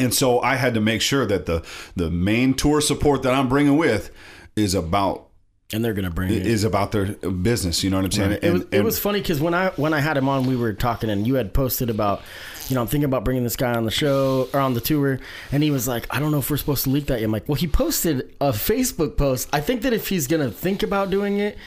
And 0.00 0.12
so 0.12 0.40
I 0.40 0.56
had 0.56 0.74
to 0.74 0.80
make 0.80 1.00
sure 1.00 1.26
that 1.26 1.46
the 1.46 1.64
the 1.94 2.10
main 2.10 2.54
tour 2.54 2.80
support 2.80 3.22
that 3.22 3.32
I'm 3.32 3.48
bringing 3.48 3.76
with 3.76 4.10
is 4.56 4.74
about 4.74 5.28
and 5.72 5.84
they're 5.84 5.94
gonna 5.94 6.10
bring 6.10 6.32
it. 6.32 6.44
is 6.44 6.64
about 6.64 6.92
their 6.92 7.06
business. 7.06 7.82
You 7.82 7.90
know 7.90 7.98
what 7.98 8.06
I'm 8.06 8.10
saying? 8.10 8.38
it 8.42 8.52
was, 8.52 8.64
it 8.72 8.80
was 8.82 8.98
funny 8.98 9.20
because 9.20 9.40
when 9.40 9.54
I 9.54 9.68
when 9.70 9.94
I 9.94 10.00
had 10.00 10.16
him 10.16 10.28
on, 10.28 10.46
we 10.46 10.56
were 10.56 10.72
talking, 10.72 11.08
and 11.08 11.26
you 11.26 11.36
had 11.36 11.54
posted 11.54 11.88
about, 11.88 12.20
you 12.68 12.74
know, 12.74 12.80
I'm 12.82 12.86
thinking 12.86 13.04
about 13.04 13.24
bringing 13.24 13.44
this 13.44 13.56
guy 13.56 13.74
on 13.74 13.84
the 13.84 13.90
show 13.90 14.48
or 14.52 14.60
on 14.60 14.74
the 14.74 14.80
tour, 14.80 15.18
and 15.50 15.62
he 15.62 15.70
was 15.70 15.86
like, 15.88 16.06
I 16.10 16.20
don't 16.20 16.30
know 16.30 16.38
if 16.38 16.50
we're 16.50 16.56
supposed 16.56 16.84
to 16.84 16.90
leak 16.90 17.06
that. 17.06 17.20
yet. 17.20 17.26
I'm 17.26 17.32
like, 17.32 17.48
well, 17.48 17.56
he 17.56 17.66
posted 17.66 18.34
a 18.40 18.50
Facebook 18.50 19.16
post. 19.16 19.48
I 19.52 19.60
think 19.60 19.82
that 19.82 19.92
if 19.92 20.08
he's 20.08 20.26
gonna 20.26 20.50
think 20.50 20.82
about 20.82 21.10
doing 21.10 21.38
it. 21.38 21.58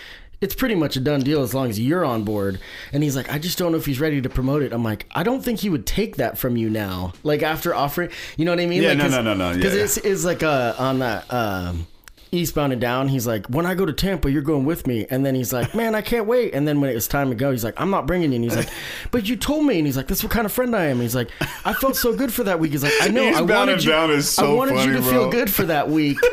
It's 0.41 0.53
pretty 0.53 0.75
much 0.75 0.97
a 0.97 0.99
done 0.99 1.21
deal 1.21 1.41
as 1.43 1.53
long 1.53 1.69
as 1.69 1.79
you're 1.79 2.03
on 2.03 2.23
board. 2.23 2.59
And 2.91 3.01
he's 3.01 3.15
like, 3.15 3.31
I 3.31 3.39
just 3.39 3.57
don't 3.57 3.71
know 3.71 3.77
if 3.77 3.85
he's 3.85 4.01
ready 4.01 4.21
to 4.21 4.29
promote 4.29 4.63
it. 4.63 4.73
I'm 4.73 4.83
like, 4.83 5.07
I 5.15 5.23
don't 5.23 5.41
think 5.41 5.61
he 5.61 5.69
would 5.69 5.85
take 5.87 6.17
that 6.17 6.37
from 6.37 6.57
you 6.57 6.69
now. 6.69 7.13
Like 7.23 7.41
after 7.41 7.73
offering, 7.73 8.09
you 8.35 8.43
know 8.43 8.51
what 8.51 8.59
I 8.59 8.65
mean? 8.65 8.83
Yeah, 8.83 8.89
like, 8.89 8.97
no, 8.97 9.07
no, 9.07 9.21
no, 9.21 9.33
no, 9.33 9.55
Because 9.55 9.73
yeah. 9.73 9.83
it's, 9.83 9.97
it's 9.97 10.25
like 10.25 10.43
uh, 10.43 10.75
on 10.77 10.99
that 10.99 11.33
um, 11.33 11.87
eastbound 12.35 12.71
and 12.73 12.81
down. 12.81 13.07
He's 13.07 13.25
like, 13.25 13.45
when 13.47 13.65
I 13.65 13.75
go 13.75 13.85
to 13.85 13.93
Tampa, 13.93 14.29
you're 14.31 14.41
going 14.41 14.65
with 14.65 14.85
me. 14.87 15.05
And 15.09 15.25
then 15.25 15.35
he's 15.35 15.51
like, 15.53 15.73
man, 15.73 15.95
I 15.95 16.01
can't 16.01 16.25
wait. 16.27 16.53
And 16.53 16.67
then 16.67 16.81
when 16.81 16.89
it 16.89 16.93
was 16.95 17.07
time 17.07 17.29
to 17.29 17.35
go, 17.35 17.51
he's 17.51 17.63
like, 17.63 17.79
I'm 17.79 17.89
not 17.89 18.05
bringing 18.07 18.31
you. 18.31 18.35
And 18.35 18.43
he's 18.43 18.55
like, 18.55 18.69
but 19.11 19.27
you 19.27 19.35
told 19.35 19.65
me. 19.65 19.77
And 19.77 19.85
he's 19.87 19.97
like, 19.97 20.07
that's 20.07 20.23
what 20.23 20.31
kind 20.31 20.45
of 20.45 20.51
friend 20.51 20.75
I 20.75 20.85
am. 20.85 20.91
And 20.93 21.01
he's 21.01 21.15
like, 21.15 21.29
I 21.63 21.73
felt 21.73 21.95
so 21.95 22.15
good 22.15 22.33
for 22.33 22.43
that 22.43 22.59
week. 22.59 22.71
He's 22.71 22.83
like, 22.83 22.93
I 23.01 23.07
know. 23.07 23.23
He's 23.25 23.37
I 23.37 23.41
wanted 23.41 23.73
and 23.73 23.83
you. 23.83 23.91
down 23.91 24.11
is 24.11 24.29
so 24.29 24.51
I 24.51 24.53
wanted 24.55 24.75
funny, 24.75 24.87
you 24.91 24.93
to 24.97 25.01
bro. 25.01 25.09
feel 25.11 25.29
good 25.31 25.49
for 25.51 25.63
that 25.65 25.89
week. 25.89 26.17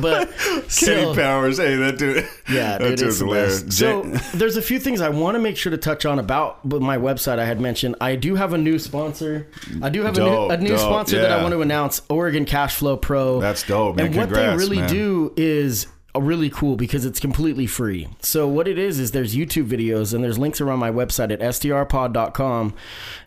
but 0.00 0.30
Kenny 0.38 0.68
still, 0.68 1.14
Powers. 1.14 1.58
Hey, 1.58 1.76
that 1.76 1.98
dude. 1.98 2.28
yeah, 2.50 2.78
that 2.78 2.80
dude, 2.80 2.88
dude's 2.98 3.02
it's 3.02 3.18
the 3.18 3.24
hilarious. 3.24 3.62
best. 3.62 3.78
So 3.78 4.02
there's 4.36 4.56
a 4.56 4.62
few 4.62 4.78
things 4.78 5.00
I 5.00 5.08
want 5.08 5.34
to 5.36 5.38
make 5.38 5.56
sure 5.56 5.70
to 5.70 5.78
touch 5.78 6.04
on 6.04 6.18
about 6.18 6.64
my 6.64 6.96
website. 6.96 7.38
I 7.38 7.44
had 7.44 7.60
mentioned 7.60 7.96
I 8.00 8.16
do 8.16 8.34
have 8.34 8.52
a 8.52 8.58
new 8.58 8.78
sponsor. 8.78 9.48
I 9.82 9.88
do 9.88 10.02
have 10.02 10.14
Dope, 10.14 10.50
a 10.50 10.56
new, 10.56 10.62
a 10.62 10.68
new 10.70 10.76
dope, 10.76 10.78
sponsor 10.78 11.20
that 11.20 11.32
I 11.32 11.42
want 11.42 11.52
to 11.52 11.62
announce. 11.62 12.02
Oregon 12.08 12.44
Cashflow 12.44 13.00
Pro. 13.00 13.40
That's 13.40 13.66
dope, 13.66 13.96
man. 13.96 14.06
And 14.06 14.16
what 14.16 14.30
they 14.30 14.48
really 14.56 14.78
man. 14.78 14.90
do 14.90 15.32
is 15.36 15.86
really 16.18 16.50
cool 16.50 16.76
because 16.76 17.04
it's 17.04 17.20
completely 17.20 17.66
free. 17.66 18.08
So 18.20 18.48
what 18.48 18.66
it 18.66 18.78
is 18.78 18.98
is 18.98 19.12
there's 19.12 19.36
YouTube 19.36 19.68
videos 19.68 20.12
and 20.12 20.24
there's 20.24 20.38
links 20.38 20.60
around 20.60 20.80
my 20.80 20.90
website 20.90 21.30
at 21.30 21.38
strpod.com. 21.40 22.74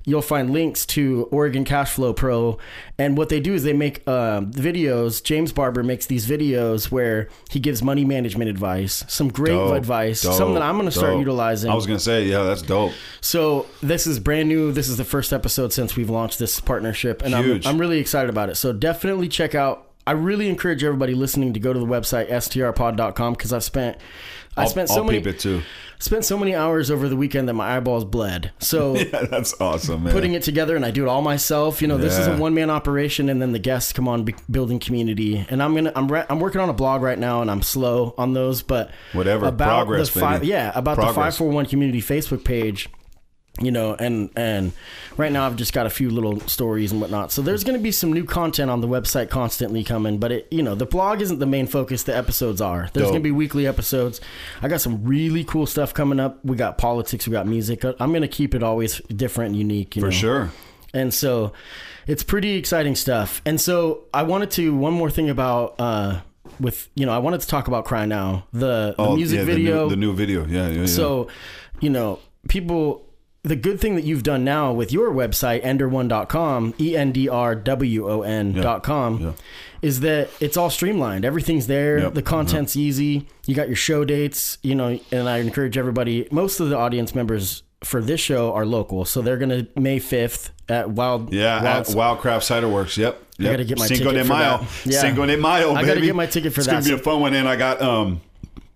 You'll 0.05 0.21
find 0.21 0.49
links 0.51 0.85
to 0.87 1.29
Oregon 1.31 1.63
Cashflow 1.63 2.13
Pro, 2.13 2.57
and 2.97 3.17
what 3.17 3.29
they 3.29 3.39
do 3.39 3.53
is 3.53 3.63
they 3.63 3.71
make 3.71 4.03
uh, 4.05 4.41
videos. 4.41 5.23
James 5.23 5.53
Barber 5.53 5.81
makes 5.81 6.07
these 6.07 6.27
videos 6.27 6.91
where 6.91 7.29
he 7.49 7.59
gives 7.61 7.81
money 7.81 8.03
management 8.03 8.49
advice, 8.49 9.05
some 9.07 9.29
great 9.29 9.53
Dope, 9.53 9.75
advice, 9.77 10.21
dope, 10.21 10.33
something 10.33 10.55
that 10.55 10.63
I'm 10.63 10.75
going 10.75 10.85
to 10.87 10.91
start 10.91 11.17
utilizing. 11.17 11.71
I 11.71 11.75
was 11.75 11.85
gonna 11.87 11.99
say, 11.99 12.25
yeah, 12.25 12.43
that's 12.43 12.61
dope. 12.61 12.91
So 13.21 13.65
this 13.81 14.05
is 14.07 14.19
brand 14.19 14.49
new. 14.49 14.73
This 14.73 14.89
is 14.89 14.97
the 14.97 15.05
first 15.05 15.31
episode 15.31 15.71
since 15.71 15.95
we've 15.95 16.09
launched 16.09 16.37
this 16.39 16.59
partnership, 16.59 17.21
and 17.21 17.33
I'm, 17.33 17.61
I'm 17.65 17.77
really 17.79 17.99
excited 17.99 18.29
about 18.29 18.49
it. 18.49 18.55
So 18.55 18.73
definitely 18.73 19.29
check 19.29 19.55
out. 19.55 19.89
I 20.05 20.11
really 20.11 20.49
encourage 20.49 20.83
everybody 20.83 21.13
listening 21.13 21.53
to 21.53 21.59
go 21.59 21.71
to 21.73 21.79
the 21.79 21.85
website 21.85 22.29
strpod.com 22.29 23.33
because 23.33 23.53
I've 23.53 23.63
spent 23.63 23.97
I 24.55 24.63
I'll, 24.63 24.67
spent 24.69 24.89
so 24.89 24.97
I'll 24.97 25.03
many 25.03 25.17
it 25.17 25.39
too. 25.39 25.61
spent 25.97 26.25
so 26.25 26.37
many 26.37 26.53
hours 26.53 26.91
over 26.91 27.09
the 27.09 27.15
weekend 27.15 27.49
that 27.49 27.53
my 27.53 27.75
eyeballs 27.75 28.05
bled. 28.05 28.51
So 28.59 28.95
Yeah, 28.97 29.23
that's 29.25 29.59
awesome, 29.59 30.03
man. 30.03 30.13
putting 30.13 30.33
it 30.33 30.43
together 30.43 30.75
and 30.75 30.85
I 30.85 30.91
do 30.91 31.03
it 31.03 31.07
all 31.07 31.21
myself. 31.21 31.81
You 31.81 31.87
know, 31.87 31.97
this 31.97 32.17
is 32.19 32.27
a 32.27 32.37
one 32.37 32.53
man 32.53 32.69
operation, 32.69 33.29
and 33.29 33.41
then 33.41 33.51
the 33.51 33.59
guests 33.59 33.93
come 33.93 34.07
on 34.07 34.27
building 34.51 34.79
community. 34.79 35.45
And 35.49 35.63
I'm 35.63 35.73
gonna 35.73 35.91
I'm 35.95 36.11
re- 36.11 36.25
I'm 36.29 36.39
working 36.39 36.61
on 36.61 36.69
a 36.69 36.73
blog 36.73 37.01
right 37.01 37.17
now, 37.17 37.41
and 37.41 37.49
I'm 37.49 37.61
slow 37.63 38.13
on 38.17 38.33
those, 38.33 38.61
but 38.61 38.91
Whatever. 39.13 39.47
about 39.47 39.85
Progress, 39.87 40.09
the 40.11 40.19
five 40.19 40.43
yeah 40.43 40.71
about 40.75 40.97
the 40.97 41.13
five 41.13 41.35
four 41.35 41.49
one 41.49 41.65
community 41.65 42.01
Facebook 42.01 42.43
page. 42.43 42.89
You 43.61 43.69
know, 43.69 43.93
and 43.93 44.31
and 44.35 44.71
right 45.15 45.31
now 45.31 45.45
I've 45.45 45.55
just 45.57 45.73
got 45.73 45.85
a 45.85 45.89
few 45.91 46.09
little 46.09 46.39
stories 46.47 46.91
and 46.91 46.99
whatnot. 46.99 47.31
So 47.31 47.43
there's 47.43 47.63
going 47.63 47.77
to 47.77 47.83
be 47.83 47.91
some 47.91 48.11
new 48.11 48.25
content 48.25 48.71
on 48.71 48.81
the 48.81 48.87
website 48.87 49.29
constantly 49.29 49.83
coming, 49.83 50.17
but 50.17 50.31
it 50.31 50.47
you 50.49 50.63
know 50.63 50.73
the 50.73 50.87
blog 50.87 51.21
isn't 51.21 51.37
the 51.37 51.45
main 51.45 51.67
focus. 51.67 52.01
The 52.01 52.17
episodes 52.17 52.61
are. 52.61 52.89
There's 52.93 53.05
going 53.09 53.19
to 53.21 53.23
be 53.23 53.29
weekly 53.31 53.67
episodes. 53.67 54.19
I 54.63 54.69
got 54.69 54.81
some 54.81 55.03
really 55.03 55.43
cool 55.43 55.67
stuff 55.67 55.93
coming 55.93 56.19
up. 56.19 56.43
We 56.43 56.57
got 56.57 56.79
politics. 56.79 57.27
We 57.27 57.31
got 57.31 57.45
music. 57.45 57.83
I'm 57.85 58.09
going 58.09 58.23
to 58.23 58.27
keep 58.27 58.55
it 58.55 58.63
always 58.63 58.97
different, 59.01 59.49
and 59.51 59.57
unique. 59.59 59.95
You 59.95 60.01
For 60.01 60.07
know? 60.07 60.11
sure. 60.11 60.51
And 60.95 61.13
so 61.13 61.53
it's 62.07 62.23
pretty 62.23 62.55
exciting 62.55 62.95
stuff. 62.95 63.41
And 63.45 63.61
so 63.61 64.05
I 64.15 64.23
wanted 64.23 64.49
to 64.51 64.75
one 64.75 64.93
more 64.93 65.11
thing 65.11 65.29
about 65.29 65.75
uh 65.79 66.21
with 66.59 66.89
you 66.95 67.05
know, 67.05 67.11
I 67.11 67.19
wanted 67.19 67.41
to 67.41 67.47
talk 67.47 67.67
about 67.67 67.85
Cry 67.85 68.05
Now. 68.07 68.45
The, 68.51 68.95
the 68.95 68.95
Oh, 68.97 69.15
music 69.15 69.39
yeah, 69.39 69.45
video. 69.45 69.89
The 69.89 69.95
new, 69.95 70.11
the 70.11 70.11
new 70.11 70.13
video. 70.15 70.45
Yeah, 70.47 70.69
yeah, 70.69 70.79
yeah. 70.81 70.85
so, 70.87 71.27
you 71.81 71.91
know, 71.91 72.17
people 72.47 73.05
the 73.43 73.55
good 73.57 73.79
thing 73.79 73.95
that 73.95 74.05
you've 74.05 74.23
done 74.23 74.43
now 74.45 74.71
with 74.71 74.91
your 74.91 75.11
website, 75.11 75.63
ender1.com, 75.63 76.73
E 76.79 76.95
N 76.95 77.11
D 77.11 77.27
R 77.27 77.55
W 77.55 78.09
O 78.09 78.21
N.com, 78.21 79.19
Yeah. 79.19 79.31
is 79.81 79.99
that 79.99 80.29
it's 80.39 80.55
all 80.55 80.69
streamlined. 80.69 81.25
Everything's 81.25 81.67
there. 81.67 81.99
Yep. 81.99 82.13
The 82.13 82.21
content's 82.21 82.75
easy. 82.77 83.27
You 83.45 83.53
got 83.55 83.67
your 83.67 83.75
show 83.75 84.05
dates, 84.05 84.57
you 84.63 84.75
know, 84.75 84.97
and 85.11 85.27
I 85.27 85.39
encourage 85.39 85.77
everybody, 85.77 86.27
most 86.31 86.59
of 86.61 86.69
the 86.69 86.77
audience 86.77 87.13
members 87.13 87.63
for 87.83 88.01
this 88.01 88.21
show 88.21 88.53
are 88.53 88.65
local. 88.65 89.03
So 89.03 89.21
they're 89.21 89.37
going 89.37 89.49
to 89.49 89.67
May 89.77 89.99
5th 89.99 90.51
at 90.69 90.89
Wild. 90.91 91.33
yeah, 91.33 91.61
Wild, 91.61 91.87
at 91.89 91.93
Wildcraft 91.93 92.43
Cider 92.43 92.69
Works. 92.69 92.97
Yep. 92.97 93.21
yep. 93.37 93.51
gotta 93.51 93.65
get 93.65 93.77
my 93.77 93.87
Cinco 93.87 94.11
ticket 94.11 94.23
de 94.23 94.23
for 94.23 94.33
Mayo. 94.33 94.59
Yeah. 94.85 95.01
Cinco 95.01 95.25
de 95.25 95.35
Mayo, 95.35 95.73
I 95.73 95.85
gotta 95.85 95.99
get 95.99 96.15
my 96.15 96.27
ticket 96.27 96.53
for 96.53 96.61
it's 96.61 96.67
that. 96.67 96.77
It's 96.77 96.87
gonna 96.87 96.97
be 96.97 97.01
a 97.01 97.03
fun 97.03 97.19
one. 97.19 97.33
And 97.33 97.49
I 97.49 97.57
got 97.57 97.81
um 97.81 98.21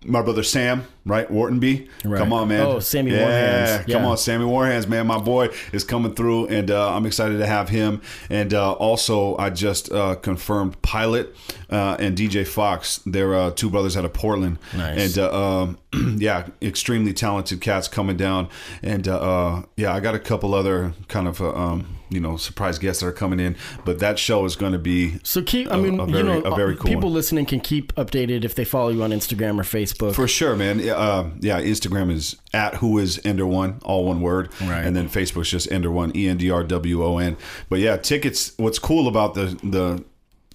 my 0.08 0.22
brother 0.22 0.41
Sam, 0.41 0.88
right? 1.05 1.30
Whartonby. 1.30 1.89
Right. 2.05 2.18
Come 2.18 2.32
on, 2.32 2.47
man. 2.47 2.66
Oh, 2.66 2.80
Sammy 2.80 3.12
yeah, 3.12 3.78
Warhands. 3.84 3.91
Come 3.91 4.05
on, 4.05 4.18
Sammy 4.18 4.45
Warhands, 4.45 4.88
man. 4.88 5.05
My 5.05 5.20
boy 5.20 5.49
is 5.74 5.84
coming 5.84 6.16
through, 6.16 6.47
and 6.47 6.72
uh, 6.72 6.95
I'm 6.95 7.05
excited 7.05 7.38
to 7.38 7.45
have 7.45 7.70
him. 7.70 8.01
And 8.30 8.53
uh, 8.53 8.72
also, 8.74 9.38
I 9.38 9.49
just 9.49 9.91
uh, 9.91 10.16
confirmed 10.16 10.82
Pilot 10.82 11.36
uh, 11.70 11.97
and 11.99 12.18
DJ 12.18 12.47
Fox. 12.47 13.01
They're 13.05 13.36
uh, 13.36 13.51
two 13.51 13.70
brothers 13.70 13.97
out 13.97 14.05
of 14.05 14.14
Portland. 14.14 14.60
Nice. 14.76 15.18
And 15.18 15.26
uh, 15.26 15.62
um, 15.62 15.78
yeah, 16.18 16.47
extremely 16.62 17.14
talented 17.14 17.60
cats 17.60 17.88
coming 17.88 18.18
down. 18.18 18.47
And 18.82 19.08
uh, 19.08 19.18
uh, 19.18 19.64
yeah, 19.76 19.93
I 19.93 19.99
got 19.99 20.16
a 20.16 20.20
couple 20.20 20.53
other 20.53 20.93
kind 21.10 21.28
of 21.28 21.41
um, 21.41 21.97
you 22.10 22.20
know 22.20 22.38
surprise 22.38 22.80
guests 22.80 23.01
that 23.01 23.08
are 23.08 23.12
coming 23.12 23.39
in. 23.39 23.55
But 23.86 23.99
that 23.99 24.18
show 24.20 24.45
is 24.45 24.55
going 24.55 24.74
to 24.74 24.80
be 24.80 25.20
So 25.24 25.41
keep, 25.41 25.70
I 25.72 25.76
a- 25.76 25.78
mean, 25.78 25.99
a 25.99 26.05
you 26.05 26.12
very- 26.12 26.24
know, 26.24 26.41
a 26.41 26.55
very 26.55 26.76
cool 26.76 26.86
people 26.88 27.03
one. 27.10 27.14
listening 27.14 27.45
can 27.45 27.60
keep 27.60 27.93
updated 27.95 28.43
if 28.43 28.55
they 28.55 28.66
follow 28.66 28.89
you 28.89 29.03
on 29.03 29.12
Instagram 29.12 29.60
or 29.60 29.64
Facebook. 29.64 30.14
For 30.16 30.28
sure, 30.28 30.55
man. 30.55 30.80
Yeah, 30.80 30.93
Uh, 30.95 31.30
yeah, 31.39 31.60
Instagram 31.62 32.12
is 32.12 32.36
at 32.53 32.76
who 32.76 32.97
is 32.97 33.20
Ender 33.26 33.45
One, 33.45 33.80
all 33.84 34.05
one 34.05 34.22
word, 34.22 34.49
Right. 34.62 34.84
and 34.86 34.95
then 34.95 35.10
Facebook's 35.10 35.49
just 35.51 35.72
Ender 35.72 35.91
One, 35.91 36.12
E 36.16 36.28
N 36.28 36.38
D 36.38 36.49
R 36.49 36.64
W 36.64 37.03
O 37.03 37.18
N. 37.18 37.38
But 37.70 37.80
yeah, 37.80 37.97
tickets. 37.97 38.53
What's 38.58 38.80
cool 38.80 39.08
about 39.08 39.34
the 39.34 39.58
the 39.64 40.03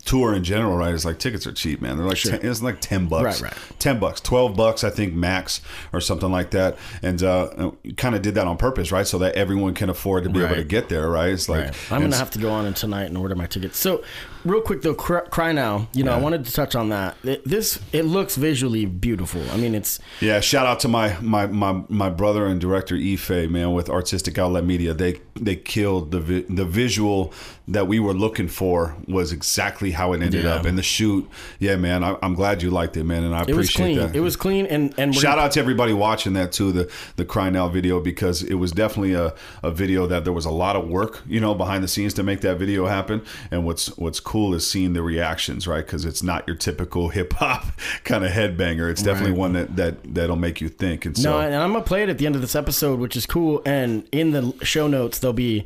tour 0.04 0.34
in 0.34 0.42
general, 0.44 0.76
right? 0.76 0.92
Is 0.94 1.04
like 1.04 1.18
tickets 1.18 1.46
are 1.46 1.52
cheap, 1.52 1.80
man. 1.80 1.96
They're 1.96 2.06
like 2.06 2.18
10, 2.18 2.40
it's 2.42 2.60
like 2.62 2.80
ten 2.80 3.06
bucks, 3.06 3.40
Right, 3.40 3.52
right. 3.52 3.60
ten 3.78 3.98
bucks, 4.00 4.20
twelve 4.20 4.56
bucks, 4.56 4.82
I 4.84 4.90
think 4.90 5.14
max 5.14 5.60
or 5.92 6.00
something 6.00 6.30
like 6.30 6.50
that. 6.50 6.76
And 7.02 7.22
uh, 7.22 7.70
kind 7.96 8.14
of 8.14 8.22
did 8.22 8.34
that 8.34 8.46
on 8.46 8.56
purpose, 8.56 8.90
right? 8.92 9.06
So 9.06 9.18
that 9.18 9.34
everyone 9.36 9.74
can 9.74 9.88
afford 9.90 10.24
to 10.24 10.30
be 10.30 10.42
able 10.44 10.56
to 10.56 10.64
get 10.64 10.88
there, 10.88 11.08
right? 11.08 11.30
It's 11.30 11.48
like 11.48 11.66
Right. 11.66 11.92
I'm 11.92 12.00
gonna 12.02 12.16
have 12.16 12.30
to 12.32 12.38
go 12.38 12.50
on 12.50 12.66
and 12.66 12.74
tonight 12.74 13.04
and 13.04 13.16
order 13.16 13.34
my 13.36 13.46
tickets. 13.46 13.78
So, 13.78 14.02
real 14.44 14.60
quick 14.60 14.82
though, 14.82 14.94
cry, 14.94 15.20
cry 15.22 15.52
now. 15.52 15.88
You 15.94 16.04
know, 16.04 16.12
I 16.12 16.18
wanted 16.18 16.44
to 16.44 16.52
touch 16.52 16.74
on 16.74 16.88
that. 16.90 17.16
It, 17.24 17.44
this 17.44 17.78
it 17.92 18.04
looks 18.04 18.36
visually 18.36 18.84
beautiful. 18.86 19.42
I 19.50 19.56
mean, 19.56 19.74
it's 19.74 19.98
Yeah, 20.20 20.40
shout 20.40 20.66
out 20.66 20.80
to 20.80 20.88
my 20.88 21.16
my 21.20 21.46
my, 21.46 21.82
my 21.88 22.10
brother 22.10 22.46
and 22.46 22.60
director 22.60 22.96
Ife, 22.96 23.30
man, 23.50 23.72
with 23.72 23.88
Artistic 23.88 24.38
Outlet 24.38 24.64
Media. 24.64 24.94
They 24.94 25.20
they 25.34 25.56
killed 25.56 26.10
the 26.10 26.20
vi- 26.20 26.44
the 26.48 26.64
visual 26.64 27.32
that 27.68 27.86
we 27.86 28.00
were 28.00 28.12
looking 28.12 28.48
for 28.48 28.96
was 29.06 29.32
exactly 29.32 29.92
how 29.92 30.12
it 30.12 30.20
ended 30.22 30.44
Yeah. 30.44 30.54
up, 30.56 30.66
and 30.66 30.76
the 30.76 30.82
shoot. 30.82 31.28
Yeah, 31.58 31.76
man, 31.76 32.02
I, 32.02 32.16
I'm 32.22 32.34
glad 32.34 32.62
you 32.62 32.70
liked 32.70 32.96
it, 32.96 33.04
man, 33.04 33.22
and 33.22 33.34
I 33.34 33.42
appreciate 33.42 33.54
it 33.54 33.56
was 33.58 33.68
appreciate 33.68 33.94
clean. 33.96 34.06
that. 34.12 34.16
It 34.16 34.20
was 34.20 34.36
clean 34.36 34.66
and 34.66 34.94
and 34.98 35.14
we're 35.14 35.20
Shout 35.20 35.36
gonna- 35.36 35.42
out 35.46 35.52
to 35.52 35.60
everybody 35.60 35.92
watching 35.92 36.32
that 36.34 36.52
too, 36.52 36.72
the 36.72 36.90
the 37.16 37.24
Cry 37.24 37.50
Now 37.50 37.68
video 37.68 38.00
because 38.00 38.42
it 38.42 38.54
was 38.54 38.72
definitely 38.72 39.14
a, 39.14 39.34
a 39.62 39.70
video 39.70 40.06
that 40.08 40.24
there 40.24 40.32
was 40.32 40.44
a 40.44 40.50
lot 40.50 40.76
of 40.76 40.88
work, 40.88 41.22
you 41.26 41.40
know, 41.40 41.54
behind 41.54 41.84
the 41.84 41.88
scenes 41.88 42.14
to 42.14 42.22
make 42.22 42.40
that 42.42 42.56
video 42.58 42.86
happen. 42.86 43.22
And 43.50 43.64
what's 43.64 43.86
what's 43.96 44.18
cool 44.20 44.31
is 44.54 44.66
seeing 44.66 44.92
the 44.94 45.02
reactions, 45.02 45.66
right? 45.68 45.84
Because 45.84 46.04
it's 46.04 46.22
not 46.22 46.46
your 46.46 46.56
typical 46.56 47.08
hip 47.16 47.32
hop 47.34 47.66
kind 48.04 48.24
of 48.24 48.30
headbanger. 48.32 48.90
It's 48.90 49.02
definitely 49.02 49.32
Right. 49.32 49.38
one 49.38 49.52
that 49.52 49.76
that 49.76 50.14
that'll 50.14 50.36
make 50.36 50.60
you 50.60 50.68
think. 50.68 51.04
And 51.06 51.16
so 51.16 51.30
No, 51.32 51.40
and 51.40 51.54
I'm 51.54 51.72
gonna 51.72 51.84
play 51.84 52.02
it 52.02 52.08
at 52.08 52.18
the 52.18 52.26
end 52.26 52.34
of 52.34 52.40
this 52.40 52.54
episode, 52.56 52.98
which 52.98 53.16
is 53.16 53.26
cool. 53.26 53.62
And 53.66 54.04
in 54.12 54.30
the 54.32 54.52
show 54.64 54.88
notes, 54.88 55.18
there'll 55.18 55.32
be, 55.34 55.64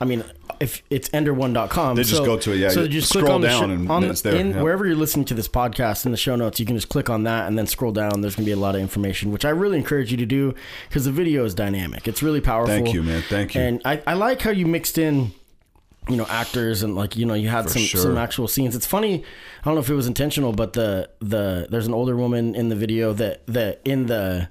I 0.00 0.04
mean, 0.04 0.24
if 0.60 0.82
it's 0.88 1.08
ender1.com, 1.10 1.96
They 1.96 2.02
just 2.02 2.16
so, 2.16 2.24
go 2.24 2.38
to 2.38 2.52
it, 2.52 2.56
yeah, 2.56 2.68
So 2.70 2.86
just 2.88 3.10
scroll 3.10 3.24
click 3.24 3.34
on 3.34 3.40
the 3.42 3.48
down 3.48 3.70
and 3.70 3.90
on 3.90 4.04
it's 4.04 4.22
there, 4.22 4.34
in- 4.36 4.60
wherever 4.62 4.86
you're 4.86 4.96
listening 4.96 5.26
to 5.26 5.34
this 5.34 5.48
podcast 5.48 6.06
in 6.06 6.12
the 6.12 6.16
show 6.16 6.34
notes. 6.36 6.58
You 6.58 6.64
can 6.66 6.76
just 6.76 6.88
click 6.88 7.10
on 7.10 7.24
that 7.24 7.46
and 7.46 7.58
then 7.58 7.66
scroll 7.66 7.92
down. 7.92 8.22
There's 8.22 8.36
gonna 8.36 8.46
be 8.46 8.52
a 8.52 8.56
lot 8.56 8.74
of 8.74 8.80
information, 8.80 9.30
which 9.32 9.44
I 9.44 9.50
really 9.50 9.76
encourage 9.76 10.10
you 10.10 10.16
to 10.16 10.26
do 10.26 10.54
because 10.88 11.04
the 11.04 11.12
video 11.12 11.44
is 11.44 11.54
dynamic. 11.54 12.08
It's 12.08 12.22
really 12.22 12.40
powerful. 12.40 12.74
Thank 12.74 12.94
you, 12.94 13.02
man. 13.02 13.22
Thank 13.28 13.54
you. 13.54 13.60
And 13.60 13.82
I, 13.84 14.00
I 14.06 14.14
like 14.14 14.40
how 14.42 14.50
you 14.50 14.66
mixed 14.66 14.96
in. 14.98 15.32
You 16.08 16.16
know, 16.16 16.26
actors 16.26 16.82
and 16.82 16.94
like 16.94 17.16
you 17.16 17.26
know, 17.26 17.34
you 17.34 17.48
had 17.48 17.68
some 17.68 17.82
sure. 17.82 18.00
some 18.00 18.16
actual 18.16 18.46
scenes. 18.46 18.76
It's 18.76 18.86
funny. 18.86 19.24
I 19.62 19.64
don't 19.64 19.74
know 19.74 19.80
if 19.80 19.90
it 19.90 19.94
was 19.94 20.06
intentional, 20.06 20.52
but 20.52 20.72
the 20.72 21.10
the 21.18 21.66
there's 21.70 21.86
an 21.86 21.94
older 21.94 22.16
woman 22.16 22.54
in 22.54 22.68
the 22.68 22.76
video 22.76 23.12
that 23.14 23.46
that 23.48 23.80
in 23.84 24.06
the 24.06 24.48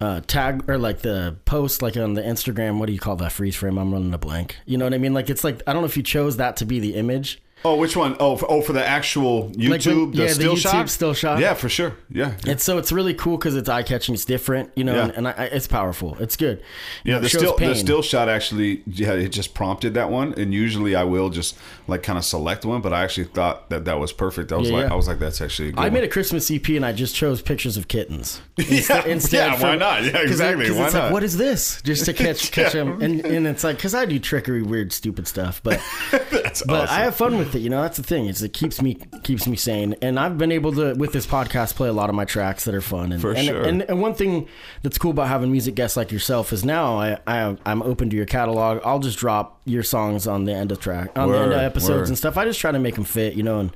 uh, 0.00 0.20
tag 0.26 0.68
or 0.68 0.78
like 0.78 1.00
the 1.00 1.36
post 1.44 1.80
like 1.82 1.96
on 1.96 2.14
the 2.14 2.22
Instagram. 2.22 2.78
What 2.78 2.86
do 2.86 2.92
you 2.92 2.98
call 2.98 3.16
that 3.16 3.32
freeze 3.32 3.56
frame? 3.56 3.78
I'm 3.78 3.92
running 3.92 4.12
a 4.12 4.18
blank. 4.18 4.56
You 4.66 4.78
know 4.78 4.84
what 4.84 4.94
I 4.94 4.98
mean? 4.98 5.14
Like 5.14 5.30
it's 5.30 5.44
like 5.44 5.62
I 5.66 5.72
don't 5.72 5.82
know 5.82 5.86
if 5.86 5.96
you 5.96 6.02
chose 6.02 6.36
that 6.38 6.56
to 6.58 6.64
be 6.64 6.80
the 6.80 6.94
image. 6.94 7.40
Oh, 7.64 7.74
which 7.76 7.96
one? 7.96 8.16
Oh, 8.20 8.36
for, 8.36 8.48
oh, 8.50 8.60
for 8.60 8.72
the 8.74 8.86
actual 8.86 9.50
YouTube, 9.50 9.68
Like 9.70 9.84
when- 9.84 10.10
the 10.12 10.18
yeah, 10.18 10.26
the 10.28 10.34
still 10.34 10.54
YouTube 10.54 10.60
shot, 10.60 10.88
still 10.90 11.14
shot. 11.14 11.40
Yeah, 11.40 11.54
for 11.54 11.68
sure. 11.68 11.96
Yeah, 12.10 12.34
yeah. 12.44 12.52
And 12.52 12.60
so 12.60 12.78
it's 12.78 12.92
really 12.92 13.14
cool 13.14 13.38
because 13.38 13.56
it's 13.56 13.68
eye 13.68 13.82
catching. 13.82 14.14
It's 14.14 14.24
different, 14.24 14.70
you 14.76 14.84
know, 14.84 14.94
Yeah. 14.94 15.04
and, 15.04 15.12
and 15.16 15.28
I, 15.28 15.30
I, 15.32 15.44
it's 15.46 15.66
powerful. 15.66 16.16
It's 16.20 16.36
good. 16.36 16.58
You 17.02 17.12
Yeah, 17.12 17.14
know, 17.16 17.20
the 17.22 17.28
still 17.30 17.52
the 17.56 17.58
pain. 17.58 17.74
still 17.74 18.02
shot 18.02 18.28
actually 18.28 18.82
yeah 18.86 19.12
it 19.14 19.30
just 19.30 19.54
prompted 19.54 19.94
that 19.94 20.10
one, 20.10 20.34
and 20.36 20.52
usually 20.54 20.94
I 20.94 21.04
will 21.04 21.30
just 21.30 21.56
like 21.88 22.02
kind 22.04 22.18
of 22.18 22.24
select 22.24 22.64
one, 22.64 22.82
but 22.82 22.92
I 22.92 23.02
actually 23.02 23.24
thought 23.28 23.68
that 23.70 23.84
that 23.86 23.98
was 23.98 24.12
perfect. 24.12 24.52
I 24.52 24.56
was 24.56 24.68
Yeah, 24.70 24.76
like. 24.82 24.92
I 24.92 24.94
was 24.94 25.08
like 25.08 25.18
that's 25.18 25.40
actually 25.40 25.70
a 25.70 25.72
good 25.72 25.80
I 25.80 25.84
one. 25.84 25.94
made 25.94 26.04
a 26.04 26.08
Christmas 26.08 26.48
EP 26.50 26.68
and 26.68 26.84
I 26.86 26.92
just 26.92 27.16
chose 27.16 27.42
pictures 27.42 27.76
of 27.76 27.88
kittens. 27.88 28.40
yeah, 28.58 29.04
instead 29.06 29.52
yeah, 29.52 29.60
why 29.62 29.74
not? 29.76 30.04
Yeah, 30.04 30.18
exactly. 30.18 30.66
'cause 30.68 30.76
Why 30.76 30.84
it's 30.84 30.94
not? 30.94 31.04
Like, 31.04 31.12
what 31.14 31.24
is 31.24 31.36
this? 31.36 31.80
Just 31.82 32.04
to 32.04 32.12
catch 32.12 32.52
catch 32.52 32.74
them, 32.74 33.02
and 33.02 33.24
and 33.24 33.46
it's 33.46 33.64
like 33.64 33.76
because 33.76 33.94
I 33.94 34.04
do 34.04 34.18
trickery, 34.20 34.62
weird, 34.62 34.92
stupid 34.92 35.26
stuff, 35.26 35.60
but 35.64 35.80
that's 36.60 36.68
but 36.68 36.82
awesome. 36.84 37.00
I 37.00 37.04
have 37.04 37.16
fun 37.16 37.38
with 37.38 37.54
it. 37.54 37.60
You 37.60 37.70
know, 37.70 37.82
that's 37.82 37.96
the 37.96 38.02
thing. 38.02 38.26
It's 38.26 38.42
it 38.42 38.52
keeps 38.52 38.80
me 38.82 38.98
keeps 39.22 39.46
me 39.46 39.56
sane, 39.56 39.94
and 40.02 40.18
I've 40.18 40.38
been 40.38 40.52
able 40.52 40.72
to 40.72 40.94
with 40.94 41.12
this 41.12 41.26
podcast 41.26 41.74
play 41.74 41.88
a 41.88 41.92
lot 41.92 42.08
of 42.08 42.14
my 42.14 42.24
tracks 42.24 42.64
that 42.64 42.74
are 42.74 42.80
fun. 42.80 43.12
And, 43.12 43.20
For 43.20 43.32
and, 43.32 43.46
sure. 43.46 43.62
And, 43.62 43.82
and 43.82 44.00
one 44.00 44.14
thing 44.14 44.48
that's 44.82 44.98
cool 44.98 45.10
about 45.10 45.28
having 45.28 45.50
music 45.50 45.74
guests 45.74 45.96
like 45.96 46.12
yourself 46.12 46.52
is 46.52 46.64
now 46.64 46.98
I, 46.98 47.18
I 47.26 47.56
I'm 47.64 47.82
open 47.82 48.10
to 48.10 48.16
your 48.16 48.26
catalog. 48.26 48.80
I'll 48.84 49.00
just 49.00 49.18
drop 49.18 49.60
your 49.64 49.82
songs 49.82 50.26
on 50.26 50.44
the 50.44 50.52
end 50.52 50.72
of 50.72 50.80
track 50.80 51.16
on 51.16 51.30
the 51.30 51.38
end 51.38 51.52
of 51.52 51.58
episodes 51.58 51.90
word. 51.90 52.08
and 52.08 52.18
stuff. 52.18 52.36
I 52.36 52.44
just 52.44 52.60
try 52.60 52.72
to 52.72 52.78
make 52.78 52.94
them 52.94 53.04
fit. 53.04 53.34
You 53.34 53.42
know, 53.42 53.60
and 53.60 53.70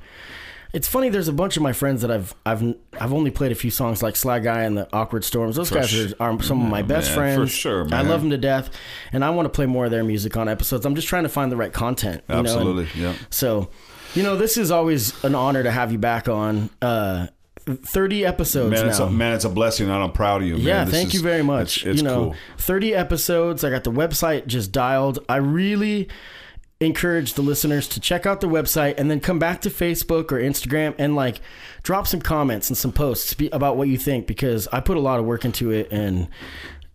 it's 0.73 0.87
funny. 0.87 1.09
There's 1.09 1.27
a 1.27 1.33
bunch 1.33 1.57
of 1.57 1.63
my 1.63 1.73
friends 1.73 2.01
that 2.01 2.11
I've 2.11 2.33
I've 2.45 2.63
I've 2.99 3.13
only 3.13 3.31
played 3.31 3.51
a 3.51 3.55
few 3.55 3.71
songs 3.71 4.01
like 4.01 4.15
Sly 4.15 4.39
Guy 4.39 4.63
and 4.63 4.77
the 4.77 4.87
Awkward 4.93 5.23
Storms. 5.23 5.55
Those 5.55 5.69
guys 5.69 5.89
sh- 5.89 6.13
are, 6.19 6.31
are 6.31 6.41
some 6.41 6.61
of 6.61 6.69
my 6.69 6.81
best 6.81 7.09
man, 7.09 7.17
friends. 7.17 7.37
for 7.39 7.47
sure, 7.57 7.85
man. 7.85 7.93
I 8.05 8.09
love 8.09 8.21
them 8.21 8.29
to 8.31 8.37
death, 8.37 8.69
and 9.11 9.23
I 9.25 9.29
want 9.31 9.45
to 9.45 9.49
play 9.49 9.65
more 9.65 9.85
of 9.85 9.91
their 9.91 10.03
music 10.03 10.37
on 10.37 10.47
episodes. 10.47 10.85
I'm 10.85 10.95
just 10.95 11.07
trying 11.07 11.23
to 11.23 11.29
find 11.29 11.51
the 11.51 11.57
right 11.57 11.73
content. 11.73 12.23
You 12.29 12.35
Know? 12.35 12.39
Absolutely, 12.41 12.87
yeah. 12.95 13.13
So, 13.29 13.69
you 14.15 14.23
know, 14.23 14.35
this 14.37 14.57
is 14.57 14.71
always 14.71 15.21
an 15.23 15.35
honor 15.35 15.63
to 15.63 15.71
have 15.71 15.91
you 15.91 15.97
back 15.97 16.27
on. 16.29 16.69
Uh, 16.81 17.27
30 17.67 18.25
episodes 18.25 18.71
Man, 18.71 18.85
now. 18.85 18.89
it's 18.89 18.97
a, 18.99 19.09
man, 19.09 19.33
it's 19.35 19.45
a 19.45 19.49
blessing, 19.49 19.87
and 19.87 19.95
I'm 20.03 20.11
proud 20.11 20.41
of 20.41 20.47
you. 20.47 20.55
Man. 20.55 20.63
yeah, 20.65 20.83
This 20.83 20.93
thank 20.95 21.07
is- 21.09 21.13
you 21.13 21.21
very 21.21 21.43
much. 21.43 21.77
It's, 21.77 21.85
it's 21.85 21.97
you 21.97 22.03
know, 22.03 22.23
cool. 22.31 22.35
30 22.57 22.95
episodes. 22.95 23.63
I 23.63 23.69
got 23.69 23.83
the 23.83 23.91
website 23.91 24.47
just 24.47 24.71
dialed. 24.71 25.19
I 25.29 25.35
really 25.35 26.09
encourage 26.81 27.35
the 27.35 27.41
listeners 27.41 27.87
to 27.87 27.99
check 27.99 28.25
out 28.25 28.41
the 28.41 28.47
website 28.47 28.95
and 28.97 29.09
then 29.09 29.19
come 29.19 29.39
back 29.39 29.61
to 29.61 29.69
Facebook 29.69 30.31
or 30.31 30.37
Instagram 30.37 30.95
and 30.97 31.15
like 31.15 31.39
drop 31.83 32.07
some 32.07 32.21
comments 32.21 32.69
and 32.69 32.77
some 32.77 32.91
posts 32.91 33.35
about 33.51 33.77
what 33.77 33.87
you 33.87 33.97
think 33.97 34.25
because 34.27 34.67
I 34.71 34.79
put 34.79 34.97
a 34.97 34.99
lot 34.99 35.19
of 35.19 35.25
work 35.25 35.45
into 35.45 35.71
it 35.71 35.91
and 35.91 36.27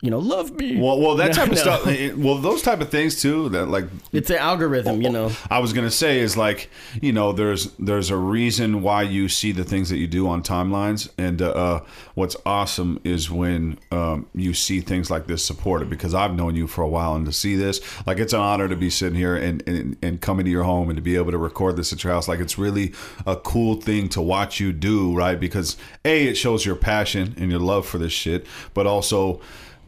you 0.03 0.11
know, 0.11 0.19
love 0.19 0.53
me. 0.53 0.79
Well, 0.79 1.01
well, 1.01 1.15
that 1.17 1.29
No, 1.29 1.33
type 1.33 1.45
of 1.49 1.55
no. 1.55 1.61
stuff. 1.61 1.87
it- 1.87 2.19
Well, 2.19 2.37
those 2.37 2.61
type 2.63 2.81
of 2.83 2.91
things 2.91 3.21
too. 3.23 3.49
That 3.49 3.67
like 3.67 3.87
It's 4.13 4.29
an 4.31 4.37
algorithm, 4.37 5.01
you 5.01 5.09
know. 5.11 5.33
I 5.51 5.59
was 5.59 5.73
gonna 5.73 5.91
say 5.91 6.21
is 6.21 6.37
like 6.37 6.69
you 7.01 7.13
know 7.13 7.33
there's 7.33 7.73
there's 7.79 8.11
a 8.11 8.17
reason 8.17 8.83
why 8.83 9.03
you 9.03 9.29
see 9.29 9.53
the 9.53 9.65
things 9.65 9.89
that 9.89 9.97
you 9.97 10.07
do 10.07 10.29
on 10.29 10.43
timelines, 10.43 11.09
and 11.17 11.41
uh, 11.41 11.49
uh, 11.51 11.85
what's 12.15 12.37
awesome 12.45 13.01
is 13.05 13.31
when 13.31 13.79
um, 13.91 14.27
you 14.35 14.53
see 14.53 14.81
things 14.81 15.11
like 15.11 15.27
this 15.29 15.43
supported 15.45 15.89
because 15.89 16.13
I've 16.15 16.35
known 16.35 16.57
you 16.57 16.67
for 16.67 16.83
a 16.83 16.89
while, 16.89 17.15
and 17.15 17.25
to 17.27 17.33
see 17.33 17.57
this, 17.57 17.81
like 18.07 18.19
it's 18.19 18.35
an 18.35 18.41
honor 18.41 18.69
to 18.69 18.77
be 18.77 18.91
sitting 18.91 19.17
here 19.19 19.35
and 19.35 19.63
and, 19.67 19.97
and 20.03 20.21
coming 20.21 20.45
to 20.45 20.51
your 20.51 20.65
home 20.65 20.91
and 20.91 20.97
to 20.99 21.03
be 21.03 21.17
able 21.17 21.33
to 21.33 21.39
record 21.39 21.77
this 21.77 21.93
at 21.95 22.05
your 22.05 22.13
house. 22.13 22.29
Like 22.29 22.41
it's 22.41 22.59
really 22.59 22.93
a 23.27 23.37
cool 23.37 23.81
thing 23.81 24.11
to 24.11 24.21
watch 24.21 24.61
you 24.61 24.73
do, 24.75 25.17
right? 25.17 25.41
Because 25.41 25.79
a 26.05 26.27
it 26.27 26.35
shows 26.37 26.67
your 26.67 26.77
passion 26.77 27.35
and 27.39 27.51
your 27.51 27.61
love 27.61 27.87
for 27.87 27.97
this 27.97 28.13
shit, 28.13 28.47
but 28.75 28.87
also. 28.87 29.41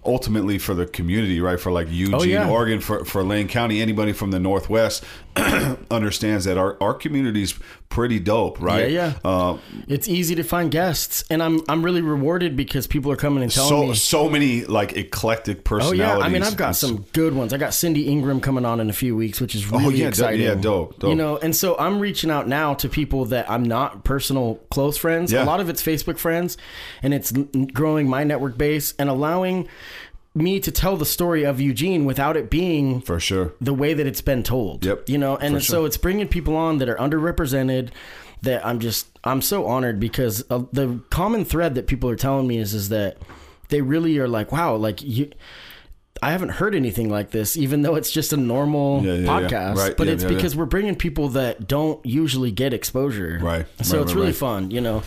Ultimately, 0.05 0.59
for 0.59 0.75
the 0.75 0.87
community, 0.87 1.41
right? 1.41 1.61
For 1.61 1.71
like 1.73 1.89
Eugene, 1.91 2.15
Oh, 2.15 2.23
yeah. 2.23 2.49
Oregon, 2.49 2.81
for, 2.81 3.05
for 3.05 3.23
Lane 3.23 3.47
County, 3.49 3.83
anybody 3.83 4.13
from 4.13 4.31
the 4.31 4.39
Northwest 4.39 5.05
understands 5.91 6.45
that 6.45 6.57
our, 6.57 6.77
our 6.81 6.95
community's 6.95 7.55
pretty 7.89 8.19
dope, 8.19 8.61
right? 8.61 8.91
Yeah, 8.91 9.15
yeah. 9.25 9.31
Uh, 9.31 9.59
It's 9.87 10.09
easy 10.09 10.35
to 10.37 10.43
find 10.43 10.71
guests, 10.71 11.25
and 11.31 11.43
I'm 11.43 11.61
I'm 11.69 11.85
really 11.85 12.01
rewarded 12.03 12.57
because 12.57 12.87
people 12.87 13.11
are 13.13 13.17
coming 13.17 13.43
and 13.43 13.53
telling 13.53 13.69
so 13.71 13.87
me. 13.89 13.95
so 13.95 14.29
many 14.31 14.65
like 14.65 14.97
eclectic 14.97 15.65
personalities. 15.65 16.01
Oh 16.03 16.19
yeah, 16.19 16.25
I 16.25 16.29
mean 16.29 16.43
I've 16.43 16.57
got 16.57 16.77
some 16.77 17.05
good 17.13 17.35
ones. 17.35 17.53
I 17.53 17.59
got 17.59 17.75
Cindy 17.75 18.09
Ingram 18.09 18.41
coming 18.41 18.65
on 18.65 18.81
in 18.81 18.91
a 18.91 18.93
few 18.93 19.17
weeks, 19.17 19.41
which 19.41 19.55
is 19.55 19.71
really 19.71 19.85
Oh, 19.85 19.89
yeah, 19.91 20.05
dope, 20.05 20.09
exciting. 20.11 20.41
yeah, 20.43 20.55
dope, 20.55 20.99
dope. 20.99 21.11
You 21.11 21.17
know, 21.17 21.37
and 21.39 21.55
so 21.55 21.77
I'm 21.79 21.99
reaching 22.01 22.31
out 22.31 22.47
now 22.49 22.75
to 22.75 22.89
people 22.89 23.27
that 23.27 23.51
I'm 23.51 23.63
not 23.63 24.05
personal 24.05 24.57
close 24.71 24.97
friends. 24.97 25.33
Yeah. 25.33 25.45
A 25.45 25.47
lot 25.47 25.61
of 25.61 25.69
it's 25.69 25.83
Facebook 25.83 26.19
friends, 26.19 26.57
and 27.03 27.13
it's 27.15 27.33
growing 27.73 28.09
my 28.09 28.25
network 28.25 28.57
base 28.59 28.95
and 28.99 29.09
allowing 29.09 29.69
me 30.35 30.61
to 30.61 30.71
tell 30.71 30.97
the 30.97 31.07
story 31.07 31.45
of 31.45 31.61
Eugene 31.61 32.05
without 32.05 32.37
it 32.37 32.49
being 32.51 33.01
for 33.01 33.19
sure. 33.19 33.55
the 33.61 33.75
way 33.75 33.95
that 33.95 34.07
it's 34.07 34.21
been 34.21 34.43
told. 34.43 34.85
Yep, 34.85 35.09
You 35.09 35.19
know, 35.19 35.37
and 35.37 35.55
for 35.55 35.61
so 35.61 35.73
sure. 35.79 35.87
it's 35.87 35.97
bringing 35.97 36.29
people 36.29 36.57
on 36.57 36.79
that 36.79 36.89
are 36.89 36.97
underrepresented. 36.97 37.91
That 38.43 38.65
I'm 38.65 38.79
just 38.79 39.09
I'm 39.25 39.43
so 39.43 39.67
honored 39.67 39.99
because 39.99 40.45
uh, 40.49 40.63
the 40.73 41.01
common 41.11 41.45
thread 41.45 41.75
that 41.75 41.89
people 41.89 42.09
are 42.09 42.15
telling 42.15 42.47
me 42.47 42.59
is 42.59 42.73
is 42.73 42.89
that 42.91 43.17
they 43.69 43.81
really 43.81 44.17
are 44.19 44.29
like, 44.29 44.53
wow, 44.53 44.77
like 44.77 45.03
you. 45.03 45.31
I 46.23 46.33
haven't 46.33 46.51
heard 46.51 46.75
anything 46.75 47.09
like 47.11 47.31
this, 47.31 47.57
even 47.57 47.83
though 47.83 47.95
it's 47.97 48.11
just 48.11 48.33
a 48.33 48.37
normal 48.37 49.05
Yeah, 49.05 49.15
yeah, 49.15 49.19
yeah. 49.19 49.27
podcast. 49.49 49.77
Right, 49.77 49.97
But 49.97 50.07
yeah, 50.09 50.13
it's 50.15 50.23
yeah, 50.25 50.31
yeah. 50.31 50.37
because 50.37 50.57
we're 50.57 50.65
bringing 50.67 50.97
people 50.97 51.29
that 51.31 51.69
don't 51.69 52.05
usually 52.05 52.51
get 52.51 52.73
exposure. 52.73 53.39
Right, 53.41 53.67
So 53.83 53.99
right, 53.99 54.03
it's 54.03 54.13
right, 54.15 54.21
really 54.21 54.33
fun, 54.33 54.71
you 54.73 54.81
know. 54.81 55.03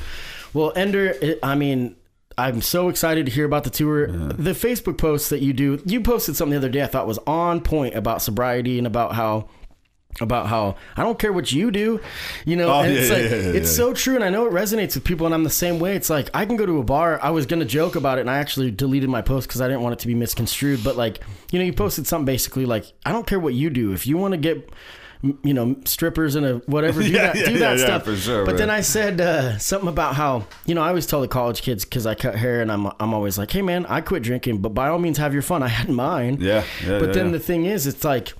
Well, 0.53 0.71
Ender, 0.75 1.07
it, 1.07 1.39
I 1.43 1.55
mean, 1.55 1.95
I'm 2.37 2.61
so 2.61 2.89
excited 2.89 3.25
to 3.25 3.31
hear 3.31 3.45
about 3.45 3.63
the 3.63 3.69
tour. 3.69 4.07
The 4.07 4.51
Facebook 4.51 4.97
posts 4.97 5.29
that 5.29 5.41
you 5.41 5.53
do, 5.53 5.81
you 5.85 6.01
posted 6.01 6.35
something 6.35 6.51
the 6.51 6.57
other 6.57 6.69
day 6.69 6.83
I 6.83 6.87
thought 6.87 7.07
was 7.07 7.19
on 7.27 7.61
point 7.61 7.95
about 7.95 8.21
sobriety 8.21 8.77
and 8.77 8.87
about 8.87 9.13
how 9.13 9.49
about 10.19 10.47
how 10.47 10.75
I 10.97 11.03
don't 11.03 11.17
care 11.17 11.31
what 11.31 11.53
you 11.53 11.71
do, 11.71 12.01
you 12.45 12.57
know, 12.57 12.67
Oh, 12.69 12.81
and 12.81 12.93
yeah, 12.93 12.99
it's 12.99 13.09
like 13.09 13.21
yeah, 13.23 13.29
yeah, 13.29 13.57
it's 13.59 13.69
yeah. 13.71 13.75
so 13.77 13.93
true 13.93 14.15
and 14.15 14.23
I 14.25 14.29
know 14.29 14.45
it 14.45 14.51
resonates 14.51 14.95
with 14.95 15.05
people 15.05 15.25
and 15.25 15.33
I'm 15.33 15.45
the 15.45 15.49
same 15.49 15.79
way. 15.79 15.95
It's 15.95 16.09
like 16.09 16.29
I 16.33 16.45
can 16.45 16.57
go 16.57 16.65
to 16.65 16.79
a 16.79 16.83
bar. 16.83 17.17
I 17.23 17.29
was 17.29 17.45
going 17.45 17.61
to 17.61 17.65
joke 17.65 17.95
about 17.95 18.17
it 18.17 18.21
and 18.21 18.29
I 18.29 18.37
actually 18.39 18.71
deleted 18.71 19.09
my 19.09 19.21
post 19.21 19.47
cuz 19.47 19.61
I 19.61 19.67
didn't 19.69 19.81
want 19.83 19.93
it 19.93 19.99
to 19.99 20.07
be 20.07 20.13
misconstrued, 20.15 20.83
but 20.83 20.97
like, 20.97 21.21
you 21.53 21.59
know, 21.59 21.65
you 21.65 21.71
posted 21.71 22.07
something 22.07 22.25
basically 22.25 22.65
like 22.65 22.91
I 23.05 23.13
don't 23.13 23.25
care 23.25 23.39
what 23.39 23.53
you 23.53 23.69
do. 23.69 23.93
If 23.93 24.05
you 24.05 24.17
want 24.17 24.33
to 24.33 24.37
get 24.37 24.69
you 25.21 25.53
know, 25.53 25.75
strippers 25.85 26.35
and 26.35 26.45
a 26.45 26.55
whatever, 26.65 27.01
do 27.01 27.09
Yeah, 27.11 27.33
that, 27.33 27.35
yeah, 27.35 27.45
do 27.45 27.57
that 27.59 27.77
yeah, 27.77 27.85
stuff. 27.85 28.05
for 28.05 28.15
sure, 28.15 28.45
but 28.45 28.57
then. 28.57 28.69
I 28.71 28.81
said 28.81 29.19
uh, 29.21 29.57
something 29.57 29.89
about 29.89 30.15
how 30.15 30.45
you 30.65 30.73
know 30.73 30.81
I 30.81 30.87
always 30.87 31.05
tell 31.05 31.21
the 31.21 31.27
college 31.27 31.61
kids 31.61 31.83
because 31.85 32.05
I 32.05 32.15
cut 32.15 32.35
hair 32.35 32.61
and 32.61 32.71
I'm 32.71 32.87
I'm 32.99 33.13
always 33.13 33.37
like, 33.37 33.51
hey 33.51 33.61
man, 33.61 33.85
I 33.87 34.01
quit 34.01 34.23
drinking, 34.23 34.59
but 34.59 34.69
by 34.69 34.87
all 34.87 34.97
means 34.97 35.17
have 35.17 35.33
your 35.33 35.41
fun. 35.41 35.61
I 35.61 35.67
had 35.67 35.89
mine. 35.89 36.37
Yeah, 36.39 36.63
yeah, 36.85 36.99
But 36.99 37.13
then 37.13 37.31
the 37.31 37.39
thing 37.39 37.65
is, 37.65 37.85
it's 37.87 38.03
like. 38.03 38.33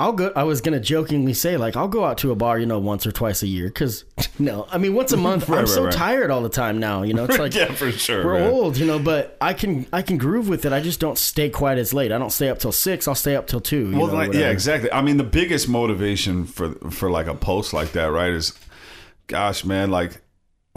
I'll 0.00 0.12
go. 0.12 0.32
I 0.36 0.44
was 0.44 0.60
gonna 0.60 0.78
jokingly 0.78 1.34
say 1.34 1.56
like 1.56 1.74
I'll 1.76 1.88
go 1.88 2.04
out 2.04 2.18
to 2.18 2.30
a 2.30 2.36
bar, 2.36 2.58
you 2.58 2.66
know, 2.66 2.78
once 2.78 3.04
or 3.04 3.10
twice 3.10 3.42
a 3.42 3.48
year. 3.48 3.66
Because 3.66 4.04
no, 4.38 4.66
I 4.70 4.78
mean 4.78 4.94
once 4.94 5.10
a 5.12 5.16
month. 5.28 5.48
Right, 5.48 5.58
I'm 5.58 5.64
right, 5.64 5.68
so 5.68 5.84
right. 5.84 5.92
tired 5.92 6.30
all 6.30 6.40
the 6.42 6.48
time 6.48 6.78
now. 6.78 7.02
You 7.02 7.14
know, 7.14 7.24
it's 7.24 7.38
like 7.46 7.54
yeah, 7.54 7.72
for 7.72 7.90
sure. 7.90 8.24
we're 8.24 8.38
man. 8.38 8.50
old, 8.50 8.76
you 8.76 8.86
know. 8.86 9.00
But 9.00 9.36
I 9.40 9.54
can 9.54 9.86
I 9.92 10.02
can 10.02 10.16
groove 10.16 10.48
with 10.48 10.64
it. 10.64 10.72
I 10.72 10.80
just 10.80 11.00
don't 11.00 11.18
stay 11.18 11.50
quite 11.50 11.78
as 11.78 11.92
late. 11.92 12.12
I 12.12 12.18
don't 12.18 12.30
stay 12.30 12.48
up 12.48 12.58
till 12.60 12.70
six. 12.70 13.08
I'll 13.08 13.16
stay 13.16 13.34
up 13.34 13.48
till 13.48 13.60
two. 13.60 13.90
You 13.90 13.98
Well, 13.98 14.06
know, 14.06 14.14
like, 14.14 14.32
yeah, 14.34 14.50
exactly. 14.50 14.92
I 14.92 15.02
mean, 15.02 15.16
the 15.16 15.24
biggest 15.24 15.68
motivation 15.68 16.44
for 16.44 16.74
for 16.90 17.10
like 17.10 17.26
a 17.26 17.34
post 17.34 17.72
like 17.72 17.90
that, 17.92 18.12
right, 18.12 18.30
is, 18.30 18.56
gosh, 19.26 19.64
man, 19.64 19.90
like, 19.90 20.20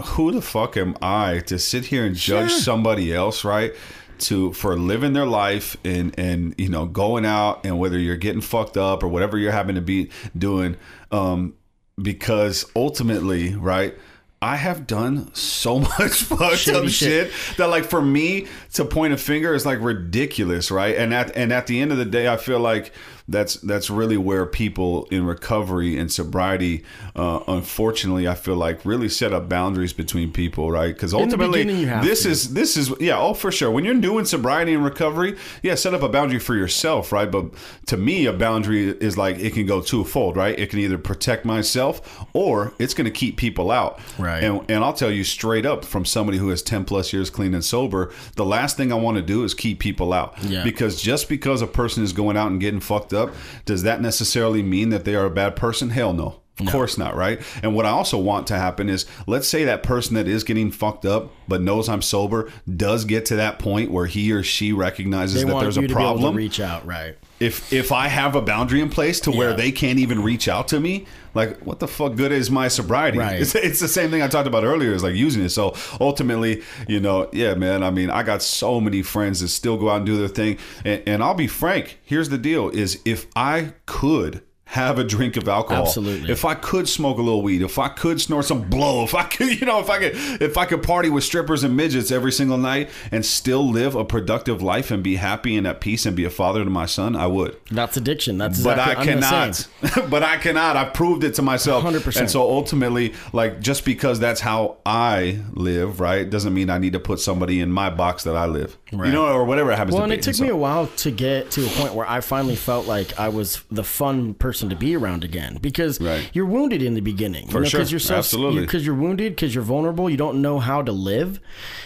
who 0.03 0.31
the 0.31 0.41
fuck 0.41 0.77
am 0.77 0.97
I 0.99 1.39
to 1.45 1.59
sit 1.59 1.85
here 1.85 2.05
and 2.05 2.15
judge 2.15 2.49
Sure. 2.49 2.59
somebody 2.59 3.13
else, 3.13 3.45
right? 3.45 3.73
To 4.21 4.53
for 4.53 4.77
living 4.77 5.13
their 5.13 5.25
life 5.25 5.77
and 5.83 6.17
and 6.17 6.55
you 6.57 6.69
know 6.69 6.85
going 6.85 7.25
out 7.25 7.65
and 7.65 7.79
whether 7.79 7.97
you're 7.97 8.17
getting 8.17 8.41
fucked 8.41 8.77
up 8.77 9.03
or 9.03 9.07
whatever 9.07 9.37
you're 9.37 9.51
having 9.51 9.75
to 9.75 9.81
be 9.81 10.09
doing, 10.37 10.77
um, 11.11 11.55
because 12.01 12.65
ultimately, 12.75 13.55
right. 13.55 13.95
I 14.43 14.55
have 14.55 14.87
done 14.87 15.31
so 15.35 15.79
much 15.99 16.23
fucked 16.23 16.57
Shady 16.57 16.77
up 16.77 16.83
shit. 16.85 17.31
shit 17.31 17.57
that 17.57 17.67
like 17.67 17.83
for 17.83 18.01
me 18.01 18.47
to 18.73 18.85
point 18.85 19.13
a 19.13 19.17
finger 19.17 19.53
is 19.53 19.67
like 19.67 19.79
ridiculous, 19.81 20.71
right? 20.71 20.95
And 20.95 21.13
at 21.13 21.35
and 21.35 21.53
at 21.53 21.67
the 21.67 21.79
end 21.79 21.91
of 21.91 21.99
the 21.99 22.05
day, 22.05 22.27
I 22.27 22.37
feel 22.37 22.59
like 22.59 22.91
that's 23.27 23.55
that's 23.55 23.89
really 23.89 24.17
where 24.17 24.45
people 24.45 25.05
in 25.11 25.25
recovery 25.25 25.97
and 25.97 26.11
sobriety, 26.11 26.83
uh, 27.15 27.41
unfortunately, 27.47 28.27
I 28.27 28.35
feel 28.35 28.55
like 28.55 28.85
really 28.85 29.09
set 29.09 29.33
up 29.33 29.49
boundaries 29.49 29.93
between 29.93 30.31
people, 30.31 30.71
right? 30.71 30.93
Because 30.93 31.13
ultimately, 31.13 31.63
this 31.63 32.23
to. 32.23 32.29
is 32.29 32.53
this 32.53 32.77
is 32.77 32.93
yeah, 32.99 33.19
oh 33.19 33.33
for 33.33 33.51
sure. 33.51 33.71
When 33.71 33.85
you're 33.85 33.95
doing 33.95 34.25
sobriety 34.25 34.73
and 34.73 34.83
recovery, 34.83 35.37
yeah, 35.63 35.75
set 35.75 35.93
up 35.93 36.01
a 36.01 36.09
boundary 36.09 36.39
for 36.39 36.55
yourself, 36.55 37.11
right? 37.11 37.29
But 37.29 37.45
to 37.87 37.97
me, 37.97 38.25
a 38.25 38.33
boundary 38.33 38.89
is 38.89 39.17
like 39.17 39.39
it 39.39 39.53
can 39.53 39.65
go 39.65 39.81
twofold, 39.81 40.37
right? 40.37 40.57
It 40.57 40.69
can 40.69 40.79
either 40.79 40.97
protect 40.97 41.45
myself 41.45 42.25
or 42.33 42.73
it's 42.79 42.93
going 42.93 43.05
to 43.05 43.11
keep 43.11 43.37
people 43.37 43.71
out, 43.71 43.99
Right. 44.17 44.43
And 44.43 44.69
and 44.69 44.83
I'll 44.83 44.93
tell 44.93 45.11
you 45.11 45.23
straight 45.23 45.65
up 45.65 45.85
from 45.85 46.05
somebody 46.05 46.37
who 46.37 46.49
has 46.49 46.61
10 46.61 46.85
plus 46.85 47.13
years 47.13 47.29
clean 47.29 47.53
and 47.53 47.63
sober, 47.63 48.11
the 48.35 48.45
last 48.45 48.77
thing 48.77 48.91
I 48.91 48.95
want 48.95 49.17
to 49.17 49.21
do 49.21 49.43
is 49.43 49.53
keep 49.53 49.79
people 49.79 50.13
out. 50.13 50.41
Yeah. 50.43 50.63
Because 50.63 51.01
just 51.01 51.29
because 51.29 51.61
a 51.61 51.67
person 51.67 52.03
is 52.03 52.13
going 52.13 52.37
out 52.37 52.51
and 52.51 52.59
getting 52.59 52.79
fucked 52.79 53.13
up, 53.13 53.20
does 53.65 53.83
that 53.83 54.01
necessarily 54.01 54.63
mean 54.63 54.89
that 54.89 55.05
they 55.05 55.15
are 55.15 55.25
a 55.25 55.31
bad 55.31 55.55
person? 55.55 55.89
Hell 55.91 56.13
no. 56.13 56.41
Of 56.59 56.67
course 56.67 56.97
not, 56.97 57.15
right? 57.15 57.41
And 57.63 57.75
what 57.75 57.85
I 57.85 57.89
also 57.89 58.19
want 58.19 58.45
to 58.47 58.55
happen 58.55 58.87
is 58.87 59.05
let's 59.25 59.47
say 59.47 59.63
that 59.63 59.81
person 59.81 60.15
that 60.15 60.27
is 60.27 60.43
getting 60.43 60.69
fucked 60.69 61.05
up 61.05 61.31
but 61.47 61.61
knows 61.61 61.89
I'm 61.89 62.03
sober 62.03 62.51
does 62.75 63.05
get 63.05 63.25
to 63.27 63.37
that 63.37 63.57
point 63.57 63.89
where 63.89 64.05
he 64.05 64.31
or 64.31 64.43
she 64.43 64.71
recognizes 64.71 65.43
They 65.43 65.49
that 65.49 65.59
there's 65.59 65.77
a 65.77 65.81
to 65.81 65.87
be 65.87 65.93
able 65.93 66.01
problem 66.01 66.33
to 66.33 66.37
reach 66.37 66.59
out, 66.59 66.85
right? 66.85 67.17
if 67.41 67.73
if 67.73 67.91
I 67.91 68.07
have 68.07 68.35
a 68.35 68.41
boundary 68.41 68.81
in 68.81 68.89
place 68.89 69.19
to 69.21 69.31
where 69.31 69.53
they 69.53 69.71
can't 69.71 69.97
even 69.97 70.21
reach 70.21 70.47
out 70.47 70.67
to 70.69 70.79
me, 70.79 71.07
like 71.33 71.59
what 71.59 71.79
the 71.79 71.87
fuck 71.87 72.15
good 72.15 72.31
is 72.31 72.51
my 72.51 72.67
sobriety? 72.67 73.17
Right. 73.17 73.41
It's, 73.41 73.55
it's 73.55 73.79
the 73.79 73.87
same 73.87 74.09
thing 74.09 74.21
I 74.21 74.27
talked 74.27 74.47
about 74.47 74.63
earlier. 74.63 74.93
Is 74.93 75.03
like 75.03 75.15
using 75.15 75.43
it. 75.43 75.49
So 75.49 75.75
ultimately, 75.99 76.63
you 76.87 76.99
know, 76.99 77.29
yeah, 77.31 77.53
man. 77.53 77.83
I 77.83 77.91
mean, 77.91 78.09
I 78.09 78.23
got 78.23 78.41
so 78.41 78.79
many 78.81 79.01
friends 79.01 79.41
that 79.41 79.49
still 79.49 79.77
go 79.77 79.89
out 79.89 79.97
and 79.97 80.05
do 80.05 80.17
their 80.17 80.27
thing. 80.27 80.57
And, 80.85 81.03
and 81.07 81.23
I'll 81.23 81.33
be 81.33 81.47
frank. 81.47 81.99
Here's 82.03 82.29
the 82.29 82.37
deal: 82.37 82.69
is 82.69 83.01
if 83.05 83.27
I 83.35 83.73
could 83.85 84.41
have 84.71 84.97
a 84.97 85.03
drink 85.03 85.35
of 85.35 85.49
alcohol. 85.49 85.85
Absolutely. 85.85 86.31
If 86.31 86.45
I 86.45 86.53
could 86.53 86.87
smoke 86.87 87.17
a 87.17 87.21
little 87.21 87.41
weed, 87.41 87.61
if 87.61 87.77
I 87.77 87.89
could 87.89 88.21
snort 88.21 88.45
some 88.45 88.61
blow, 88.69 89.03
if 89.03 89.13
I 89.13 89.23
could, 89.23 89.49
you 89.59 89.65
know, 89.65 89.81
if 89.81 89.89
I 89.89 89.99
could, 89.99 90.13
if 90.41 90.57
I 90.57 90.63
could 90.65 90.81
party 90.81 91.09
with 91.09 91.25
strippers 91.25 91.65
and 91.65 91.75
midgets 91.75 92.09
every 92.09 92.31
single 92.31 92.57
night 92.57 92.89
and 93.11 93.25
still 93.25 93.67
live 93.69 93.95
a 93.95 94.05
productive 94.05 94.61
life 94.61 94.89
and 94.89 95.03
be 95.03 95.17
happy 95.17 95.57
and 95.57 95.67
at 95.67 95.81
peace 95.81 96.05
and 96.05 96.15
be 96.15 96.23
a 96.23 96.29
father 96.29 96.63
to 96.63 96.69
my 96.69 96.85
son, 96.85 97.17
I 97.17 97.27
would. 97.27 97.57
That's 97.69 97.97
addiction. 97.97 98.37
That's 98.37 98.63
But 98.63 98.79
I 98.79 98.95
cannot. 99.03 99.67
but 100.09 100.23
I 100.23 100.37
cannot. 100.37 100.77
I 100.77 100.85
proved 100.85 101.25
it 101.25 101.35
to 101.35 101.41
myself. 101.41 101.83
100%. 101.83 102.21
And 102.21 102.31
so 102.31 102.41
ultimately, 102.41 103.13
like 103.33 103.59
just 103.59 103.83
because 103.83 104.21
that's 104.21 104.39
how 104.39 104.77
I 104.85 105.41
live, 105.51 105.99
right, 105.99 106.29
doesn't 106.29 106.53
mean 106.53 106.69
I 106.69 106.77
need 106.77 106.93
to 106.93 106.99
put 107.01 107.19
somebody 107.19 107.59
in 107.59 107.73
my 107.73 107.89
box 107.89 108.23
that 108.23 108.37
I 108.37 108.45
live. 108.45 108.77
Right. 108.93 109.07
You 109.07 109.13
know, 109.13 109.25
or 109.27 109.43
whatever 109.43 109.75
happens 109.75 109.95
Well, 109.95 110.01
to 110.01 110.03
and 110.05 110.11
be. 110.11 110.15
it 110.19 110.23
took 110.23 110.35
So- 110.35 110.43
me 110.43 110.49
a 110.49 110.55
while 110.55 110.87
to 110.87 111.11
get 111.11 111.51
to 111.51 111.65
a 111.65 111.69
point 111.71 111.93
where 111.93 112.09
I 112.09 112.21
finally 112.21 112.55
felt 112.55 112.87
like 112.87 113.19
I 113.19 113.27
was 113.27 113.61
the 113.69 113.83
fun 113.83 114.33
person 114.33 114.60
person 114.61 114.69
to 114.69 114.75
be 114.75 114.95
around 114.95 115.23
again 115.23 115.57
because 115.61 115.99
Right. 115.99 116.29
you're 116.33 116.45
wounded 116.45 116.81
in 116.81 116.93
the 116.93 117.01
beginning. 117.01 117.47
For 117.47 117.65
sure. 117.65 117.79
Because 117.79 117.91
you're 117.91 117.99
so 117.99 118.15
Absolutely. 118.15 118.61
because 118.61 118.85
you're 118.85 118.95
wounded 118.95 119.35
because 119.35 119.53
you're 119.55 119.63
vulnerable. 119.63 120.09
You 120.09 120.17
don't 120.17 120.41
know 120.41 120.59
how 120.59 120.81
to 120.83 120.91
live, 120.91 121.39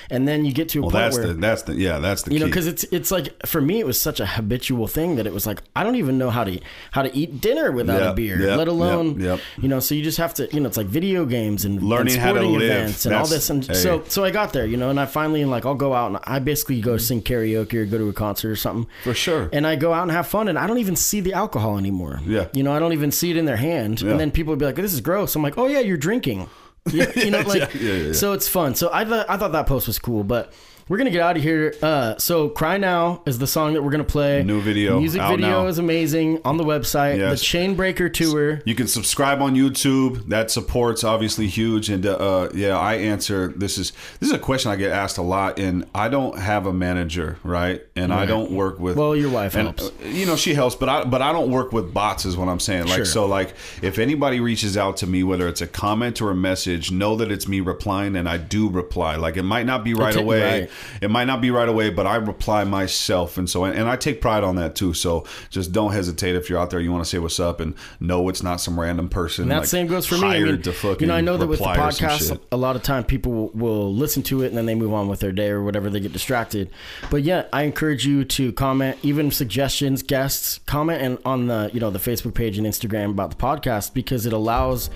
and 0.09 0.27
then 0.27 0.45
you 0.45 0.51
get 0.53 0.69
to 0.69 0.79
a 0.79 0.81
Well, 0.81 0.91
point 0.91 1.03
that's 1.03 1.17
where 1.17 1.27
the 1.27 1.33
that's 1.35 1.61
the 1.63 1.75
yeah 1.75 1.99
that's 1.99 2.23
the 2.23 2.33
you 2.33 2.39
know 2.39 2.45
because 2.47 2.67
it's 2.67 2.83
it's 2.91 3.11
like 3.11 3.45
for 3.47 3.61
me 3.61 3.79
it 3.79 3.85
was 3.85 3.99
such 3.99 4.19
a 4.19 4.25
habitual 4.25 4.87
thing 4.87 5.15
that 5.15 5.25
it 5.25 5.33
was 5.33 5.47
like 5.47 5.61
i 5.75 5.83
don't 5.83 5.95
even 5.95 6.17
know 6.17 6.29
how 6.29 6.43
to 6.43 6.59
how 6.91 7.01
to 7.01 7.15
eat 7.15 7.41
dinner 7.41 7.71
without 7.71 8.01
a 8.11 8.13
beer 8.13 8.39
yep, 8.39 8.57
let 8.57 8.67
alone 8.67 9.19
yep, 9.19 9.37
yep. 9.37 9.39
you 9.61 9.67
know 9.67 9.79
so 9.79 9.95
you 9.95 10.03
just 10.03 10.17
have 10.17 10.33
to 10.33 10.47
you 10.53 10.59
know 10.59 10.67
it's 10.67 10.77
like 10.77 10.87
video 10.87 11.25
games 11.25 11.65
and 11.65 11.81
Learning 11.81 12.13
and 12.13 12.21
how 12.21 12.33
to 12.33 12.41
live. 12.41 12.61
events 12.61 13.05
and 13.05 13.15
all 13.15 13.25
this 13.25 13.49
and 13.49 13.65
hey. 13.65 13.73
so 13.73 14.03
so 14.07 14.23
i 14.23 14.31
got 14.31 14.53
there 14.53 14.65
you 14.65 14.77
know 14.77 14.89
and 14.89 14.99
i 14.99 15.05
finally 15.05 15.43
like 15.45 15.65
i'll 15.65 15.75
go 15.75 15.93
out 15.93 16.07
and 16.11 16.19
i 16.23 16.39
basically 16.39 16.79
go 16.81 16.97
sing 16.97 17.21
karaoke 17.21 17.73
or 17.75 17.85
go 17.85 17.97
to 17.97 18.09
a 18.09 18.13
concert 18.13 18.51
or 18.51 18.55
something 18.55 18.87
For 19.03 19.13
sure. 19.13 19.49
and 19.53 19.65
i 19.65 19.75
go 19.75 19.93
out 19.93 20.03
and 20.03 20.11
have 20.11 20.27
fun 20.27 20.47
and 20.47 20.57
i 20.59 20.67
don't 20.67 20.77
even 20.79 20.95
see 20.95 21.19
the 21.21 21.33
alcohol 21.33 21.77
anymore 21.77 22.19
Yeah. 22.25 22.47
you 22.53 22.63
know 22.63 22.64
i 22.73 22.79
don't 22.79 22.93
even 22.93 23.11
see 23.11 23.31
it 23.31 23.37
in 23.37 23.45
their 23.45 23.57
hand 23.57 24.01
Yeah. 24.01 24.11
and 24.11 24.19
then 24.19 24.31
people 24.31 24.51
would 24.51 24.59
be 24.59 24.65
like 24.65 24.75
this 24.75 24.93
is 24.93 25.01
gross 25.01 25.35
i'm 25.35 25.41
like 25.43 25.57
oh 25.57 25.67
yeah 25.67 25.79
you're 25.79 25.97
drinking 25.97 26.49
you, 26.91 27.05
you 27.15 27.31
know 27.31 27.41
like 27.41 27.73
Yeah, 27.73 27.81
yeah, 27.81 27.93
yeah. 28.07 28.13
so 28.13 28.33
it's 28.33 28.47
fun. 28.47 28.75
So 28.75 28.91
I 28.93 29.05
thought 29.05 29.25
I 29.27 29.37
thought 29.37 29.51
that 29.53 29.65
post 29.65 29.87
was 29.87 29.97
cool, 29.97 30.23
but 30.23 30.53
we're 30.87 30.97
gonna 30.97 31.09
get 31.09 31.21
out 31.21 31.35
of 31.35 31.41
here. 31.41 31.73
Uh, 31.81 32.15
so 32.17 32.47
"Cry 32.49 32.77
Now" 32.77 33.23
is 33.25 33.39
the 33.39 33.47
song 33.47 33.73
that 33.73 33.81
we're 33.81 33.89
gonna 33.91 34.03
play. 34.03 34.43
New 34.43 34.61
video, 34.61 34.99
music 34.99 35.19
out 35.19 35.31
video 35.31 35.63
now. 35.63 35.67
is 35.67 35.79
amazing 35.79 36.41
on 36.45 36.57
the 36.57 36.63
website. 36.63 37.17
Yes. 37.17 37.39
The 37.39 37.45
Chainbreaker 37.45 38.13
tour. 38.13 38.61
You 38.65 38.75
can 38.75 38.87
subscribe 38.87 39.41
on 39.41 39.55
YouTube. 39.55 40.27
That 40.29 40.51
support's 40.51 41.03
obviously 41.03 41.47
huge. 41.47 41.89
And 41.89 42.05
uh, 42.05 42.49
yeah, 42.53 42.77
I 42.77 42.95
answer. 42.95 43.47
This 43.55 43.77
is 43.79 43.93
this 44.19 44.29
is 44.29 44.35
a 44.35 44.39
question 44.39 44.71
I 44.71 44.75
get 44.75 44.91
asked 44.91 45.17
a 45.17 45.23
lot, 45.23 45.57
and 45.59 45.85
I 45.95 46.07
don't 46.07 46.37
have 46.37 46.67
a 46.67 46.73
manager, 46.73 47.39
right? 47.43 47.81
And 47.95 48.13
I 48.13 48.25
don't 48.25 48.51
work 48.51 48.79
with. 48.79 48.95
Well, 48.95 49.15
your 49.15 49.31
wife 49.31 49.55
and, 49.55 49.63
helps. 49.79 49.83
uh, 49.87 50.07
You 50.07 50.25
know, 50.27 50.35
she 50.35 50.53
helps, 50.53 50.75
but 50.75 50.87
I 50.89 51.03
but 51.03 51.21
I 51.21 51.31
don't 51.31 51.49
work 51.49 51.71
with 51.73 51.93
bots. 51.93 52.25
Is 52.25 52.37
what 52.37 52.47
I'm 52.47 52.59
saying. 52.59 52.85
Like 52.85 52.95
Sure. 52.97 53.05
so, 53.05 53.25
like 53.25 53.55
if 53.81 53.97
anybody 53.97 54.39
reaches 54.39 54.77
out 54.77 54.97
to 54.97 55.07
me, 55.07 55.23
whether 55.23 55.47
it's 55.47 55.61
a 55.61 55.67
comment 55.67 56.21
or 56.21 56.29
a 56.29 56.35
message, 56.35 56.91
know 56.91 57.15
that 57.15 57.31
it's 57.31 57.47
me 57.47 57.59
replying, 57.59 58.15
and 58.15 58.29
I 58.29 58.37
do 58.37 58.69
reply. 58.69 59.15
Like 59.15 59.35
it 59.35 59.43
might 59.43 59.65
not 59.65 59.83
be 59.83 59.95
right 59.95 60.15
away. 60.15 60.59
right. 60.61 60.69
It 61.01 61.09
might 61.09 61.25
not 61.25 61.41
be 61.41 61.51
right 61.51 61.67
away, 61.69 61.89
but 61.89 62.07
I 62.07 62.15
reply 62.15 62.63
myself, 62.63 63.37
and 63.37 63.49
so 63.49 63.65
and 63.65 63.89
I 63.89 63.95
take 63.95 64.21
pride 64.21 64.43
on 64.43 64.55
that 64.55 64.75
too. 64.75 64.93
So 64.93 65.25
just 65.49 65.71
don't 65.71 65.93
hesitate 65.93 66.35
if 66.35 66.49
you're 66.49 66.59
out 66.59 66.69
there, 66.69 66.79
you 66.79 66.91
want 66.91 67.03
to 67.03 67.09
say 67.09 67.19
what's 67.19 67.39
up, 67.39 67.59
and 67.59 67.75
know 67.99 68.27
it's 68.29 68.43
not 68.43 68.61
some 68.61 68.79
random 68.79 69.09
person. 69.09 69.43
And 69.43 69.51
that 69.51 69.59
like, 69.59 69.67
same 69.67 69.87
goes 69.87 70.05
for 70.05 70.17
me. 70.17 70.27
I 70.27 70.39
mean, 70.39 70.61
to 70.61 70.71
fucking 70.71 71.01
you 71.01 71.07
know, 71.07 71.15
I 71.15 71.21
know 71.21 71.37
that 71.37 71.47
with 71.47 71.59
the 71.59 71.67
reply 71.67 71.87
or 71.87 71.91
some 71.91 72.09
podcast, 72.09 72.39
a 72.51 72.57
lot 72.57 72.75
of 72.75 72.83
time 72.83 73.03
people 73.03 73.31
will, 73.31 73.49
will 73.49 73.93
listen 73.93 74.23
to 74.23 74.43
it 74.43 74.47
and 74.47 74.57
then 74.57 74.65
they 74.65 74.75
move 74.75 74.93
on 74.93 75.07
with 75.07 75.19
their 75.19 75.31
day 75.31 75.49
or 75.49 75.63
whatever. 75.63 75.89
They 75.89 75.99
get 75.99 76.13
distracted. 76.13 76.69
But 77.09 77.23
yeah, 77.23 77.45
I 77.53 77.63
encourage 77.63 78.05
you 78.05 78.25
to 78.25 78.51
comment, 78.53 78.97
even 79.03 79.31
suggestions, 79.31 80.03
guests, 80.03 80.59
comment 80.65 81.01
and 81.01 81.17
on 81.25 81.47
the 81.47 81.69
you 81.73 81.79
know 81.79 81.89
the 81.89 81.99
Facebook 81.99 82.33
page 82.33 82.57
and 82.57 82.65
Instagram 82.65 83.11
about 83.11 83.29
the 83.31 83.35
podcast 83.35 83.93
because 83.93 84.25
it 84.25 84.33
allows 84.33 84.89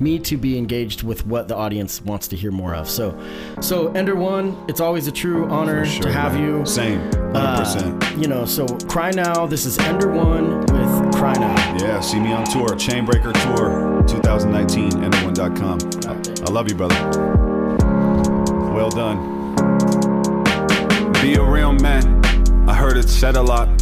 me 0.00 0.18
to 0.20 0.36
be 0.36 0.58
engaged 0.58 1.02
with 1.02 1.26
what 1.26 1.48
the 1.48 1.56
audience 1.56 2.00
wants 2.02 2.28
to 2.28 2.36
hear 2.36 2.50
more 2.50 2.74
of. 2.74 2.88
So, 2.88 3.18
so 3.60 3.92
Ender 3.92 4.14
One, 4.14 4.56
it's 4.68 4.80
always 4.80 5.06
a 5.06 5.12
true 5.26 5.48
honor 5.50 5.84
sure, 5.84 6.02
to 6.04 6.12
have 6.12 6.34
man. 6.34 6.42
you. 6.42 6.66
Same, 6.66 7.00
hundred 7.00 7.36
Uh, 7.36 7.58
percent. 7.58 8.18
you 8.18 8.28
know, 8.28 8.44
so 8.44 8.64
cry 8.86 9.10
now. 9.10 9.44
This 9.46 9.66
is 9.66 9.76
Ender 9.78 10.10
One 10.12 10.60
with 10.60 11.14
Cry 11.16 11.32
Now. 11.34 11.56
Yeah, 11.78 12.00
see 12.00 12.20
me 12.20 12.32
on 12.32 12.44
tour, 12.44 12.68
Chainbreaker 12.76 13.32
Tour, 13.42 14.02
2019, 14.06 14.90
N1.com. 14.92 15.78
I, 16.06 16.44
I 16.46 16.50
love 16.52 16.68
you, 16.68 16.76
brother. 16.76 16.94
Well 18.72 18.90
done. 18.90 19.18
Be 21.22 21.34
a 21.34 21.42
real 21.42 21.72
man. 21.72 22.04
I 22.68 22.74
heard 22.74 22.96
it 22.96 23.08
said 23.08 23.34
a 23.36 23.42
lot, 23.42 23.75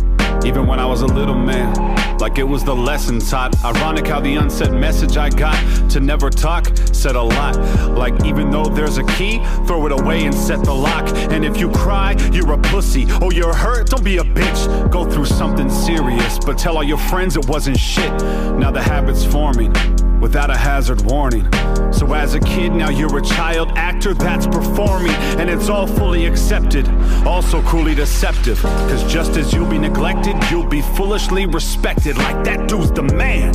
even 0.44 0.66
when 0.66 0.78
I 0.78 0.86
was 0.86 1.02
a 1.02 1.06
little 1.06 1.34
man. 1.34 2.18
Like 2.18 2.38
it 2.38 2.44
was 2.44 2.64
the 2.64 2.74
lesson 2.74 3.18
taught. 3.20 3.54
Ironic 3.64 4.06
how 4.06 4.20
the 4.20 4.36
unsaid 4.36 4.72
message 4.72 5.16
I 5.16 5.28
got 5.30 5.90
to 5.90 6.00
never 6.00 6.30
talk 6.30 6.68
said 6.92 7.16
a 7.16 7.22
lot. 7.22 7.56
Like 7.90 8.24
even 8.24 8.50
though 8.50 8.64
there's 8.64 8.98
a 8.98 9.04
key, 9.04 9.38
throw 9.66 9.86
it 9.86 9.92
away 9.92 10.24
and 10.24 10.34
set 10.34 10.64
the 10.64 10.74
lock. 10.74 11.08
And 11.32 11.44
if 11.44 11.58
you 11.58 11.70
cry, 11.70 12.12
you're 12.32 12.52
a 12.52 12.58
pussy. 12.58 13.06
Oh, 13.20 13.30
you're 13.30 13.54
hurt? 13.54 13.88
Don't 13.88 14.04
be 14.04 14.18
a 14.18 14.24
bitch. 14.24 14.90
Go 14.90 15.08
through 15.10 15.26
something 15.26 15.68
serious, 15.70 16.38
but 16.38 16.58
tell 16.58 16.76
all 16.76 16.84
your 16.84 16.98
friends 16.98 17.36
it 17.36 17.46
wasn't 17.48 17.78
shit. 17.78 18.12
Now 18.58 18.70
the 18.70 18.82
habit's 18.82 19.24
forming 19.24 19.72
without 20.20 20.50
a 20.50 20.56
hazard 20.56 21.00
warning. 21.02 21.50
So 21.92 22.12
as 22.14 22.34
a 22.34 22.40
kid, 22.40 22.72
now 22.72 22.90
you're 22.90 23.18
a 23.18 23.22
child 23.22 23.72
actor 23.76 24.14
that's 24.14 24.46
performing, 24.46 25.12
and 25.38 25.48
it's 25.48 25.68
all 25.68 25.86
fully 25.86 26.26
accepted. 26.26 26.88
Also 27.26 27.62
cruelly 27.62 27.94
deceptive, 27.94 28.60
cause 28.60 29.12
just 29.12 29.36
as 29.36 29.52
you'll 29.52 29.70
be 29.70 29.78
neglected, 29.78 30.36
you'll 30.50 30.66
be 30.66 30.82
foolishly 30.82 31.46
respected. 31.46 32.16
Like 32.16 32.44
that 32.44 32.68
dude's 32.68 32.90
the 32.92 33.02
man. 33.02 33.52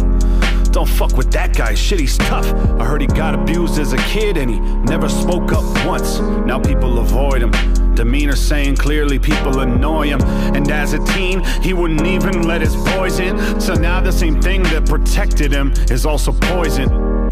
Don't 0.71 0.87
fuck 0.87 1.17
with 1.17 1.31
that 1.31 1.55
guy, 1.55 1.73
shit, 1.73 1.99
he's 1.99 2.17
tough. 2.17 2.45
I 2.79 2.85
heard 2.85 3.01
he 3.01 3.07
got 3.07 3.33
abused 3.33 3.79
as 3.79 3.93
a 3.93 3.97
kid 3.97 4.37
and 4.37 4.51
he 4.51 4.59
never 4.59 5.09
spoke 5.09 5.51
up 5.51 5.63
once. 5.85 6.19
Now 6.19 6.59
people 6.59 6.99
avoid 6.99 7.41
him. 7.41 7.51
Demeanor 7.99 8.37
saying 8.37 8.77
clearly 8.77 9.19
people 9.19 9.59
annoy 9.59 10.07
him. 10.07 10.21
And 10.55 10.71
as 10.71 10.93
a 10.93 11.03
teen, 11.07 11.43
he 11.61 11.73
wouldn't 11.73 12.07
even 12.07 12.47
let 12.47 12.61
his 12.61 12.73
boys 12.95 13.19
in. 13.19 13.59
So 13.59 13.73
now 13.73 13.99
the 13.99 14.13
same 14.13 14.41
thing 14.41 14.63
that 14.63 14.87
protected 14.87 15.51
him 15.51 15.73
is 15.91 16.05
also 16.05 16.31
poison 16.31 16.87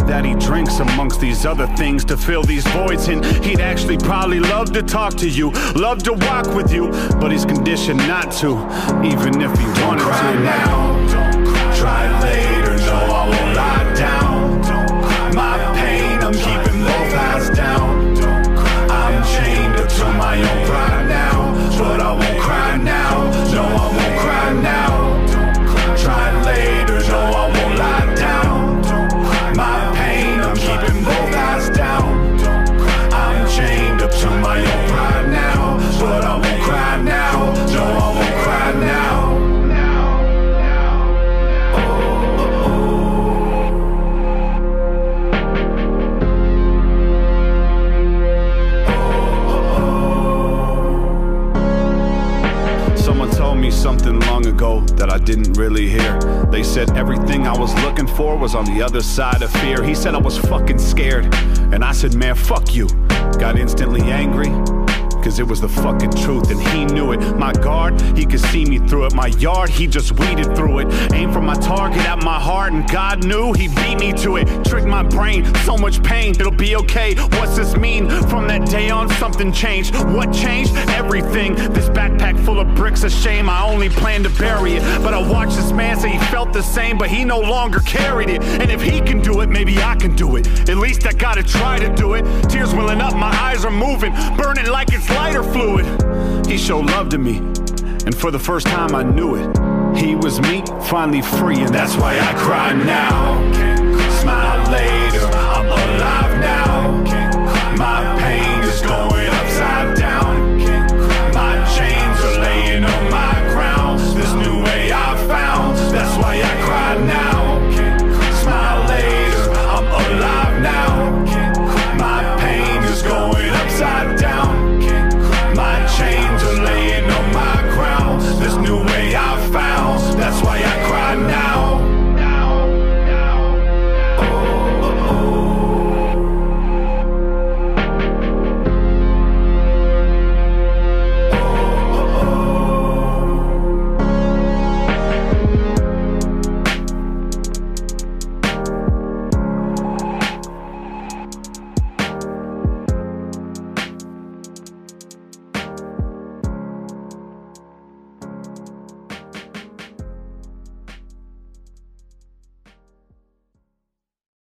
that 0.07 0.25
he 0.25 0.33
drinks 0.35 0.79
amongst 0.79 1.21
these 1.21 1.45
other 1.45 1.67
things 1.77 2.03
to 2.03 2.17
fill 2.17 2.43
these 2.43 2.67
voids 2.67 3.07
in. 3.07 3.23
He'd 3.43 3.61
actually 3.61 3.97
probably 3.97 4.41
love 4.41 4.73
to 4.73 4.83
talk 4.83 5.13
to 5.19 5.29
you, 5.29 5.51
love 5.73 6.03
to 6.03 6.11
walk 6.11 6.53
with 6.53 6.73
you, 6.73 6.89
but 7.21 7.31
he's 7.31 7.45
conditioned 7.45 7.99
not 7.99 8.33
to, 8.41 8.57
even 9.05 9.39
if 9.39 9.57
he 9.57 9.65
wanted 9.83 10.03
cry 10.03 10.33
to. 10.33 10.39
now. 10.41 11.77
Try 11.77 12.19
later. 12.23 12.75
No, 12.75 12.93
I 12.93 13.29
won't 13.29 13.55
lie 13.55 13.93
down. 13.95 14.61
My 15.33 15.57
pain, 15.79 16.19
I'm 16.19 16.33
keeping 16.33 16.81
both 16.83 17.13
eyes 17.13 17.55
down. 17.55 17.86
Ago 54.67 54.85
that 54.95 55.09
I 55.09 55.17
didn't 55.17 55.53
really 55.53 55.87
hear. 55.89 56.19
They 56.51 56.63
said 56.63 56.95
everything 56.97 57.47
I 57.47 57.57
was 57.57 57.73
looking 57.83 58.07
for 58.07 58.37
was 58.37 58.55
on 58.55 58.65
the 58.65 58.81
other 58.81 59.01
side 59.01 59.41
of 59.41 59.51
fear. 59.51 59.83
He 59.83 59.95
said 59.95 60.15
I 60.15 60.19
was 60.19 60.37
fucking 60.37 60.79
scared. 60.79 61.33
And 61.73 61.83
I 61.83 61.91
said, 61.91 62.15
man, 62.15 62.35
fuck 62.35 62.73
you. 62.73 62.87
Got 63.39 63.57
instantly 63.57 64.01
angry. 64.01 64.76
Cause 65.27 65.39
it 65.39 65.47
was 65.47 65.59
the 65.59 65.67
fucking 65.67 66.11
truth 66.11 66.51
and 66.51 66.61
he 66.69 66.85
knew 66.85 67.11
it. 67.11 67.19
My 67.35 67.51
guard, 67.51 67.99
he 68.17 68.25
could 68.25 68.39
see 68.39 68.63
me 68.63 68.79
through 68.79 69.07
it. 69.07 69.13
My 69.13 69.27
yard, 69.27 69.69
he 69.69 69.85
just 69.85 70.17
weeded 70.17 70.55
through 70.55 70.79
it. 70.79 71.11
Aim 71.11 71.33
for 71.33 71.41
my 71.41 71.55
target 71.55 71.99
at 72.05 72.23
my 72.23 72.39
heart 72.39 72.71
and 72.71 72.89
God 72.89 73.25
knew 73.25 73.51
he 73.51 73.67
beat 73.67 73.99
me 73.99 74.13
to 74.23 74.37
it. 74.37 74.47
Tricked 74.63 74.87
my 74.87 75.03
brain, 75.03 75.43
so 75.65 75.75
much 75.75 76.01
pain, 76.01 76.31
it'll 76.31 76.49
be 76.49 76.77
okay. 76.77 77.13
What's 77.15 77.57
this 77.57 77.75
mean? 77.75 78.09
From 78.29 78.47
that 78.47 78.69
day 78.69 78.89
on, 78.89 79.09
something 79.15 79.51
changed. 79.51 79.93
What 79.95 80.31
changed? 80.31 80.73
Everything. 80.91 81.55
This 81.73 81.89
backpack 81.89 82.39
full 82.45 82.61
of 82.61 82.73
bricks, 82.73 83.03
a 83.03 83.09
shame. 83.09 83.49
I 83.49 83.65
only 83.65 83.89
planned 83.89 84.23
to 84.23 84.29
bury 84.29 84.75
it. 84.75 85.03
But 85.03 85.13
I 85.13 85.29
watched 85.29 85.57
this 85.57 85.73
man 85.73 85.99
say 85.99 86.11
he 86.11 86.19
felt 86.27 86.53
the 86.53 86.63
same, 86.63 86.97
but 86.97 87.09
he 87.09 87.25
no 87.25 87.41
longer 87.41 87.81
carried 87.81 88.29
it. 88.29 88.41
And 88.43 88.71
if 88.71 88.81
he 88.81 89.01
can 89.01 89.19
do 89.21 89.41
it, 89.41 89.49
maybe 89.49 89.77
I 89.79 89.95
can 89.97 90.15
do 90.15 90.37
it. 90.37 90.47
At 90.69 90.77
least 90.77 91.05
I 91.05 91.11
gotta 91.11 91.43
try 91.43 91.79
to 91.79 91.93
do 91.95 92.13
it. 92.13 92.23
Tears 92.49 92.73
welling 92.73 93.01
up, 93.01 93.13
my 93.13 93.35
eyes 93.41 93.65
are 93.65 93.71
moving, 93.71 94.13
burning 94.37 94.67
like 94.67 94.93
it's 94.93 95.16
lighter 95.17 95.43
fluid. 95.43 95.85
He 96.45 96.57
showed 96.57 96.85
love 96.85 97.09
to 97.09 97.17
me, 97.17 97.37
and 98.05 98.15
for 98.15 98.29
the 98.29 98.39
first 98.39 98.67
time 98.67 98.93
I 98.93 99.03
knew 99.03 99.35
it. 99.35 99.47
He 99.97 100.15
was 100.15 100.39
me, 100.39 100.63
finally 100.89 101.23
free, 101.23 101.59
and 101.61 101.73
that's 101.73 101.95
why 101.95 102.19
I 102.19 102.33
cry 102.35 102.73
now. 102.73 103.76